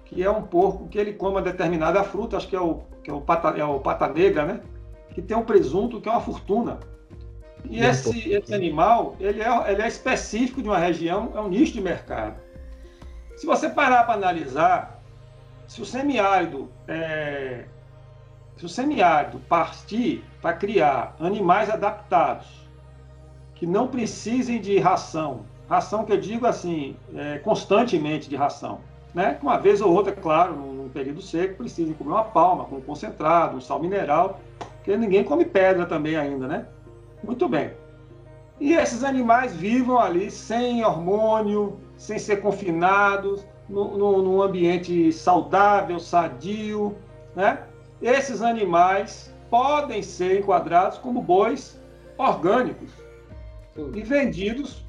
que 0.05 0.23
é 0.23 0.31
um 0.31 0.43
porco 0.43 0.87
que 0.89 0.99
ele 0.99 1.13
come 1.13 1.43
determinada 1.43 2.03
fruta, 2.05 2.37
acho 2.37 2.49
que 2.49 2.57
é 2.57 2.61
o, 2.61 2.81
que 3.03 3.11
é 3.11 3.13
o, 3.13 3.21
pata, 3.21 3.49
é 3.49 3.65
o 3.65 3.81
pata 3.81 4.09
negra, 4.09 4.45
né? 4.45 4.61
Que 5.13 5.21
tem 5.21 5.37
um 5.37 5.45
presunto 5.45 6.01
que 6.01 6.09
é 6.09 6.13
uma 6.13 6.21
fortuna. 6.21 6.79
E 7.65 7.81
esse, 7.81 8.33
esse 8.33 8.55
animal, 8.55 9.17
ele 9.19 9.43
é, 9.43 9.73
ele 9.73 9.83
é 9.83 9.89
específico 9.89 10.63
de 10.63 10.69
uma 10.69 10.79
região, 10.79 11.33
é 11.35 11.41
um 11.41 11.49
nicho 11.49 11.73
de 11.73 11.81
mercado. 11.81 12.37
Se 13.37 13.45
você 13.45 13.69
parar 13.69 14.05
para 14.05 14.15
analisar, 14.15 15.03
se 15.67 15.83
o 15.83 15.85
semiárido, 15.85 16.71
é, 16.87 17.65
se 18.57 18.65
o 18.65 18.69
semiárido 18.69 19.41
partir 19.41 20.25
para 20.41 20.53
criar 20.53 21.17
animais 21.19 21.69
adaptados, 21.69 22.47
que 23.57 23.67
não 23.67 23.89
precisem 23.89 24.61
de 24.61 24.79
ração, 24.79 25.45
ração 25.69 26.05
que 26.05 26.13
eu 26.13 26.21
digo 26.21 26.47
assim, 26.47 26.97
é, 27.15 27.39
constantemente 27.39 28.29
de 28.29 28.37
ração, 28.37 28.81
né? 29.15 29.39
Uma 29.43 29.59
vez 29.59 29.81
ou 29.81 29.93
outra, 29.93 30.13
claro, 30.13 30.55
num 30.55 30.89
período 30.89 31.21
seco, 31.21 31.57
precisem 31.57 31.95
comer 31.95 32.11
uma 32.11 32.25
palma 32.25 32.65
com 32.65 32.77
um 32.77 32.81
concentrado, 32.81 33.57
um 33.57 33.61
sal 33.61 33.81
mineral, 33.81 34.41
porque 34.77 34.97
ninguém 34.97 35.25
come 35.25 35.45
pedra 35.45 35.87
também 35.87 36.17
ainda, 36.17 36.47
né? 36.47 36.67
Muito 37.23 37.49
bem. 37.49 37.73
E 38.61 38.73
esses 38.73 39.05
animais 39.05 39.55
vivam 39.55 39.99
ali 39.99 40.31
sem 40.31 40.85
hormônio, 40.85 41.79
sem 41.97 42.19
ser 42.19 42.41
confinados, 42.41 43.45
no, 43.69 43.99
no, 43.99 44.23
num 44.23 44.43
ambiente 44.43 45.13
saudável, 45.13 45.99
sadio, 45.99 46.95
né? 47.35 47.65
Esses 48.01 48.43
animais 48.43 49.35
podem 49.51 50.03
ser 50.03 50.41
enquadrados 50.41 50.99
como 50.99 51.21
bois 51.21 51.81
orgânicos 52.17 52.91
e 53.95 54.03
vendidos 54.03 54.86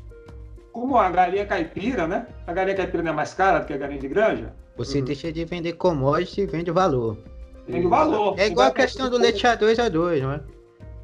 como 0.80 0.96
a 0.96 1.10
galinha 1.10 1.44
caipira, 1.44 2.08
né? 2.08 2.28
A 2.46 2.54
galinha 2.54 2.78
caipira 2.78 3.02
não 3.02 3.12
é 3.12 3.16
mais 3.16 3.34
cara 3.34 3.58
do 3.58 3.66
que 3.66 3.74
a 3.74 3.78
galinha 3.78 4.00
de 4.00 4.08
granja. 4.08 4.54
Você 4.76 5.00
uhum. 5.00 5.06
deixa 5.06 5.32
de 5.32 5.44
vender 5.44 5.74
commodity 5.74 6.42
e 6.42 6.46
vende 6.46 6.70
valor. 6.70 7.18
Vende 7.68 7.88
valor. 7.88 8.36
É 8.38 8.46
igual 8.46 8.68
a 8.68 8.72
questão 8.72 9.10
do 9.10 9.18
leite 9.18 9.44
A2 9.44 9.84
a 9.84 9.90
2, 9.90 10.22
não 10.22 10.34
é? 10.34 10.42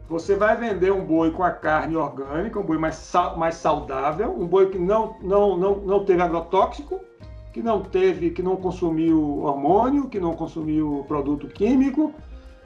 Você 0.08 0.36
vai 0.36 0.56
vender 0.56 0.92
um 0.92 1.04
boi 1.04 1.32
com 1.32 1.42
a 1.42 1.50
carne 1.50 1.96
orgânica, 1.96 2.60
um 2.60 2.64
boi 2.64 2.78
mais, 2.78 3.12
mais 3.36 3.56
saudável, 3.56 4.30
um 4.38 4.46
boi 4.46 4.70
que 4.70 4.78
não, 4.78 5.16
não, 5.24 5.58
não, 5.58 5.76
não 5.78 6.06
teve 6.06 6.22
agrotóxico, 6.22 7.00
que 7.52 7.64
não 7.64 7.82
teve, 7.82 8.30
que 8.30 8.44
não 8.44 8.56
consumiu 8.56 9.40
hormônio, 9.40 10.08
que 10.08 10.20
não 10.20 10.36
consumiu 10.36 11.04
produto 11.08 11.48
químico 11.48 12.14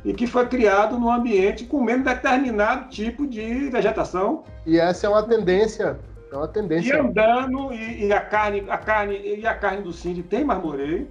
e 0.03 0.13
que 0.13 0.27
foi 0.27 0.45
criado 0.47 0.99
num 0.99 1.09
ambiente 1.09 1.63
com 1.63 1.81
menos 1.81 2.03
determinado 2.03 2.89
tipo 2.89 3.25
de 3.25 3.69
vegetação. 3.69 4.43
E 4.65 4.77
essa 4.77 5.07
é 5.07 5.09
uma 5.09 5.23
tendência, 5.23 5.97
é 6.31 6.35
uma 6.35 6.47
tendência. 6.47 6.95
E 6.95 6.99
andando 6.99 7.73
e, 7.73 8.05
e 8.05 8.13
a 8.13 8.21
carne, 8.21 8.65
a 8.69 8.77
carne 8.77 9.17
e 9.17 9.45
a 9.45 9.55
carne 9.55 9.81
do 9.81 9.93
Cindy 9.93 10.23
tem 10.23 10.43
marmoreio, 10.43 11.07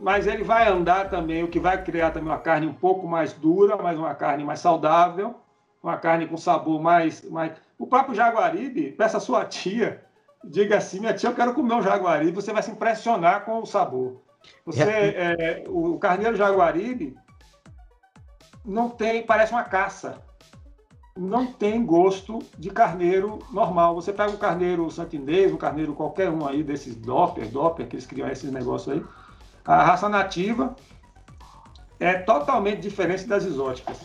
mas 0.00 0.26
ele 0.26 0.44
vai 0.44 0.68
andar 0.68 1.10
também, 1.10 1.42
o 1.42 1.48
que 1.48 1.60
vai 1.60 1.82
criar 1.82 2.10
também 2.10 2.28
uma 2.28 2.38
carne 2.38 2.66
um 2.66 2.74
pouco 2.74 3.06
mais 3.06 3.32
dura, 3.32 3.76
mas 3.76 3.98
uma 3.98 4.14
carne 4.14 4.44
mais 4.44 4.60
saudável, 4.60 5.34
uma 5.82 5.96
carne 5.96 6.26
com 6.26 6.36
sabor 6.36 6.80
mais, 6.80 7.28
mais... 7.28 7.52
o 7.78 7.86
próprio 7.86 8.14
jaguaribe, 8.14 8.92
peça 8.92 9.20
sua 9.20 9.44
tia 9.44 10.06
diga 10.44 10.78
assim, 10.78 11.00
minha 11.00 11.14
tia, 11.14 11.28
eu 11.28 11.34
quero 11.34 11.54
comer 11.54 11.74
um 11.74 11.82
jaguaribe, 11.82 12.32
você 12.32 12.52
vai 12.52 12.62
se 12.62 12.70
impressionar 12.70 13.44
com 13.44 13.60
o 13.60 13.66
sabor. 13.66 14.22
Você, 14.64 14.82
é, 14.82 15.64
o 15.66 15.98
carneiro 15.98 16.36
jaguaribe 16.36 17.16
não 18.64 18.88
tem, 18.88 19.22
parece 19.22 19.52
uma 19.52 19.64
caça. 19.64 20.22
Não 21.18 21.46
tem 21.46 21.84
gosto 21.84 22.38
de 22.56 22.70
carneiro 22.70 23.40
normal. 23.50 23.92
Você 23.96 24.12
pega 24.12 24.30
um 24.30 24.36
carneiro 24.36 24.88
santinês, 24.88 25.52
um 25.52 25.56
carneiro 25.56 25.92
qualquer 25.92 26.30
um 26.30 26.46
aí 26.46 26.62
desses 26.62 26.94
Doppler, 26.94 27.48
Doppler, 27.48 27.88
que 27.88 27.96
eles 27.96 28.06
criam 28.06 28.28
esses 28.28 28.52
negócios 28.52 28.94
aí. 28.94 29.04
A 29.64 29.82
raça 29.82 30.08
nativa 30.08 30.76
é 31.98 32.14
totalmente 32.14 32.80
diferente 32.80 33.24
das 33.24 33.44
exóticas. 33.44 33.98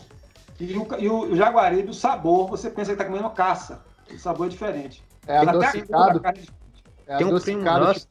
E 0.60 0.76
o, 0.76 0.88
e 0.98 1.08
o 1.08 1.36
jaguaribe, 1.36 1.92
o 1.92 1.94
sabor, 1.94 2.50
você 2.50 2.68
pensa 2.70 2.96
que 2.96 3.02
está 3.02 3.06
comendo 3.06 3.30
caça. 3.30 3.84
O 4.12 4.18
sabor 4.18 4.48
é 4.48 4.50
diferente. 4.50 5.04
É 5.28 5.38
adocicado. 5.38 6.20
É 7.06 7.18
tem 7.18 7.28
um 7.28 7.40
primo 7.40 7.64
nosso. 7.64 8.08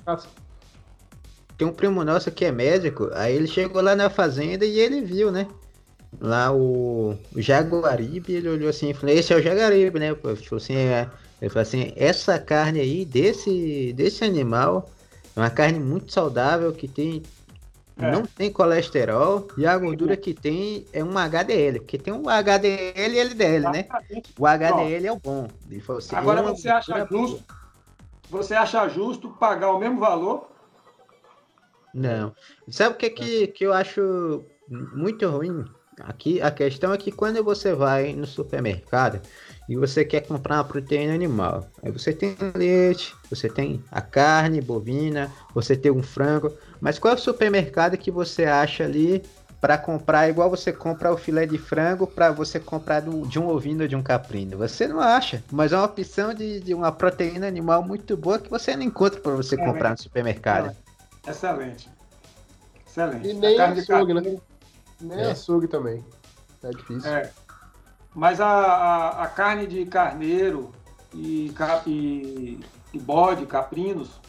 Tem 1.58 1.66
um 1.66 1.72
primo 1.72 2.04
nosso 2.04 2.30
que 2.30 2.44
é 2.44 2.52
médico, 2.52 3.10
aí 3.14 3.34
ele 3.34 3.46
chegou 3.46 3.82
lá 3.82 3.96
na 3.96 4.08
fazenda 4.08 4.64
e 4.64 4.78
ele 4.78 5.00
viu, 5.00 5.30
né? 5.30 5.48
Lá 6.20 6.52
o, 6.52 7.16
Jaguaribe, 7.36 8.34
ele 8.34 8.48
olhou 8.48 8.68
assim 8.68 8.90
e 8.90 8.94
falou, 8.94 9.14
esse 9.14 9.32
é 9.32 9.36
o 9.36 9.42
Jaguaribe, 9.42 9.98
né? 9.98 10.14
Tipo 10.40 10.56
assim, 10.56 10.76
é, 10.76 11.08
ele 11.40 11.50
falou 11.50 11.62
assim, 11.62 11.92
essa 11.96 12.38
carne 12.38 12.80
aí 12.80 13.04
desse, 13.04 13.92
desse 13.94 14.24
animal 14.24 14.90
é 15.34 15.40
uma 15.40 15.50
carne 15.50 15.80
muito 15.80 16.12
saudável 16.12 16.72
que 16.72 16.86
tem 16.86 17.22
é. 17.98 18.10
Não 18.10 18.24
tem 18.24 18.50
colesterol 18.50 19.48
e 19.56 19.66
a 19.66 19.76
gordura 19.76 20.16
que 20.16 20.32
tem 20.32 20.86
é 20.92 21.04
um 21.04 21.16
HDL, 21.18 21.80
porque 21.80 21.98
tem 21.98 22.12
um 22.12 22.28
HDL 22.28 23.14
e 23.14 23.18
LDL, 23.18 23.70
né? 23.70 23.86
O 24.38 24.46
HDL 24.46 25.06
é 25.06 25.12
o 25.12 25.20
bom. 25.20 25.46
Assim, 25.96 26.16
Agora 26.16 26.40
é 26.40 26.42
você 26.42 26.68
acha 26.68 27.06
justo? 27.06 27.44
Você 28.30 28.54
acha 28.54 28.88
justo 28.88 29.30
pagar 29.30 29.72
o 29.72 29.78
mesmo 29.78 30.00
valor? 30.00 30.50
Não. 31.92 32.34
Sabe 32.68 32.94
o 32.94 32.98
que, 32.98 33.10
que, 33.10 33.46
que 33.48 33.66
eu 33.66 33.74
acho 33.74 34.44
muito 34.68 35.28
ruim? 35.28 35.64
Aqui 36.00 36.40
a 36.40 36.50
questão 36.50 36.92
é 36.92 36.96
que 36.96 37.12
quando 37.12 37.42
você 37.44 37.74
vai 37.74 38.14
no 38.14 38.26
supermercado 38.26 39.20
e 39.68 39.76
você 39.76 40.04
quer 40.04 40.22
comprar 40.22 40.56
uma 40.56 40.64
proteína 40.64 41.14
animal, 41.14 41.68
aí 41.82 41.92
você 41.92 42.12
tem 42.12 42.34
leite, 42.54 43.14
você 43.28 43.48
tem 43.48 43.84
a 43.90 44.00
carne 44.00 44.60
bovina, 44.60 45.30
você 45.54 45.76
tem 45.76 45.92
um 45.92 46.02
frango, 46.02 46.56
mas 46.80 46.98
qual 46.98 47.12
é 47.12 47.16
o 47.16 47.20
supermercado 47.20 47.98
que 47.98 48.10
você 48.10 48.44
acha 48.44 48.84
ali 48.84 49.22
para 49.60 49.76
comprar 49.76 50.28
igual 50.28 50.48
você 50.48 50.72
compra 50.72 51.12
o 51.12 51.16
filé 51.16 51.46
de 51.46 51.58
frango 51.58 52.06
para 52.06 52.32
você 52.32 52.58
comprar 52.58 53.00
do, 53.00 53.26
de 53.26 53.38
um 53.38 53.46
ovino 53.46 53.82
ou 53.82 53.88
de 53.88 53.94
um 53.94 54.02
caprino? 54.02 54.56
Você 54.58 54.88
não 54.88 54.98
acha, 54.98 55.44
mas 55.52 55.72
é 55.72 55.76
uma 55.76 55.84
opção 55.84 56.32
de, 56.32 56.58
de 56.58 56.72
uma 56.74 56.90
proteína 56.90 57.46
animal 57.46 57.82
muito 57.82 58.16
boa 58.16 58.38
que 58.38 58.50
você 58.50 58.74
não 58.74 58.82
encontra 58.82 59.20
para 59.20 59.36
você 59.36 59.58
comprar 59.58 59.90
no 59.90 59.98
supermercado. 59.98 60.74
Excelente. 61.28 61.88
Excelente. 62.86 63.28
E 63.28 63.34
nem 63.34 63.60
açougue, 63.60 64.14
né? 64.14 64.36
Nem 65.02 65.18
é. 65.18 65.30
açougue 65.30 65.68
também. 65.68 66.04
É 66.62 66.70
difícil. 66.70 67.10
É. 67.10 67.30
Mas 68.14 68.40
a, 68.40 68.48
a, 68.48 69.22
a 69.22 69.26
carne 69.26 69.66
de 69.66 69.84
carneiro 69.86 70.70
e, 71.14 71.52
e, 71.86 72.60
e 72.92 72.98
bode, 72.98 73.46
caprinos, 73.46 74.20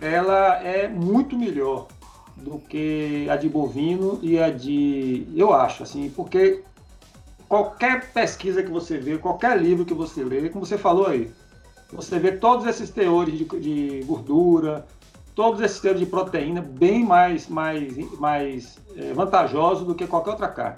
ela 0.00 0.62
é 0.62 0.88
muito 0.88 1.36
melhor 1.36 1.88
do 2.36 2.58
que 2.58 3.28
a 3.28 3.36
de 3.36 3.48
bovino 3.48 4.18
e 4.22 4.38
a 4.38 4.50
de. 4.50 5.26
Eu 5.34 5.52
acho, 5.52 5.82
assim, 5.82 6.10
porque 6.10 6.62
qualquer 7.48 8.12
pesquisa 8.12 8.62
que 8.62 8.70
você 8.70 8.98
vê, 8.98 9.18
qualquer 9.18 9.60
livro 9.60 9.84
que 9.84 9.94
você 9.94 10.22
lê, 10.22 10.48
como 10.48 10.64
você 10.64 10.78
falou 10.78 11.06
aí, 11.06 11.32
você 11.92 12.18
vê 12.18 12.32
todos 12.32 12.66
esses 12.66 12.90
teores 12.90 13.36
de, 13.36 13.44
de 13.44 14.04
gordura, 14.04 14.86
todos 15.40 15.62
esses 15.62 15.80
teores 15.80 15.98
de 15.98 16.04
proteína 16.04 16.60
bem 16.60 17.02
mais, 17.02 17.48
mais, 17.48 17.96
mais 18.18 18.78
é, 18.94 19.14
vantajosos 19.14 19.86
do 19.86 19.94
que 19.94 20.06
qualquer 20.06 20.32
outra 20.32 20.48
carne. 20.48 20.76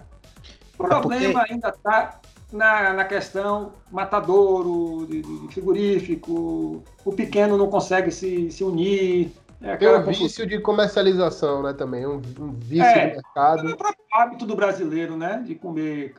O 0.78 0.86
problema 0.86 1.40
porque... 1.40 1.52
ainda 1.52 1.70
está 1.70 2.20
na, 2.52 2.92
na 2.92 3.04
questão 3.04 3.72
matadouro, 3.90 5.04
de, 5.08 5.20
de, 5.20 5.52
frigorífico, 5.52 6.80
o 7.04 7.12
pequeno 7.12 7.58
não 7.58 7.68
consegue 7.68 8.12
se, 8.12 8.52
se 8.52 8.62
unir. 8.62 9.32
É 9.60 9.76
Tem 9.76 9.88
um 9.88 10.04
vício 10.04 10.46
de 10.46 10.60
comercialização, 10.60 11.64
né, 11.64 11.72
também, 11.72 12.06
um, 12.06 12.22
um 12.38 12.52
vício 12.52 12.84
é, 12.84 13.08
de 13.08 13.14
mercado. 13.16 13.68
É 13.68 13.72
o 13.72 13.76
próprio 13.76 14.04
hábito 14.12 14.46
do 14.46 14.54
brasileiro, 14.54 15.16
né, 15.16 15.42
de 15.44 15.56
comer 15.56 16.14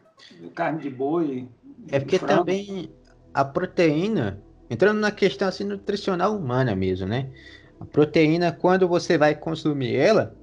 carne 0.53 0.81
de 0.81 0.89
boi. 0.89 1.47
É 1.89 1.97
porque 1.97 2.19
frango. 2.19 2.39
também 2.39 2.91
a 3.33 3.45
proteína, 3.45 4.37
entrando 4.69 4.99
na 4.99 5.11
questão 5.11 5.47
assim, 5.47 5.63
nutricional 5.63 6.35
humana 6.35 6.75
mesmo, 6.75 7.07
né, 7.07 7.29
a 7.83 7.85
proteína, 7.85 8.51
quando 8.51 8.87
você 8.87 9.17
vai 9.17 9.35
consumir 9.35 9.95
ela, 9.95 10.35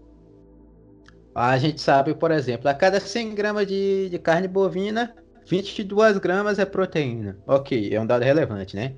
a 1.34 1.56
gente 1.58 1.80
sabe, 1.80 2.14
por 2.14 2.30
exemplo, 2.30 2.68
a 2.68 2.74
cada 2.74 3.00
100 3.00 3.34
gramas 3.34 3.66
de, 3.66 4.08
de 4.10 4.18
carne 4.18 4.46
bovina, 4.46 5.14
22 5.46 6.18
gramas 6.18 6.58
é 6.58 6.64
proteína. 6.64 7.38
Ok, 7.46 7.92
é 7.92 8.00
um 8.00 8.06
dado 8.06 8.22
relevante, 8.22 8.76
né? 8.76 8.94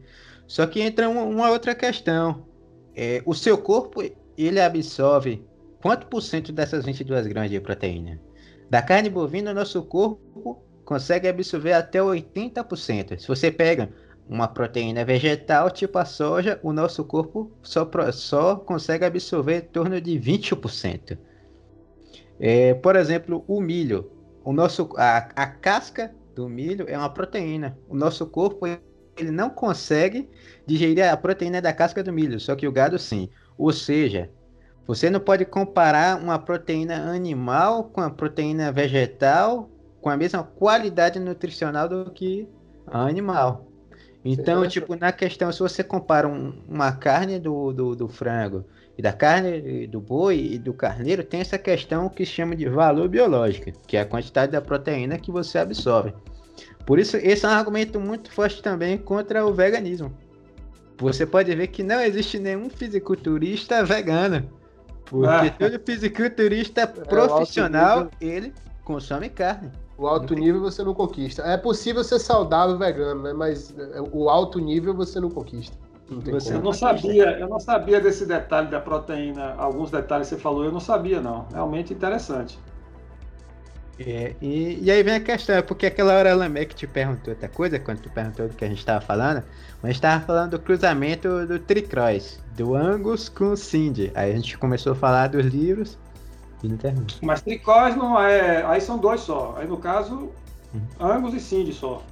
Só 0.47 0.67
que 0.67 0.81
entra 0.81 1.09
uma, 1.09 1.23
uma 1.23 1.51
outra 1.51 1.75
questão. 1.75 2.47
É, 2.95 3.23
o 3.25 3.35
seu 3.35 3.57
corpo, 3.57 4.03
ele 4.37 4.61
absorve 4.61 5.47
quanto 5.81 6.07
por 6.07 6.21
cento 6.21 6.53
dessas 6.53 6.85
22 6.85 7.27
gramas 7.27 7.51
de 7.51 7.61
proteína? 7.61 8.21
Da 8.69 8.83
carne 8.83 9.09
bovina, 9.09 9.55
nosso 9.55 9.83
corpo 9.83 10.63
consegue 10.85 11.29
absorver 11.29 11.75
até 11.75 12.01
80%. 12.01 13.21
Se 13.21 13.29
você 13.29 13.51
pega 13.51 13.91
uma 14.29 14.49
proteína 14.49 15.05
vegetal, 15.05 15.71
tipo 15.71 15.99
a 15.99 16.05
soja, 16.05 16.59
o 16.63 16.73
nosso 16.73 17.05
corpo 17.05 17.51
só, 17.63 17.89
só 18.13 18.57
consegue 18.57 19.05
absorver 19.05 19.59
em 19.59 19.61
torno 19.61 20.01
de 20.01 20.13
20%. 20.19 21.19
É, 22.41 22.75
por 22.75 22.97
exemplo, 22.97 23.45
o 23.47 23.61
milho. 23.61 24.11
O 24.45 24.53
nosso, 24.53 24.89
a, 24.97 25.19
a 25.37 25.47
casca 25.47 26.15
do 26.35 26.49
milho 26.49 26.87
é 26.89 26.97
uma 26.97 27.11
proteína. 27.11 27.79
O 27.89 27.95
nosso 27.95 28.27
corpo 28.27 28.67
ele 29.17 29.31
não 29.31 29.51
consegue 29.51 30.29
digerir 30.67 31.05
a 31.09 31.17
proteína 31.17 31.61
da 31.61 31.73
casca 31.73 32.03
do 32.03 32.13
milho, 32.13 32.41
só 32.41 32.57
que 32.57 32.67
o 32.67 32.73
gado 32.73 32.99
sim. 32.99 33.29
Ou 33.59 33.73
seja, 33.73 34.31
você 34.87 35.11
não 35.11 35.21
pode 35.21 35.45
comparar 35.45 36.21
uma 36.21 36.39
proteína 36.39 37.13
animal 37.13 37.85
com 37.85 38.01
a 38.01 38.11
proteína 38.11 38.73
vegetal 38.73 39.71
com 40.01 40.11
a 40.11 40.17
mesma 40.17 40.43
qualidade 40.43 41.21
nutricional 41.21 41.89
do 41.89 42.11
que 42.11 42.49
animal. 42.89 43.72
Então, 44.25 44.67
tipo, 44.69 44.95
na 44.95 45.11
questão, 45.11 45.51
se 45.51 45.59
você 45.59 45.83
compara 45.83 46.29
um, 46.29 46.53
uma 46.69 46.93
carne 46.93 47.39
do, 47.41 47.73
do, 47.73 47.97
do, 47.97 48.09
frango 48.09 48.65
e 48.97 49.03
da 49.03 49.13
carne 49.13 49.87
do 49.89 50.01
boi 50.01 50.53
e 50.53 50.59
do 50.59 50.73
carneiro, 50.73 51.25
tem 51.25 51.41
essa 51.41 51.59
questão 51.59 52.09
que 52.09 52.25
chama 52.25 52.55
de 52.55 52.69
valor 52.69 53.09
biológico, 53.09 53.73
que 53.87 53.97
é 53.97 54.01
a 54.01 54.07
quantidade 54.07 54.53
da 54.53 54.61
proteína 54.61 55.19
que 55.19 55.33
você 55.33 55.59
absorve. 55.59 56.15
Por 56.87 56.99
isso, 56.99 57.17
esse 57.17 57.45
é 57.45 57.49
um 57.49 57.53
argumento 57.53 57.99
muito 57.99 58.31
forte 58.33 58.63
também 58.63 58.97
contra 58.97 59.45
o 59.45 59.53
veganismo. 59.53 60.13
Você 60.99 61.27
pode 61.27 61.53
ver 61.55 61.67
que 61.69 61.83
não 61.83 62.01
existe 62.01 62.39
nenhum 62.39 62.71
fisiculturista 62.71 63.85
vegano. 63.85 64.49
Porque 65.05 65.49
ah. 65.49 65.51
todo 65.51 65.81
fisiculturista 65.85 66.83
é, 66.83 66.87
profissional, 66.87 68.09
ele 68.21 68.53
consome 68.85 69.29
carne. 69.29 69.71
O 69.97 70.07
alto 70.07 70.35
nível 70.35 70.61
você 70.61 70.83
não 70.83 70.95
conquista. 70.95 71.43
É 71.43 71.57
possível 71.57 72.03
ser 72.03 72.19
saudável 72.19 72.79
vegano, 72.79 73.23
né? 73.23 73.33
Mas 73.33 73.75
é, 73.79 74.01
o 74.13 74.29
alto 74.29 74.59
nível 74.59 74.95
você 74.95 75.21
não 75.21 75.31
conquista. 75.31 75.77
Não 76.11 76.21
você 76.21 76.55
eu 76.55 76.63
não 76.63 76.73
sabia, 76.73 77.39
eu 77.39 77.49
não 77.49 77.61
sabia 77.61 78.01
desse 78.01 78.27
detalhe 78.27 78.69
da 78.69 78.81
proteína. 78.81 79.55
Alguns 79.57 79.91
detalhes 79.91 80.29
que 80.29 80.35
você 80.35 80.41
falou, 80.41 80.65
eu 80.65 80.73
não 80.73 80.81
sabia 80.81 81.21
não. 81.21 81.47
Realmente 81.53 81.93
interessante. 81.93 82.59
É, 83.99 84.35
e, 84.41 84.79
e, 84.83 84.91
aí 84.91 85.03
vem 85.03 85.15
a 85.15 85.21
questão, 85.21 85.55
é 85.55 85.63
porque 85.63 85.87
aquela 85.87 86.15
hora 86.15 86.31
ela 86.31 86.49
meio 86.49 86.67
que 86.67 86.75
te 86.75 86.87
perguntou 86.87 87.35
outra 87.35 87.49
coisa, 87.49 87.79
quando 87.79 88.01
tu 88.01 88.11
perguntou 88.11 88.49
do 88.49 88.55
que 88.55 88.65
a 88.65 88.69
gente 88.69 88.85
tava 88.85 89.01
falando, 89.01 89.45
mas 89.81 89.85
a 89.85 89.93
gente 89.93 90.01
tava 90.01 90.25
falando 90.25 90.53
do 90.53 90.59
cruzamento 90.59 91.47
do 91.47 91.59
Tricross, 91.59 92.41
do 92.57 92.75
Angus 92.75 93.29
com 93.29 93.53
o 93.53 93.57
Cindy. 93.57 94.11
Aí 94.15 94.33
a 94.33 94.35
gente 94.35 94.57
começou 94.59 94.93
a 94.93 94.97
falar 94.97 95.29
dos 95.29 95.45
livros 95.45 95.99
e. 96.63 97.25
Mas 97.25 97.43
Tricross 97.43 97.97
não 97.97 98.21
é. 98.23 98.65
Aí 98.65 98.81
são 98.81 98.99
dois 98.99 99.21
só. 99.21 99.55
Aí 99.59 99.67
no 99.67 99.77
caso, 99.77 100.31
hum. 100.75 100.81
Angus 101.01 101.35
e 101.35 101.41
Cindy 101.41 101.73
só. 101.73 102.03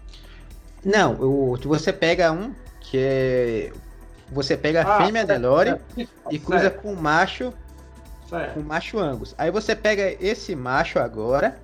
Não, 0.85 1.15
o, 1.15 1.57
você 1.57 1.93
pega 1.93 2.33
um 2.33 2.55
que 2.81 2.99
é. 2.99 3.73
Você 4.33 4.57
pega 4.57 4.83
a 4.83 4.97
ah, 4.97 5.05
fêmea 5.05 5.25
Nelore 5.25 5.77
e 6.31 6.39
cruza 6.39 6.63
certo. 6.63 6.83
com 6.83 6.93
o 6.93 6.97
macho. 6.97 7.53
Certo. 8.29 8.55
Com 8.55 8.61
o 8.61 8.65
macho 8.65 8.99
Angus. 8.99 9.35
Aí 9.37 9.51
você 9.51 9.75
pega 9.75 10.17
esse 10.21 10.55
macho 10.55 11.01
agora 11.01 11.59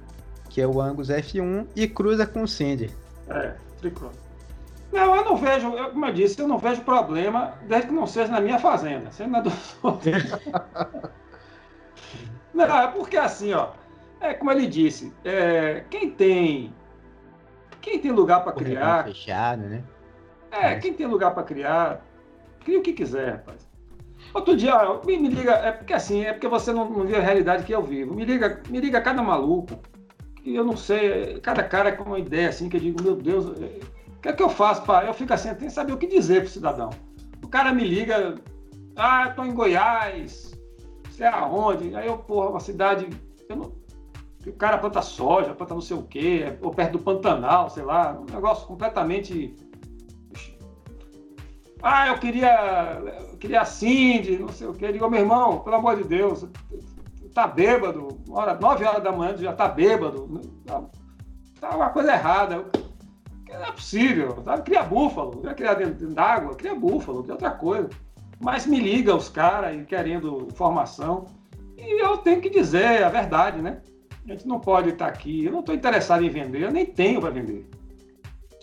que 0.57 0.61
é 0.63 0.67
o 0.67 0.81
Angus 0.81 1.09
F1, 1.09 1.67
e 1.77 1.87
cruza 1.87 2.27
com 2.27 2.43
o 2.43 2.49
Cindy. 2.49 2.91
É, 3.29 3.53
tricô. 3.79 4.07
Não, 4.91 5.15
eu 5.15 5.23
não 5.23 5.37
vejo, 5.37 5.69
eu, 5.75 5.91
como 5.91 6.07
eu 6.07 6.15
disse, 6.15 6.41
eu 6.41 6.49
não 6.49 6.57
vejo 6.57 6.81
problema 6.81 7.53
desde 7.69 7.89
que 7.89 7.93
não 7.93 8.07
seja 8.07 8.33
na 8.33 8.41
minha 8.41 8.59
fazenda, 8.59 9.11
sendo 9.11 9.33
na 9.33 9.41
do 9.41 9.53
Não, 12.57 12.65
é 12.65 12.87
porque 12.89 13.19
assim, 13.19 13.53
ó, 13.53 13.69
é 14.19 14.33
como 14.33 14.51
ele 14.51 14.66
disse, 14.66 15.12
é, 15.23 15.85
quem 15.91 16.11
tem 16.11 16.74
quem 17.83 18.01
tem 18.01 18.11
lugar 18.11 18.43
para 18.43 18.53
criar, 18.53 19.05
fechado, 19.05 19.62
né? 19.62 19.85
É, 20.51 20.74
quem 20.77 20.95
tem 20.95 21.07
lugar 21.07 21.35
para 21.35 21.43
criar, 21.43 22.03
cria 22.65 22.78
o 22.78 22.83
que 22.83 22.95
quiser, 22.95 23.33
rapaz. 23.33 23.69
Outro 24.33 24.57
dia, 24.57 24.74
me, 25.05 25.19
me, 25.19 25.28
liga, 25.28 25.53
é 25.53 25.70
porque 25.70 25.93
assim, 25.93 26.24
é 26.24 26.33
porque 26.33 26.49
você 26.49 26.73
não, 26.73 26.89
não 26.89 27.07
viu 27.07 27.16
a 27.16 27.20
realidade 27.20 27.65
que 27.65 27.73
eu 27.73 27.83
vivo. 27.83 28.15
Me 28.15 28.24
liga, 28.24 28.62
me 28.70 28.81
liga 28.81 29.03
cada 29.03 29.23
maluco 29.23 29.78
e 30.43 30.57
eu 30.57 30.65
não 30.65 30.77
sei, 30.77 31.39
cada 31.41 31.62
cara 31.62 31.93
com 31.93 32.05
uma 32.05 32.19
ideia 32.19 32.49
assim, 32.49 32.70
que 32.70 32.78
eu 32.78 32.81
digo, 32.81 33.03
meu 33.03 33.15
Deus, 33.15 33.47
é, 33.61 33.81
o 34.16 34.20
que 34.23 34.28
é 34.28 34.33
que 34.33 34.43
eu 34.43 34.49
faço? 34.49 34.83
Pá? 34.83 35.05
Eu 35.05 35.12
fico 35.12 35.35
assim, 35.35 35.55
tem 35.55 35.69
que 35.69 35.74
saber 35.74 35.93
o 35.93 35.99
que 35.99 36.07
dizer 36.07 36.41
pro 36.41 36.51
cidadão. 36.51 36.89
O 37.45 37.49
cara 37.49 37.73
me 37.73 37.85
liga, 37.85 38.35
ah, 38.97 39.27
eu 39.28 39.35
tô 39.35 39.45
em 39.45 39.53
Goiás, 39.53 40.56
sei 41.17 41.27
aonde, 41.27 41.97
aí 41.97 42.07
eu, 42.07 42.19
porra, 42.19 42.51
uma 42.51 42.61
cidade, 42.61 43.09
não, 43.49 43.73
o 44.47 44.53
cara 44.53 44.77
planta 44.77 45.01
soja, 45.01 45.55
planta 45.55 45.73
não 45.73 45.81
sei 45.81 45.97
o 45.97 46.03
quê, 46.03 46.59
ou 46.61 46.71
perto 46.71 46.93
do 46.93 46.99
Pantanal, 46.99 47.71
sei 47.71 47.83
lá, 47.83 48.13
um 48.13 48.33
negócio 48.33 48.67
completamente. 48.67 49.57
Ah, 51.83 52.09
eu 52.09 52.19
queria, 52.19 53.01
eu 53.33 53.39
queria 53.39 53.65
Cindy, 53.65 54.39
não 54.39 54.49
sei 54.49 54.67
o 54.67 54.75
quê. 54.75 54.87
Eu 54.87 54.93
digo, 54.93 55.09
meu 55.09 55.21
irmão, 55.21 55.61
pelo 55.61 55.77
amor 55.77 55.97
de 55.97 56.05
Deus, 56.05 56.47
tá 57.33 57.47
bêbado, 57.47 58.21
hora, 58.29 58.55
9 58.55 58.85
horas 58.85 59.03
da 59.03 59.11
manhã 59.13 59.37
já 59.39 59.55
tá 59.55 59.69
bêbado, 59.69 60.29
tá, 60.67 60.83
tá 61.61 61.77
uma 61.77 61.91
coisa 61.91 62.13
errada. 62.13 62.65
Não 63.49 63.65
é 63.65 63.73
possível, 63.73 64.35
tá? 64.43 64.61
cria 64.61 64.83
búfalo, 64.83 65.41
quer 65.41 65.55
criar 65.55 65.75
dentro 65.75 66.13
d'água, 66.13 66.55
cria 66.55 66.75
búfalo, 66.75 67.23
de 67.23 67.31
outra 67.31 67.51
coisa. 67.53 67.89
Mas 68.41 68.67
me 68.67 68.79
liga 68.79 69.15
os 69.15 69.29
caras 69.29 69.85
querendo 69.87 70.47
informação. 70.51 71.27
E 71.77 72.03
eu 72.03 72.19
tenho 72.19 72.41
que 72.41 72.51
dizer 72.51 73.03
a 73.03 73.09
verdade, 73.09 73.63
né? 73.63 73.81
A 74.27 74.33
gente 74.33 74.47
não 74.47 74.61
pode 74.61 74.91
estar 74.91 75.07
aqui. 75.07 75.45
Eu 75.45 75.53
não 75.53 75.61
estou 75.61 75.75
interessado 75.75 76.25
em 76.25 76.29
vender, 76.29 76.63
eu 76.63 76.73
nem 76.73 76.87
tenho 76.87 77.21
para 77.21 77.31
vender. 77.31 77.69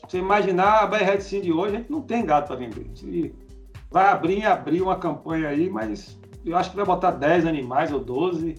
Você 0.08 0.18
imaginar 0.18 0.84
a 0.84 0.88
BR 0.88 1.20
Sim 1.20 1.42
de 1.42 1.52
hoje, 1.52 1.76
a 1.76 1.80
gente 1.80 1.92
não 1.92 2.02
tem 2.02 2.26
gado 2.26 2.48
para 2.48 2.56
vender. 2.56 2.90
Gente 2.94 3.34
vai 3.90 4.08
abrir 4.08 4.40
e 4.40 4.46
abrir 4.46 4.82
uma 4.82 4.98
campanha 4.98 5.48
aí, 5.50 5.70
mas 5.70 6.20
eu 6.46 6.58
acho 6.58 6.72
que 6.72 6.76
vai 6.76 6.86
botar 6.86 7.12
10 7.12 7.46
animais 7.46 7.92
ou 7.92 8.00
12 8.00 8.56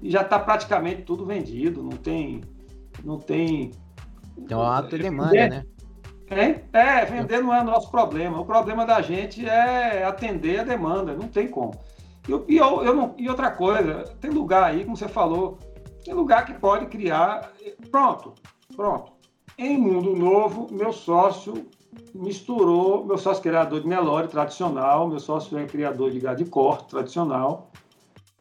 e 0.00 0.10
já 0.10 0.22
está 0.22 0.38
praticamente 0.38 1.02
tudo 1.02 1.26
vendido, 1.26 1.82
não 1.82 1.90
tem. 1.90 2.40
Não 3.04 3.18
tem. 3.18 3.72
Tem 4.46 4.56
uma 4.56 4.76
alta 4.76 4.96
demanda, 4.96 5.36
é, 5.36 5.48
né? 5.48 5.66
É, 6.28 7.04
vender 7.04 7.42
não 7.42 7.54
é 7.54 7.62
nosso 7.62 7.90
problema. 7.90 8.40
O 8.40 8.44
problema 8.44 8.84
da 8.84 9.00
gente 9.00 9.46
é 9.48 10.04
atender 10.04 10.60
a 10.60 10.64
demanda, 10.64 11.14
não 11.14 11.28
tem 11.28 11.48
como. 11.48 11.72
E, 12.28 12.54
e, 12.54 12.56
eu, 12.56 12.82
eu 12.82 12.94
não, 12.94 13.14
e 13.16 13.28
outra 13.28 13.50
coisa, 13.50 14.04
tem 14.20 14.30
lugar 14.30 14.64
aí, 14.64 14.84
como 14.84 14.96
você 14.96 15.08
falou, 15.08 15.58
tem 16.04 16.14
lugar 16.14 16.44
que 16.44 16.54
pode 16.54 16.86
criar. 16.86 17.52
Pronto, 17.90 18.34
pronto. 18.74 19.12
Em 19.56 19.78
Mundo 19.78 20.14
Novo, 20.14 20.68
meu 20.70 20.92
sócio 20.92 21.66
misturou, 22.14 23.04
meu 23.04 23.16
sócio 23.16 23.42
criador 23.42 23.80
de 23.80 23.88
Nelore 23.88 24.28
tradicional, 24.28 25.08
meu 25.08 25.20
sócio 25.20 25.56
é 25.58 25.64
criador 25.64 26.10
de 26.10 26.20
gado 26.20 26.42
de 26.42 26.50
corte 26.50 26.88
tradicional, 26.88 27.70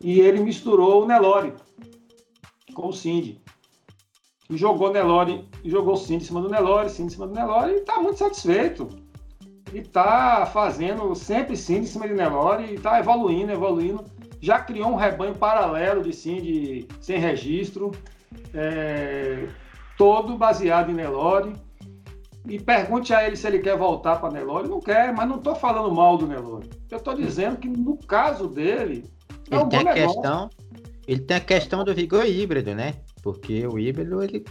e 0.02 0.20
ele 0.20 0.42
misturou 0.42 1.04
o 1.04 1.08
Nelore 1.08 1.54
com 2.74 2.88
o 2.88 2.94
Cindy. 2.94 3.42
E 4.50 4.58
jogou 4.58 4.92
Nelore, 4.92 5.48
jogou 5.64 5.98
Cindy 5.98 6.24
em 6.24 6.28
cima 6.28 6.42
do 6.42 6.50
Nelore, 6.50 6.90
Cindy 6.90 7.08
em 7.08 7.16
cima 7.16 7.28
do 7.28 7.34
Nelore, 7.34 7.72
e 7.72 7.76
está 7.78 8.00
muito 8.00 8.20
satisfeito. 8.20 8.88
E 9.74 9.80
está 9.80 10.46
fazendo 10.46 11.16
sempre 11.16 11.58
Cindy 11.58 11.82
em 11.82 11.88
cima 11.88 12.08
de 12.08 12.14
Nelore, 12.14 12.66
e 12.66 12.76
está 12.76 13.00
evoluindo, 13.00 13.52
evoluindo. 13.52 14.04
Já 14.40 14.60
criou 14.60 14.90
um 14.90 14.96
rebanho 14.96 15.34
paralelo 15.34 16.04
de 16.04 16.14
Cindy 16.14 16.88
sem 17.02 17.18
registro, 17.18 17.92
é, 18.54 19.48
todo 19.98 20.38
baseado 20.38 20.92
em 20.92 20.96
Nelore 20.96 21.54
e 22.48 22.60
pergunte 22.60 23.14
a 23.14 23.26
ele 23.26 23.36
se 23.36 23.48
ele 23.48 23.60
quer 23.60 23.78
voltar 23.78 24.18
para 24.18 24.32
Nelore. 24.32 24.68
Não 24.68 24.80
quer, 24.80 25.14
mas 25.14 25.28
não 25.28 25.38
estou 25.38 25.56
falando 25.56 25.94
mal 25.94 26.18
do 26.18 26.28
Nelore. 26.28 26.70
Eu 26.90 26.98
estou 26.98 27.16
dizendo 27.16 27.58
que 27.58 27.68
no 27.68 27.98
caso 27.98 28.48
dele. 28.48 29.06
É 29.50 29.56
ele 29.56 29.64
um 29.64 29.70
tem 29.70 29.88
a 29.88 29.94
questão. 29.94 30.50
Ele 31.08 31.22
tem 31.22 31.38
a 31.38 31.42
questão 31.42 31.84
do 31.84 31.94
vigor 31.94 32.26
híbrido, 32.26 32.74
né? 32.74 32.96
Porque 33.26 33.66
o 33.66 33.80
híbrido, 33.80 34.22
ele. 34.22 34.46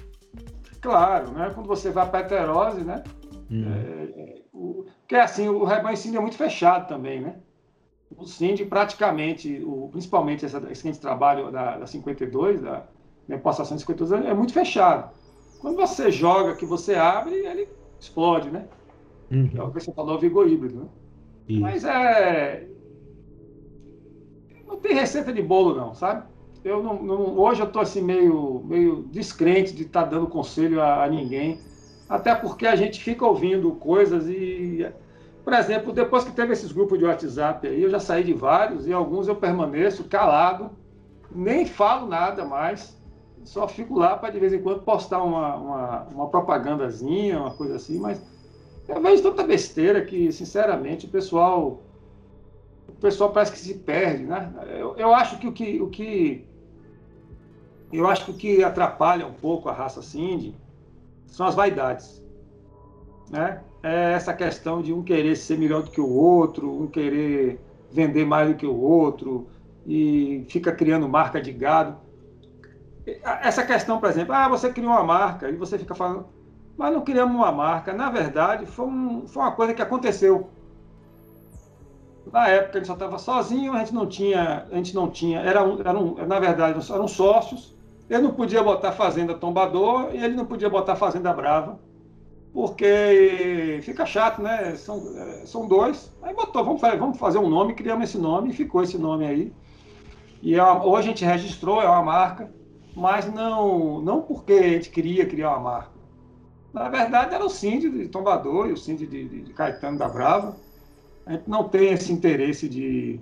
Claro, 0.81 1.31
né? 1.31 1.49
Quando 1.55 1.69
você 1.69 1.91
vai 1.91 2.11
para 2.11 2.19
a 2.19 2.23
heterose, 2.23 2.83
né? 2.83 3.05
Hum. 3.49 3.65
É, 3.73 4.43
o, 4.53 4.85
porque 4.99 5.15
assim, 5.15 5.49
o 5.49 5.63
rebanho 5.63 5.97
Cindy 5.97 6.17
é 6.17 6.21
muito 6.21 6.37
fechado 6.37 6.89
também, 6.89 7.21
né? 7.21 7.37
O 8.17 8.27
Cindy 8.27 8.65
praticamente, 8.65 9.63
o, 9.65 9.89
principalmente 9.93 10.45
essa, 10.45 10.59
esse 10.73 10.83
gente 10.83 10.99
trabalha 10.99 11.53
da, 11.53 11.79
da 11.79 11.87
52, 11.87 12.63
da, 12.63 12.85
da 13.29 13.37
importação 13.37 13.77
de 13.77 13.83
52, 13.83 14.27
é 14.27 14.35
muito 14.35 14.53
fechado. 14.53 15.15
Quando 15.61 15.77
você 15.77 16.11
joga, 16.11 16.57
que 16.57 16.67
você 16.67 16.97
abre, 16.97 17.47
ele 17.47 17.69
explode, 18.01 18.51
né? 18.51 18.67
Uhum. 19.31 19.51
É 19.55 19.63
o 19.63 19.71
que 19.71 19.81
você 19.85 19.93
falou, 19.93 20.17
o 20.17 20.21
vigor 20.21 20.49
híbrido, 20.49 20.81
né? 20.81 20.89
Isso. 21.49 21.61
Mas 21.61 21.85
é. 21.85 22.67
Não 24.67 24.79
tem 24.81 24.95
receita 24.95 25.33
de 25.33 25.43
bolo, 25.43 25.77
não, 25.77 25.95
sabe? 25.95 26.34
Eu 26.65 26.82
não, 26.82 27.03
não 27.03 27.39
hoje 27.39 27.61
eu 27.61 27.66
estou 27.66 27.82
assim 27.82 28.01
meio, 28.01 28.62
meio 28.65 29.03
descrente 29.11 29.74
de 29.74 29.82
estar 29.82 30.05
tá 30.05 30.09
dando 30.09 30.27
conselho 30.27 30.81
a, 30.81 31.05
a, 31.05 31.09
ninguém, 31.09 31.61
até 32.09 32.35
porque 32.35 32.66
a 32.66 32.74
gente 32.74 33.03
fica 33.03 33.27
ouvindo 33.27 33.70
coisas 33.73 34.27
e, 34.27 34.91
por 35.45 35.53
exemplo, 35.53 35.93
depois 35.93 36.24
que 36.24 36.32
teve 36.32 36.55
esses 36.55 36.73
grupos 36.73 36.99
de 36.99 37.05
WhatsApp 37.05 37.69
aí, 37.69 37.82
eu 37.82 37.91
já 37.91 38.01
saí 38.01 38.24
de 38.24 38.32
vários 38.32 38.86
e 38.86 38.93
alguns 38.95 39.28
eu 39.28 39.36
permaneço 39.36 40.05
calado, 40.05 40.70
nem 41.31 41.66
falo 41.66 42.09
nada 42.09 42.47
mais, 42.47 42.99
só 43.45 43.69
fico 43.69 43.99
lá 43.99 44.16
para 44.16 44.31
de 44.31 44.41
vez 44.41 44.55
em 44.55 44.62
quando 44.62 44.81
postar 44.81 45.23
uma, 45.23 45.57
uma, 45.57 46.03
uma 46.05 46.28
propagandazinha, 46.31 47.41
uma 47.41 47.51
coisa 47.51 47.77
assim, 47.77 47.99
mas 47.99 48.23
eu 48.89 49.03
vejo 49.03 49.23
tanta 49.23 49.43
besteira 49.43 50.03
que, 50.03 50.32
sinceramente, 50.32 51.05
o 51.05 51.11
pessoal 51.11 51.82
o 52.89 52.93
pessoal 52.93 53.31
parece 53.32 53.53
que 53.53 53.59
se 53.59 53.74
perde, 53.74 54.24
né? 54.24 54.53
Eu, 54.78 54.95
eu 54.97 55.15
acho 55.15 55.39
que 55.39 55.47
o 55.47 55.53
que, 55.53 55.81
o 55.81 55.89
que 55.89 56.47
eu 57.99 58.07
acho 58.07 58.25
que 58.27 58.31
o 58.31 58.35
que 58.35 58.65
atrapalha 58.65 59.27
um 59.27 59.33
pouco 59.33 59.69
a 59.69 59.73
raça 59.73 60.03
Cindy 60.03 60.55
são 61.27 61.47
as 61.47 61.55
vaidades, 61.55 62.23
né? 63.31 63.62
É 63.83 64.12
essa 64.12 64.33
questão 64.33 64.81
de 64.81 64.93
um 64.93 65.03
querer 65.03 65.37
ser 65.37 65.59
melhor 65.59 65.83
do 65.83 65.91
que 65.91 66.01
o 66.01 66.09
outro, 66.09 66.71
um 66.71 66.87
querer 66.87 67.61
vender 67.91 68.25
mais 68.25 68.49
do 68.49 68.55
que 68.55 68.66
o 68.66 68.75
outro 68.75 69.47
e 69.87 70.47
fica 70.49 70.73
criando 70.73 71.09
marca 71.09 71.41
de 71.41 71.53
gado 71.53 71.99
essa 73.07 73.65
questão, 73.65 74.01
por 74.01 74.09
exemplo, 74.09 74.35
ah, 74.35 74.49
você 74.49 74.73
criou 74.73 74.91
uma 74.91 75.05
marca 75.05 75.49
e 75.49 75.57
você 75.57 75.79
fica 75.79 75.95
falando, 75.95 76.27
mas 76.77 76.93
não 76.93 77.03
criamos 77.03 77.35
uma 77.35 77.53
marca. 77.53 77.93
Na 77.93 78.11
verdade, 78.11 78.66
foi, 78.66 78.87
um, 78.87 79.27
foi 79.27 79.43
uma 79.43 79.53
coisa 79.53 79.75
que 79.75 79.83
aconteceu. 79.83 80.49
Na 82.33 82.49
época 82.49 82.79
ele 82.79 82.87
só 82.87 82.95
estava 82.95 83.19
sozinho, 83.19 83.75
a 83.75 83.81
gente 83.81 83.95
não 83.95 84.07
tinha, 84.07 84.66
a 84.71 84.75
gente 84.75 84.95
não 84.95 85.11
tinha, 85.11 85.41
era, 85.41 85.62
um, 85.62 85.79
era 85.81 85.99
um, 85.99 86.15
na 86.27 86.41
verdade 86.41 86.79
eram 86.91 87.07
sócios. 87.07 87.74
Ele 88.09 88.23
não 88.23 88.33
podia 88.33 88.63
botar 88.63 88.93
Fazenda 88.93 89.35
Tombador 89.35 90.11
e 90.15 90.23
ele 90.23 90.35
não 90.35 90.45
podia 90.45 90.69
botar 90.69 90.97
Fazenda 90.97 91.33
Brava, 91.33 91.81
porque 92.53 93.81
fica 93.83 94.05
chato, 94.05 94.43
né? 94.43 94.75
São, 94.77 95.03
são 95.47 95.67
dois. 95.67 96.13
Aí 96.23 96.35
botou, 96.35 96.65
vamos 96.65 96.81
fazer, 96.81 96.99
vamos 96.99 97.19
fazer 97.19 97.39
um 97.39 97.49
nome, 97.49 97.75
criamos 97.75 98.11
esse 98.11 98.19
nome 98.19 98.51
e 98.51 98.53
ficou 98.53 98.83
esse 98.83 98.99
nome 98.99 99.27
aí. 99.27 99.53
E 100.43 100.55
é 100.55 100.61
a 100.61 101.01
gente 101.01 101.25
registrou, 101.25 101.81
é 101.81 101.89
uma 101.89 102.03
marca 102.03 102.51
mas 102.95 103.33
não, 103.33 104.01
não 104.01 104.23
porque 104.23 104.53
a 104.53 104.69
gente 104.69 104.91
queria 104.91 105.27
criar 105.27 105.51
uma 105.51 105.61
marca. 105.61 105.95
Na 106.73 106.89
verdade, 106.89 107.35
era 107.35 107.45
o 107.45 107.51
Cindy 107.51 107.89
de 107.91 108.09
Tombador 108.09 108.69
e 108.69 108.73
o 108.73 108.77
Cindy 108.77 109.07
de, 109.07 109.29
de, 109.29 109.43
de 109.43 109.53
Caetano 109.53 109.99
da 109.99 110.09
Brava. 110.09 110.57
A 111.27 111.33
gente 111.33 111.49
não 111.49 111.69
tem 111.69 111.93
esse 111.93 112.13
interesse 112.13 112.69
de, 112.69 113.21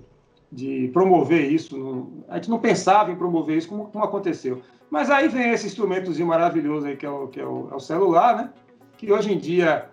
de 0.53 0.89
promover 0.93 1.51
isso. 1.51 2.07
A 2.29 2.35
gente 2.35 2.49
não 2.49 2.59
pensava 2.59 3.11
em 3.11 3.15
promover 3.15 3.57
isso 3.57 3.67
como, 3.67 3.85
como, 3.85 4.05
aconteceu. 4.05 4.61
Mas 4.89 5.09
aí 5.09 5.27
vem 5.27 5.51
esse 5.51 5.65
instrumentozinho 5.65 6.27
maravilhoso 6.27 6.85
aí, 6.85 6.95
que 6.95 7.05
é 7.05 7.09
o, 7.09 7.27
que 7.27 7.39
é 7.39 7.45
o, 7.45 7.69
é 7.71 7.75
o 7.75 7.79
celular, 7.79 8.37
né? 8.37 8.49
Que 8.97 9.11
hoje 9.11 9.33
em 9.33 9.37
dia, 9.37 9.89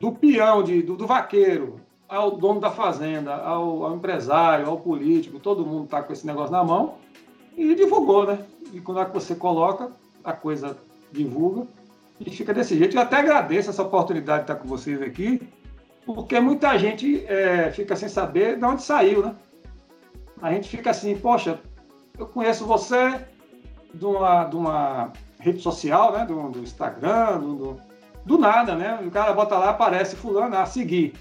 do 0.00 0.10
peão, 0.10 0.62
de, 0.62 0.82
do, 0.82 0.96
do 0.96 1.06
vaqueiro, 1.06 1.80
ao 2.08 2.32
dono 2.32 2.60
da 2.60 2.70
fazenda, 2.70 3.34
ao, 3.36 3.84
ao, 3.84 3.94
empresário, 3.94 4.66
ao 4.66 4.78
político, 4.78 5.38
todo 5.38 5.64
mundo 5.64 5.84
está 5.84 6.02
com 6.02 6.12
esse 6.12 6.26
negócio 6.26 6.52
na 6.52 6.64
mão 6.64 6.96
e 7.56 7.74
divulgou, 7.74 8.26
né? 8.26 8.40
E 8.72 8.80
quando 8.80 9.00
é 9.00 9.04
você 9.04 9.34
coloca, 9.34 9.90
a 10.24 10.32
coisa 10.32 10.76
divulga 11.12 11.66
e 12.20 12.28
fica 12.30 12.52
desse 12.52 12.76
jeito. 12.76 12.96
Eu 12.96 13.02
até 13.02 13.16
agradeço 13.16 13.70
essa 13.70 13.82
oportunidade 13.82 14.40
de 14.40 14.52
estar 14.52 14.56
com 14.56 14.68
vocês 14.68 15.00
aqui, 15.00 15.40
porque 16.04 16.40
muita 16.40 16.76
gente 16.76 17.24
é, 17.26 17.70
fica 17.70 17.94
sem 17.94 18.08
saber 18.08 18.58
de 18.58 18.64
onde 18.64 18.82
saiu, 18.82 19.22
né? 19.22 19.36
A 20.42 20.52
gente 20.52 20.68
fica 20.68 20.90
assim, 20.90 21.16
poxa, 21.16 21.60
eu 22.18 22.26
conheço 22.26 22.66
você 22.66 23.24
de 23.94 24.04
uma, 24.04 24.44
de 24.44 24.56
uma 24.56 25.12
rede 25.38 25.60
social, 25.60 26.12
né? 26.12 26.26
Do, 26.26 26.50
do 26.50 26.58
Instagram, 26.58 27.38
do, 27.38 27.54
do, 27.54 27.80
do, 28.26 28.38
nada, 28.38 28.74
né? 28.74 28.98
O 29.06 29.10
cara 29.10 29.32
bota 29.32 29.56
lá, 29.56 29.70
aparece 29.70 30.16
fulano, 30.16 30.56
a 30.56 30.66
seguir. 30.66 31.14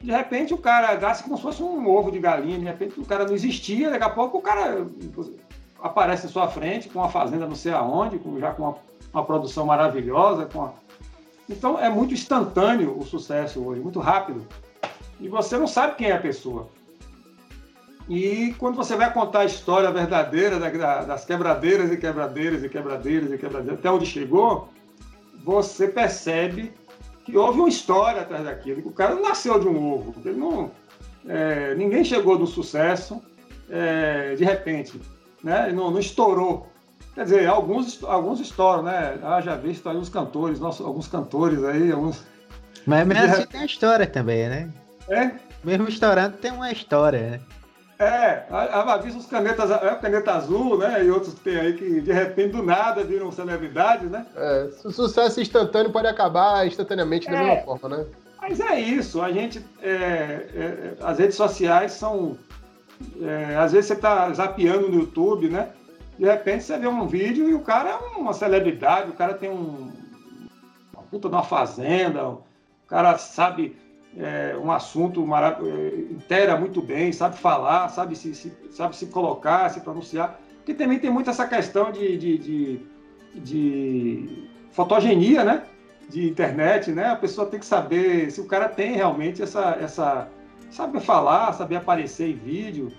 De 0.00 0.12
repente 0.12 0.54
o 0.54 0.58
cara 0.58 0.94
gasta 0.94 1.24
como 1.24 1.36
se 1.36 1.42
fosse 1.42 1.60
um 1.60 1.88
ovo 1.88 2.12
de 2.12 2.20
galinha, 2.20 2.56
de 2.56 2.64
repente 2.64 3.00
o 3.00 3.04
cara 3.04 3.24
não 3.24 3.34
existia, 3.34 3.90
daqui 3.90 4.04
a 4.04 4.10
pouco 4.10 4.38
o 4.38 4.42
cara 4.42 4.86
aparece 5.82 6.26
em 6.26 6.30
sua 6.30 6.46
frente 6.46 6.88
com 6.88 7.00
uma 7.00 7.08
fazenda 7.08 7.48
não 7.48 7.56
sei 7.56 7.72
aonde, 7.72 8.16
com, 8.16 8.38
já 8.38 8.52
com 8.52 8.62
uma, 8.62 8.76
uma 9.12 9.24
produção 9.24 9.66
maravilhosa, 9.66 10.46
com 10.46 10.70
então 11.50 11.80
é 11.80 11.88
muito 11.88 12.14
instantâneo 12.14 12.96
o 12.96 13.04
sucesso 13.04 13.60
hoje, 13.64 13.80
muito 13.80 13.98
rápido. 13.98 14.46
E 15.18 15.28
você 15.28 15.56
não 15.56 15.66
sabe 15.66 15.96
quem 15.96 16.10
é 16.10 16.12
a 16.12 16.20
pessoa. 16.20 16.68
E 18.08 18.54
quando 18.58 18.76
você 18.76 18.96
vai 18.96 19.12
contar 19.12 19.40
a 19.40 19.44
história 19.44 19.90
verdadeira 19.90 20.58
das 20.58 21.24
quebradeiras 21.26 21.92
e 21.92 21.96
quebradeiras 21.96 22.64
e 22.64 22.68
quebradeiras 22.68 23.30
e 23.30 23.36
quebradeiras, 23.36 23.78
até 23.78 23.90
onde 23.90 24.06
chegou, 24.06 24.70
você 25.44 25.86
percebe 25.86 26.72
que 27.24 27.36
houve 27.36 27.60
uma 27.60 27.68
história 27.68 28.22
atrás 28.22 28.44
daquilo, 28.44 28.80
que 28.80 28.88
o 28.88 28.92
cara 28.92 29.14
não 29.14 29.22
nasceu 29.22 29.60
de 29.60 29.68
um 29.68 29.92
ovo, 29.92 30.14
ele 30.24 30.38
não, 30.38 30.70
é, 31.28 31.74
ninguém 31.74 32.02
chegou 32.02 32.38
do 32.38 32.46
sucesso 32.46 33.20
é, 33.68 34.34
de 34.34 34.44
repente, 34.44 34.98
né? 35.44 35.70
não, 35.70 35.90
não 35.90 36.00
estourou. 36.00 36.66
Quer 37.14 37.24
dizer, 37.24 37.46
alguns, 37.46 38.02
alguns 38.04 38.40
estouram, 38.40 38.84
né? 38.84 39.18
Ah, 39.22 39.40
já 39.40 39.56
vi 39.56 39.78
aí 39.84 39.96
uns 39.96 40.08
cantores, 40.08 40.60
nossos, 40.60 40.86
alguns 40.86 41.08
cantores 41.08 41.62
aí, 41.64 41.90
alguns. 41.90 42.24
Mas 42.86 43.06
mesmo 43.06 43.24
assim 43.24 43.46
tem 43.46 43.60
uma 43.60 43.66
história 43.66 44.06
também, 44.06 44.48
né? 44.48 44.70
É? 45.08 45.32
Mesmo 45.64 45.88
estourando 45.88 46.36
tem 46.36 46.52
uma 46.52 46.70
história, 46.70 47.30
né? 47.30 47.40
É, 47.98 48.44
avisa 48.50 49.18
os 49.18 49.26
canetas, 49.26 49.70
é, 49.72 49.94
caneta 49.96 50.32
azul, 50.32 50.78
né? 50.78 51.04
E 51.04 51.10
outros 51.10 51.34
que 51.34 51.40
tem 51.40 51.56
aí 51.58 51.72
que 51.72 52.00
de 52.00 52.12
repente 52.12 52.52
do 52.52 52.62
nada 52.62 53.02
viram 53.02 53.32
celebridades, 53.32 54.08
né? 54.08 54.24
É, 54.36 54.68
o 54.84 54.92
sucesso 54.92 55.40
instantâneo 55.40 55.90
pode 55.90 56.06
acabar 56.06 56.64
instantaneamente 56.64 57.28
é, 57.28 57.32
da 57.32 57.38
mesma 57.42 57.64
forma, 57.64 57.88
né? 57.96 58.06
Mas 58.40 58.60
é 58.60 58.78
isso, 58.78 59.20
a 59.20 59.32
gente. 59.32 59.60
É, 59.82 59.88
é, 59.90 60.94
as 61.00 61.18
redes 61.18 61.34
sociais 61.34 61.92
são. 61.92 62.38
É, 63.20 63.56
às 63.56 63.72
vezes 63.72 63.88
você 63.88 63.94
está 63.94 64.32
zapeando 64.32 64.88
no 64.88 65.00
YouTube, 65.00 65.48
né? 65.48 65.70
De 66.16 66.24
repente 66.24 66.64
você 66.64 66.78
vê 66.78 66.86
um 66.86 67.06
vídeo 67.06 67.48
e 67.48 67.54
o 67.54 67.60
cara 67.60 67.90
é 67.90 67.94
uma 68.16 68.32
celebridade, 68.32 69.10
o 69.10 69.14
cara 69.14 69.34
tem 69.34 69.50
um, 69.50 69.90
uma 70.92 71.02
puta 71.10 71.28
de 71.28 71.34
uma 71.34 71.44
fazenda, 71.44 72.28
o 72.28 72.42
cara 72.86 73.18
sabe 73.18 73.76
é, 74.18 74.56
um 74.56 74.70
assunto 74.70 75.24
é, 75.32 76.12
inteira 76.12 76.56
muito 76.56 76.82
bem, 76.82 77.12
sabe 77.12 77.38
falar, 77.38 77.88
sabe 77.88 78.16
se, 78.16 78.34
se, 78.34 78.52
sabe 78.70 78.96
se 78.96 79.06
colocar, 79.06 79.70
se 79.70 79.80
pronunciar. 79.80 80.40
Porque 80.56 80.74
também 80.74 80.98
tem 80.98 81.10
muito 81.10 81.30
essa 81.30 81.46
questão 81.46 81.92
de, 81.92 82.16
de, 82.18 82.38
de, 82.38 82.80
de 83.34 84.48
fotogenia, 84.72 85.44
né? 85.44 85.62
De 86.10 86.28
internet, 86.28 86.90
né? 86.90 87.06
A 87.06 87.16
pessoa 87.16 87.46
tem 87.46 87.60
que 87.60 87.66
saber 87.66 88.30
se 88.30 88.40
o 88.40 88.46
cara 88.46 88.68
tem 88.68 88.92
realmente 88.92 89.42
essa, 89.42 89.78
essa 89.80 90.28
saber 90.70 91.00
falar, 91.00 91.52
saber 91.52 91.76
aparecer 91.76 92.28
em 92.28 92.36
vídeo. 92.36 92.92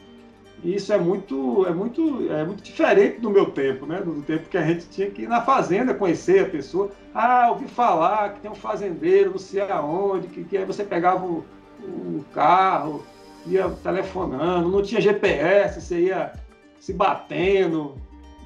E 0.64 0.76
isso 0.76 0.92
é 0.92 0.98
muito, 0.98 1.66
é 1.66 1.72
muito, 1.72 2.32
é 2.32 2.44
muito 2.44 2.62
diferente 2.62 3.22
do 3.22 3.30
meu 3.30 3.48
tempo, 3.52 3.86
né? 3.86 4.02
Do 4.02 4.22
tempo 4.24 4.50
que 4.50 4.58
a 4.58 4.66
gente 4.66 4.90
tinha 4.90 5.10
que 5.10 5.22
ir 5.22 5.28
na 5.28 5.42
fazenda 5.42 5.94
conhecer 5.94 6.46
a 6.46 6.50
pessoa. 6.50 6.92
Ah, 7.14 7.50
ouvi 7.52 7.68
falar 7.68 8.34
que 8.34 8.42
tem 8.42 8.52
um 8.52 8.56
fazendeiro, 8.56 9.32
não 9.32 9.38
sei 9.38 9.62
aonde, 9.62 10.28
que, 10.28 10.44
que 10.44 10.58
aí 10.58 10.66
você 10.66 10.84
pegava 10.84 11.26
o, 11.26 11.46
o 11.82 12.26
carro, 12.34 13.04
ia 13.46 13.70
telefonando, 13.70 14.70
não 14.70 14.82
tinha 14.82 15.00
GPS, 15.00 15.80
você 15.80 16.02
ia 16.02 16.34
se 16.78 16.94
batendo, 16.94 17.96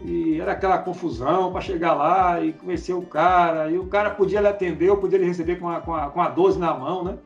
e 0.03 0.39
era 0.39 0.51
aquela 0.51 0.77
confusão 0.77 1.51
para 1.51 1.61
chegar 1.61 1.93
lá 1.93 2.43
e 2.43 2.53
conhecer 2.53 2.93
o 2.93 3.01
cara, 3.01 3.71
e 3.71 3.77
o 3.77 3.87
cara 3.87 4.09
podia 4.11 4.41
lhe 4.41 4.47
atender, 4.47 4.89
ou 4.89 4.97
podia 4.97 5.17
lhe 5.17 5.25
receber 5.25 5.59
com 5.59 5.69
a, 5.69 5.81
com 5.81 5.95
a, 5.95 6.09
com 6.09 6.21
a 6.21 6.29
12 6.29 6.59
na 6.59 6.73
mão, 6.73 7.03
né? 7.03 7.17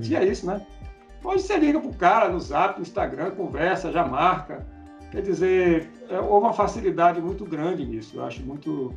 Tinha 0.00 0.22
isso, 0.22 0.46
né? 0.46 0.60
Hoje 1.22 1.42
você 1.42 1.56
liga 1.56 1.80
para 1.80 1.90
o 1.90 1.94
cara 1.94 2.28
no 2.28 2.40
zap, 2.40 2.78
no 2.78 2.82
Instagram, 2.82 3.32
conversa, 3.32 3.92
já 3.92 4.06
marca. 4.06 4.66
Quer 5.10 5.22
dizer, 5.22 5.90
é, 6.08 6.18
houve 6.20 6.46
uma 6.46 6.52
facilidade 6.52 7.20
muito 7.20 7.44
grande 7.44 7.84
nisso. 7.84 8.16
Eu 8.16 8.24
acho 8.24 8.42
muito, 8.42 8.94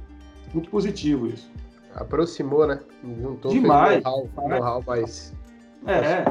muito 0.54 0.70
positivo 0.70 1.28
isso. 1.28 1.52
Aproximou, 1.96 2.68
né? 2.68 2.80
Juntou 3.22 3.52
Demais. 3.52 4.04
know-how 4.04 4.30
know 4.38 4.84
mais. 4.86 5.34
É. 5.86 6.24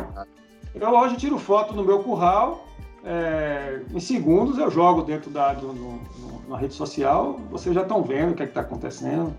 Eu 0.75 0.91
hoje 0.91 1.17
tiro 1.17 1.39
foto 1.39 1.75
no 1.75 1.83
meu 1.83 2.03
curral, 2.03 2.65
é, 3.05 3.81
em 3.93 3.99
segundos 3.99 4.59
eu 4.59 4.71
jogo 4.71 5.03
dentro 5.03 5.31
da 5.31 5.55
no, 5.55 6.01
na 6.49 6.57
rede 6.57 6.75
social, 6.75 7.41
vocês 7.51 7.75
já 7.75 7.83
estão 7.83 8.03
vendo 8.03 8.33
o 8.33 8.35
que 8.35 8.43
é 8.43 8.47
está 8.47 8.61
acontecendo. 8.61 9.35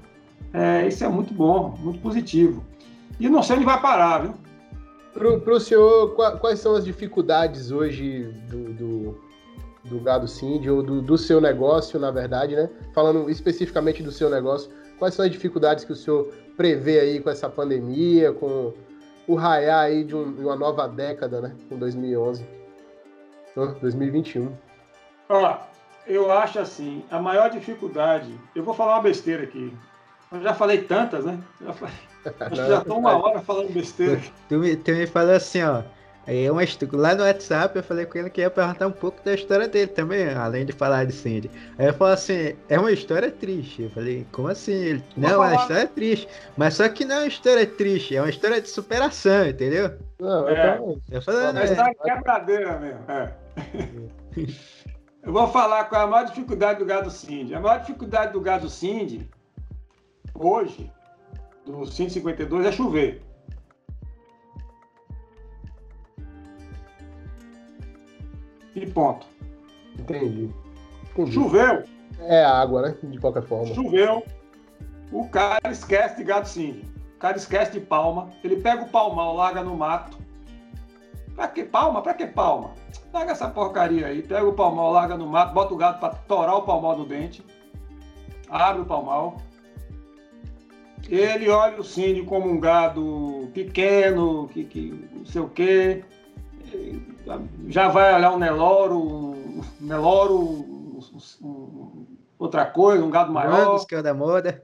É, 0.54 0.88
isso 0.88 1.04
é 1.04 1.08
muito 1.08 1.34
bom, 1.34 1.78
muito 1.80 2.00
positivo. 2.00 2.64
E 3.20 3.30
não 3.30 3.42
sei 3.42 3.56
onde 3.58 3.66
vai 3.66 3.80
parar, 3.80 4.20
viu? 4.20 4.34
Para 5.14 5.54
o 5.54 5.60
senhor, 5.60 6.16
quais 6.40 6.60
são 6.60 6.76
as 6.76 6.86
dificuldades 6.86 7.70
hoje 7.70 8.24
do, 8.50 8.74
do, 8.74 9.22
do 9.84 10.00
gado 10.00 10.28
Cindy, 10.28 10.70
ou 10.70 10.82
do, 10.82 11.02
do, 11.02 11.18
seu 11.18 11.42
negócio, 11.42 12.00
na 12.00 12.12
verdade, 12.12 12.56
né? 12.56 12.70
Falando 12.94 13.30
especificamente 13.30 14.02
do 14.02 14.12
seu 14.12 14.30
negócio, 14.30 14.72
quais 14.98 15.14
são 15.14 15.26
as 15.26 15.32
dificuldades 15.32 15.84
que 15.84 15.92
o 15.92 15.96
senhor 15.96 16.32
prevê 16.56 17.00
aí 17.00 17.20
com 17.20 17.30
essa 17.30 17.50
pandemia, 17.50 18.32
com 18.32 18.74
o 19.28 19.36
raiar 19.36 19.86
aí 19.86 20.04
de, 20.04 20.16
um, 20.16 20.34
de 20.34 20.42
uma 20.42 20.56
nova 20.56 20.88
década, 20.88 21.42
né? 21.42 21.56
Com 21.68 21.78
2011, 21.78 22.48
2021? 23.82 24.56
Ó, 25.28 25.58
eu 26.08 26.32
acho 26.32 26.60
assim, 26.60 27.04
a 27.12 27.20
maior 27.20 27.50
dificuldade, 27.50 28.34
eu 28.56 28.64
vou 28.64 28.74
falar 28.74 28.96
uma 28.96 29.04
besteira 29.04 29.44
aqui, 29.44 29.74
eu 30.32 30.42
já 30.42 30.54
falei 30.54 30.84
tantas, 30.84 31.26
né? 31.26 31.40
Já 31.62 31.74
falei, 31.74 31.96
acho 32.40 32.50
que 32.50 32.68
já 32.68 32.80
estou 32.80 33.00
uma 33.00 33.18
hora 33.18 33.40
falando 33.42 33.74
besteira. 33.74 34.22
Tu 34.50 34.58
me, 34.58 34.76
tu 34.76 34.92
me 34.92 35.08
falou 35.08 35.34
assim, 35.34 35.64
ó. 35.64 35.84
É 36.28 36.52
uma, 36.52 36.62
lá 36.94 37.16
no 37.16 37.24
WhatsApp 37.24 37.76
eu 37.76 37.84
falei 37.84 38.06
com 38.06 38.18
ele 38.18 38.30
que 38.30 38.42
ia 38.42 38.50
perguntar 38.50 38.86
um 38.88 38.92
pouco 38.92 39.24
da 39.26 39.34
história 39.34 39.68
dele 39.68 39.88
também, 39.88 40.32
além 40.32 40.66
de 40.66 40.72
falar 40.72 41.06
de 41.06 41.14
Cindy. 41.14 41.50
Aí 41.80 41.88
eu 41.88 41.94
falei 41.96 42.14
assim, 42.14 42.56
é 42.70 42.80
uma 42.80 42.92
história 42.92 43.32
triste. 43.32 43.84
Eu 43.84 43.90
falei, 43.90 44.26
como 44.32 44.48
assim? 44.48 44.72
Ele, 44.72 45.04
não, 45.18 45.30
é 45.30 45.38
uma 45.38 45.56
história 45.56 45.88
triste. 45.88 46.28
Mas 46.56 46.76
só 46.76 46.88
que 46.88 47.06
não 47.06 47.16
é 47.16 47.20
uma 47.20 47.28
história 47.28 47.66
triste, 47.66 48.16
é 48.16 48.22
uma 48.22 48.30
história 48.30 48.62
de 48.62 48.70
superação, 48.70 49.48
entendeu? 49.48 49.94
Não, 50.20 50.48
é. 50.48 50.80
Eu 51.10 51.22
falei, 51.24 51.54
não, 51.54 51.62
é, 51.62 51.90
é 51.90 51.94
quebradeira 51.96 52.80
mesmo. 52.80 53.00
É. 53.10 53.34
eu 55.24 55.34
vou 55.34 55.48
falar 55.48 55.86
qual 55.86 56.02
é 56.02 56.04
a 56.04 56.08
maior 56.08 56.26
dificuldade 56.28 56.80
do 56.80 56.86
gado 56.86 57.10
Cindy. 57.10 57.56
A 57.56 57.60
maior 57.60 57.80
dificuldade 57.80 58.34
do 58.34 58.42
gado 58.42 58.70
Cindy 58.70 59.28
hoje, 60.36 60.92
do 61.66 61.86
152, 61.86 62.66
é 62.66 62.72
chover. 62.72 63.22
E 68.76 68.86
ponto. 68.88 69.28
Entendi. 70.00 70.50
Entendi. 71.12 71.32
Choveu. 71.34 71.84
É 72.20 72.44
água, 72.44 72.82
né? 72.82 72.96
De 73.04 73.20
qualquer 73.20 73.44
forma. 73.44 73.74
Choveu. 73.74 74.26
O 75.12 75.28
cara 75.28 75.70
esquece 75.70 76.18
de 76.18 76.24
gado 76.24 76.48
sim. 76.48 76.82
O 77.16 77.20
cara 77.20 77.38
esquece 77.38 77.74
de 77.74 77.80
palma. 77.82 78.30
Ele 78.44 78.58
pega 78.58 78.84
o 78.84 78.90
palmal, 78.90 79.36
larga 79.36 79.62
no 79.64 79.76
mato. 79.76 80.18
Pra 81.36 81.48
que 81.48 81.64
palma? 81.64 82.02
Pra 82.02 82.14
que 82.14 82.26
palma? 82.28 82.72
Pega 83.12 83.32
essa 83.32 83.50
porcaria 83.50 84.08
aí. 84.08 84.22
Pega 84.22 84.48
o 84.48 84.54
palmal, 84.54 84.92
larga 84.92 85.18
no 85.18 85.28
mato, 85.28 85.54
bota 85.54 85.74
o 85.74 85.78
gado 85.78 86.00
pra 86.00 86.10
torar 86.10 86.56
o 86.56 86.64
palmal 86.64 86.96
do 86.96 87.06
dente. 87.06 87.46
Abre 88.50 88.82
o 88.82 88.86
palmal. 88.86 89.38
Ele 91.12 91.50
olha 91.50 91.78
o 91.78 91.84
síndio 91.84 92.26
como 92.26 92.50
um 92.50 92.58
gado 92.58 93.50
pequeno, 93.54 94.48
que, 94.48 94.64
que 94.64 95.10
não 95.12 95.26
sei 95.26 95.42
o 95.42 95.50
quê. 95.50 96.06
Já 97.68 97.90
vai 97.90 98.16
olhar 98.16 98.32
um 98.32 98.40
Neloro, 98.40 98.98
um 98.98 99.62
Neloro, 99.82 100.40
um, 100.40 101.00
um, 101.44 102.08
outra 102.40 102.66
coisa, 102.66 103.04
um 103.04 103.10
gado 103.10 103.34
maior. 103.34 103.68
Langos, 103.68 103.84
que 103.84 103.96
é 103.96 104.02
da 104.02 104.14
moda. 104.14 104.64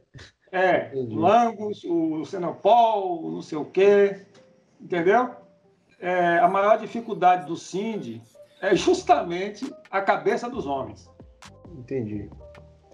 É, 0.49 0.87
Entendi. 0.87 1.17
Langos, 1.17 1.83
o 1.83 2.23
Senopol, 2.23 3.29
não 3.29 3.41
sei 3.41 3.57
o 3.57 3.65
quê. 3.65 4.25
Entendeu? 4.79 5.31
É, 5.99 6.37
a 6.37 6.47
maior 6.47 6.77
dificuldade 6.77 7.45
do 7.45 7.57
Cindy 7.57 8.21
é 8.61 8.73
justamente 8.73 9.69
a 9.91 10.01
cabeça 10.01 10.49
dos 10.49 10.65
homens. 10.65 11.11
Entendi. 11.77 12.29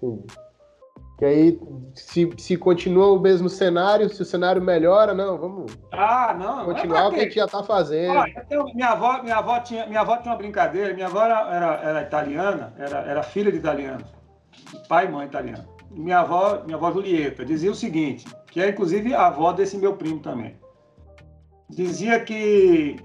Entendi. 0.02 0.26
Que 1.16 1.24
aí, 1.24 1.60
se, 1.94 2.28
se 2.36 2.56
continua 2.56 3.12
o 3.12 3.20
mesmo 3.20 3.48
cenário, 3.48 4.08
se 4.08 4.20
o 4.20 4.24
cenário 4.24 4.60
melhora, 4.60 5.14
não, 5.14 5.38
vamos 5.38 5.72
ah, 5.92 6.34
não, 6.36 6.64
continuar 6.64 7.02
não 7.02 7.08
o 7.10 7.12
que 7.12 7.20
a 7.20 7.22
gente 7.22 7.36
já 7.36 7.44
está 7.44 7.62
fazendo. 7.62 8.18
Olha, 8.18 8.46
minha, 8.74 8.88
avó, 8.88 9.22
minha, 9.22 9.36
avó 9.36 9.60
tinha, 9.60 9.86
minha 9.86 10.00
avó 10.00 10.16
tinha 10.16 10.32
uma 10.32 10.38
brincadeira, 10.38 10.92
minha 10.92 11.06
avó 11.06 11.22
era, 11.22 11.54
era, 11.54 11.74
era 11.82 12.02
italiana, 12.02 12.74
era, 12.76 12.98
era 13.02 13.22
filha 13.22 13.52
de 13.52 13.58
italianos, 13.58 14.12
pai 14.88 15.06
e 15.06 15.10
mãe 15.10 15.26
italiano. 15.26 15.64
Minha 15.88 16.18
avó, 16.18 16.62
minha 16.64 16.76
avó 16.76 16.90
Julieta, 16.90 17.44
dizia 17.44 17.70
o 17.70 17.76
seguinte, 17.76 18.26
que 18.48 18.60
é 18.60 18.70
inclusive 18.70 19.14
a 19.14 19.28
avó 19.28 19.52
desse 19.52 19.78
meu 19.78 19.96
primo 19.96 20.18
também. 20.18 20.56
Dizia 21.70 22.18
que 22.18 22.96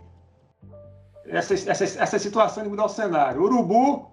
essa, 1.28 1.54
essa, 1.54 1.84
essa 1.84 2.20
situação 2.20 2.64
de 2.64 2.70
mudar 2.70 2.86
o 2.86 2.90
cenário. 2.90 3.44
Urubu 3.44 4.10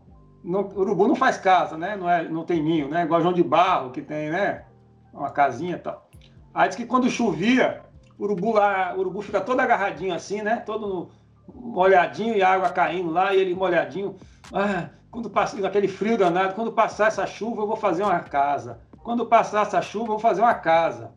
não, 0.47 0.61
urubu 0.61 1.09
não 1.09 1.17
faz 1.17 1.37
casa, 1.37 1.77
né? 1.77 1.97
Não, 1.97 2.09
é, 2.09 2.29
não 2.29 2.45
tem 2.45 2.63
ninho, 2.63 2.89
né? 2.89 3.03
Igual 3.03 3.21
João 3.21 3.35
de 3.35 3.43
Barro, 3.43 3.91
que 3.91 4.01
tem, 4.01 4.31
né? 4.31 4.65
Uma 5.13 5.31
casinha 5.31 5.75
e 5.75 5.79
tal. 5.79 6.09
Aí 6.55 6.69
diz 6.69 6.77
que 6.77 6.87
quando 6.87 7.11
chovia, 7.11 7.83
o 8.17 8.25
urubu 8.25 8.53
lá, 8.53 8.95
urubu 8.97 9.21
fica 9.23 9.41
todo 9.41 9.59
agarradinho 9.59 10.15
assim, 10.15 10.43
né? 10.43 10.57
Todo 10.65 11.11
molhadinho 11.53 12.37
e 12.37 12.43
a 12.43 12.51
água 12.51 12.71
caindo 12.71 13.11
lá, 13.11 13.35
e 13.35 13.41
ele 13.41 13.55
molhadinho. 13.55 14.15
Ah, 14.53 14.89
quando 15.11 15.29
passa 15.29 15.67
aquele 15.67 15.89
frio 15.89 16.17
danado, 16.17 16.55
quando 16.55 16.71
passar 16.71 17.09
essa 17.09 17.27
chuva, 17.27 17.63
eu 17.63 17.67
vou 17.67 17.77
fazer 17.77 18.05
uma 18.05 18.21
casa. 18.21 18.79
Quando 19.03 19.27
passar 19.27 19.63
essa 19.63 19.83
chuva, 19.83 20.05
eu 20.05 20.11
vou 20.11 20.19
fazer 20.21 20.43
uma 20.43 20.55
casa. 20.55 21.11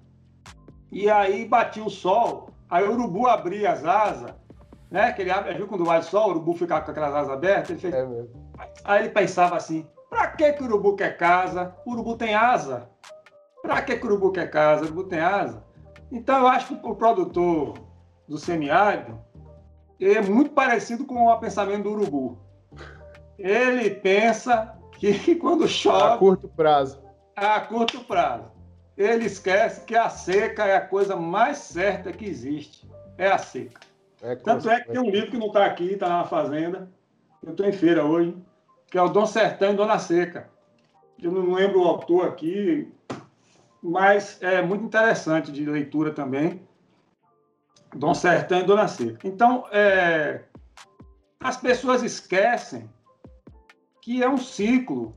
E 0.91 1.07
aí 1.07 1.45
batia 1.45 1.83
o 1.83 1.89
sol, 1.89 2.49
aí 2.67 2.83
o 2.83 2.93
urubu 2.93 3.27
abria 3.27 3.71
as 3.71 3.85
asas, 3.85 4.33
né? 4.89 5.13
Que 5.13 5.21
ele 5.21 5.29
abre, 5.29 5.53
viu 5.53 5.67
quando 5.67 5.85
vai 5.85 5.99
o 5.99 6.03
sol, 6.03 6.29
o 6.29 6.31
urubu 6.31 6.55
fica 6.55 6.81
com 6.81 6.89
aquelas 6.89 7.13
asas 7.13 7.29
abertas, 7.29 7.69
ele 7.69 7.79
fez. 7.79 7.93
É 7.93 8.05
mesmo 8.05 8.48
Aí 8.83 9.03
ele 9.03 9.09
pensava 9.09 9.55
assim: 9.55 9.87
para 10.09 10.27
que, 10.27 10.53
que 10.53 10.63
o 10.63 10.65
urubu 10.65 10.95
quer 10.95 11.17
casa? 11.17 11.75
O 11.85 11.91
urubu 11.91 12.15
tem 12.15 12.33
asa. 12.33 12.89
Para 13.61 13.81
que, 13.81 13.95
que 13.95 14.05
o 14.05 14.09
urubu 14.09 14.31
quer 14.31 14.49
casa? 14.49 14.83
O 14.83 14.85
urubu 14.85 15.03
tem 15.03 15.19
asa. 15.19 15.63
Então 16.11 16.39
eu 16.39 16.47
acho 16.47 16.75
que 16.75 16.87
o 16.87 16.95
produtor 16.95 17.77
do 18.27 18.37
semiárido 18.37 19.19
é 19.99 20.21
muito 20.21 20.51
parecido 20.51 21.05
com 21.05 21.27
o 21.27 21.39
pensamento 21.39 21.83
do 21.83 21.91
urubu. 21.91 22.39
Ele 23.37 23.89
pensa 23.91 24.75
que 24.93 25.35
quando 25.37 25.67
chove. 25.67 26.15
A 26.15 26.17
curto 26.17 26.47
prazo. 26.47 27.01
A 27.35 27.59
curto 27.61 27.99
prazo. 28.03 28.51
Ele 28.97 29.25
esquece 29.25 29.85
que 29.85 29.95
a 29.95 30.09
seca 30.09 30.65
é 30.65 30.75
a 30.75 30.81
coisa 30.81 31.15
mais 31.15 31.57
certa 31.57 32.11
que 32.11 32.25
existe. 32.25 32.89
É 33.17 33.31
a 33.31 33.37
seca. 33.37 33.79
É 34.21 34.35
Tanto 34.35 34.69
é 34.69 34.81
que 34.81 34.91
tem 34.91 34.99
um 34.99 35.09
livro 35.09 35.31
que 35.31 35.37
não 35.37 35.47
está 35.47 35.65
aqui, 35.65 35.93
está 35.93 36.09
na 36.09 36.25
fazenda. 36.25 36.89
Eu 37.41 37.51
estou 37.51 37.65
em 37.65 37.71
feira 37.71 38.03
hoje 38.03 38.35
que 38.89 38.97
é 38.97 39.01
o 39.01 39.09
Dom 39.09 39.25
Sertão 39.25 39.73
e 39.73 39.75
Dona 39.75 39.99
Seca. 39.99 40.49
Eu 41.21 41.31
não 41.31 41.53
lembro 41.53 41.81
o 41.81 41.87
autor 41.87 42.27
aqui, 42.27 42.91
mas 43.81 44.41
é 44.41 44.61
muito 44.61 44.85
interessante 44.85 45.51
de 45.51 45.65
leitura 45.65 46.11
também. 46.11 46.61
Dom 47.95 48.13
Sertão 48.13 48.59
e 48.59 48.63
Dona 48.63 48.87
Seca. 48.87 49.27
Então, 49.27 49.65
é, 49.71 50.43
as 51.39 51.57
pessoas 51.57 52.03
esquecem 52.03 52.89
que 54.01 54.23
é 54.23 54.29
um 54.29 54.37
ciclo 54.37 55.15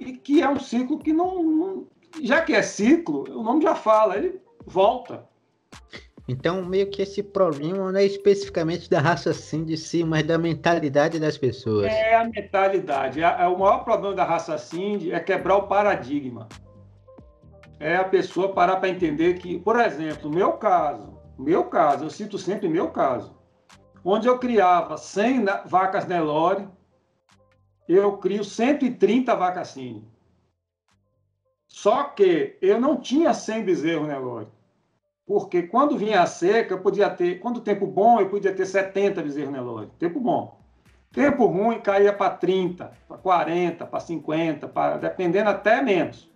e 0.00 0.16
que 0.16 0.42
é 0.42 0.48
um 0.48 0.58
ciclo 0.58 0.98
que 0.98 1.12
não, 1.12 1.42
não 1.42 1.86
já 2.22 2.42
que 2.42 2.54
é 2.54 2.62
ciclo, 2.62 3.24
o 3.28 3.42
nome 3.42 3.62
já 3.62 3.74
fala, 3.74 4.16
ele 4.16 4.40
volta. 4.64 5.28
Então, 6.28 6.64
meio 6.64 6.90
que 6.90 7.02
esse 7.02 7.22
problema 7.22 7.92
não 7.92 7.98
é 7.98 8.04
especificamente 8.04 8.90
da 8.90 9.00
raça 9.00 9.32
sim 9.32 9.64
de 9.64 9.76
si, 9.76 10.02
mas 10.02 10.24
da 10.24 10.36
mentalidade 10.36 11.20
das 11.20 11.38
pessoas. 11.38 11.86
É 11.86 12.16
a 12.16 12.24
mentalidade. 12.24 13.22
É, 13.22 13.46
o 13.46 13.56
maior 13.56 13.84
problema 13.84 14.14
da 14.14 14.24
raça 14.24 14.58
sim 14.58 15.12
é 15.12 15.20
quebrar 15.20 15.56
o 15.56 15.68
paradigma. 15.68 16.48
É 17.78 17.96
a 17.96 18.04
pessoa 18.04 18.52
parar 18.52 18.76
para 18.76 18.88
entender 18.88 19.34
que, 19.34 19.58
por 19.60 19.78
exemplo, 19.78 20.28
meu 20.28 20.54
caso, 20.54 21.16
meu 21.38 21.64
caso, 21.64 22.04
eu 22.04 22.10
cito 22.10 22.38
sempre 22.38 22.68
meu 22.68 22.88
caso, 22.90 23.36
onde 24.04 24.26
eu 24.26 24.38
criava 24.38 24.96
100 24.96 25.44
vacas 25.66 26.06
Nelore, 26.06 26.66
eu 27.86 28.16
crio 28.16 28.42
130 28.42 29.32
vacas 29.36 29.68
sim. 29.68 30.04
Só 31.68 32.04
que 32.04 32.56
eu 32.60 32.80
não 32.80 32.96
tinha 32.96 33.32
100 33.32 33.64
bezerros 33.64 34.08
Nelore. 34.08 34.55
Porque 35.26 35.62
quando 35.62 35.98
vinha 35.98 36.22
a 36.22 36.26
seca, 36.26 36.74
eu 36.74 36.80
podia 36.80 37.10
ter, 37.10 37.40
quando 37.40 37.56
o 37.56 37.60
tempo 37.60 37.84
bom, 37.86 38.20
eu 38.20 38.28
podia 38.28 38.54
ter 38.54 38.64
70 38.64 39.22
bezerros 39.22 39.52
Nelore. 39.52 39.90
Tempo 39.98 40.20
bom. 40.20 40.56
Tempo 41.10 41.46
ruim 41.46 41.80
caía 41.80 42.12
para 42.12 42.30
30, 42.30 42.92
para 43.08 43.18
40, 43.18 43.86
para 43.86 44.00
50, 44.00 44.68
pra, 44.68 44.96
dependendo 44.98 45.50
até 45.50 45.82
menos. 45.82 46.30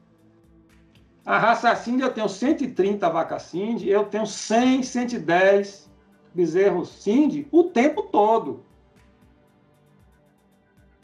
A 1.24 1.38
raça 1.38 1.74
Cindy 1.76 2.02
eu 2.02 2.12
tenho 2.12 2.28
130 2.28 3.08
vacas 3.10 3.42
Cindy, 3.42 3.88
eu 3.88 4.04
tenho 4.06 4.26
100, 4.26 4.82
110 4.82 5.90
bezerros 6.34 6.88
Cindy 6.88 7.46
o 7.52 7.64
tempo 7.64 8.02
todo. 8.04 8.64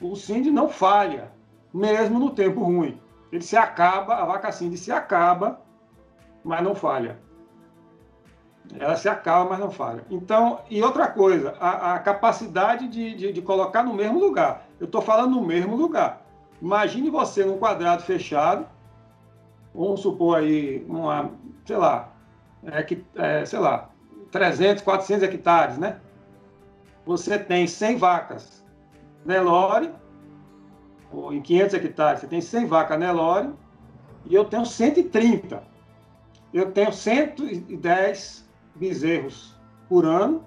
O 0.01 0.17
Cindy 0.17 0.51
não 0.51 0.69
falha, 0.69 1.31
mesmo 1.73 2.19
no 2.19 2.31
tempo 2.31 2.63
ruim. 2.63 3.01
Ele 3.31 3.43
se 3.43 3.57
acaba, 3.57 4.15
a 4.15 4.25
vaca 4.25 4.51
Cindy 4.51 4.77
se 4.77 4.91
acaba, 4.91 5.61
mas 6.43 6.63
não 6.63 6.75
falha. 6.75 7.19
Ela 8.79 8.97
se 8.97 9.09
acalma, 9.09 9.51
mas 9.51 9.61
não 9.61 9.71
falha. 9.71 10.05
Então, 10.11 10.61
e 10.69 10.83
outra 10.83 11.07
coisa, 11.09 11.55
a, 11.61 11.95
a 11.95 11.99
capacidade 11.99 12.89
de, 12.89 13.15
de, 13.15 13.33
de, 13.33 13.43
colocar 13.43 13.83
no 13.83 13.95
mesmo 13.95 14.19
lugar. 14.19 14.67
Eu 14.81 14.87
estou 14.87 15.01
falando 15.01 15.37
no 15.37 15.45
mesmo 15.45 15.77
lugar. 15.77 16.23
Imagine 16.61 17.11
você 17.11 17.45
num 17.45 17.59
quadrado 17.59 18.03
fechado, 18.03 18.67
vamos 19.75 20.01
supor 20.01 20.39
aí, 20.39 20.85
uma, 20.89 21.31
sei 21.65 21.77
lá, 21.77 22.13
é, 22.65 22.83
que, 22.83 23.05
é, 23.15 23.45
sei 23.45 23.59
lá, 23.59 23.91
300, 24.31 24.83
400 24.83 25.23
hectares, 25.23 25.79
né? 25.79 26.01
Você 27.05 27.39
tem 27.39 27.67
100 27.67 27.97
vacas 27.97 28.65
Nelore, 29.25 29.93
ou 31.13 31.33
em 31.33 31.41
500 31.41 31.75
hectares, 31.75 32.21
você 32.21 32.27
tem 32.27 32.41
100 32.41 32.67
vacas 32.67 32.99
Nelore, 32.99 33.53
e 34.25 34.35
eu 34.35 34.45
tenho 34.45 34.67
130. 34.67 35.63
Eu 36.53 36.73
tenho 36.73 36.93
110 36.93 38.46
bezerros 38.77 39.55
por 39.89 40.05
ano 40.05 40.45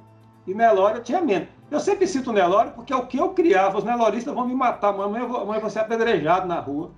e 0.47 0.53
Nelore 0.53 1.01
tinha 1.01 1.21
menos. 1.21 1.49
Eu 1.69 1.79
sempre 1.79 2.07
cito 2.07 2.33
Nelore 2.33 2.71
porque 2.71 2.91
é 2.91 2.95
o 2.95 3.05
que 3.05 3.17
eu 3.17 3.29
criava. 3.29 3.77
Os 3.77 3.83
neloristas 3.83 4.33
vão 4.33 4.47
me 4.47 4.55
matar, 4.55 4.89
amanhã 4.89 5.23
eu 5.23 5.27
vou, 5.27 5.41
amanhã 5.41 5.57
eu 5.57 5.61
vou 5.61 5.69
ser 5.69 5.79
apedrejado 5.79 6.47
na 6.47 6.59
rua. 6.59 6.91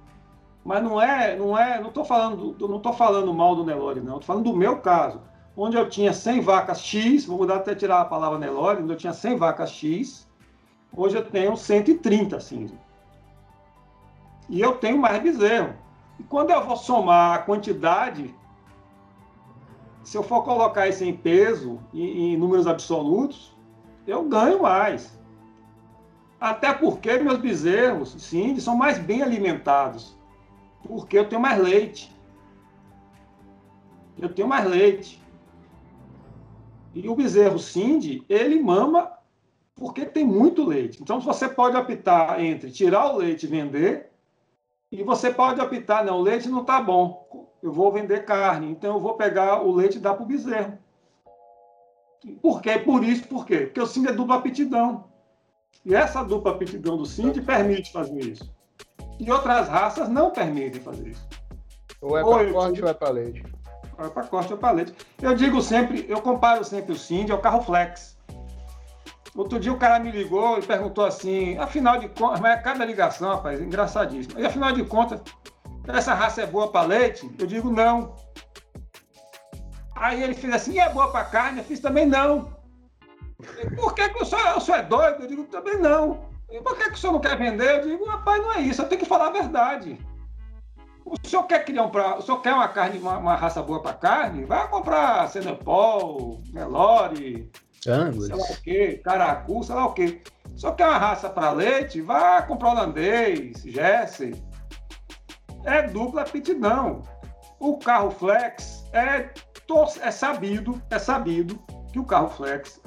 Mas 0.63 0.83
não 0.83 1.01
é, 1.01 1.35
não 1.35 1.57
é, 1.57 1.79
não 1.81 1.89
estou 1.89 2.05
falando, 2.05 2.55
não 2.59 2.93
falando 2.93 3.33
mal 3.33 3.55
do 3.55 3.65
Nelore, 3.65 3.99
não. 3.99 4.13
Estou 4.13 4.27
falando 4.27 4.51
do 4.51 4.55
meu 4.55 4.77
caso, 4.77 5.19
onde 5.57 5.75
eu 5.75 5.89
tinha 5.89 6.13
100 6.13 6.41
vacas 6.41 6.79
X, 6.79 7.25
vou 7.25 7.39
mudar 7.39 7.57
até 7.57 7.75
tirar 7.75 8.01
a 8.01 8.05
palavra 8.05 8.37
Nelore, 8.37 8.83
onde 8.83 8.93
eu 8.93 8.97
tinha 8.97 9.13
100 9.13 9.37
vacas 9.37 9.71
X, 9.71 10.27
hoje 10.95 11.17
eu 11.17 11.25
tenho 11.25 11.57
130 11.57 12.39
cinza. 12.39 12.75
E 14.47 14.61
eu 14.61 14.73
tenho 14.73 14.97
mais 14.97 15.21
bezerro. 15.21 15.73
E 16.19 16.23
quando 16.23 16.51
eu 16.51 16.63
vou 16.63 16.77
somar 16.77 17.35
a 17.35 17.39
quantidade 17.39 18.33
se 20.03 20.17
eu 20.17 20.23
for 20.23 20.43
colocar 20.43 20.87
isso 20.87 21.03
em 21.03 21.15
peso, 21.15 21.79
em, 21.93 22.33
em 22.33 22.37
números 22.37 22.67
absolutos, 22.67 23.55
eu 24.07 24.23
ganho 24.23 24.63
mais. 24.63 25.17
Até 26.39 26.73
porque 26.73 27.19
meus 27.19 27.37
bezerros, 27.37 28.15
sim, 28.17 28.59
são 28.59 28.75
mais 28.75 28.97
bem 28.97 29.21
alimentados. 29.21 30.17
Porque 30.83 31.17
eu 31.17 31.29
tenho 31.29 31.41
mais 31.41 31.61
leite. 31.61 32.11
Eu 34.17 34.29
tenho 34.33 34.47
mais 34.47 34.65
leite. 34.65 35.21
E 36.93 37.07
o 37.07 37.15
bezerro 37.15 37.59
Cindy, 37.59 38.25
ele 38.27 38.61
mama 38.61 39.11
porque 39.75 40.05
tem 40.05 40.25
muito 40.25 40.65
leite. 40.65 41.01
Então 41.01 41.19
você 41.19 41.47
pode 41.47 41.77
optar 41.77 42.43
entre 42.43 42.71
tirar 42.71 43.13
o 43.13 43.17
leite 43.17 43.43
e 43.45 43.49
vender, 43.49 44.11
e 44.91 45.03
você 45.03 45.31
pode 45.31 45.61
optar, 45.61 46.03
não, 46.03 46.19
o 46.19 46.21
leite 46.21 46.49
não 46.49 46.61
está 46.61 46.81
bom 46.81 47.50
eu 47.61 47.71
vou 47.71 47.91
vender 47.91 48.25
carne, 48.25 48.71
então 48.71 48.95
eu 48.95 48.99
vou 48.99 49.13
pegar 49.15 49.61
o 49.61 49.71
leite 49.71 49.97
e 49.97 50.01
dar 50.01 50.15
para 50.15 50.23
o 50.23 50.27
bezerro. 50.27 50.77
Por 52.41 52.61
quê? 52.61 52.77
Por 52.77 53.03
isso, 53.03 53.27
por 53.27 53.45
quê? 53.45 53.61
Porque 53.61 53.81
o 53.81 53.87
Sind 53.87 54.07
é 54.07 54.11
dupla 54.11 54.35
aptidão. 54.35 55.05
E 55.83 55.95
essa 55.95 56.23
dupla 56.23 56.51
aptidão 56.51 56.97
do 56.97 57.05
Sind 57.05 57.41
permite 57.43 57.91
fazer 57.91 58.19
isso. 58.19 58.51
E 59.19 59.31
outras 59.31 59.67
raças 59.67 60.09
não 60.09 60.31
permitem 60.31 60.81
fazer 60.81 61.09
isso. 61.09 61.27
Ou 62.01 62.17
é 62.17 62.23
para 62.23 62.51
corte 62.51 62.81
ou 62.81 62.89
é 62.89 62.93
para 62.93 63.09
leite. 63.09 63.43
Ou 63.97 64.05
é 64.05 64.09
para 64.09 64.23
corte 64.23 64.51
ou 64.51 64.57
é 64.57 64.61
para 64.61 64.71
leite. 64.71 64.93
Eu 65.21 65.35
digo 65.35 65.61
sempre, 65.61 66.05
eu 66.07 66.21
comparo 66.21 66.63
sempre 66.63 66.93
o 66.93 66.97
Sind 66.97 67.31
ao 67.31 67.39
carro 67.39 67.61
flex. 67.61 68.17
Outro 69.35 69.59
dia 69.59 69.71
o 69.71 69.77
cara 69.77 69.97
me 69.99 70.11
ligou 70.11 70.59
e 70.59 70.61
perguntou 70.61 71.05
assim, 71.05 71.57
afinal 71.57 71.97
de 71.97 72.09
contas, 72.09 72.41
mas 72.41 72.59
é 72.59 72.61
cada 72.61 72.83
ligação, 72.83 73.29
rapaz, 73.29 73.61
engraçadíssimo. 73.61 74.37
E 74.39 74.45
afinal 74.45 74.73
de 74.73 74.83
contas, 74.83 75.21
essa 75.87 76.13
raça 76.13 76.41
é 76.41 76.45
boa 76.45 76.71
para 76.71 76.87
leite? 76.87 77.29
Eu 77.37 77.47
digo 77.47 77.69
não. 77.69 78.15
Aí 79.95 80.21
ele 80.23 80.33
fez 80.33 80.53
assim, 80.53 80.79
é 80.79 80.89
boa 80.89 81.11
para 81.11 81.25
carne? 81.25 81.59
Eu 81.59 81.65
fiz 81.65 81.79
também 81.79 82.05
não. 82.05 82.59
Por 83.75 83.93
que, 83.93 84.09
que 84.09 84.21
o, 84.21 84.25
senhor, 84.25 84.57
o 84.57 84.61
senhor 84.61 84.77
é 84.77 84.83
doido? 84.83 85.23
Eu 85.23 85.27
digo 85.27 85.43
também 85.45 85.77
não. 85.77 86.29
E 86.49 86.59
por 86.61 86.77
que, 86.77 86.85
que 86.85 86.93
o 86.93 86.97
senhor 86.97 87.13
não 87.13 87.19
quer 87.19 87.37
vender? 87.37 87.79
Eu 87.79 87.87
digo, 87.87 88.05
rapaz, 88.05 88.41
não 88.41 88.53
é 88.53 88.61
isso, 88.61 88.81
eu 88.81 88.87
tenho 88.89 89.01
que 89.01 89.07
falar 89.07 89.27
a 89.27 89.31
verdade. 89.31 89.97
O 91.05 91.15
senhor 91.27 91.43
quer 91.43 91.65
criar 91.65 91.83
um 91.83 91.89
pra... 91.89 92.17
o 92.17 92.21
senhor 92.21 92.41
quer 92.41 92.53
uma 92.53 92.67
carne, 92.67 92.99
uma, 92.99 93.17
uma 93.17 93.35
raça 93.35 93.61
boa 93.61 93.81
para 93.81 93.93
carne? 93.93 94.45
Vai 94.45 94.67
comprar 94.69 95.29
Senepol, 95.29 96.43
Nelore, 96.53 97.49
Angus. 97.87 98.27
sei 98.27 98.35
lá 98.35 98.43
o 98.43 98.61
quê, 98.61 99.01
Caracu, 99.03 99.63
sei 99.63 99.75
lá 99.75 99.85
o 99.85 99.93
quê. 99.93 100.21
O 100.53 100.59
senhor 100.59 100.75
quer 100.75 100.87
uma 100.87 100.97
raça 100.97 101.29
para 101.29 101.51
leite? 101.51 102.01
Vai 102.01 102.45
comprar 102.45 102.71
holandês, 102.71 103.63
Jersey. 103.63 104.35
É 105.63 105.83
dupla 105.83 106.21
aptidão. 106.21 107.03
O 107.59 107.77
carro 107.77 108.11
flex 108.11 108.85
é, 108.93 109.29
é 110.01 110.11
sabido, 110.11 110.81
é 110.89 110.97
sabido 110.97 111.59
que 111.91 111.99
o 111.99 112.05
carro 112.05 112.29
flex 112.29 112.81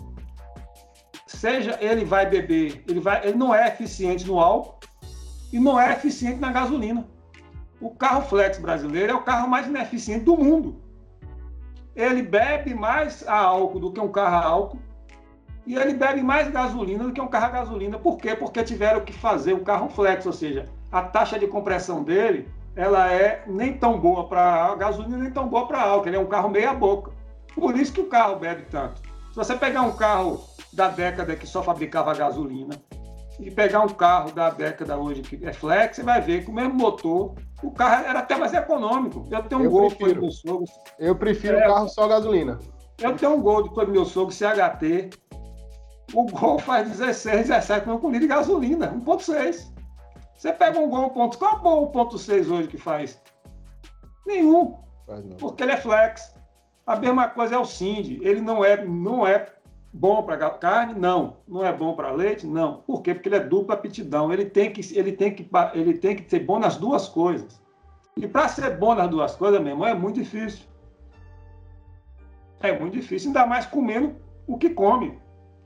seja 1.27 1.79
ele 1.81 2.05
vai 2.05 2.27
beber, 2.27 2.83
ele, 2.89 3.01
vai, 3.01 3.27
ele 3.27 3.37
não 3.37 3.55
é 3.55 3.69
eficiente 3.69 4.27
no 4.27 4.39
álcool 4.39 4.79
e 5.53 5.61
não 5.61 5.79
é 5.79 5.93
eficiente 5.93 6.41
na 6.41 6.51
gasolina. 6.51 7.07
O 7.81 7.91
carro 7.91 8.23
flex 8.23 8.59
brasileiro 8.59 9.13
é 9.13 9.15
o 9.15 9.23
carro 9.23 9.49
mais 9.49 9.67
ineficiente 9.67 10.25
do 10.25 10.37
mundo. 10.37 10.83
Ele 11.95 12.23
bebe 12.23 12.75
mais 12.75 13.27
álcool 13.29 13.79
do 13.79 13.93
que 13.93 14.01
um 14.01 14.11
carro 14.11 14.37
a 14.37 14.45
álcool 14.45 14.79
e 15.67 15.77
ele 15.77 15.95
bebe 15.95 16.23
mais 16.23 16.51
gasolina 16.51 17.05
do 17.05 17.13
que 17.13 17.21
um 17.21 17.29
carro 17.29 17.47
a 17.47 17.51
gasolina. 17.51 17.99
Por 17.99 18.19
quê? 18.19 18.35
Porque 18.35 18.63
tiveram 18.63 19.03
que 19.03 19.13
fazer 19.13 19.55
um 19.55 19.65
carro 19.65 19.89
flex, 19.89 20.27
ou 20.27 20.33
seja, 20.33 20.69
a 20.91 21.03
taxa 21.03 21.39
de 21.39 21.47
compressão 21.47 22.03
dele 22.03 22.49
ela 22.77 23.11
é 23.13 23.43
nem 23.47 23.75
tão 23.79 23.99
boa 23.99 24.27
para 24.29 24.75
gasolina 24.77 25.17
nem 25.19 25.31
tão 25.31 25.49
boa 25.49 25.67
para 25.67 25.81
álcool. 25.83 26.09
Ele 26.09 26.17
é 26.17 26.21
um 26.21 26.27
carro 26.27 26.49
meia 26.49 26.73
boca. 26.75 27.13
Por 27.55 27.77
isso 27.77 27.93
que 27.93 28.01
o 28.01 28.07
carro 28.09 28.37
bebe 28.37 28.67
tanto. 28.71 29.01
Se 29.31 29.37
você 29.37 29.55
pegar 29.55 29.83
um 29.83 29.93
carro 29.93 30.41
da 30.73 30.89
década 30.89 31.37
que 31.37 31.47
só 31.47 31.63
fabricava 31.63 32.15
gasolina 32.15 32.75
e 33.39 33.51
pegar 33.51 33.81
um 33.81 33.89
carro 33.89 34.33
da 34.33 34.51
década 34.51 34.97
hoje 34.97 35.23
que 35.23 35.45
é 35.45 35.53
flex, 35.53 35.97
você 35.97 36.03
vai 36.03 36.21
ver 36.21 36.45
que 36.45 36.51
o 36.51 36.55
mesmo 36.55 36.75
motor, 36.75 37.35
o 37.63 37.71
carro 37.71 38.07
era 38.07 38.21
até 38.21 38.37
mais 38.37 38.53
econômico. 38.55 39.27
Eu 39.31 39.43
tenho 39.45 39.61
um 39.61 39.65
Eu 39.65 39.71
Gol 39.71 39.89
prefiro. 39.91 40.21
meu 40.23 40.31
sogro. 40.31 40.65
Eu 40.99 41.17
prefiro 41.17 41.57
É. 41.59 41.67
carro 41.67 41.89
só 41.89 42.07
gasolina. 42.09 42.59
Eu 43.01 43.17
tenho 43.17 43.35
um 43.35 43.41
Gol 43.41 43.63
do 43.69 43.87
meu 43.93 44.05
sogro 44.05 44.33
CHT. 44.35 45.11
O 46.13 46.27
Gol 46.27 46.59
faz 46.61 46.89
16, 46.91 47.49
17 47.49 47.87
não 47.89 47.99
com 47.99 48.07
litro 48.09 48.21
de 48.21 48.27
gasolina, 48.29 48.93
1.6. 49.05 49.73
Você 50.37 50.53
pega 50.53 50.79
um 50.79 50.89
Gol 50.89 51.11
1.6, 51.15 51.37
qual 51.37 51.77
é 51.77 51.81
o 51.81 51.93
1.6 51.93 52.51
hoje 52.51 52.69
que 52.69 52.79
faz? 52.79 53.21
Nenhum. 54.27 54.77
Não. 55.07 55.37
porque 55.39 55.63
ele 55.63 55.73
é 55.73 55.77
flex. 55.77 56.35
A 56.87 56.97
mesma 56.97 57.29
coisa 57.29 57.55
é 57.55 57.59
o 57.59 57.65
Cindy. 57.65 58.21
Ele 58.23 58.41
não 58.41 58.65
é, 58.65 58.85
não 58.85 59.27
é 59.27 59.53
bom 59.93 60.23
para 60.23 60.51
carne, 60.51 60.99
não. 60.99 61.37
Não 61.47 61.65
é 61.65 61.73
bom 61.73 61.95
para 61.95 62.11
leite, 62.11 62.47
não. 62.47 62.79
Por 62.83 63.03
quê? 63.03 63.15
Porque 63.15 63.29
ele 63.29 63.37
é 63.37 63.41
dupla 63.41 63.75
aptidão. 63.75 64.33
Ele 64.33 64.45
tem 64.45 64.73
que, 64.73 64.81
ele 64.99 65.13
tem 65.13 65.35
que, 65.35 65.49
ele 65.75 65.95
tem 65.99 66.17
que 66.17 66.29
ser 66.29 66.41
bom 66.41 66.59
nas 66.59 66.77
duas 66.77 67.09
coisas. 67.09 67.63
E 68.17 68.27
para 68.27 68.49
ser 68.49 68.77
bom 68.77 68.95
nas 68.95 69.09
duas 69.09 69.35
coisas, 69.35 69.61
meu 69.61 69.73
irmão, 69.73 69.87
é 69.87 69.95
muito 69.95 70.21
difícil. 70.21 70.67
É 72.61 72.79
muito 72.79 72.95
difícil, 72.95 73.29
ainda 73.29 73.45
mais 73.45 73.67
comendo 73.67 74.17
o 74.47 74.57
que 74.57 74.71
come, 74.71 75.19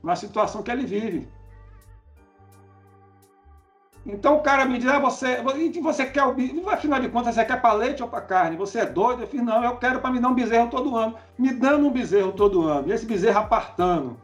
na 0.03 0.15
situação 0.15 0.61
que 0.61 0.71
ele 0.71 0.85
vive. 0.85 1.27
Então 4.11 4.37
o 4.37 4.41
cara 4.41 4.65
me 4.65 4.77
diz, 4.77 4.87
ah, 4.89 4.99
você, 4.99 5.37
você 5.81 6.05
quer 6.05 6.23
o 6.23 6.33
bicho, 6.33 6.67
afinal 6.69 6.99
de 6.99 7.09
contas, 7.09 7.35
você 7.35 7.45
quer 7.45 7.61
para 7.61 7.73
leite 7.73 8.01
ou 8.01 8.09
para 8.09 8.21
carne? 8.21 8.57
Você 8.57 8.79
é 8.79 8.85
doido? 8.85 9.21
Eu 9.23 9.27
fiz, 9.27 9.41
não, 9.41 9.63
eu 9.63 9.75
quero 9.77 9.99
para 9.99 10.09
me 10.11 10.19
dar 10.19 10.29
um 10.29 10.33
bezerro 10.33 10.69
todo 10.69 10.95
ano. 10.95 11.15
Me 11.37 11.53
dando 11.53 11.87
um 11.87 11.91
bezerro 11.91 12.31
todo 12.31 12.67
ano, 12.67 12.87
e 12.89 12.91
esse 12.91 13.05
bezerro 13.05 13.39
apartando. 13.39 14.17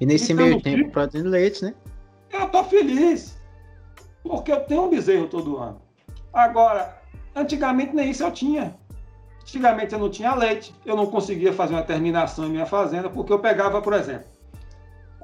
E 0.00 0.06
nesse 0.06 0.32
Então, 0.32 0.46
meio 0.46 0.62
tempo, 0.62 0.76
tipo- 0.78 0.90
produzindo 0.92 1.28
leite, 1.30 1.64
né? 1.64 1.74
Eu 2.32 2.48
tô 2.48 2.64
feliz, 2.64 3.36
porque 4.22 4.50
eu 4.52 4.60
tenho 4.60 4.84
um 4.84 4.90
bezerro 4.90 5.26
todo 5.28 5.56
ano. 5.58 5.80
Agora, 6.32 7.00
antigamente 7.34 7.94
nem 7.94 8.10
isso 8.10 8.22
eu 8.22 8.30
tinha. 8.32 8.76
Antigamente 9.40 9.92
eu 9.92 9.98
não 9.98 10.08
tinha 10.08 10.34
leite, 10.34 10.74
eu 10.86 10.96
não 10.96 11.06
conseguia 11.06 11.52
fazer 11.52 11.74
uma 11.74 11.82
terminação 11.82 12.46
em 12.46 12.50
minha 12.50 12.66
fazenda, 12.66 13.08
porque 13.08 13.32
eu 13.32 13.38
pegava, 13.38 13.80
por 13.82 13.92
exemplo, 13.92 14.26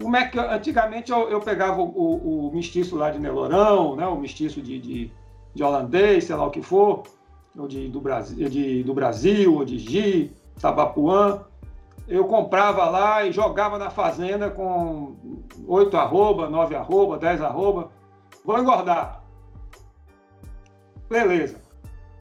como 0.01 0.17
é 0.17 0.27
que 0.27 0.39
antigamente 0.39 1.13
eu, 1.13 1.29
eu 1.29 1.41
pegava 1.41 1.81
o, 1.81 1.85
o- 1.85 2.49
o 2.49 2.55
mestiço 2.55 2.97
lá 2.97 3.11
de 3.11 3.19
Nelorão, 3.19 3.97
né, 3.97 4.07
o 4.07 4.17
mestiço 4.17 4.61
de, 4.63 4.79
de, 4.79 5.13
de 5.55 5.63
holandês, 5.63 6.25
sei 6.25 6.37
lá 6.37 6.47
o 6.47 6.51
que 6.51 6.63
for, 6.63 7.03
ou 7.57 7.69
de, 7.69 7.89
do, 7.89 8.01
Brasil, 8.01 8.49
de, 8.49 8.83
do 8.83 8.95
Brasil, 8.95 9.55
ou 9.55 9.65
de 9.65 9.79
Gi, 9.79 10.33
Tabapuã, 10.61 11.45
eu 12.09 12.25
comprava 12.25 12.89
lá 12.89 13.25
e 13.25 13.33
jogava 13.33 13.79
na 13.79 13.91
fazenda 13.91 14.51
com 14.51 15.15
8 15.67 15.97
arroba, 15.97 16.49
9 16.49 16.75
arroba, 16.75 17.19
10 17.19 17.41
arroba. 17.43 17.91
Vou 18.45 18.59
engordar. 18.59 19.23
Beleza. 21.09 21.61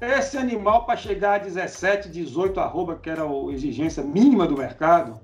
Esse 0.02 0.38
animal, 0.38 0.86
para 0.86 0.96
chegar 0.96 1.36
a 1.36 1.38
17, 1.40 2.10
18 2.10 2.60
arroba, 2.60 2.96
que 2.96 3.10
era 3.10 3.24
a 3.24 3.52
exigência 3.52 4.04
mínima 4.04 4.48
do 4.48 4.58
mercado, 4.58 5.20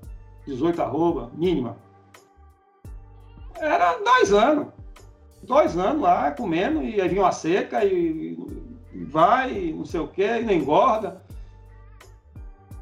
18 0.45 0.81
arroba, 0.81 1.29
mínima, 1.33 1.77
era 3.59 3.93
dois 3.99 4.33
anos. 4.33 4.67
Dois 5.43 5.77
anos 5.77 6.01
lá, 6.01 6.31
comendo, 6.31 6.81
e 6.83 6.99
aí 6.99 7.07
vinha 7.07 7.21
uma 7.21 7.31
seca, 7.31 7.85
e, 7.85 8.35
vai, 9.09 9.51
e 9.53 9.73
não 9.73 9.85
sei 9.85 9.99
o 9.99 10.07
quê, 10.07 10.39
e 10.39 10.43
não 10.43 10.53
engorda. 10.53 11.21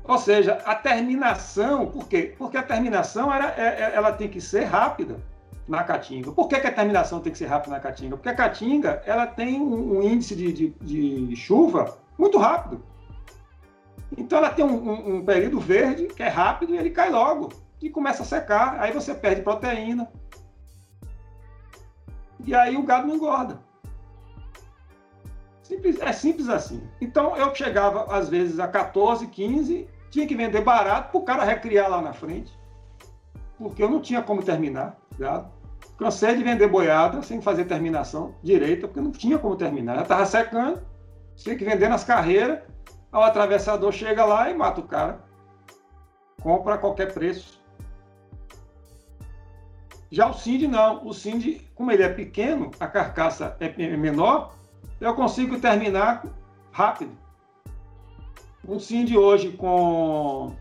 Ou 0.05 0.17
seja, 0.17 0.53
a 0.65 0.75
terminação, 0.75 1.87
por 1.87 2.07
quê? 2.07 2.33
Porque 2.37 2.57
a 2.57 2.63
terminação 2.63 3.33
era, 3.33 3.53
é- 3.57 3.81
é- 3.81 3.91
ela 3.95 4.11
tem 4.13 4.27
que 4.29 4.39
ser 4.41 4.63
rápida 4.65 5.17
na 5.67 5.83
caatinga. 5.83 6.31
Por 6.31 6.47
que, 6.47 6.59
que 6.59 6.67
a 6.67 6.71
terminação 6.73 7.19
tem 7.21 7.31
que 7.31 7.37
ser 7.37 7.45
rápida 7.47 7.73
na 7.75 7.79
caatinga? 7.81 8.15
Porque 8.17 8.29
a 8.29 8.35
caatinga 8.35 9.01
ela 9.05 9.25
tem 9.27 9.61
um, 9.61 9.97
um 9.99 10.03
índice 10.03 10.35
de, 10.35 10.51
de- 10.51 10.69
de 11.27 11.35
chuva 11.35 11.97
muito 12.17 12.37
rápido. 12.37 12.83
Então 14.17 14.37
ela 14.37 14.49
tem 14.49 14.63
um, 14.63 14.73
um- 14.89 15.15
um 15.17 15.25
período 15.25 15.59
verde 15.59 16.07
que 16.07 16.21
é 16.21 16.27
rápido 16.27 16.73
e 16.73 16.77
ele 16.77 16.89
cai 16.89 17.09
logo 17.09 17.49
e 17.81 17.89
começa 17.89 18.23
a 18.23 18.25
secar. 18.25 18.79
Aí 18.79 18.91
você 18.91 19.13
perde 19.13 19.41
proteína. 19.41 20.09
E 22.44 22.53
aí 22.53 22.76
o 22.76 22.84
gado 22.84 23.07
não 23.07 23.15
engorda. 23.15 23.60
Simples- 25.61 25.99
é 26.02 26.11
simples 26.11 26.49
assim. 26.49 26.88
Então 26.99 27.36
eu 27.38 27.53
chegava 27.56 28.06
às 28.14 28.30
vezes 28.30 28.60
a 28.60 28.68
14, 28.68 29.28
15, 29.28 29.88
tinha 30.10 30.28
que 30.28 30.36
vender 30.36 30.61
barato 30.61 31.11
para 31.11 31.20
o 31.20 31.24
cara 31.24 31.44
recriar 31.44 31.90
lá 31.90 32.02
na 32.02 32.14
frente, 32.14 32.57
porque 33.57 33.82
eu 33.82 33.90
não 33.90 34.02
tinha 34.02 34.22
como 34.22 34.44
terminar 34.44 34.98
gado. 35.18 35.52
Cansei 35.98 36.36
de 36.36 36.44
vender 36.44 36.68
boiada 36.68 37.22
sem 37.22 37.41
fazer 37.41 37.65
terminação 37.65 38.36
direita, 38.44 38.88
porque 38.88 38.99
não 39.02 39.11
tinha 39.11 39.38
como 39.38 39.56
terminar. 39.56 39.95
Já 39.95 40.02
estava 40.02 40.26
secando, 40.26 40.82
tinha 41.36 41.56
que 41.56 41.64
vender 41.64 41.88
nas 41.88 42.03
carreiras. 42.03 42.60
O 43.11 43.18
atravessador 43.18 43.91
chega 43.91 44.26
lá 44.26 44.49
e 44.49 44.53
mata 44.56 44.82
o 44.82 44.88
cara. 44.88 45.24
Compra 46.41 46.76
a 46.76 46.78
qualquer 46.78 47.14
preço. 47.14 47.62
Já 50.14 50.27
o 50.30 50.34
Cindy 50.34 50.68
não. 50.68 51.03
O 51.07 51.11
Cindy, 51.11 51.68
como 51.73 51.91
ele 51.91 52.03
é 52.03 52.07
pequeno, 52.10 52.69
a 52.80 52.85
carcaça 52.85 53.57
é 53.60 53.65
é 53.65 53.98
menor, 53.98 54.53
eu 55.02 55.15
consigo 55.15 55.60
terminar 55.60 56.23
rápido. 56.72 57.18
Um 58.68 58.80
Cindy 58.80 59.18
hoje 59.18 59.53
com 59.53 60.56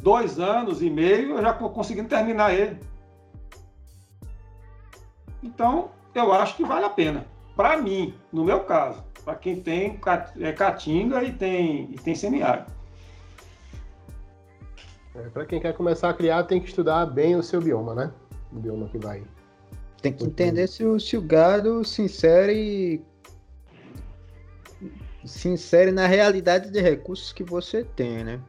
dois 0.00 0.40
anos 0.40 0.80
e 0.80 0.88
meio, 0.88 1.36
eu 1.36 1.42
já 1.42 1.50
estou 1.50 1.68
conseguindo 1.68 2.08
terminar 2.08 2.54
ele. 2.54 2.80
Então, 5.42 5.90
eu 6.14 6.32
acho 6.32 6.56
que 6.56 6.64
vale 6.64 6.86
a 6.86 6.90
pena. 6.90 7.26
Para 7.54 7.76
mim, 7.76 8.14
no 8.32 8.42
meu 8.42 8.60
caso, 8.60 9.04
para 9.22 9.34
quem 9.34 9.60
tem 9.60 9.98
ca- 9.98 10.32
é, 10.40 10.50
caatinga 10.50 11.22
e 11.22 11.30
tem, 11.30 11.90
e 11.92 11.96
tem 11.96 12.14
semiárido. 12.14 12.72
É, 15.14 15.28
para 15.28 15.46
quem 15.46 15.60
quer 15.60 15.74
começar 15.74 16.10
a 16.10 16.14
criar, 16.14 16.42
tem 16.44 16.60
que 16.60 16.68
estudar 16.68 17.06
bem 17.06 17.36
o 17.36 17.42
seu 17.42 17.60
bioma, 17.60 17.94
né? 17.94 18.12
O 18.52 18.58
bioma 18.58 18.88
que 18.88 18.98
vai. 18.98 19.22
Tem 20.02 20.12
que 20.12 20.24
entender 20.24 20.66
se 20.66 20.84
o, 20.84 20.98
se 20.98 21.16
o 21.16 21.22
gado 21.22 21.84
se 21.84 22.02
insere, 22.02 23.02
se 25.24 25.48
insere 25.48 25.92
na 25.92 26.06
realidade 26.06 26.70
de 26.70 26.80
recursos 26.80 27.32
que 27.32 27.44
você 27.44 27.84
tem, 27.84 28.24
né? 28.24 28.40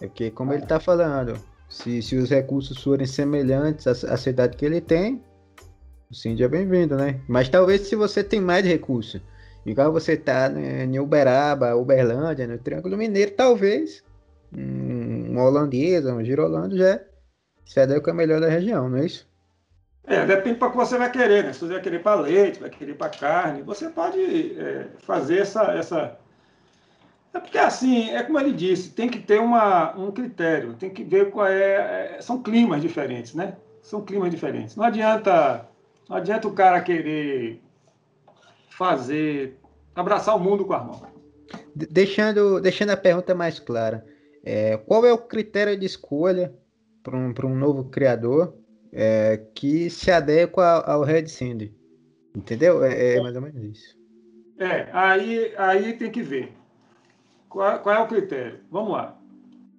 É 0.00 0.06
porque, 0.06 0.30
como 0.30 0.52
ele 0.52 0.62
está 0.62 0.78
falando, 0.78 1.38
se, 1.68 2.02
se 2.02 2.16
os 2.16 2.30
recursos 2.30 2.82
forem 2.82 3.06
semelhantes 3.06 3.86
à, 3.86 4.12
à 4.12 4.16
cidade 4.16 4.56
que 4.56 4.64
ele 4.64 4.80
tem, 4.80 5.22
o 6.10 6.14
Cindy 6.14 6.44
é 6.44 6.48
bem-vindo, 6.48 6.96
né? 6.96 7.20
Mas 7.26 7.48
talvez 7.48 7.82
se 7.82 7.96
você 7.96 8.22
tem 8.22 8.40
mais 8.40 8.64
recursos, 8.64 9.22
igual 9.64 9.92
você 9.92 10.16
tá 10.16 10.48
né, 10.48 10.84
em 10.84 10.98
Uberaba, 10.98 11.74
Uberlândia, 11.76 12.46
no 12.46 12.58
Triângulo 12.58 12.96
Mineiro, 12.96 13.32
talvez 13.32 14.02
um, 14.52 15.30
uma 15.30 15.44
holandesa, 15.44 16.14
um 16.14 16.24
girolando 16.24 16.76
já 16.76 17.00
se 17.64 17.78
adequa 17.78 18.12
melhor 18.12 18.40
da 18.40 18.48
região, 18.48 18.88
não 18.88 18.98
é 18.98 19.06
isso? 19.06 19.28
É, 20.04 20.26
depende 20.26 20.58
para 20.58 20.68
o 20.68 20.70
que 20.72 20.76
você 20.76 20.98
vai 20.98 21.10
querer, 21.10 21.44
né? 21.44 21.52
Se 21.52 21.60
você 21.60 21.74
vai 21.74 21.82
querer 21.82 22.02
para 22.02 22.20
leite, 22.20 22.58
vai 22.58 22.70
querer 22.70 22.94
para 22.94 23.10
carne, 23.10 23.62
você 23.62 23.88
pode 23.88 24.18
é, 24.58 24.88
fazer 25.00 25.38
essa, 25.38 25.62
essa. 25.72 26.18
É 27.32 27.38
porque 27.38 27.58
assim, 27.58 28.10
é 28.10 28.22
como 28.24 28.40
ele 28.40 28.52
disse, 28.52 28.90
tem 28.90 29.08
que 29.08 29.20
ter 29.20 29.40
uma, 29.40 29.96
um 29.96 30.10
critério, 30.10 30.74
tem 30.74 30.90
que 30.90 31.04
ver 31.04 31.30
qual 31.30 31.46
é, 31.46 32.16
é. 32.16 32.20
São 32.20 32.42
climas 32.42 32.82
diferentes, 32.82 33.34
né? 33.34 33.56
São 33.82 34.04
climas 34.04 34.30
diferentes. 34.30 34.74
Não 34.74 34.84
adianta 34.84 35.68
Não 36.08 36.16
adianta 36.16 36.48
o 36.48 36.54
cara 36.54 36.80
querer 36.80 37.62
fazer, 38.70 39.58
abraçar 39.94 40.34
o 40.34 40.40
mundo 40.40 40.64
com 40.64 40.72
a 40.72 40.82
mão. 40.82 41.02
Deixando, 41.74 42.60
deixando 42.60 42.90
a 42.90 42.96
pergunta 42.96 43.32
mais 43.32 43.60
clara, 43.60 44.04
é, 44.42 44.76
qual 44.76 45.04
é 45.04 45.12
o 45.12 45.18
critério 45.18 45.78
de 45.78 45.86
escolha 45.86 46.54
para 47.02 47.16
um, 47.16 47.32
um 47.44 47.56
novo 47.56 47.84
criador 47.84 48.54
é, 48.92 49.40
que 49.54 49.90
se 49.90 50.10
adequa 50.10 50.80
ao 50.86 51.02
Red 51.02 51.28
Cindy? 51.28 51.74
Entendeu? 52.34 52.84
É, 52.84 53.16
é, 53.16 53.20
mais 53.20 53.34
ou 53.34 53.42
menos 53.42 53.62
isso. 53.62 53.98
É, 54.58 54.88
aí, 54.92 55.52
aí 55.56 55.92
tem 55.94 56.10
que 56.10 56.22
ver. 56.22 56.52
Qual, 57.48 57.78
qual 57.80 57.96
é 57.96 57.98
o 58.00 58.06
critério? 58.06 58.60
Vamos 58.70 58.92
lá. 58.92 59.16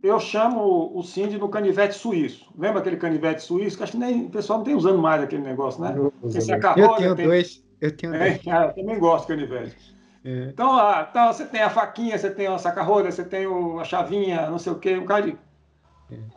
Eu 0.04 0.20
chamo 0.20 0.92
o 0.98 1.04
Cindy 1.04 1.38
no 1.38 1.48
canivete 1.48 1.94
suíço. 1.94 2.52
Lembra 2.58 2.80
aquele 2.80 2.98
canivete 2.98 3.44
suíço? 3.44 3.78
Que 3.78 3.84
acho 3.84 3.92
que 3.92 3.98
nem, 4.00 4.26
o 4.26 4.30
pessoal 4.30 4.60
não 4.60 4.66
tem 4.66 4.76
usando 4.76 4.98
mais 4.98 5.22
aquele 5.22 5.44
negócio, 5.44 5.80
né? 5.82 5.94
Esse 6.26 6.52
eu 6.52 6.96
tenho 6.96 7.16
tem... 7.16 7.26
dois. 7.28 7.64
Eu 7.80 7.96
tenho 7.96 8.16
é, 8.16 8.32
dois. 8.32 8.42
eu 8.46 8.74
também 8.74 9.00
gosto 9.00 9.28
de 9.28 9.36
canivete. 9.36 9.76
É. 10.24 10.50
Então, 10.50 10.76
lá, 10.76 11.08
então, 11.10 11.34
você 11.34 11.46
tem 11.46 11.62
a 11.62 11.70
faquinha, 11.70 12.18
você 12.18 12.30
tem 12.30 12.48
a 12.48 12.58
saca-rolha, 12.58 13.12
você 13.12 13.24
tem 13.24 13.46
a 13.80 13.84
chavinha, 13.84 14.50
não 14.50 14.60
sei 14.60 14.72
o 14.72 14.80
quê, 14.80 14.98
um 14.98 15.06
cara 15.06 15.24
de... 15.24 15.38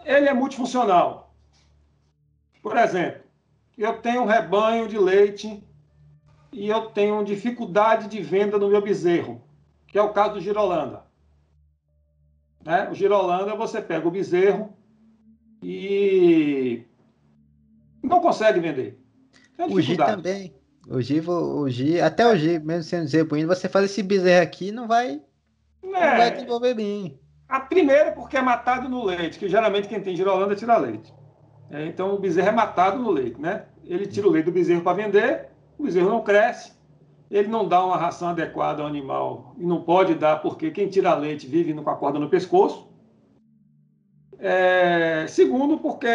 É. 0.05 0.16
Ele 0.16 0.28
é 0.28 0.35
multifuncional. 0.35 1.35
Por 2.62 2.77
exemplo, 2.77 3.23
eu 3.77 3.98
tenho 4.01 4.23
um 4.23 4.27
rebanho 4.27 4.89
de 4.89 4.98
leite 4.98 5.62
e 6.52 6.69
eu 6.69 6.86
tenho 6.86 7.24
dificuldade 7.24 8.09
de 8.09 8.23
venda 8.23 8.56
no 8.59 8.69
meu 8.69 8.81
bezerro, 8.81 9.43
que 9.86 9.98
é 9.98 10.02
o 10.02 10.12
caso 10.12 10.35
do 10.35 10.40
girolanda. 10.40 11.05
Né? 12.65 12.89
O 12.90 12.94
girolanda, 12.94 13.55
você 13.55 13.82
pega 13.82 14.09
o 14.09 14.11
bezerro 14.11 14.74
e 15.62 16.85
não 18.02 18.20
consegue 18.20 18.61
vender. 18.61 18.98
o 19.59 19.81
G 19.81 19.97
também. 19.97 20.55
O 20.89 21.01
G, 21.01 22.01
até 22.01 22.27
o 22.27 22.36
G, 22.36 22.59
mesmo 22.59 22.82
sendo 22.82 23.06
zebuíno, 23.06 23.48
você 23.48 23.69
faz 23.69 23.86
esse 23.86 24.02
bezerro 24.02 24.43
aqui 24.43 24.70
não 24.70 24.86
vai, 24.86 25.20
é. 25.82 25.86
não 25.86 25.93
vai 25.93 26.31
desenvolver 26.31 26.74
bem. 26.74 27.19
A 27.48 27.61
primeira 27.61 28.12
porque 28.12 28.36
é 28.36 28.43
matado 28.43 28.89
no 28.89 29.05
leite, 29.05 29.39
que 29.39 29.48
geralmente 29.48 29.89
quem 29.89 30.01
tem 30.01 30.16
girolanda 30.16 30.55
tira 30.55 30.77
leite. 30.77 31.12
É, 31.70 31.86
então 31.86 32.15
o 32.15 32.19
bezerro 32.19 32.48
é 32.48 32.52
matado 32.52 32.98
no 32.98 33.11
leite, 33.11 33.40
né? 33.40 33.65
Ele 33.85 34.06
tira 34.06 34.27
o 34.27 34.31
leite 34.31 34.47
do 34.47 34.52
bezerro 34.52 34.82
para 34.82 34.97
vender, 34.97 35.48
o 35.78 35.85
bezerro 35.85 36.11
não 36.11 36.23
cresce, 36.23 36.73
ele 37.31 37.48
não 37.48 37.66
dá 37.66 37.85
uma 37.85 37.97
ração 37.97 38.28
adequada 38.28 38.82
ao 38.82 38.89
animal 38.89 39.55
e 39.59 39.65
não 39.65 39.82
pode 39.82 40.15
dar 40.15 40.43
porque 40.43 40.70
quem 40.70 40.89
tira 40.89 41.15
leite 41.15 41.47
vive 41.47 41.73
com 41.74 41.90
a 41.90 41.97
corda 41.97 42.19
no 42.19 42.28
pescoço. 42.28 42.93
É, 44.39 45.27
segundo, 45.28 45.78
porque 45.78 46.09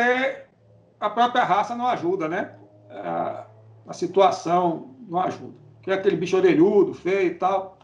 a 1.00 1.10
própria 1.10 1.44
raça 1.44 1.76
não 1.76 1.88
ajuda, 1.88 2.28
né? 2.28 2.56
A, 2.90 3.49
a 3.90 3.94
situação 3.94 4.96
não 5.10 5.20
ajuda. 5.20 5.58
Que 5.82 5.90
é 5.90 5.96
aquele 5.96 6.16
bicho 6.16 6.38
orelhudo, 6.38 6.94
feio 6.94 7.32
e 7.32 7.34
tal. 7.34 7.80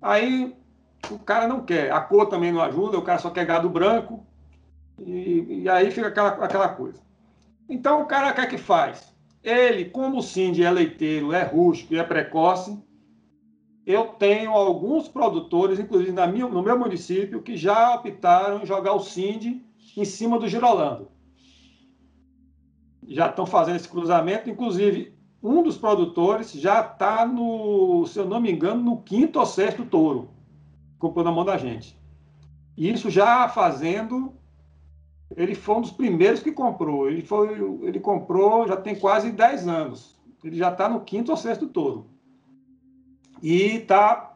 Aí 0.00 0.56
o 1.10 1.18
cara 1.18 1.48
não 1.48 1.64
quer. 1.64 1.90
A 1.90 2.00
cor 2.00 2.26
também 2.26 2.52
não 2.52 2.62
ajuda, 2.62 2.96
o 2.96 3.02
cara 3.02 3.18
só 3.18 3.30
quer 3.30 3.44
gado 3.44 3.68
branco. 3.68 4.24
E, 4.96 5.62
e 5.62 5.68
aí 5.68 5.90
fica 5.90 6.06
aquela, 6.06 6.28
aquela 6.28 6.68
coisa. 6.68 7.00
Então 7.68 8.00
o 8.00 8.06
cara 8.06 8.32
quer 8.32 8.48
que 8.48 8.58
faz? 8.58 9.12
Ele, 9.42 9.86
como 9.86 10.18
o 10.18 10.22
Cindy 10.22 10.62
é 10.62 10.70
leiteiro, 10.70 11.32
é 11.32 11.42
rústico 11.42 11.94
e 11.94 11.98
é 11.98 12.04
precoce, 12.04 12.78
eu 13.84 14.04
tenho 14.04 14.52
alguns 14.52 15.08
produtores, 15.08 15.80
inclusive 15.80 16.12
na 16.12 16.28
minha, 16.28 16.46
no 16.46 16.62
meu 16.62 16.78
município, 16.78 17.42
que 17.42 17.56
já 17.56 17.96
optaram 17.96 18.62
em 18.62 18.66
jogar 18.66 18.92
o 18.92 19.00
Cindy 19.00 19.64
em 19.96 20.04
cima 20.04 20.38
do 20.38 20.46
Girolando. 20.46 21.10
Já 23.08 23.28
estão 23.28 23.46
fazendo 23.46 23.76
esse 23.76 23.88
cruzamento, 23.88 24.48
inclusive 24.48 25.18
um 25.42 25.62
dos 25.62 25.78
produtores 25.78 26.52
já 26.52 26.80
está 26.80 27.26
no, 27.26 28.06
se 28.06 28.18
eu 28.18 28.26
não 28.26 28.40
me 28.40 28.52
engano, 28.52 28.82
no 28.82 29.02
quinto 29.02 29.38
ou 29.38 29.46
sexto 29.46 29.84
touro, 29.84 30.30
comprou 30.98 31.24
na 31.24 31.32
mão 31.32 31.44
da 31.44 31.56
gente. 31.56 31.98
Isso 32.76 33.10
já 33.10 33.48
fazendo 33.48 34.34
ele 35.36 35.54
foi 35.54 35.76
um 35.76 35.80
dos 35.80 35.92
primeiros 35.92 36.42
que 36.42 36.50
comprou. 36.50 37.08
Ele, 37.08 37.22
foi, 37.22 37.52
ele 37.82 38.00
comprou 38.00 38.66
já 38.66 38.76
tem 38.76 38.98
quase 38.98 39.30
10 39.30 39.68
anos. 39.68 40.20
Ele 40.42 40.56
já 40.56 40.72
está 40.72 40.88
no 40.88 41.00
quinto 41.02 41.30
ou 41.30 41.36
sexto 41.36 41.68
todo. 41.68 42.06
E 43.42 43.76
está 43.76 44.34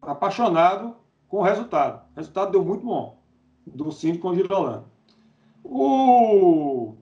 apaixonado 0.00 0.96
com 1.28 1.38
o 1.38 1.42
resultado. 1.42 2.04
O 2.12 2.16
resultado 2.16 2.52
deu 2.52 2.64
muito 2.64 2.84
bom 2.84 3.18
do 3.66 3.90
Cindy 3.90 4.18
com 4.18 4.28
o 4.28 4.34
Girolando. 4.34 4.84
O... 5.64 6.94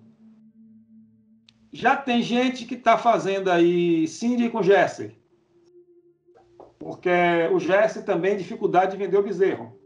Já 1.73 1.97
tem 1.97 2.23
gente 2.23 2.66
que 2.66 2.74
está 2.74 2.99
fazendo 2.99 3.51
aí 3.51 4.07
Cindy 4.07 4.51
com 4.51 4.62
Jesse. 4.62 5.16
Porque 6.78 7.11
o 7.53 7.59
Jesse 7.59 8.03
também 8.03 8.36
dificuldade 8.36 8.93
de 8.93 8.99
vender 8.99 9.16
o 9.16 9.23
bezerro. 9.23 9.78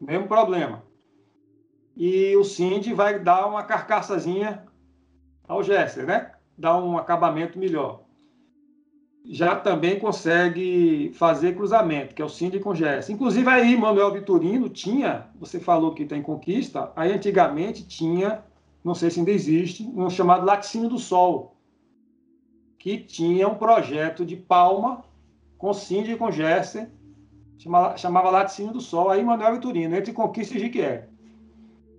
Mesmo 0.00 0.26
problema 0.26 0.86
e 1.96 2.36
o 2.36 2.44
Cindy 2.44 2.92
vai 2.92 3.18
dar 3.18 3.46
uma 3.46 3.62
carcaçazinha 3.62 4.62
ao 5.48 5.62
Gesser, 5.62 6.04
né? 6.04 6.32
Dar 6.56 6.76
um 6.76 6.98
acabamento 6.98 7.58
melhor. 7.58 8.02
Já 9.24 9.56
também 9.56 9.98
consegue 9.98 11.10
fazer 11.14 11.56
cruzamento, 11.56 12.14
que 12.14 12.22
é 12.22 12.24
o 12.24 12.28
Cindy 12.28 12.60
com 12.60 12.74
Gesser. 12.74 13.14
Inclusive 13.14 13.48
aí, 13.48 13.76
Manuel 13.76 14.12
Vitorino 14.12 14.68
tinha, 14.68 15.26
você 15.40 15.58
falou 15.58 15.94
que 15.94 16.04
tem 16.04 16.22
conquista, 16.22 16.92
aí 16.94 17.12
antigamente 17.12 17.86
tinha, 17.86 18.44
não 18.86 18.94
sei 18.94 19.10
se 19.10 19.18
ainda 19.18 19.30
existe, 19.30 19.82
um 19.94 20.08
chamado 20.08 20.46
Laticínio 20.46 20.88
do 20.88 20.98
Sol, 20.98 21.56
que 22.78 22.98
tinha 22.98 23.48
um 23.48 23.56
projeto 23.56 24.24
de 24.24 24.36
palma 24.36 25.04
com 25.58 25.74
Cindy 25.74 26.12
e 26.12 26.16
com 26.16 26.30
Gesser, 26.30 26.88
chamava, 27.58 27.96
chamava 27.96 28.30
Laticínio 28.30 28.72
do 28.72 28.80
Sol, 28.80 29.10
aí 29.10 29.22
Manuel 29.22 29.54
Vitorino, 29.54 29.94
entre 29.94 30.12
Conquista 30.12 30.56
e 30.56 30.60
Jiquié 30.60 31.08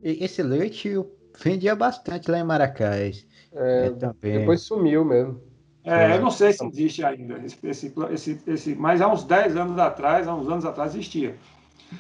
esse 0.04 0.42
leite 0.42 0.94
vendia 1.40 1.76
bastante 1.76 2.30
lá 2.30 2.40
em 2.40 2.44
Maracás. 2.44 3.26
É, 3.54 3.88
é 3.88 4.40
depois 4.40 4.62
sumiu 4.62 5.04
mesmo. 5.04 5.42
É, 5.84 6.16
eu 6.16 6.22
não 6.22 6.30
sei 6.30 6.52
se 6.52 6.66
existe 6.66 7.04
ainda 7.04 7.40
esse, 7.46 7.58
esse, 7.64 7.94
esse, 8.12 8.42
esse, 8.46 8.76
mas 8.76 9.02
há 9.02 9.08
uns 9.08 9.24
10 9.24 9.56
anos 9.56 9.80
atrás, 9.80 10.28
há 10.28 10.36
uns 10.36 10.48
anos 10.50 10.66
atrás 10.66 10.94
existia. 10.94 11.36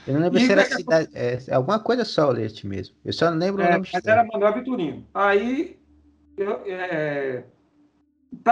Eu 0.05 0.13
não 0.15 0.21
lembro 0.21 0.39
e 0.39 0.45
se 0.45 0.51
era 0.51 0.65
cidade, 0.65 1.09
é, 1.13 1.39
alguma 1.51 1.79
coisa 1.79 2.03
só 2.03 2.27
o 2.27 2.31
leite 2.31 2.67
mesmo. 2.67 2.95
Eu 3.03 3.13
só 3.13 3.31
não 3.31 3.37
lembro 3.37 3.61
é, 3.61 3.69
o 3.69 3.71
nome. 3.73 3.87
Mas 3.93 4.05
era 4.05 4.23
Manuel 4.23 4.53
Vitorino. 4.53 5.05
Aí, 5.13 5.79
eu, 6.37 6.61
é, 6.65 7.43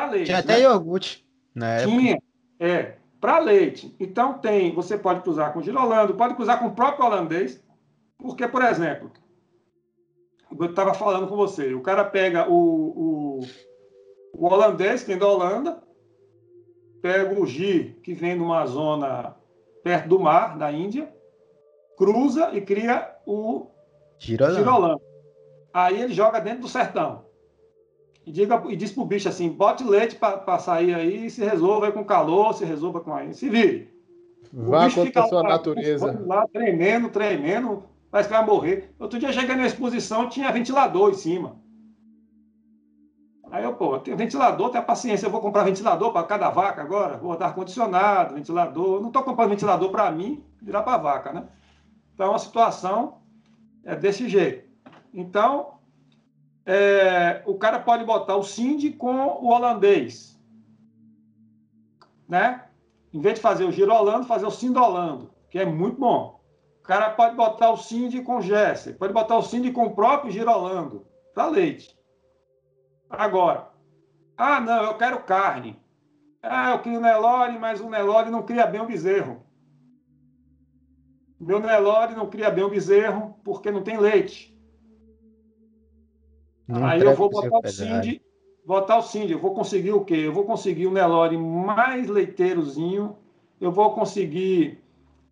leite. 0.10 0.26
Tinha 0.26 0.38
né? 0.38 0.44
até 0.44 0.62
iogurte 0.62 1.26
na 1.54 1.80
Tinha, 1.80 2.22
é, 2.60 2.96
para 3.20 3.40
leite. 3.40 3.96
Então 4.00 4.34
tem, 4.34 4.74
você 4.74 4.98
pode 4.98 5.22
cruzar 5.22 5.54
com 5.54 5.62
girolando, 5.62 6.16
pode 6.16 6.36
cruzar 6.36 6.60
com 6.60 6.68
o 6.68 6.76
próprio 6.76 7.06
holandês, 7.06 7.62
porque, 8.18 8.48
por 8.48 8.64
exemplo, 8.64 9.12
eu 10.58 10.66
estava 10.66 10.94
falando 10.94 11.28
com 11.28 11.36
você, 11.36 11.74
o 11.74 11.82
cara 11.82 12.04
pega 12.04 12.50
o, 12.50 12.56
o, 12.56 13.40
o 14.34 14.46
holandês, 14.46 15.02
que 15.02 15.08
vem 15.08 15.18
da 15.18 15.28
Holanda, 15.28 15.84
pega 17.02 17.40
o 17.40 17.46
G, 17.46 17.96
que 18.04 18.14
vem 18.14 18.36
de 18.36 18.44
uma 18.44 18.66
zona 18.66 19.36
perto 19.84 20.10
do 20.10 20.20
mar, 20.20 20.58
da 20.58 20.72
Índia, 20.72 21.14
cruza 21.98 22.50
e 22.54 22.62
cria 22.62 23.16
o 23.26 23.68
girolão. 24.20 25.00
Aí 25.74 26.02
ele 26.02 26.14
joga 26.14 26.40
dentro 26.40 26.62
do 26.62 26.68
sertão. 26.68 27.26
E, 28.26 28.32
diga, 28.32 28.64
e 28.68 28.76
diz 28.76 28.92
pro 28.92 29.06
bicho 29.06 29.30
assim, 29.30 29.50
bote 29.50 29.84
leite 29.84 30.16
para 30.16 30.58
sair 30.58 30.96
aí 30.96 31.28
e 31.28 31.30
se 31.30 31.44
resolva 31.44 31.88
aí 31.88 31.92
com 31.92 32.04
calor, 32.04 32.54
se 32.54 32.66
resolva 32.66 33.02
com 33.02 33.14
aí, 33.14 33.34
se 33.34 33.50
vire. 33.50 33.94
Vá 34.52 34.90
contra 34.90 35.24
a 35.24 35.28
sua 35.28 35.42
lá, 35.44 35.50
natureza. 35.50 36.24
Lá 36.26 36.48
tremendo, 36.48 37.10
tremendo, 37.10 37.84
parece 38.10 38.30
que 38.30 38.36
vai 38.36 38.46
morrer. 38.46 38.96
Outro 38.98 39.20
dia 39.20 39.32
cheguei 39.32 39.56
na 39.56 39.68
exposição, 39.68 40.30
tinha 40.30 40.52
ventilador 40.52 41.12
em 41.12 41.16
cima. 41.16 41.58
Aí 43.52 43.64
eu, 43.64 43.74
pô, 43.74 44.00
tem 44.00 44.16
ventilador, 44.16 44.70
tem 44.70 44.80
a 44.80 44.84
paciência, 44.84 45.28
eu 45.28 45.32
vou 45.32 45.40
comprar 45.40 45.64
ventilador 45.64 46.12
para 46.12 46.26
cada 46.26 46.50
vaca 46.50 46.82
agora, 46.82 47.18
vou 47.18 47.38
dar 47.38 47.48
ar-condicionado, 47.48 48.36
ventilador. 48.36 49.00
Não 49.02 49.08
estou 49.08 49.24
comprando 49.24 49.52
ventilador 49.52 49.92
para 49.92 50.12
mim, 50.12 50.44
virar 50.62 50.82
para 50.82 50.98
vaca, 50.98 51.32
né? 51.32 51.48
Então 52.16 52.34
a 52.34 52.40
situação 52.40 53.20
é 53.84 53.96
desse 53.96 54.28
jeito. 54.28 54.68
Então, 55.14 55.80
é, 56.66 57.44
o 57.46 57.56
cara 57.56 57.80
pode 57.80 58.04
botar 58.04 58.38
o 58.38 58.44
Cindy 58.44 58.92
com 58.92 59.16
o 59.16 59.50
holandês, 59.50 60.42
né? 62.28 62.66
Em 63.14 63.22
vez 63.22 63.36
de 63.36 63.42
fazer 63.42 63.66
o 63.66 63.72
girolando, 63.72 64.26
fazer 64.26 64.46
o 64.46 64.52
sindolando, 64.52 65.30
que 65.50 65.60
é 65.60 65.66
muito 65.66 66.00
bom. 66.00 66.42
O 66.80 66.84
cara 66.84 67.10
pode 67.12 67.36
botar 67.36 67.72
o 67.72 67.78
Cindy 67.78 68.22
com 68.22 68.42
Jesse, 68.42 68.94
pode 68.94 69.14
botar 69.14 69.38
o 69.38 69.44
Cindy 69.44 69.72
com 69.72 69.86
o 69.86 69.96
próprio 69.96 70.32
Girolando, 70.32 71.06
para 71.34 71.48
leite. 71.48 71.98
Agora, 73.10 73.70
ah, 74.38 74.60
não, 74.60 74.84
eu 74.84 74.98
quero 74.98 75.24
carne. 75.24 75.80
Ah, 76.42 76.72
eu 76.72 76.80
crio 76.80 77.00
Nelore, 77.02 77.58
mas 77.58 77.82
o 77.82 77.90
Nelore 77.90 78.30
não 78.30 78.44
cria 78.44 78.68
bem 78.68 78.82
o 78.82 78.86
bezerro. 78.86 79.45
Meu 81.40 81.60
Nelore 81.60 82.16
não 82.16 82.30
cria 82.30 82.50
bem 82.50 82.64
o 82.64 82.70
bezerro 82.70 83.36
porque 83.44 83.72
não 83.72 83.84
tem 83.84 83.98
leite. 83.98 84.56
Não 86.68 86.86
Aí 86.86 87.02
eu 87.02 87.16
vou 87.16 87.30
botar 87.30 87.60
o 87.60 87.68
Cindy, 87.68 88.22
Botar 88.66 88.98
o 88.98 89.02
Cindy, 89.04 89.34
eu 89.34 89.40
vou 89.40 89.54
conseguir 89.54 89.92
o 89.92 90.04
quê? 90.04 90.16
Eu 90.16 90.34
vou 90.34 90.44
conseguir 90.44 90.88
um 90.88 90.92
Nelore 90.92 91.38
mais 91.38 92.08
leiteirozinho, 92.10 93.16
eu 93.62 93.72
vou 93.72 93.94
conseguir 93.94 94.84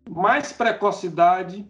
mais 0.08 0.52
precocidade, 0.52 1.66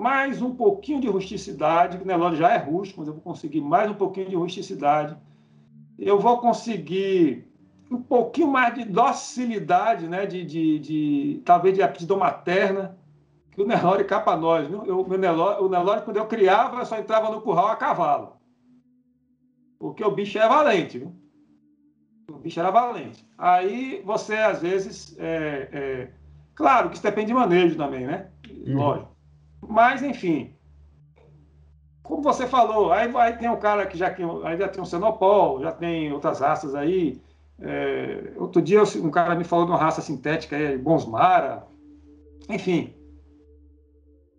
mais 0.00 0.40
um 0.40 0.54
pouquinho 0.54 1.02
de 1.02 1.08
rusticidade, 1.08 1.98
que 1.98 2.04
o 2.04 2.06
Nelore 2.06 2.36
já 2.36 2.52
é 2.52 2.56
rústico, 2.56 3.00
mas 3.00 3.08
eu 3.08 3.14
vou 3.14 3.22
conseguir 3.22 3.60
mais 3.60 3.90
um 3.90 3.94
pouquinho 3.94 4.30
de 4.30 4.36
rusticidade. 4.36 5.14
Eu 5.98 6.18
vou 6.18 6.38
conseguir 6.38 7.46
um 7.90 8.00
pouquinho 8.00 8.48
mais 8.48 8.74
de 8.74 8.84
docilidade, 8.86 10.08
né? 10.08 10.24
de, 10.24 10.46
de, 10.46 10.78
de 10.78 11.42
talvez 11.44 11.74
de 11.74 11.82
aptidão 11.82 12.18
materna, 12.18 12.96
que 13.52 13.62
o 13.62 13.66
Nelore 13.66 14.04
capa 14.04 14.34
nós. 14.34 14.66
Viu? 14.66 14.84
Eu, 14.84 15.00
o, 15.00 15.16
Nelore, 15.16 15.62
o 15.62 15.68
Nelore, 15.68 16.02
quando 16.02 16.16
eu 16.16 16.26
criava, 16.26 16.78
eu 16.78 16.86
só 16.86 16.98
entrava 16.98 17.30
no 17.30 17.40
curral 17.40 17.68
a 17.68 17.76
cavalo. 17.76 18.32
Porque 19.78 20.02
o 20.02 20.10
bicho 20.10 20.38
é 20.38 20.48
valente, 20.48 20.98
viu? 20.98 21.14
O 22.30 22.38
bicho 22.38 22.58
era 22.58 22.70
valente. 22.70 23.26
Aí 23.36 24.02
você, 24.04 24.36
às 24.36 24.62
vezes, 24.62 25.16
é, 25.18 25.68
é... 25.72 26.10
claro 26.54 26.88
que 26.88 26.94
isso 26.94 27.02
depende 27.02 27.28
de 27.28 27.34
manejo 27.34 27.76
também, 27.76 28.06
né? 28.06 28.30
Uhum. 28.66 28.76
Lógico. 28.76 29.12
Mas, 29.68 30.02
enfim, 30.02 30.54
como 32.02 32.22
você 32.22 32.46
falou, 32.46 32.92
aí, 32.92 33.10
aí 33.16 33.36
tem 33.36 33.50
um 33.50 33.58
cara 33.58 33.86
que 33.86 33.98
já, 33.98 34.08
aí 34.44 34.58
já 34.58 34.68
tem 34.68 34.82
um 34.82 34.86
Senopol, 34.86 35.60
já 35.60 35.72
tem 35.72 36.12
outras 36.12 36.40
raças 36.40 36.74
aí. 36.74 37.20
É, 37.60 38.32
outro 38.36 38.62
dia 38.62 38.82
um 38.82 39.10
cara 39.10 39.34
me 39.34 39.44
falou 39.44 39.66
de 39.66 39.72
uma 39.72 39.78
raça 39.78 40.00
sintética, 40.00 40.56
aí, 40.56 40.78
Bonsmara. 40.78 41.64
Enfim, 42.48 42.94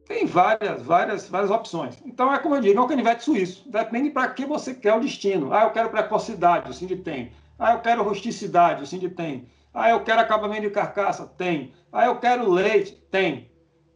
tem 0.06 0.26
várias, 0.26 0.82
várias, 0.82 1.30
várias 1.30 1.50
opções. 1.50 1.98
Então, 2.06 2.34
é 2.34 2.40
como 2.40 2.56
eu 2.56 2.62
digo, 2.62 2.80
é 2.80 2.82
um 2.82 2.88
canivete 2.88 3.24
suíço. 3.24 3.70
Depende 3.70 4.10
para 4.10 4.30
que 4.30 4.46
você 4.46 4.74
quer 4.74 4.94
o 4.94 5.00
destino. 5.00 5.54
Ah, 5.54 5.64
eu 5.64 5.72
quero 5.72 5.90
precocidade, 5.90 6.70
o 6.70 6.74
Cindy 6.74 6.98
tem. 6.98 7.32
Ah, 7.58 7.74
eu 7.74 7.80
quero 7.80 8.04
rusticidade, 8.04 8.84
o 8.84 8.86
Cindy 8.86 9.10
tem. 9.10 9.48
Ah, 9.74 9.90
eu 9.90 10.04
quero 10.04 10.20
acabamento 10.20 10.64
de 10.64 10.70
carcaça, 10.70 11.26
tem. 11.26 11.74
Ah, 11.92 12.06
eu 12.06 12.20
quero 12.20 12.50
leite, 12.50 12.94
tem. 13.10 13.50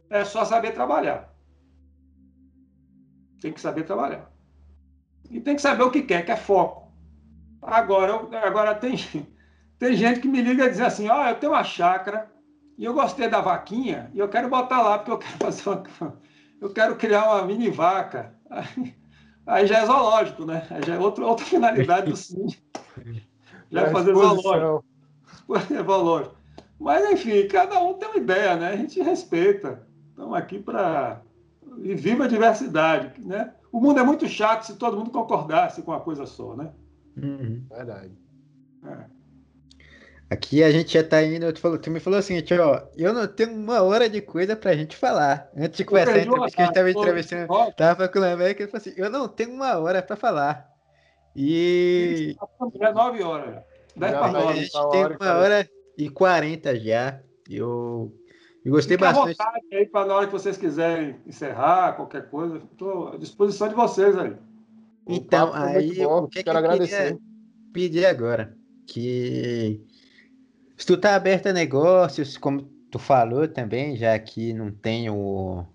É 0.08 0.24
só 0.24 0.44
saber 0.44 0.72
trabalhar. 0.72 1.32
Tem 3.40 3.52
que 3.52 3.60
saber 3.60 3.84
trabalhar. 3.84 4.30
E 5.30 5.40
tem 5.40 5.54
que 5.54 5.62
saber 5.62 5.82
o 5.82 5.90
que 5.90 6.02
quer, 6.02 6.24
que 6.24 6.32
é 6.32 6.36
foco. 6.36 6.90
Agora, 7.60 8.14
agora 8.42 8.74
tem, 8.74 8.96
tem 9.78 9.92
gente 9.92 10.20
que 10.20 10.28
me 10.28 10.40
liga 10.40 10.64
e 10.64 10.70
diz 10.70 10.80
assim, 10.80 11.08
ó, 11.08 11.22
oh, 11.22 11.28
eu 11.28 11.34
tenho 11.34 11.52
uma 11.52 11.62
chácara 11.62 12.30
e 12.78 12.84
eu 12.84 12.94
gostei 12.94 13.28
da 13.28 13.40
vaquinha 13.40 14.08
e 14.14 14.20
eu 14.20 14.28
quero 14.28 14.48
botar 14.48 14.80
lá 14.80 14.98
porque 14.98 15.10
eu 15.10 15.18
quero 15.18 15.36
fazer 15.42 15.68
uma, 15.68 16.16
eu 16.60 16.70
quero 16.70 16.96
criar 16.96 17.28
uma 17.28 17.44
mini 17.44 17.68
vaca. 17.68 18.34
Aí, 18.48 18.94
aí 19.44 19.66
já 19.66 19.78
é 19.78 19.86
zoológico, 19.86 20.44
né? 20.44 20.66
Aí 20.70 20.82
já 20.86 20.94
é 20.94 20.98
outra, 20.98 21.26
outra 21.26 21.44
finalidade 21.44 22.10
do 22.10 22.16
sim. 22.16 22.46
Já 23.70 23.82
é 23.82 23.90
fazer 23.90 24.14
zoológico. 24.14 24.84
É 25.50 25.82
zoológico. 25.82 26.36
Mas, 26.78 27.10
enfim, 27.10 27.48
cada 27.48 27.80
um 27.80 27.94
tem 27.94 28.08
uma 28.08 28.18
ideia, 28.18 28.54
né? 28.54 28.68
A 28.68 28.76
gente 28.76 29.02
respeita. 29.02 29.84
Estamos 30.10 30.34
aqui 30.38 30.60
para. 30.60 31.20
E 31.78 31.94
viva 31.94 32.24
a 32.24 32.28
diversidade, 32.28 33.20
né? 33.20 33.52
O 33.72 33.80
mundo 33.80 34.00
é 34.00 34.04
muito 34.04 34.26
chato 34.26 34.64
se 34.64 34.76
todo 34.76 34.96
mundo 34.96 35.10
concordasse 35.10 35.82
com 35.82 35.90
uma 35.90 36.00
coisa 36.00 36.24
só, 36.24 36.56
né? 36.56 36.72
Uhum. 37.16 37.64
Verdade. 37.68 38.16
É. 38.84 39.17
Aqui 40.30 40.62
a 40.62 40.70
gente 40.70 40.92
já 40.92 41.02
tá 41.02 41.22
indo, 41.22 41.50
tu, 41.54 41.60
falou, 41.60 41.78
tu 41.78 41.90
me 41.90 42.00
falou 42.00 42.18
assim, 42.18 42.42
ó, 42.60 42.82
eu 42.96 43.14
não 43.14 43.26
tenho 43.26 43.50
uma 43.50 43.80
hora 43.82 44.10
de 44.10 44.20
coisa 44.20 44.54
pra 44.54 44.76
gente 44.76 44.94
falar. 44.94 45.50
Antes 45.56 45.78
de 45.78 45.84
começar 45.84 46.12
a 46.12 46.18
entrevista, 46.18 46.50
que 46.50 46.60
a 46.60 46.64
gente 46.66 46.74
tava 46.74 46.90
entrevistando, 46.90 47.48
tava 47.76 48.08
com 48.08 48.18
o 48.18 48.22
Lambeck, 48.22 48.60
ele 48.60 48.70
falou 48.70 48.82
assim, 48.86 48.92
eu 48.98 49.08
não 49.08 49.26
tenho 49.26 49.52
uma 49.52 49.78
hora 49.78 50.02
pra 50.02 50.16
falar. 50.16 50.68
E... 51.34 52.36
Já 52.78 52.88
é 52.88 52.92
nove 52.92 53.22
horas. 53.22 53.62
Dez 53.96 54.12
para 54.12 54.32
nove. 54.32 54.48
A 54.48 54.56
gente 54.56 54.70
tem 54.90 55.06
uma 55.18 55.38
hora 55.38 55.70
e 55.96 56.10
quarenta 56.10 56.78
já. 56.78 57.20
Eu, 57.48 58.12
eu 58.62 58.72
gostei 58.72 58.98
Fica 58.98 59.12
bastante. 59.12 59.38
vontade 59.38 59.66
aí 59.72 59.86
para 59.86 60.06
na 60.06 60.14
hora 60.14 60.26
que 60.26 60.32
vocês 60.32 60.58
quiserem 60.58 61.16
encerrar, 61.26 61.94
qualquer 61.94 62.28
coisa, 62.28 62.58
estou 62.70 63.14
à 63.14 63.16
disposição 63.16 63.68
de 63.68 63.74
vocês 63.74 64.14
aí. 64.18 64.36
Então, 65.08 65.54
aí, 65.54 66.04
bom, 66.04 66.24
o 66.24 66.28
que, 66.28 66.42
que 66.42 66.50
eu 66.50 66.56
agradecer. 66.56 67.18
pedir 67.72 68.04
agora? 68.04 68.54
Que 68.86 69.82
se 70.78 70.86
tu 70.86 70.96
tá 70.96 71.16
aberto 71.16 71.48
a 71.48 71.52
negócios, 71.52 72.38
como 72.38 72.62
tu 72.90 72.98
falou 72.98 73.46
também, 73.48 73.96
já 73.96 74.18
que 74.18 74.52
não 74.52 74.70
tem 74.70 75.10
o 75.10 75.66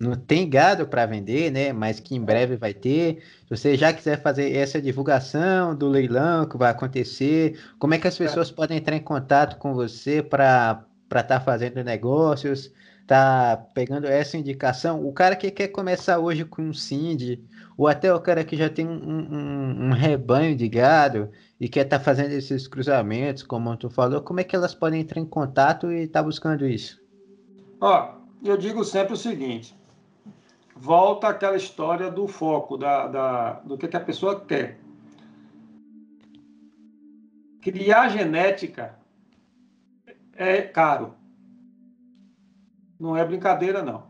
não 0.00 0.14
tem 0.14 0.48
gado 0.48 0.86
para 0.86 1.04
vender, 1.04 1.50
né? 1.50 1.74
Mas 1.74 2.00
que 2.00 2.14
em 2.14 2.24
breve 2.24 2.56
vai 2.56 2.72
ter. 2.72 3.22
Se 3.42 3.50
você 3.50 3.76
já 3.76 3.92
quiser 3.92 4.22
fazer 4.22 4.56
essa 4.56 4.80
divulgação 4.80 5.76
do 5.76 5.88
leilão 5.88 6.48
que 6.48 6.56
vai 6.56 6.70
acontecer, 6.70 7.60
como 7.78 7.92
é 7.92 7.98
que 7.98 8.08
as 8.08 8.16
pessoas 8.16 8.50
podem 8.50 8.78
entrar 8.78 8.96
em 8.96 9.02
contato 9.02 9.58
com 9.58 9.74
você 9.74 10.22
para 10.22 10.86
estar 11.10 11.24
tá 11.24 11.40
fazendo 11.40 11.84
negócios, 11.84 12.72
tá 13.06 13.62
pegando 13.74 14.06
essa 14.06 14.38
indicação? 14.38 15.04
O 15.06 15.12
cara 15.12 15.36
que 15.36 15.50
quer 15.50 15.68
começar 15.68 16.18
hoje 16.18 16.46
com 16.46 16.62
um 16.62 16.72
Cindy, 16.72 17.44
ou 17.80 17.88
até 17.88 18.12
o 18.12 18.20
cara 18.20 18.44
que 18.44 18.58
já 18.58 18.68
tem 18.68 18.86
um, 18.86 18.92
um, 18.92 19.86
um 19.86 19.90
rebanho 19.92 20.54
de 20.54 20.68
gado 20.68 21.30
e 21.58 21.66
quer 21.66 21.86
estar 21.86 21.98
tá 21.98 22.04
fazendo 22.04 22.32
esses 22.32 22.68
cruzamentos, 22.68 23.42
como 23.42 23.74
tu 23.74 23.88
falou, 23.88 24.20
como 24.20 24.38
é 24.38 24.44
que 24.44 24.54
elas 24.54 24.74
podem 24.74 25.00
entrar 25.00 25.18
em 25.18 25.24
contato 25.24 25.90
e 25.90 26.02
estar 26.02 26.20
tá 26.20 26.22
buscando 26.22 26.66
isso? 26.66 27.02
Ó, 27.80 28.16
eu 28.44 28.58
digo 28.58 28.84
sempre 28.84 29.14
o 29.14 29.16
seguinte: 29.16 29.74
volta 30.76 31.28
aquela 31.28 31.56
história 31.56 32.10
do 32.10 32.28
foco, 32.28 32.76
da, 32.76 33.06
da 33.06 33.52
do 33.60 33.78
que, 33.78 33.88
que 33.88 33.96
a 33.96 34.00
pessoa 34.00 34.38
quer. 34.38 34.78
Criar 37.62 38.10
genética 38.10 38.94
é 40.34 40.60
caro. 40.60 41.14
Não 42.98 43.16
é 43.16 43.24
brincadeira, 43.24 43.82
não. 43.82 44.09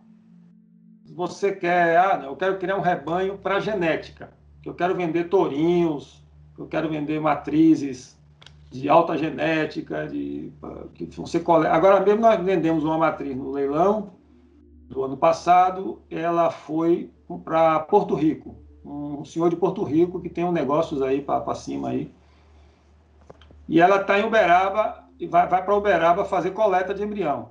Você 1.21 1.53
quer, 1.53 1.99
ah, 1.99 2.23
eu 2.25 2.35
quero 2.35 2.57
criar 2.57 2.79
um 2.79 2.81
rebanho 2.81 3.37
para 3.37 3.61
genética. 3.61 4.31
Eu 4.65 4.73
quero 4.73 4.95
vender 4.95 5.25
tourinhos, 5.25 6.25
eu 6.59 6.67
quero 6.67 6.89
vender 6.89 7.21
matrizes 7.21 8.19
de 8.71 8.89
alta 8.89 9.19
genética, 9.19 10.09
de 10.09 10.51
que 10.95 11.05
você 11.05 11.39
cole... 11.39 11.67
Agora 11.67 12.01
mesmo 12.01 12.23
nós 12.23 12.43
vendemos 12.43 12.85
uma 12.85 12.97
matriz 12.97 13.37
no 13.37 13.51
leilão 13.51 14.15
do 14.89 15.05
ano 15.05 15.15
passado, 15.15 16.01
ela 16.11 16.51
foi 16.51 17.11
para 17.45 17.81
Porto 17.81 18.15
Rico, 18.15 18.57
um 18.83 19.23
senhor 19.23 19.51
de 19.51 19.57
Porto 19.57 19.85
Rico 19.85 20.23
que 20.23 20.31
tem 20.31 20.45
um 20.45 20.53
negócios 20.53 21.03
aí 21.03 21.21
para 21.21 21.55
cima 21.55 21.91
aí. 21.91 22.11
E 23.69 23.79
ela 23.79 24.01
está 24.01 24.19
em 24.19 24.25
Uberaba 24.25 25.05
e 25.19 25.27
vai, 25.27 25.47
vai 25.47 25.63
para 25.63 25.77
Uberaba 25.77 26.25
fazer 26.25 26.53
coleta 26.53 26.95
de 26.95 27.03
embrião. 27.03 27.51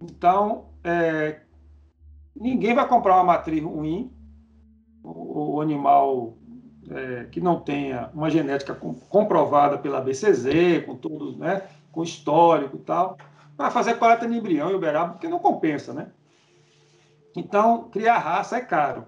Então, 0.00 0.64
é, 0.82 1.40
ninguém 2.38 2.74
vai 2.74 2.86
comprar 2.86 3.14
uma 3.16 3.24
matriz 3.24 3.62
ruim, 3.62 4.12
o, 5.02 5.60
animal 5.60 6.36
é, 6.90 7.24
que 7.24 7.40
não 7.40 7.60
tenha 7.60 8.10
uma 8.12 8.28
genética 8.28 8.74
comprovada 9.08 9.78
pela 9.78 10.00
BCZ, 10.00 10.84
com 10.84 10.96
todos, 10.96 11.36
né, 11.36 11.62
com 11.92 12.02
histórico 12.02 12.76
e 12.76 12.80
tal, 12.80 13.16
para 13.56 13.70
fazer 13.70 13.94
coleta 13.94 14.26
de 14.26 14.36
embrião 14.36 14.70
em 14.70 14.74
Uberaba, 14.74 15.12
porque 15.12 15.28
não 15.28 15.38
compensa, 15.38 15.92
né? 15.92 16.10
Então, 17.34 17.88
criar 17.90 18.18
raça 18.18 18.56
é 18.56 18.60
caro. 18.60 19.06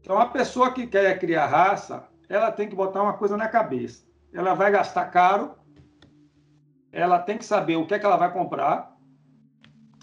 Então, 0.00 0.18
a 0.18 0.26
pessoa 0.26 0.72
que 0.72 0.86
quer 0.86 1.18
criar 1.18 1.46
raça, 1.46 2.08
ela 2.28 2.50
tem 2.50 2.68
que 2.68 2.76
botar 2.76 3.02
uma 3.02 3.14
coisa 3.14 3.36
na 3.36 3.48
cabeça. 3.48 4.04
Ela 4.32 4.54
vai 4.54 4.70
gastar 4.70 5.06
caro, 5.06 5.52
ela 6.92 7.18
tem 7.18 7.36
que 7.36 7.44
saber 7.44 7.76
o 7.76 7.86
que 7.86 7.94
é 7.94 7.98
que 7.98 8.06
ela 8.06 8.16
vai 8.16 8.32
comprar, 8.32 8.96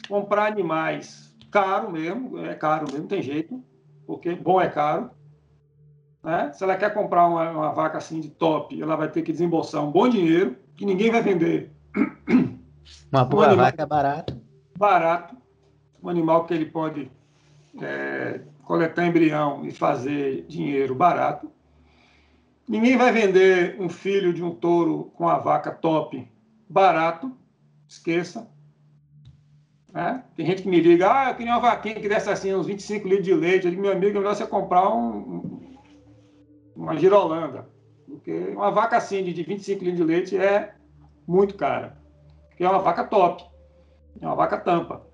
comprar 0.07 0.45
animais 0.45 1.24
caro 1.55 1.89
mesmo, 1.89 2.37
é 2.39 2.53
caro 2.53 2.85
mesmo, 2.91 3.07
tem 3.07 3.21
jeito, 3.21 3.63
porque 4.05 4.35
bom 4.35 4.59
é 4.59 4.67
caro. 4.67 5.09
Né? 6.21 6.51
Se 6.51 6.61
ela 6.65 6.75
quer 6.75 6.93
comprar 6.93 7.29
uma, 7.29 7.49
uma, 7.49 7.71
vaca 7.71 7.97
assim 7.97 8.19
de 8.19 8.29
top, 8.29 8.81
ela 8.81 8.97
vai 8.97 9.09
ter 9.09 9.21
que 9.21 9.31
desembolsar 9.31 9.81
um 9.81 9.89
bom 9.89 10.09
dinheiro, 10.09 10.57
que 10.75 10.85
ninguém 10.85 11.09
vai 11.09 11.21
vender. 11.21 11.71
Uma 13.09 13.23
boa 13.23 13.53
um 13.53 13.55
vaca 13.55 13.85
barato. 13.85 14.37
Barato. 14.77 15.37
Um 16.03 16.09
animal 16.09 16.43
que 16.43 16.53
ele 16.53 16.65
pode 16.65 17.09
é, 17.81 18.41
coletar 18.63 19.05
embrião 19.05 19.65
e 19.65 19.71
fazer 19.71 20.45
dinheiro 20.49 20.93
barato. 20.93 21.49
Ninguém 22.67 22.97
vai 22.97 23.13
vender 23.13 23.77
um 23.79 23.87
filho 23.87 24.33
de 24.33 24.43
um 24.43 24.53
touro 24.53 25.05
com 25.15 25.29
a 25.29 25.37
vaca 25.37 25.71
top 25.71 26.27
barato. 26.67 27.31
Esqueça. 27.87 28.53
É? 29.95 30.21
Tem 30.35 30.45
gente 30.45 30.61
que 30.61 30.67
me 30.67 30.81
liga, 30.81 31.09
ah, 31.09 31.29
eu 31.29 31.35
queria 31.35 31.53
uma 31.53 31.61
vaquinha 31.61 31.95
que 31.95 32.09
desse 32.09 32.29
assim 32.29 32.53
uns 32.53 32.67
25 32.67 33.07
litros 33.07 33.25
de 33.25 33.33
leite. 33.33 33.63
Eu 33.63 33.71
digo, 33.71 33.81
meu 33.81 33.93
amigo, 33.93 34.17
é 34.17 34.19
melhor 34.19 34.35
você 34.35 34.45
comprar 34.45 34.93
um, 34.93 35.73
uma 36.75 36.97
girolanda. 36.97 37.69
Porque 38.05 38.31
uma 38.49 38.71
vaca 38.71 38.97
assim 38.97 39.23
de 39.23 39.41
25 39.41 39.85
litros 39.85 39.97
de 39.97 40.03
leite 40.03 40.37
é 40.37 40.75
muito 41.25 41.55
cara. 41.55 41.97
Porque 42.49 42.65
é 42.65 42.69
uma 42.69 42.79
vaca 42.79 43.05
top. 43.05 43.45
É 44.19 44.25
uma 44.25 44.35
vaca 44.35 44.57
tampa. 44.57 45.07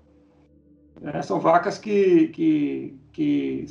É, 1.00 1.22
são 1.22 1.38
vacas 1.38 1.78
que, 1.78 2.28
que, 2.28 2.98
que 3.12 3.66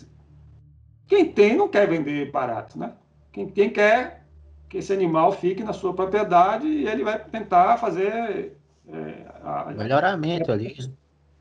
quem 1.08 1.30
tem 1.30 1.58
não 1.58 1.68
quer 1.68 1.90
vender 1.90 2.32
barato, 2.32 2.80
né? 2.80 2.94
Quem, 3.34 3.50
quem 3.50 3.70
quer 3.70 4.26
que 4.70 4.78
esse 4.78 4.94
animal 4.94 5.34
fique 5.34 5.62
na 5.62 5.74
sua 5.74 5.94
propriedade 5.94 6.66
e 6.66 6.88
ele 6.88 7.04
vai 7.04 7.20
tentar 7.20 7.76
fazer 7.78 8.58
é, 8.88 9.26
a, 9.44 9.74
melhoramento 9.74 10.52
ali. 10.52 10.76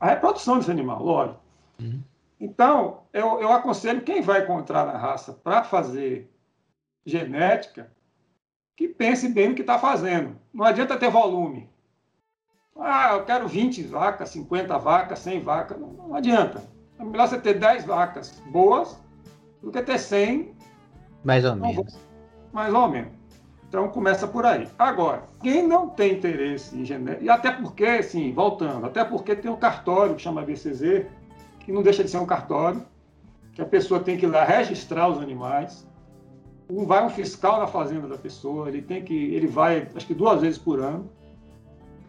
A 0.01 0.07
reprodução 0.07 0.57
desse 0.57 0.71
animal, 0.71 1.03
lógico. 1.03 1.39
Uhum. 1.79 2.01
Então, 2.39 3.03
eu, 3.13 3.39
eu 3.39 3.51
aconselho 3.51 4.01
quem 4.01 4.19
vai 4.19 4.41
encontrar 4.41 4.83
na 4.83 4.97
raça 4.97 5.31
para 5.31 5.63
fazer 5.63 6.27
genética, 7.05 7.91
que 8.75 8.87
pense 8.87 9.29
bem 9.29 9.49
no 9.49 9.55
que 9.55 9.61
está 9.61 9.77
fazendo. 9.77 10.35
Não 10.51 10.65
adianta 10.65 10.97
ter 10.97 11.11
volume. 11.11 11.69
Ah, 12.75 13.11
eu 13.13 13.25
quero 13.25 13.47
20 13.47 13.83
vacas, 13.83 14.29
50 14.29 14.75
vacas, 14.79 15.19
100 15.19 15.39
vacas. 15.41 15.79
Não, 15.79 15.89
não 15.89 16.15
adianta. 16.15 16.63
É 16.97 17.03
melhor 17.03 17.27
você 17.27 17.39
ter 17.39 17.59
10 17.59 17.85
vacas 17.85 18.41
boas 18.51 18.99
do 19.61 19.71
que 19.71 19.83
ter 19.83 19.99
100. 19.99 20.55
Mais 21.23 21.45
ou 21.45 21.55
menos. 21.55 21.99
Mais 22.51 22.73
ou 22.73 22.87
menos. 22.87 23.20
Então 23.71 23.87
começa 23.87 24.27
por 24.27 24.45
aí. 24.45 24.67
Agora, 24.77 25.23
quem 25.41 25.65
não 25.65 25.87
tem 25.87 26.15
interesse 26.15 26.77
em 26.77 26.83
genética, 26.83 27.23
e 27.23 27.29
até 27.29 27.49
porque, 27.51 27.85
assim, 27.85 28.33
voltando, 28.33 28.85
até 28.85 29.01
porque 29.01 29.33
tem 29.33 29.49
um 29.49 29.55
cartório 29.55 30.13
que 30.13 30.21
chama 30.21 30.41
BCZ, 30.41 31.05
que 31.61 31.71
não 31.71 31.81
deixa 31.81 32.03
de 32.03 32.09
ser 32.09 32.17
um 32.17 32.25
cartório, 32.25 32.85
que 33.53 33.61
a 33.61 33.65
pessoa 33.65 34.01
tem 34.01 34.17
que 34.17 34.25
ir 34.25 34.29
lá 34.29 34.43
registrar 34.43 35.07
os 35.07 35.21
animais. 35.21 35.87
Um, 36.69 36.85
vai 36.85 37.05
um 37.05 37.09
fiscal 37.09 37.61
na 37.61 37.67
fazenda 37.67 38.09
da 38.09 38.17
pessoa, 38.17 38.67
ele 38.67 38.81
tem 38.81 39.05
que, 39.05 39.15
ele 39.33 39.47
vai, 39.47 39.87
acho 39.95 40.05
que 40.05 40.13
duas 40.13 40.41
vezes 40.41 40.57
por 40.57 40.81
ano, 40.81 41.09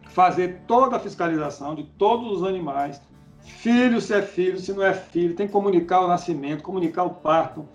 fazer 0.09 0.63
toda 0.67 0.97
a 0.97 0.99
fiscalização 0.99 1.75
de 1.75 1.85
todos 1.97 2.41
os 2.41 2.43
animais, 2.43 3.01
filho 3.39 4.01
se 4.01 4.13
é 4.13 4.21
filho, 4.21 4.59
se 4.59 4.73
não 4.73 4.83
é 4.83 4.93
filho, 4.93 5.33
tem 5.33 5.47
que 5.47 5.53
comunicar 5.53 6.01
o 6.01 6.09
nascimento, 6.09 6.61
comunicar 6.61 7.03
o 7.03 7.11
parto, 7.11 7.65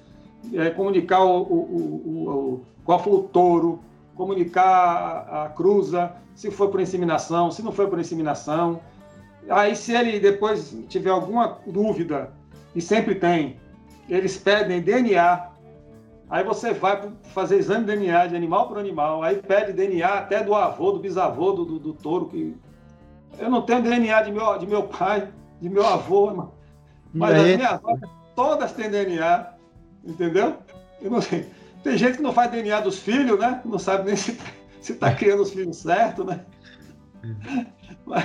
é, 0.55 0.71
comunicar 0.71 1.25
o, 1.25 1.43
o, 1.43 1.55
o, 1.55 2.67
qual 2.85 2.99
foi 2.99 3.13
o 3.13 3.23
touro, 3.23 3.81
comunicar 4.15 4.65
a, 4.65 5.45
a 5.45 5.49
cruza, 5.51 6.13
se 6.35 6.51
foi 6.51 6.69
por 6.69 6.81
inseminação, 6.81 7.51
se 7.51 7.63
não 7.63 7.73
foi 7.73 7.87
por 7.89 7.99
inseminação, 7.99 8.81
Aí, 9.49 9.75
se 9.75 9.95
ele 9.95 10.21
depois 10.21 10.77
tiver 10.89 11.11
alguma 11.11 11.59
dúvida, 11.67 12.33
e 12.75 12.81
sempre 12.81 13.15
tem, 13.15 13.59
eles 14.09 14.37
pedem 14.37 14.83
DNA. 14.83 15.49
Aí 16.29 16.45
você 16.45 16.75
vai 16.75 17.11
fazer 17.33 17.57
exame 17.57 17.87
de 17.87 17.97
DNA 17.97 18.27
de 18.27 18.37
animal 18.37 18.69
por 18.69 18.79
animal. 18.79 19.23
Aí 19.23 19.37
pede 19.37 19.73
DNA 19.73 20.07
até 20.07 20.43
do 20.43 20.55
avô, 20.55 20.93
do 20.93 20.99
bisavô, 20.99 21.53
do, 21.53 21.65
do, 21.65 21.79
do 21.79 21.93
touro. 21.95 22.27
Que... 22.27 22.55
Eu 23.39 23.49
não 23.49 23.63
tenho 23.63 23.83
DNA 23.83 24.23
de 24.23 24.33
meu, 24.33 24.59
de 24.59 24.67
meu 24.67 24.83
pai, 24.83 25.29
de 25.61 25.69
meu 25.71 25.87
avô, 25.87 26.51
mas 27.15 27.35
as 27.35 27.57
minhas 27.57 27.81
vacas 27.81 28.11
todas 28.37 28.73
têm 28.73 28.91
DNA, 28.91 29.47
entendeu? 30.09 30.57
Eu 31.01 31.11
não 31.11 31.21
sei. 31.21 31.47
Tem 31.83 31.97
gente 31.97 32.17
que 32.17 32.23
não 32.23 32.33
faz 32.33 32.51
DNA 32.51 32.81
dos 32.81 32.99
filhos, 32.99 33.39
né? 33.39 33.61
Não 33.65 33.79
sabe 33.79 34.07
nem 34.07 34.17
se 34.17 34.37
está 34.81 35.15
criando 35.15 35.43
os 35.43 35.53
filhos 35.53 35.77
certo, 35.77 36.25
né? 36.25 36.41
Mas, 38.05 38.25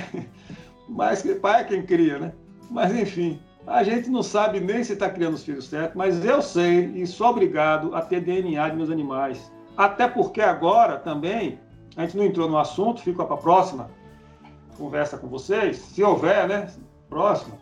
mas 0.88 1.22
que 1.22 1.34
pai 1.34 1.60
é 1.60 1.64
quem 1.64 1.84
cria, 1.84 2.18
né? 2.18 2.32
Mas 2.70 2.92
enfim, 2.94 3.40
a 3.66 3.82
gente 3.82 4.08
não 4.10 4.22
sabe 4.22 4.60
nem 4.60 4.82
se 4.82 4.94
está 4.94 5.08
criando 5.08 5.34
os 5.34 5.44
filhos 5.44 5.68
certos, 5.68 5.96
mas 5.96 6.24
eu 6.24 6.40
sei 6.42 6.86
e 6.94 7.06
sou 7.06 7.28
obrigado 7.28 7.94
a 7.94 8.02
ter 8.02 8.20
DNA 8.20 8.68
de 8.70 8.76
meus 8.76 8.90
animais. 8.90 9.52
Até 9.76 10.08
porque 10.08 10.40
agora 10.40 10.98
também, 10.98 11.58
a 11.96 12.02
gente 12.02 12.16
não 12.16 12.24
entrou 12.24 12.48
no 12.48 12.58
assunto, 12.58 13.02
fica 13.02 13.24
para 13.24 13.34
a 13.34 13.38
próxima 13.38 13.90
conversa 14.76 15.16
com 15.16 15.28
vocês, 15.28 15.76
se 15.76 16.02
houver, 16.02 16.48
né? 16.48 16.68
Próxima. 17.08 17.56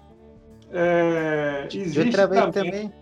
É, 0.70 1.68
existe 1.72 2.16
também, 2.16 2.50
também. 2.50 2.92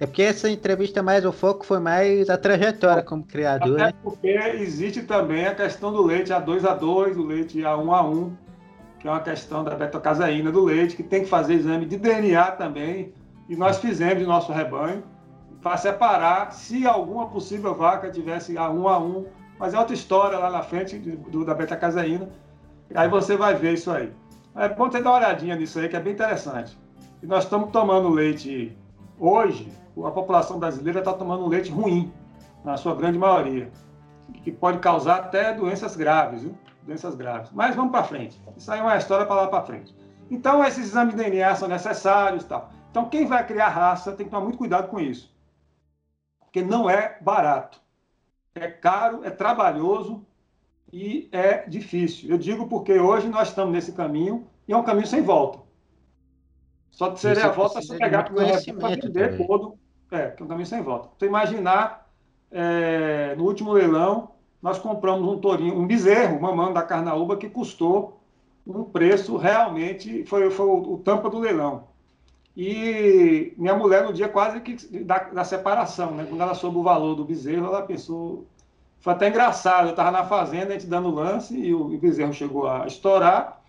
É 0.00 0.06
porque 0.06 0.22
essa 0.22 0.50
entrevista 0.50 1.02
mais, 1.02 1.24
o 1.26 1.32
foco 1.32 1.64
foi 1.64 1.78
mais 1.78 2.30
a 2.30 2.38
trajetória 2.38 3.02
como 3.02 3.22
criador. 3.22 3.80
Até 3.80 3.92
né? 3.92 3.94
porque 4.02 4.28
existe 4.28 5.02
também 5.02 5.46
a 5.46 5.54
questão 5.54 5.92
do 5.92 6.02
leite 6.02 6.32
A2A2, 6.32 7.16
o 7.16 7.22
leite 7.22 7.58
A1A1 7.58 8.32
que 9.00 9.08
é 9.08 9.10
uma 9.10 9.20
questão 9.20 9.64
da 9.64 9.74
betocaseína 9.74 10.52
do 10.52 10.62
leite, 10.62 10.94
que 10.94 11.02
tem 11.02 11.22
que 11.22 11.28
fazer 11.28 11.54
exame 11.54 11.86
de 11.86 11.96
DNA 11.96 12.52
também, 12.52 13.12
e 13.48 13.56
nós 13.56 13.78
fizemos 13.78 14.22
no 14.22 14.28
nosso 14.28 14.52
rebanho, 14.52 15.02
para 15.62 15.76
separar 15.78 16.52
se 16.52 16.86
alguma 16.86 17.26
possível 17.26 17.74
vaca 17.74 18.10
tivesse 18.10 18.56
a 18.56 18.70
1 18.70 18.88
a 18.88 18.98
1, 18.98 19.26
mas 19.58 19.74
é 19.74 19.78
outra 19.78 19.94
história 19.94 20.38
lá 20.38 20.50
na 20.50 20.62
frente 20.62 20.98
do, 20.98 21.44
da 21.44 21.54
beta-caseína, 21.54 22.28
aí 22.94 23.08
você 23.08 23.36
vai 23.36 23.54
ver 23.54 23.74
isso 23.74 23.90
aí. 23.90 24.12
É 24.54 24.68
bom 24.68 24.90
você 24.90 25.02
dar 25.02 25.10
uma 25.10 25.18
olhadinha 25.18 25.56
nisso 25.56 25.78
aí, 25.78 25.88
que 25.88 25.96
é 25.96 26.00
bem 26.00 26.12
interessante. 26.12 26.78
E 27.22 27.26
nós 27.26 27.44
estamos 27.44 27.70
tomando 27.70 28.08
leite 28.10 28.76
hoje, 29.18 29.70
a 29.98 30.10
população 30.10 30.58
brasileira 30.58 31.00
está 31.00 31.12
tomando 31.12 31.46
leite 31.46 31.70
ruim, 31.70 32.12
na 32.64 32.76
sua 32.76 32.94
grande 32.94 33.18
maioria, 33.18 33.70
que 34.44 34.52
pode 34.52 34.78
causar 34.78 35.16
até 35.16 35.52
doenças 35.52 35.96
graves, 35.96 36.42
viu? 36.42 36.54
doenças 36.82 37.14
graves. 37.14 37.50
Mas 37.52 37.76
vamos 37.76 37.92
para 37.92 38.04
frente. 38.04 38.40
Isso 38.56 38.70
aí 38.70 38.80
é 38.80 38.82
uma 38.82 38.96
história 38.96 39.26
para 39.26 39.42
lá 39.42 39.48
para 39.48 39.64
frente. 39.64 39.94
Então, 40.30 40.64
esses 40.64 40.86
exames 40.86 41.14
de 41.14 41.22
DNA 41.22 41.54
são 41.56 41.68
necessários 41.68 42.44
tal. 42.44 42.70
Então, 42.90 43.08
quem 43.08 43.26
vai 43.26 43.46
criar 43.46 43.68
raça 43.68 44.12
tem 44.12 44.26
que 44.26 44.30
tomar 44.30 44.44
muito 44.44 44.58
cuidado 44.58 44.88
com 44.88 45.00
isso. 45.00 45.34
Porque 46.38 46.62
não 46.62 46.88
é 46.88 47.18
barato. 47.20 47.80
É 48.54 48.68
caro, 48.68 49.20
é 49.24 49.30
trabalhoso 49.30 50.24
e 50.92 51.28
é 51.32 51.68
difícil. 51.68 52.30
Eu 52.30 52.38
digo 52.38 52.68
porque 52.68 52.98
hoje 52.98 53.28
nós 53.28 53.48
estamos 53.48 53.72
nesse 53.72 53.92
caminho 53.92 54.46
e 54.66 54.72
é 54.72 54.76
um 54.76 54.82
caminho 54.82 55.06
sem 55.06 55.22
volta. 55.22 55.60
Só 56.90 57.14
seria 57.14 57.46
a 57.46 57.50
volta 57.50 57.80
se 57.80 57.96
pegar 57.96 58.24
para 58.24 58.44
vender 58.96 59.46
todo. 59.46 59.78
É, 60.10 60.28
que 60.28 60.42
é 60.42 60.64
sem 60.64 60.82
volta. 60.82 61.08
Então, 61.16 61.28
imaginar 61.28 62.08
é, 62.50 63.34
no 63.36 63.44
último 63.44 63.72
leilão 63.72 64.30
nós 64.62 64.78
compramos 64.78 65.26
um 65.26 65.38
tourinho, 65.38 65.78
um 65.78 65.86
bezerro, 65.86 66.40
mamando 66.40 66.74
da 66.74 66.82
Carnaúba, 66.82 67.36
que 67.36 67.48
custou 67.48 68.20
um 68.66 68.84
preço 68.84 69.36
realmente, 69.36 70.24
foi, 70.26 70.50
foi 70.50 70.66
o, 70.66 70.94
o, 70.94 70.98
tampa 70.98 71.30
do 71.30 71.38
leilão. 71.38 71.84
E 72.56 73.54
minha 73.56 73.74
mulher, 73.74 74.04
no 74.04 74.12
dia 74.12 74.28
quase 74.28 74.60
que 74.60 74.76
da, 75.02 75.18
da, 75.18 75.44
separação, 75.44 76.10
né? 76.12 76.26
quando 76.28 76.42
ela 76.42 76.54
soube 76.54 76.76
o 76.76 76.82
valor 76.82 77.14
do 77.14 77.24
bezerro, 77.24 77.66
ela 77.66 77.82
pensou. 77.82 78.46
Foi 79.00 79.14
até 79.14 79.28
engraçado, 79.28 79.86
eu 79.86 79.90
estava 79.90 80.10
na 80.10 80.24
fazenda, 80.24 80.68
a 80.68 80.72
gente 80.72 80.86
dando 80.86 81.08
lance, 81.10 81.56
e 81.56 81.72
o, 81.72 81.86
o, 81.86 81.98
bezerro 81.98 82.34
chegou 82.34 82.68
a 82.68 82.86
estourar, 82.86 83.62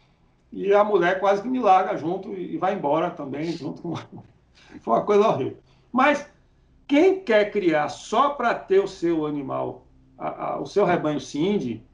e 0.52 0.74
a 0.74 0.84
mulher 0.84 1.22
quase 1.22 1.42
que 1.42 1.48
me 1.48 1.60
larga 1.60 1.96
junto 1.96 2.34
e, 2.34 2.56
e 2.56 2.58
vai 2.58 2.74
embora 2.74 3.10
também, 3.12 3.54
junto 3.54 3.82
com. 3.82 3.94
foi 4.82 4.94
uma 4.94 5.06
coisa 5.06 5.26
horrível. 5.26 5.58
Mas 5.90 6.30
quem 6.92 7.22
quer 7.22 7.52
criar 7.52 7.88
só 7.88 8.32
para 8.32 8.54
ter 8.54 8.84
o 8.84 8.88
seu 8.88 9.26
animal 9.26 9.88
a, 10.18 10.56
a, 10.56 10.60
o 10.60 10.66
seu 10.66 10.84
rebanho 10.84 11.22
Cindy, 11.22 11.88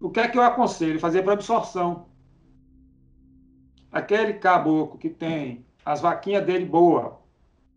o 0.00 0.08
que 0.08 0.20
é 0.20 0.28
que 0.28 0.38
eu 0.38 0.42
aconselho? 0.42 1.00
Fazer 1.00 1.24
para 1.24 1.32
absorção. 1.32 2.06
Aquele 3.90 4.34
caboclo 4.34 4.96
que 4.96 5.10
tem 5.10 5.66
as 5.84 6.00
vaquinhas 6.00 6.46
dele 6.46 6.64
boa, 6.66 7.20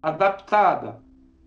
adaptada, 0.03 1.01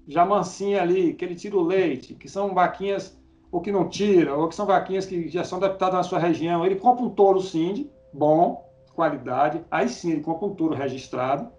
já 0.09 0.27
mansinha 0.27 0.83
ali, 0.83 1.15
que 1.15 1.25
ele 1.25 1.37
tira 1.37 1.57
o 1.57 1.63
leite, 1.63 2.17
que 2.17 2.29
são 2.29 2.53
vaquinhas 2.53 3.17
ou 3.53 3.61
que 3.61 3.71
não 3.71 3.89
tira, 3.89 4.35
ou 4.35 4.49
que 4.49 4.55
são 4.57 4.67
vaquinhas 4.67 5.07
que 5.07 5.29
já 5.29 5.45
são 5.45 5.59
adaptadas 5.59 5.95
na 5.95 6.03
sua 6.03 6.19
região, 6.19 6.67
ele 6.67 6.75
compra 6.75 7.05
um 7.05 7.11
touro 7.11 7.41
Cindy, 7.41 7.89
bom, 8.13 8.69
qualidade, 8.97 9.65
aí 9.71 9.89
sim 9.89 10.11
ele 10.11 10.23
compra 10.23 10.49
um 10.49 10.55
touro 10.57 10.75
registrado, 10.75 11.53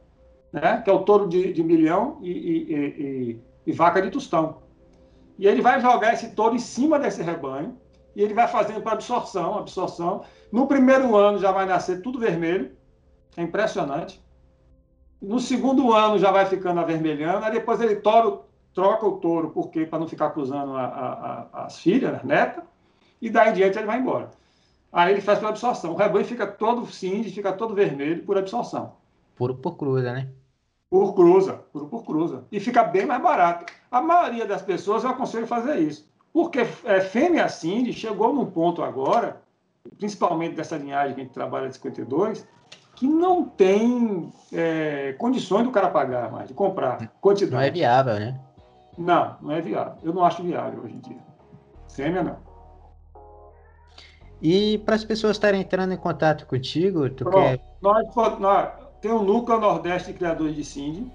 né, 0.51 0.81
que 0.81 0.89
é 0.89 0.93
o 0.93 1.03
touro 1.03 1.29
de, 1.29 1.53
de 1.53 1.63
milhão 1.63 2.17
e, 2.21 2.31
e, 2.31 2.73
e, 2.73 3.50
e 3.65 3.71
vaca 3.71 4.01
de 4.01 4.09
tostão. 4.09 4.61
E 5.37 5.47
ele 5.47 5.61
vai 5.61 5.81
jogar 5.81 6.13
esse 6.13 6.31
touro 6.35 6.55
em 6.55 6.59
cima 6.59 6.99
desse 6.99 7.21
rebanho 7.21 7.77
e 8.15 8.21
ele 8.21 8.33
vai 8.33 8.47
fazendo 8.47 8.81
para 8.81 8.93
absorção, 8.93 9.57
absorção. 9.57 10.23
No 10.51 10.67
primeiro 10.67 11.15
ano 11.15 11.39
já 11.39 11.51
vai 11.51 11.65
nascer 11.65 12.01
tudo 12.01 12.19
vermelho, 12.19 12.71
é 13.37 13.41
impressionante. 13.41 14.21
No 15.21 15.39
segundo 15.39 15.93
ano 15.93 16.17
já 16.17 16.31
vai 16.31 16.45
ficando 16.45 16.79
avermelhando, 16.79 17.45
aí 17.45 17.51
depois 17.51 17.79
ele 17.79 17.95
toro, 17.97 18.43
troca 18.73 19.05
o 19.05 19.17
touro, 19.17 19.51
porque 19.51 19.85
para 19.85 19.99
não 19.99 20.07
ficar 20.07 20.31
cruzando 20.31 20.75
a, 20.75 20.85
a, 20.85 21.47
a, 21.53 21.65
as 21.65 21.79
filhas, 21.79 22.19
a 22.19 22.23
neta, 22.25 22.63
e 23.21 23.29
daí 23.29 23.51
em 23.51 23.53
diante 23.53 23.77
ele 23.77 23.87
vai 23.87 23.99
embora. 23.99 24.31
Aí 24.91 25.13
ele 25.13 25.21
faz 25.21 25.39
por 25.39 25.47
absorção. 25.47 25.93
O 25.93 25.95
rebanho 25.95 26.25
fica 26.25 26.45
todo 26.45 26.85
cinza, 26.87 27.29
fica 27.29 27.53
todo 27.53 27.73
vermelho 27.73 28.23
por 28.23 28.37
absorção. 28.37 28.93
Puro 29.35 29.55
por 29.55 29.77
cruza, 29.77 30.11
né? 30.11 30.29
Por 30.91 31.15
cruza, 31.15 31.53
por, 31.71 31.87
por 31.87 32.03
cruza. 32.03 32.43
E 32.51 32.59
fica 32.59 32.83
bem 32.83 33.05
mais 33.05 33.23
barato. 33.23 33.73
A 33.89 34.01
maioria 34.01 34.45
das 34.45 34.61
pessoas 34.61 35.05
eu 35.05 35.09
aconselho 35.09 35.47
fazer 35.47 35.79
isso. 35.79 36.05
Porque 36.33 36.59
é, 36.83 36.99
fêmea 36.99 37.47
Cindy 37.47 37.93
chegou 37.93 38.33
num 38.33 38.45
ponto 38.45 38.83
agora, 38.83 39.41
principalmente 39.97 40.55
dessa 40.55 40.75
linhagem 40.75 41.15
que 41.15 41.21
a 41.21 41.23
gente 41.23 41.33
trabalha 41.33 41.69
de 41.69 41.75
52, 41.75 42.45
que 42.93 43.07
não 43.07 43.45
tem 43.45 44.33
é, 44.51 45.13
condições 45.13 45.63
do 45.63 45.71
cara 45.71 45.87
pagar 45.87 46.29
mais, 46.29 46.49
de 46.49 46.53
comprar 46.53 47.07
quantidade. 47.21 47.55
Não 47.55 47.61
é 47.61 47.71
viável, 47.71 48.19
né? 48.19 48.37
Não, 48.97 49.37
não 49.41 49.51
é 49.51 49.61
viável. 49.61 49.93
Eu 50.03 50.13
não 50.13 50.25
acho 50.25 50.43
viável 50.43 50.83
hoje 50.83 50.95
em 50.95 50.99
dia. 50.99 51.19
Fêmea 51.89 52.21
não. 52.21 52.37
E 54.41 54.79
para 54.79 54.95
as 54.95 55.05
pessoas 55.05 55.37
estarem 55.37 55.61
entrando 55.61 55.93
em 55.93 55.97
contato 55.97 56.45
contigo, 56.47 57.09
tu 57.09 57.23
Pronto, 57.23 57.37
quer... 57.37 57.61
nós, 57.81 58.39
nós, 58.39 58.69
tem 59.01 59.11
o 59.11 59.23
Núcleo 59.23 59.59
Nordeste 59.59 60.11
de 60.11 60.17
Criadores 60.17 60.55
de 60.55 60.63
Cindy, 60.63 61.11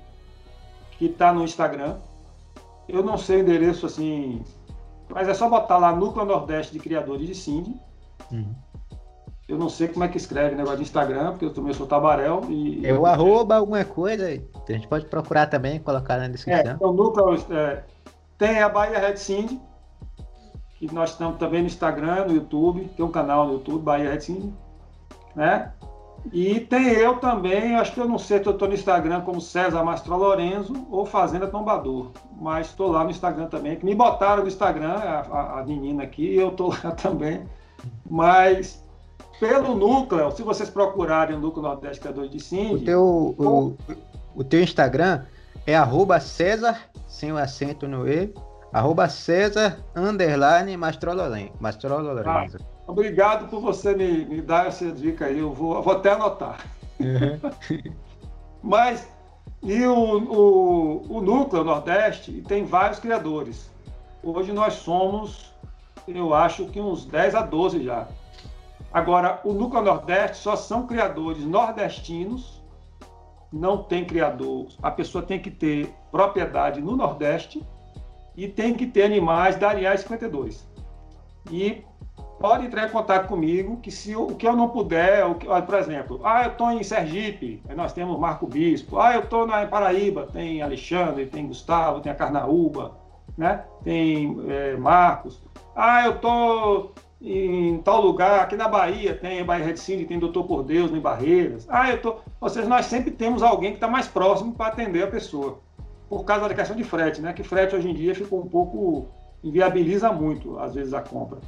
que 0.99 1.07
está 1.07 1.33
no 1.33 1.45
Instagram. 1.45 1.97
Eu 2.89 3.03
não 3.03 3.17
sei 3.17 3.39
o 3.39 3.41
endereço 3.41 3.87
assim 3.87 4.45
Mas 5.09 5.29
é 5.29 5.35
só 5.35 5.49
botar 5.49 5.79
lá 5.79 5.95
Núcleo 5.95 6.25
Nordeste 6.25 6.73
de 6.73 6.79
Criadores 6.79 7.27
de 7.27 7.35
Cindy. 7.35 7.75
Uhum. 8.31 8.55
Eu 9.49 9.57
não 9.57 9.69
sei 9.69 9.87
como 9.87 10.05
é 10.05 10.09
que 10.09 10.17
escreve 10.17 10.57
negócio 10.57 10.79
de 10.79 10.83
Instagram, 10.83 11.31
porque 11.31 11.45
eu 11.45 11.55
também 11.55 11.73
sou 11.73 11.87
tabaréu. 11.87 12.43
E, 12.49 12.85
é 12.85 12.93
o 12.93 13.07
arroba 13.07 13.55
alguma 13.55 13.85
coisa, 13.85 14.27
a 14.27 14.73
gente 14.73 14.89
pode 14.89 15.07
procurar 15.07 15.47
também, 15.47 15.79
colocar 15.79 16.19
na 16.19 16.27
descrição. 16.27 16.73
É, 16.73 16.75
então, 16.75 16.93
núcleo, 16.93 17.33
é, 17.55 17.85
tem 18.37 18.61
a 18.61 18.69
Bahia 18.69 18.99
Red 18.99 19.17
Cindy, 19.19 19.61
que 20.75 20.93
nós 20.93 21.11
estamos 21.11 21.39
também 21.39 21.61
no 21.61 21.69
Instagram, 21.69 22.25
no 22.25 22.35
YouTube, 22.35 22.91
tem 22.97 23.05
um 23.05 23.11
canal 23.11 23.47
no 23.47 23.53
YouTube, 23.55 23.85
Bahia 23.85 24.11
Red 24.11 24.21
Cindy, 24.21 24.53
né? 25.37 25.73
E 26.33 26.61
tem 26.61 26.89
eu 26.89 27.17
também, 27.17 27.77
acho 27.77 27.93
que 27.93 28.01
eu 28.01 28.09
não 28.09 28.19
sei 28.19 28.43
se 28.43 28.47
eu 28.47 28.53
estou 28.53 28.69
no 28.69 28.75
Instagram 28.75 29.21
como 29.23 29.41
César 29.41 29.83
Mastro 29.85 30.17
Lorenzo 30.17 30.87
ou 30.91 31.07
Fazenda 31.07 31.47
Tombador, 31.47 32.11
mas 32.41 32.69
estou 32.69 32.91
lá 32.91 33.05
no 33.05 33.11
Instagram 33.11 33.47
também, 33.47 33.77
que 33.77 33.85
me 33.85 33.95
botaram 33.95 34.43
no 34.43 34.49
Instagram, 34.49 34.95
a, 34.95 35.61
a, 35.61 35.65
menina 35.65 36.03
aqui, 36.03 36.25
e 36.25 36.37
eu 36.37 36.49
estou 36.49 36.75
lá 36.83 36.91
também. 36.93 37.45
Mas 38.09 38.85
pelo 39.39 39.75
núcleo, 39.75 40.31
se 40.33 40.43
vocês 40.43 40.71
procurarem 40.71 41.37
o 41.37 41.41
núcleo 41.41 41.63
Nordeste 41.63 42.01
Criador 42.01 42.29
de 42.29 42.41
Cindy. 42.41 42.75
O 42.75 42.85
teu, 42.85 43.03
o, 43.39 43.77
o 44.35 44.45
teu 44.45 44.63
Instagram 44.63 45.23
é 45.67 45.77
arroba 45.77 46.19
César, 46.21 46.81
sem 47.07 47.33
o 47.33 47.37
acento 47.37 47.87
no 47.87 48.09
E, 48.09 48.33
arroba 48.73 49.09
César 49.09 49.79
underline 49.95 50.77
Mastrolorenzo. 50.77 52.59
Ah, 52.61 52.76
obrigado 52.87 53.49
por 53.49 53.61
você 53.61 53.95
me, 53.95 54.25
me, 54.25 54.41
dar 54.41 54.67
essa 54.67 54.91
dica 54.93 55.27
aí, 55.27 55.39
eu 55.39 55.53
vou, 55.53 55.83
vou 55.83 55.95
até 55.95 56.13
anotar. 56.13 56.65
Uhum. 57.01 57.93
Mas, 58.63 59.09
e 59.63 59.85
o, 59.85 59.95
o, 59.95 61.17
o 61.19 61.21
núcleo 61.21 61.65
Nordeste 61.65 62.43
tem 62.43 62.65
vários 62.65 62.99
criadores. 62.99 63.71
Hoje 64.23 64.53
nós 64.53 64.75
somos, 64.75 65.53
eu 66.09 66.35
acho 66.35 66.67
que 66.67 66.81
uns 66.81 67.05
10 67.05 67.35
a 67.35 67.43
12 67.43 67.85
já. 67.85 68.09
Agora, 68.93 69.41
o 69.45 69.53
Núcleo 69.53 69.83
Nordeste 69.83 70.39
só 70.39 70.57
são 70.57 70.87
criadores 70.87 71.45
nordestinos, 71.45 72.63
não 73.53 73.83
tem 73.83 74.05
criador. 74.05 74.69
A 74.83 74.91
pessoa 74.91 75.23
tem 75.23 75.39
que 75.39 75.51
ter 75.51 75.93
propriedade 76.11 76.81
no 76.81 76.97
Nordeste 76.97 77.63
e 78.37 78.49
tem 78.49 78.75
que 78.75 78.87
ter 78.87 79.03
animais 79.03 79.57
da 79.57 79.71
Aliás 79.71 80.01
52. 80.01 80.67
E 81.51 81.85
pode 82.39 82.67
entrar 82.67 82.87
em 82.87 82.91
contato 82.91 83.29
comigo, 83.29 83.79
que 83.79 83.91
se 83.91 84.15
o 84.15 84.29
que 84.29 84.47
eu 84.47 84.55
não 84.55 84.69
puder, 84.69 85.27
o 85.27 85.35
que, 85.35 85.47
por 85.47 85.75
exemplo, 85.75 86.21
ah, 86.25 86.45
eu 86.45 86.53
estou 86.53 86.71
em 86.71 86.83
Sergipe, 86.83 87.63
nós 87.75 87.93
temos 87.93 88.19
Marco 88.19 88.47
Bispo, 88.47 88.99
ah, 88.99 89.15
eu 89.15 89.23
estou 89.23 89.47
na 89.47 89.67
Paraíba, 89.67 90.29
tem 90.33 90.63
Alexandre, 90.63 91.27
tem 91.27 91.47
Gustavo, 91.47 92.01
tem 92.01 92.13
a 92.13 92.15
Carnaúba, 92.15 92.93
né? 93.37 93.65
tem 93.83 94.39
é, 94.49 94.77
Marcos, 94.77 95.43
ah, 95.75 96.07
eu 96.07 96.13
estou 96.13 96.95
em 97.21 97.79
tal 97.79 98.01
lugar, 98.01 98.41
aqui 98.41 98.57
na 98.57 98.69
Bahia 98.69 99.15
tem 99.15 99.45
Bahia 99.45 99.65
Red 99.65 99.77
City, 99.77 100.05
tem 100.05 100.19
Doutor 100.19 100.45
por 100.45 100.63
Deus 100.63 100.91
em 100.91 101.01
Barreiras. 101.01 101.67
Ah, 101.69 101.91
eu 101.91 102.01
tô. 102.01 102.17
Ou 102.41 102.49
seja, 102.49 102.69
nós 102.69 102.87
sempre 102.87 103.11
temos 103.11 103.43
alguém 103.43 103.71
que 103.71 103.77
está 103.77 103.89
mais 103.89 104.07
próximo 104.07 104.55
para 104.55 104.69
atender 104.69 105.03
a 105.03 105.07
pessoa. 105.07 105.59
Por 106.09 106.25
causa 106.25 106.49
da 106.49 106.55
questão 106.55 106.77
de 106.77 106.85
frete, 106.85 107.21
né? 107.21 107.33
Que 107.33 107.43
frete 107.43 107.75
hoje 107.75 107.91
em 107.91 107.95
dia 107.95 108.15
ficou 108.15 108.41
um 108.41 108.49
pouco. 108.49 109.09
inviabiliza 109.43 110.13
muito, 110.13 110.59
às 110.59 110.75
vezes, 110.75 110.95
a 110.95 111.01
compra. 111.01 111.39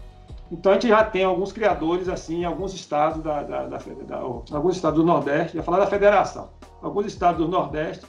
Então 0.51 0.73
a 0.73 0.75
gente 0.75 0.89
já 0.89 1.05
tem 1.05 1.25
alguns 1.25 1.53
criadores 1.53 2.09
assim 2.09 2.41
em 2.41 2.45
alguns 2.45 2.73
estados 2.75 3.23
da, 3.23 3.43
da, 3.43 3.67
da, 3.67 3.77
da 3.79 4.17
alguns 4.17 4.77
estados 4.77 4.99
do 4.99 5.07
Nordeste, 5.07 5.57
ia 5.57 5.63
falar 5.63 5.79
da 5.79 5.87
federação, 5.87 6.51
alguns 6.83 7.07
estados 7.07 7.45
do 7.45 7.51
Nordeste, 7.51 8.07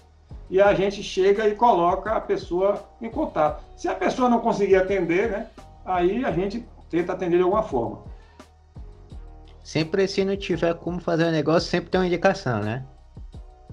e 0.49 0.59
a 0.61 0.73
gente 0.73 1.03
chega 1.03 1.47
e 1.47 1.55
coloca 1.55 2.13
a 2.13 2.21
pessoa 2.21 2.83
em 3.01 3.09
contato. 3.09 3.63
Se 3.75 3.87
a 3.87 3.93
pessoa 3.93 4.29
não 4.29 4.39
conseguir 4.39 4.77
atender, 4.77 5.29
né? 5.29 5.47
Aí 5.85 6.25
a 6.25 6.31
gente 6.31 6.65
tenta 6.89 7.13
atender 7.13 7.37
de 7.37 7.43
alguma 7.43 7.61
forma. 7.61 7.99
Sempre 9.63 10.07
se 10.07 10.25
não 10.25 10.35
tiver 10.35 10.73
como 10.75 10.99
fazer 10.99 11.25
o 11.25 11.31
negócio, 11.31 11.69
sempre 11.69 11.91
tem 11.91 11.99
uma 11.99 12.07
indicação, 12.07 12.61
né? 12.61 12.83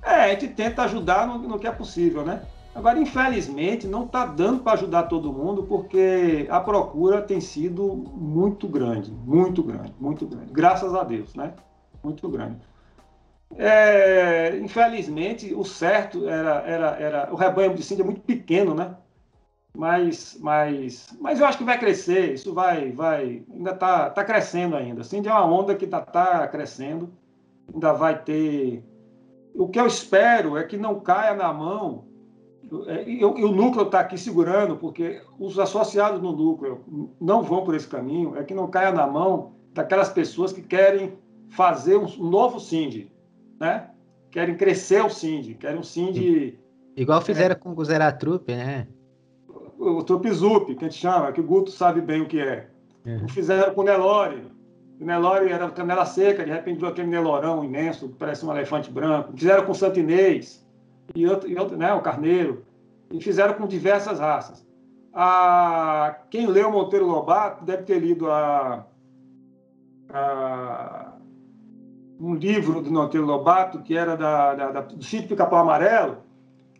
É, 0.03 0.25
a 0.25 0.29
gente 0.29 0.49
tenta 0.49 0.83
ajudar 0.83 1.27
no, 1.27 1.39
no 1.39 1.59
que 1.59 1.67
é 1.67 1.73
possível, 1.73 2.25
né? 2.25 2.43
Agora, 2.77 2.99
infelizmente, 3.01 3.89
não 3.89 4.05
está 4.05 4.27
dando 4.27 4.63
para 4.63 4.75
ajudar 4.75 5.05
todo 5.05 5.33
mundo, 5.33 5.63
porque 5.63 6.47
a 6.51 6.61
procura 6.61 7.23
tem 7.23 7.41
sido 7.41 8.05
muito 8.15 8.69
grande, 8.69 9.11
muito 9.11 9.63
grande, 9.63 9.95
muito 9.99 10.27
grande. 10.27 10.53
Graças 10.53 10.95
a 10.95 11.03
Deus, 11.03 11.35
né? 11.35 11.55
Muito 12.05 12.29
grande. 12.29 12.59
É, 13.57 14.59
infelizmente, 14.59 15.55
o 15.55 15.65
certo 15.65 16.29
era, 16.29 16.57
era, 16.67 16.91
era. 17.01 17.33
O 17.33 17.37
rebanho 17.37 17.75
de 17.75 17.83
Cíndia 17.83 18.03
é 18.03 18.07
muito 18.07 18.21
pequeno, 18.21 18.75
né? 18.75 18.95
mas, 19.77 20.37
mas, 20.41 21.17
mas 21.21 21.39
eu 21.39 21.47
acho 21.47 21.59
que 21.59 21.65
vai 21.65 21.79
crescer, 21.79 22.33
isso 22.33 22.53
vai, 22.55 22.91
vai, 22.93 23.45
ainda 23.53 23.73
está 23.73 24.11
tá 24.11 24.25
crescendo 24.25 24.75
ainda. 24.75 25.03
Assim, 25.03 25.19
é 25.25 25.31
uma 25.31 25.45
onda 25.45 25.75
que 25.75 25.85
está 25.85 26.01
tá 26.01 26.49
crescendo, 26.49 27.13
ainda 27.73 27.93
vai 27.93 28.23
ter. 28.23 28.83
O 29.55 29.69
que 29.69 29.79
eu 29.79 29.87
espero 29.87 30.57
é 30.57 30.65
que 30.65 30.77
não 30.77 31.01
caia 31.01 31.35
na 31.35 31.53
mão, 31.53 32.06
é, 32.87 33.09
e, 33.09 33.21
e 33.21 33.25
o 33.25 33.53
núcleo 33.53 33.87
está 33.87 34.01
aqui 34.01 34.19
segurando, 34.19 34.77
porque 34.77 35.23
os 35.39 35.59
associados 35.59 36.21
no 36.21 36.33
núcleo 36.33 36.81
não 37.21 37.43
vão 37.43 37.65
por 37.65 37.75
esse 37.75 37.87
caminho, 37.87 38.37
é 38.37 38.45
que 38.45 38.55
não 38.55 38.69
caia 38.69 38.93
na 38.93 39.07
mão 39.07 39.53
daquelas 39.73 40.09
pessoas 40.09 40.53
que 40.53 40.63
querem 40.63 41.15
fazer 41.51 41.97
um 41.97 42.07
novo 42.19 42.59
SIND, 42.59 43.07
né? 43.61 43.91
Querem 44.31 44.57
crescer 44.57 45.05
o 45.05 45.11
SIND, 45.11 45.55
querem 45.55 45.79
um 45.79 45.83
SIND... 45.83 46.55
Igual 46.97 47.21
fizeram 47.21 47.53
é, 47.53 47.59
com 47.59 47.71
o 47.71 48.13
Trupe, 48.19 48.55
né? 48.55 48.89
o 49.79 50.03
Tropizup, 50.03 50.75
que 50.75 50.85
a 50.85 50.89
gente 50.89 50.99
chama, 50.99 51.33
que 51.33 51.41
o 51.41 51.45
Guto 51.45 51.71
sabe 51.71 52.01
bem 52.01 52.23
o 52.23 52.27
que 52.27 52.41
é. 52.41 52.69
Uhum. 53.05 53.29
Fizeram 53.29 53.75
com 53.75 53.83
o 53.83 53.85
Nelore. 53.85 54.43
O 55.01 55.05
Nelore 55.05 55.53
era 55.53 55.71
canela 55.71 56.07
seca, 56.07 56.45
de 56.45 56.51
repente 56.51 56.79
viu 56.79 56.89
aquele 56.89 57.09
Nelorão 57.09 57.65
imenso, 57.65 58.09
parece 58.19 58.45
um 58.45 58.51
elefante 58.51 58.91
branco. 58.91 59.33
Fizeram 59.37 59.65
com 59.65 59.73
o 59.73 59.75
Santinês, 59.75 60.66
e 61.15 61.27
outro, 61.27 61.49
e 61.49 61.57
outro 61.57 61.77
né, 61.77 61.93
o 61.95 62.01
Carneiro. 62.01 62.65
E 63.11 63.21
fizeram 63.21 63.55
com 63.55 63.67
diversas 63.67 64.19
raças. 64.19 64.67
A, 65.13 66.17
quem 66.31 66.47
leu 66.47 66.71
Monteiro 66.71 67.07
Lobato 67.07 67.65
deve 67.65 67.85
ter 67.85 67.99
lido 67.99 68.31
a, 68.31 68.85
a, 70.11 71.13
um 72.21 72.35
livro 72.35 72.83
do 72.83 72.91
Monteiro 72.91 73.27
Lobato, 73.27 73.83
que 73.83 73.97
era 73.97 74.17
da, 74.17 74.55
da, 74.55 74.73
da 74.73 74.81
do 74.81 75.05
sítio 75.05 75.29
Pica-Pau 75.29 75.61
Amarelo, 75.61 76.19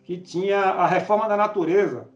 que 0.03 0.17
tinha 0.17 0.59
a 0.59 0.85
reforma 0.85 1.27
da 1.27 1.37
natureza 1.37 2.07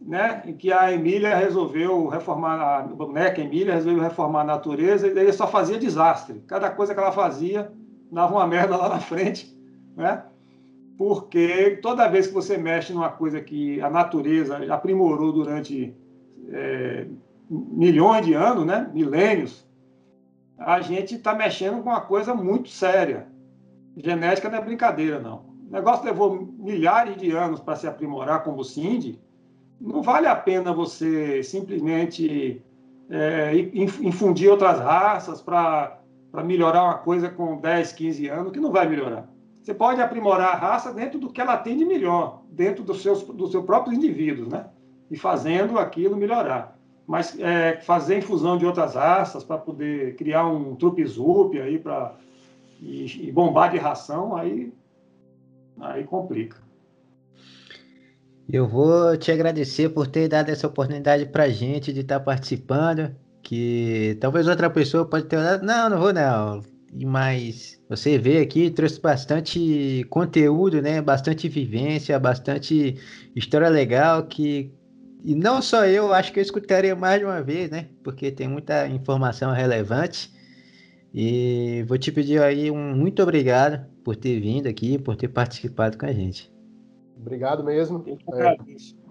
né, 0.00 0.42
em 0.46 0.56
que 0.56 0.72
a 0.72 0.92
Emília 0.92 1.36
resolveu 1.36 2.06
reformar, 2.06 2.60
a 2.60 2.82
boneca 2.82 3.40
Emília 3.40 3.74
resolveu 3.74 4.02
reformar 4.02 4.42
a 4.42 4.44
natureza 4.44 5.08
e 5.08 5.14
daí 5.14 5.32
só 5.32 5.46
fazia 5.46 5.78
desastre. 5.78 6.42
Cada 6.46 6.70
coisa 6.70 6.94
que 6.94 7.00
ela 7.00 7.12
fazia 7.12 7.72
dava 8.10 8.34
uma 8.34 8.46
merda 8.46 8.76
lá 8.76 8.88
na 8.88 9.00
frente, 9.00 9.54
né? 9.96 10.24
Porque 10.98 11.78
toda 11.80 12.08
vez 12.08 12.26
que 12.26 12.34
você 12.34 12.58
mexe 12.58 12.92
numa 12.92 13.08
coisa 13.08 13.40
que 13.40 13.80
a 13.80 13.88
natureza 13.88 14.58
aprimorou 14.74 15.32
durante 15.32 15.94
é, 16.50 17.06
milhões 17.48 18.26
de 18.26 18.34
anos, 18.34 18.66
né, 18.66 18.90
milênios, 18.92 19.64
a 20.58 20.80
gente 20.80 21.14
está 21.14 21.32
mexendo 21.32 21.80
com 21.84 21.88
uma 21.88 22.00
coisa 22.00 22.34
muito 22.34 22.68
séria. 22.68 23.28
Genética 23.96 24.48
não 24.48 24.58
é 24.58 24.60
brincadeira, 24.60 25.20
não. 25.20 25.44
O 25.68 25.72
negócio 25.72 26.04
levou 26.04 26.48
milhares 26.58 27.16
de 27.16 27.30
anos 27.30 27.60
para 27.60 27.76
se 27.76 27.86
aprimorar 27.86 28.42
como 28.42 28.58
o 28.58 28.64
Cindy, 28.64 29.20
não 29.80 30.02
vale 30.02 30.26
a 30.26 30.34
pena 30.34 30.72
você 30.72 31.44
simplesmente 31.44 32.60
é, 33.08 33.56
infundir 34.02 34.50
outras 34.50 34.80
raças 34.80 35.40
para 35.40 36.00
melhorar 36.44 36.82
uma 36.82 36.98
coisa 36.98 37.28
com 37.28 37.56
10, 37.58 37.92
15 37.92 38.26
anos, 38.28 38.52
que 38.52 38.58
não 38.58 38.72
vai 38.72 38.88
melhorar. 38.88 39.28
Você 39.62 39.74
pode 39.74 40.00
aprimorar 40.00 40.54
a 40.54 40.56
raça 40.56 40.92
dentro 40.92 41.18
do 41.18 41.30
que 41.30 41.40
ela 41.40 41.56
tem 41.56 41.76
de 41.76 41.84
melhor, 41.84 42.42
dentro 42.50 42.82
dos 42.82 43.02
seus, 43.02 43.22
dos 43.22 43.50
seus 43.50 43.64
próprios 43.64 43.96
indivíduos, 43.96 44.48
né? 44.48 44.66
E 45.10 45.16
fazendo 45.16 45.78
aquilo 45.78 46.16
melhorar. 46.16 46.78
Mas 47.06 47.38
é, 47.38 47.80
fazer 47.80 48.18
infusão 48.18 48.58
de 48.58 48.66
outras 48.66 48.94
raças 48.94 49.42
para 49.42 49.58
poder 49.58 50.16
criar 50.16 50.46
um 50.46 50.74
trupe-zup 50.74 51.58
aí 51.58 51.78
para 51.78 52.14
e, 52.80 53.28
e 53.28 53.32
bombar 53.32 53.70
de 53.70 53.78
ração, 53.78 54.36
aí, 54.36 54.72
aí 55.80 56.04
complica. 56.04 56.56
Eu 58.50 58.66
vou 58.66 59.16
te 59.16 59.30
agradecer 59.30 59.90
por 59.90 60.06
ter 60.06 60.28
dado 60.28 60.48
essa 60.48 60.66
oportunidade 60.66 61.26
para 61.26 61.48
gente 61.50 61.92
de 61.92 62.00
estar 62.00 62.18
tá 62.18 62.24
participando. 62.24 63.14
Que 63.42 64.16
talvez 64.20 64.46
outra 64.46 64.68
pessoa 64.68 65.04
pode 65.06 65.26
ter 65.26 65.36
dado, 65.36 65.64
não, 65.64 65.90
não 65.90 65.98
vou 65.98 66.12
não. 66.12 66.62
Mas 66.92 67.80
você 67.88 68.18
vê 68.18 68.38
aqui, 68.38 68.70
trouxe 68.70 69.00
bastante 69.00 70.04
conteúdo, 70.08 70.80
né? 70.80 71.02
Bastante 71.02 71.48
vivência, 71.48 72.18
bastante 72.18 72.96
história 73.34 73.68
legal 73.68 74.26
que 74.26 74.72
e 75.24 75.34
não 75.34 75.60
só 75.60 75.84
eu, 75.84 76.12
acho 76.12 76.32
que 76.32 76.38
eu 76.38 76.42
escutaria 76.42 76.94
mais 76.94 77.18
de 77.18 77.24
uma 77.24 77.42
vez, 77.42 77.70
né? 77.70 77.88
Porque 78.02 78.30
tem 78.30 78.48
muita 78.48 78.86
informação 78.86 79.52
relevante. 79.52 80.32
E 81.12 81.84
vou 81.88 81.98
te 81.98 82.12
pedir 82.12 82.40
aí 82.40 82.70
um 82.70 82.94
muito 82.94 83.22
obrigado 83.22 83.84
por 84.04 84.14
ter 84.14 84.40
vindo 84.40 84.68
aqui, 84.68 84.98
por 84.98 85.16
ter 85.16 85.28
participado 85.28 85.98
com 85.98 86.06
a 86.06 86.12
gente. 86.12 86.52
Obrigado 87.20 87.64
mesmo. 87.64 88.04
É, 88.34 88.56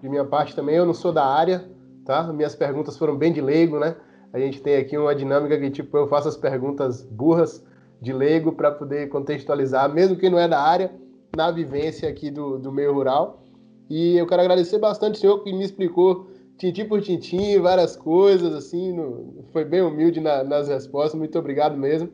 de 0.00 0.08
minha 0.08 0.24
parte 0.24 0.56
também, 0.56 0.76
eu 0.76 0.86
não 0.86 0.94
sou 0.94 1.12
da 1.12 1.26
área, 1.26 1.68
tá? 2.04 2.32
Minhas 2.32 2.54
perguntas 2.54 2.96
foram 2.96 3.16
bem 3.16 3.32
de 3.32 3.40
leigo, 3.40 3.78
né? 3.78 3.94
A 4.32 4.38
gente 4.38 4.62
tem 4.62 4.76
aqui 4.76 4.96
uma 4.96 5.14
dinâmica 5.14 5.58
que, 5.58 5.70
tipo, 5.70 5.96
eu 5.96 6.08
faço 6.08 6.28
as 6.28 6.36
perguntas 6.36 7.02
burras 7.02 7.64
de 8.00 8.12
leigo 8.12 8.52
para 8.52 8.70
poder 8.70 9.08
contextualizar, 9.08 9.92
mesmo 9.92 10.16
que 10.16 10.30
não 10.30 10.38
é 10.38 10.46
da 10.46 10.60
área, 10.60 10.92
na 11.36 11.50
vivência 11.50 12.08
aqui 12.08 12.30
do, 12.30 12.58
do 12.58 12.72
meio 12.72 12.92
rural. 12.92 13.42
E 13.90 14.16
eu 14.16 14.26
quero 14.26 14.42
agradecer 14.42 14.78
bastante 14.78 15.16
o 15.16 15.18
senhor 15.18 15.42
que 15.42 15.52
me 15.52 15.64
explicou 15.64 16.28
tintim 16.58 16.84
por 16.84 17.00
tintim, 17.00 17.58
várias 17.58 17.96
coisas, 17.96 18.54
assim, 18.54 18.92
no, 18.92 19.44
foi 19.52 19.64
bem 19.64 19.80
humilde 19.80 20.20
na, 20.20 20.42
nas 20.42 20.68
respostas, 20.68 21.18
muito 21.18 21.38
obrigado 21.38 21.76
mesmo. 21.76 22.10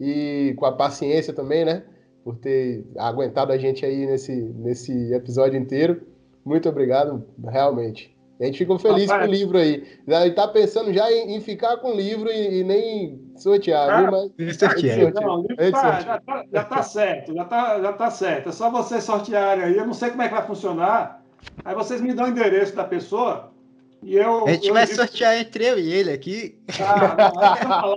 E 0.00 0.54
com 0.56 0.66
a 0.66 0.72
paciência 0.72 1.32
também, 1.32 1.64
né? 1.64 1.84
Por 2.24 2.36
ter 2.36 2.84
aguentado 2.98 3.52
a 3.52 3.58
gente 3.58 3.84
aí 3.84 4.06
nesse, 4.06 4.32
nesse 4.32 5.12
episódio 5.12 5.58
inteiro. 5.58 6.02
Muito 6.44 6.68
obrigado, 6.68 7.24
realmente. 7.44 8.14
A 8.40 8.44
gente 8.44 8.58
ficou 8.58 8.78
feliz 8.78 9.08
Rapaz. 9.08 9.26
com 9.26 9.32
o 9.32 9.34
livro 9.34 9.58
aí. 9.58 9.84
Ele 10.06 10.32
tá 10.32 10.46
pensando 10.46 10.92
já 10.92 11.10
em, 11.10 11.34
em 11.36 11.40
ficar 11.40 11.78
com 11.78 11.92
o 11.92 11.96
livro 11.96 12.30
e, 12.30 12.60
e 12.60 12.64
nem 12.64 13.25
sortear, 13.42 14.10
viu? 14.10 14.32
Mas 14.38 14.56
sortear. 14.56 15.12
Não, 15.12 15.72
tá, 15.72 16.00
já, 16.00 16.20
tá, 16.20 16.44
já 16.52 16.64
tá 16.64 16.82
certo, 16.82 17.34
já 17.34 17.44
tá, 17.44 17.80
já 17.80 17.92
tá 17.92 18.10
certo. 18.10 18.48
É 18.48 18.52
só 18.52 18.70
vocês 18.70 19.04
sortearem 19.04 19.64
aí. 19.64 19.76
Eu 19.76 19.86
não 19.86 19.94
sei 19.94 20.10
como 20.10 20.22
é 20.22 20.28
que 20.28 20.34
vai 20.34 20.46
funcionar. 20.46 21.22
Aí 21.64 21.74
vocês 21.74 22.00
me 22.00 22.12
dão 22.12 22.26
o 22.26 22.28
endereço 22.28 22.74
da 22.74 22.84
pessoa 22.84 23.52
e 24.02 24.16
eu. 24.16 24.46
A 24.46 24.52
gente 24.52 24.68
eu, 24.68 24.74
vai 24.74 24.84
eu... 24.84 24.88
sortear 24.88 25.36
entre 25.38 25.64
eu 25.64 25.78
e 25.78 25.92
ele 25.92 26.12
aqui. 26.12 26.58
Ah, 26.80 27.94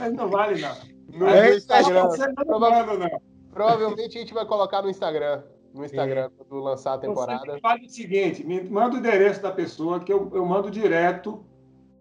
não, 0.00 0.10
não, 0.10 0.16
não 0.24 0.28
vale, 0.28 0.60
não. 0.60 0.76
No 1.12 1.28
é 1.28 1.56
Instagram. 1.56 2.08
Não, 2.46 2.98
não. 2.98 3.20
Provavelmente 3.52 4.16
a 4.16 4.20
gente 4.20 4.32
vai 4.32 4.46
colocar 4.46 4.82
no 4.82 4.88
Instagram 4.88 5.42
no 5.74 5.84
Instagram 5.84 6.28
Sim. 6.28 6.34
quando 6.36 6.62
lançar 6.62 6.94
a 6.94 6.98
temporada. 6.98 7.58
Faz 7.60 7.82
o 7.82 7.88
seguinte, 7.88 8.44
me 8.44 8.62
manda 8.62 8.96
o 8.96 8.98
endereço 8.98 9.40
da 9.40 9.50
pessoa 9.50 10.00
que 10.00 10.12
eu, 10.12 10.30
eu 10.34 10.44
mando 10.44 10.70
direto 10.70 11.44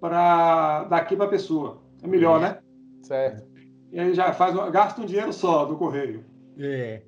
para 0.01 0.85
daqui 0.85 1.15
para 1.15 1.25
a 1.25 1.29
pessoa. 1.29 1.77
É 2.03 2.07
melhor, 2.07 2.39
é. 2.39 2.41
né? 2.41 2.57
Certo. 3.03 3.47
E 3.91 3.99
aí 3.99 4.13
já 4.13 4.33
faz 4.33 4.55
gasta 4.71 5.01
um 5.01 5.05
dinheiro 5.05 5.31
só 5.31 5.63
do 5.63 5.77
correio. 5.77 6.25
É. 6.57 7.03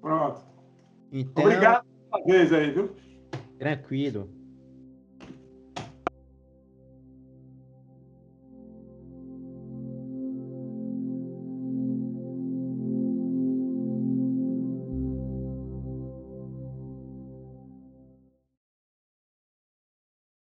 Pronto. 0.00 0.40
Então... 1.12 1.44
Obrigado 1.44 1.84
uma 2.10 2.24
vez 2.24 2.52
aí, 2.52 2.70
viu? 2.70 2.90
Tranquilo. 3.58 4.30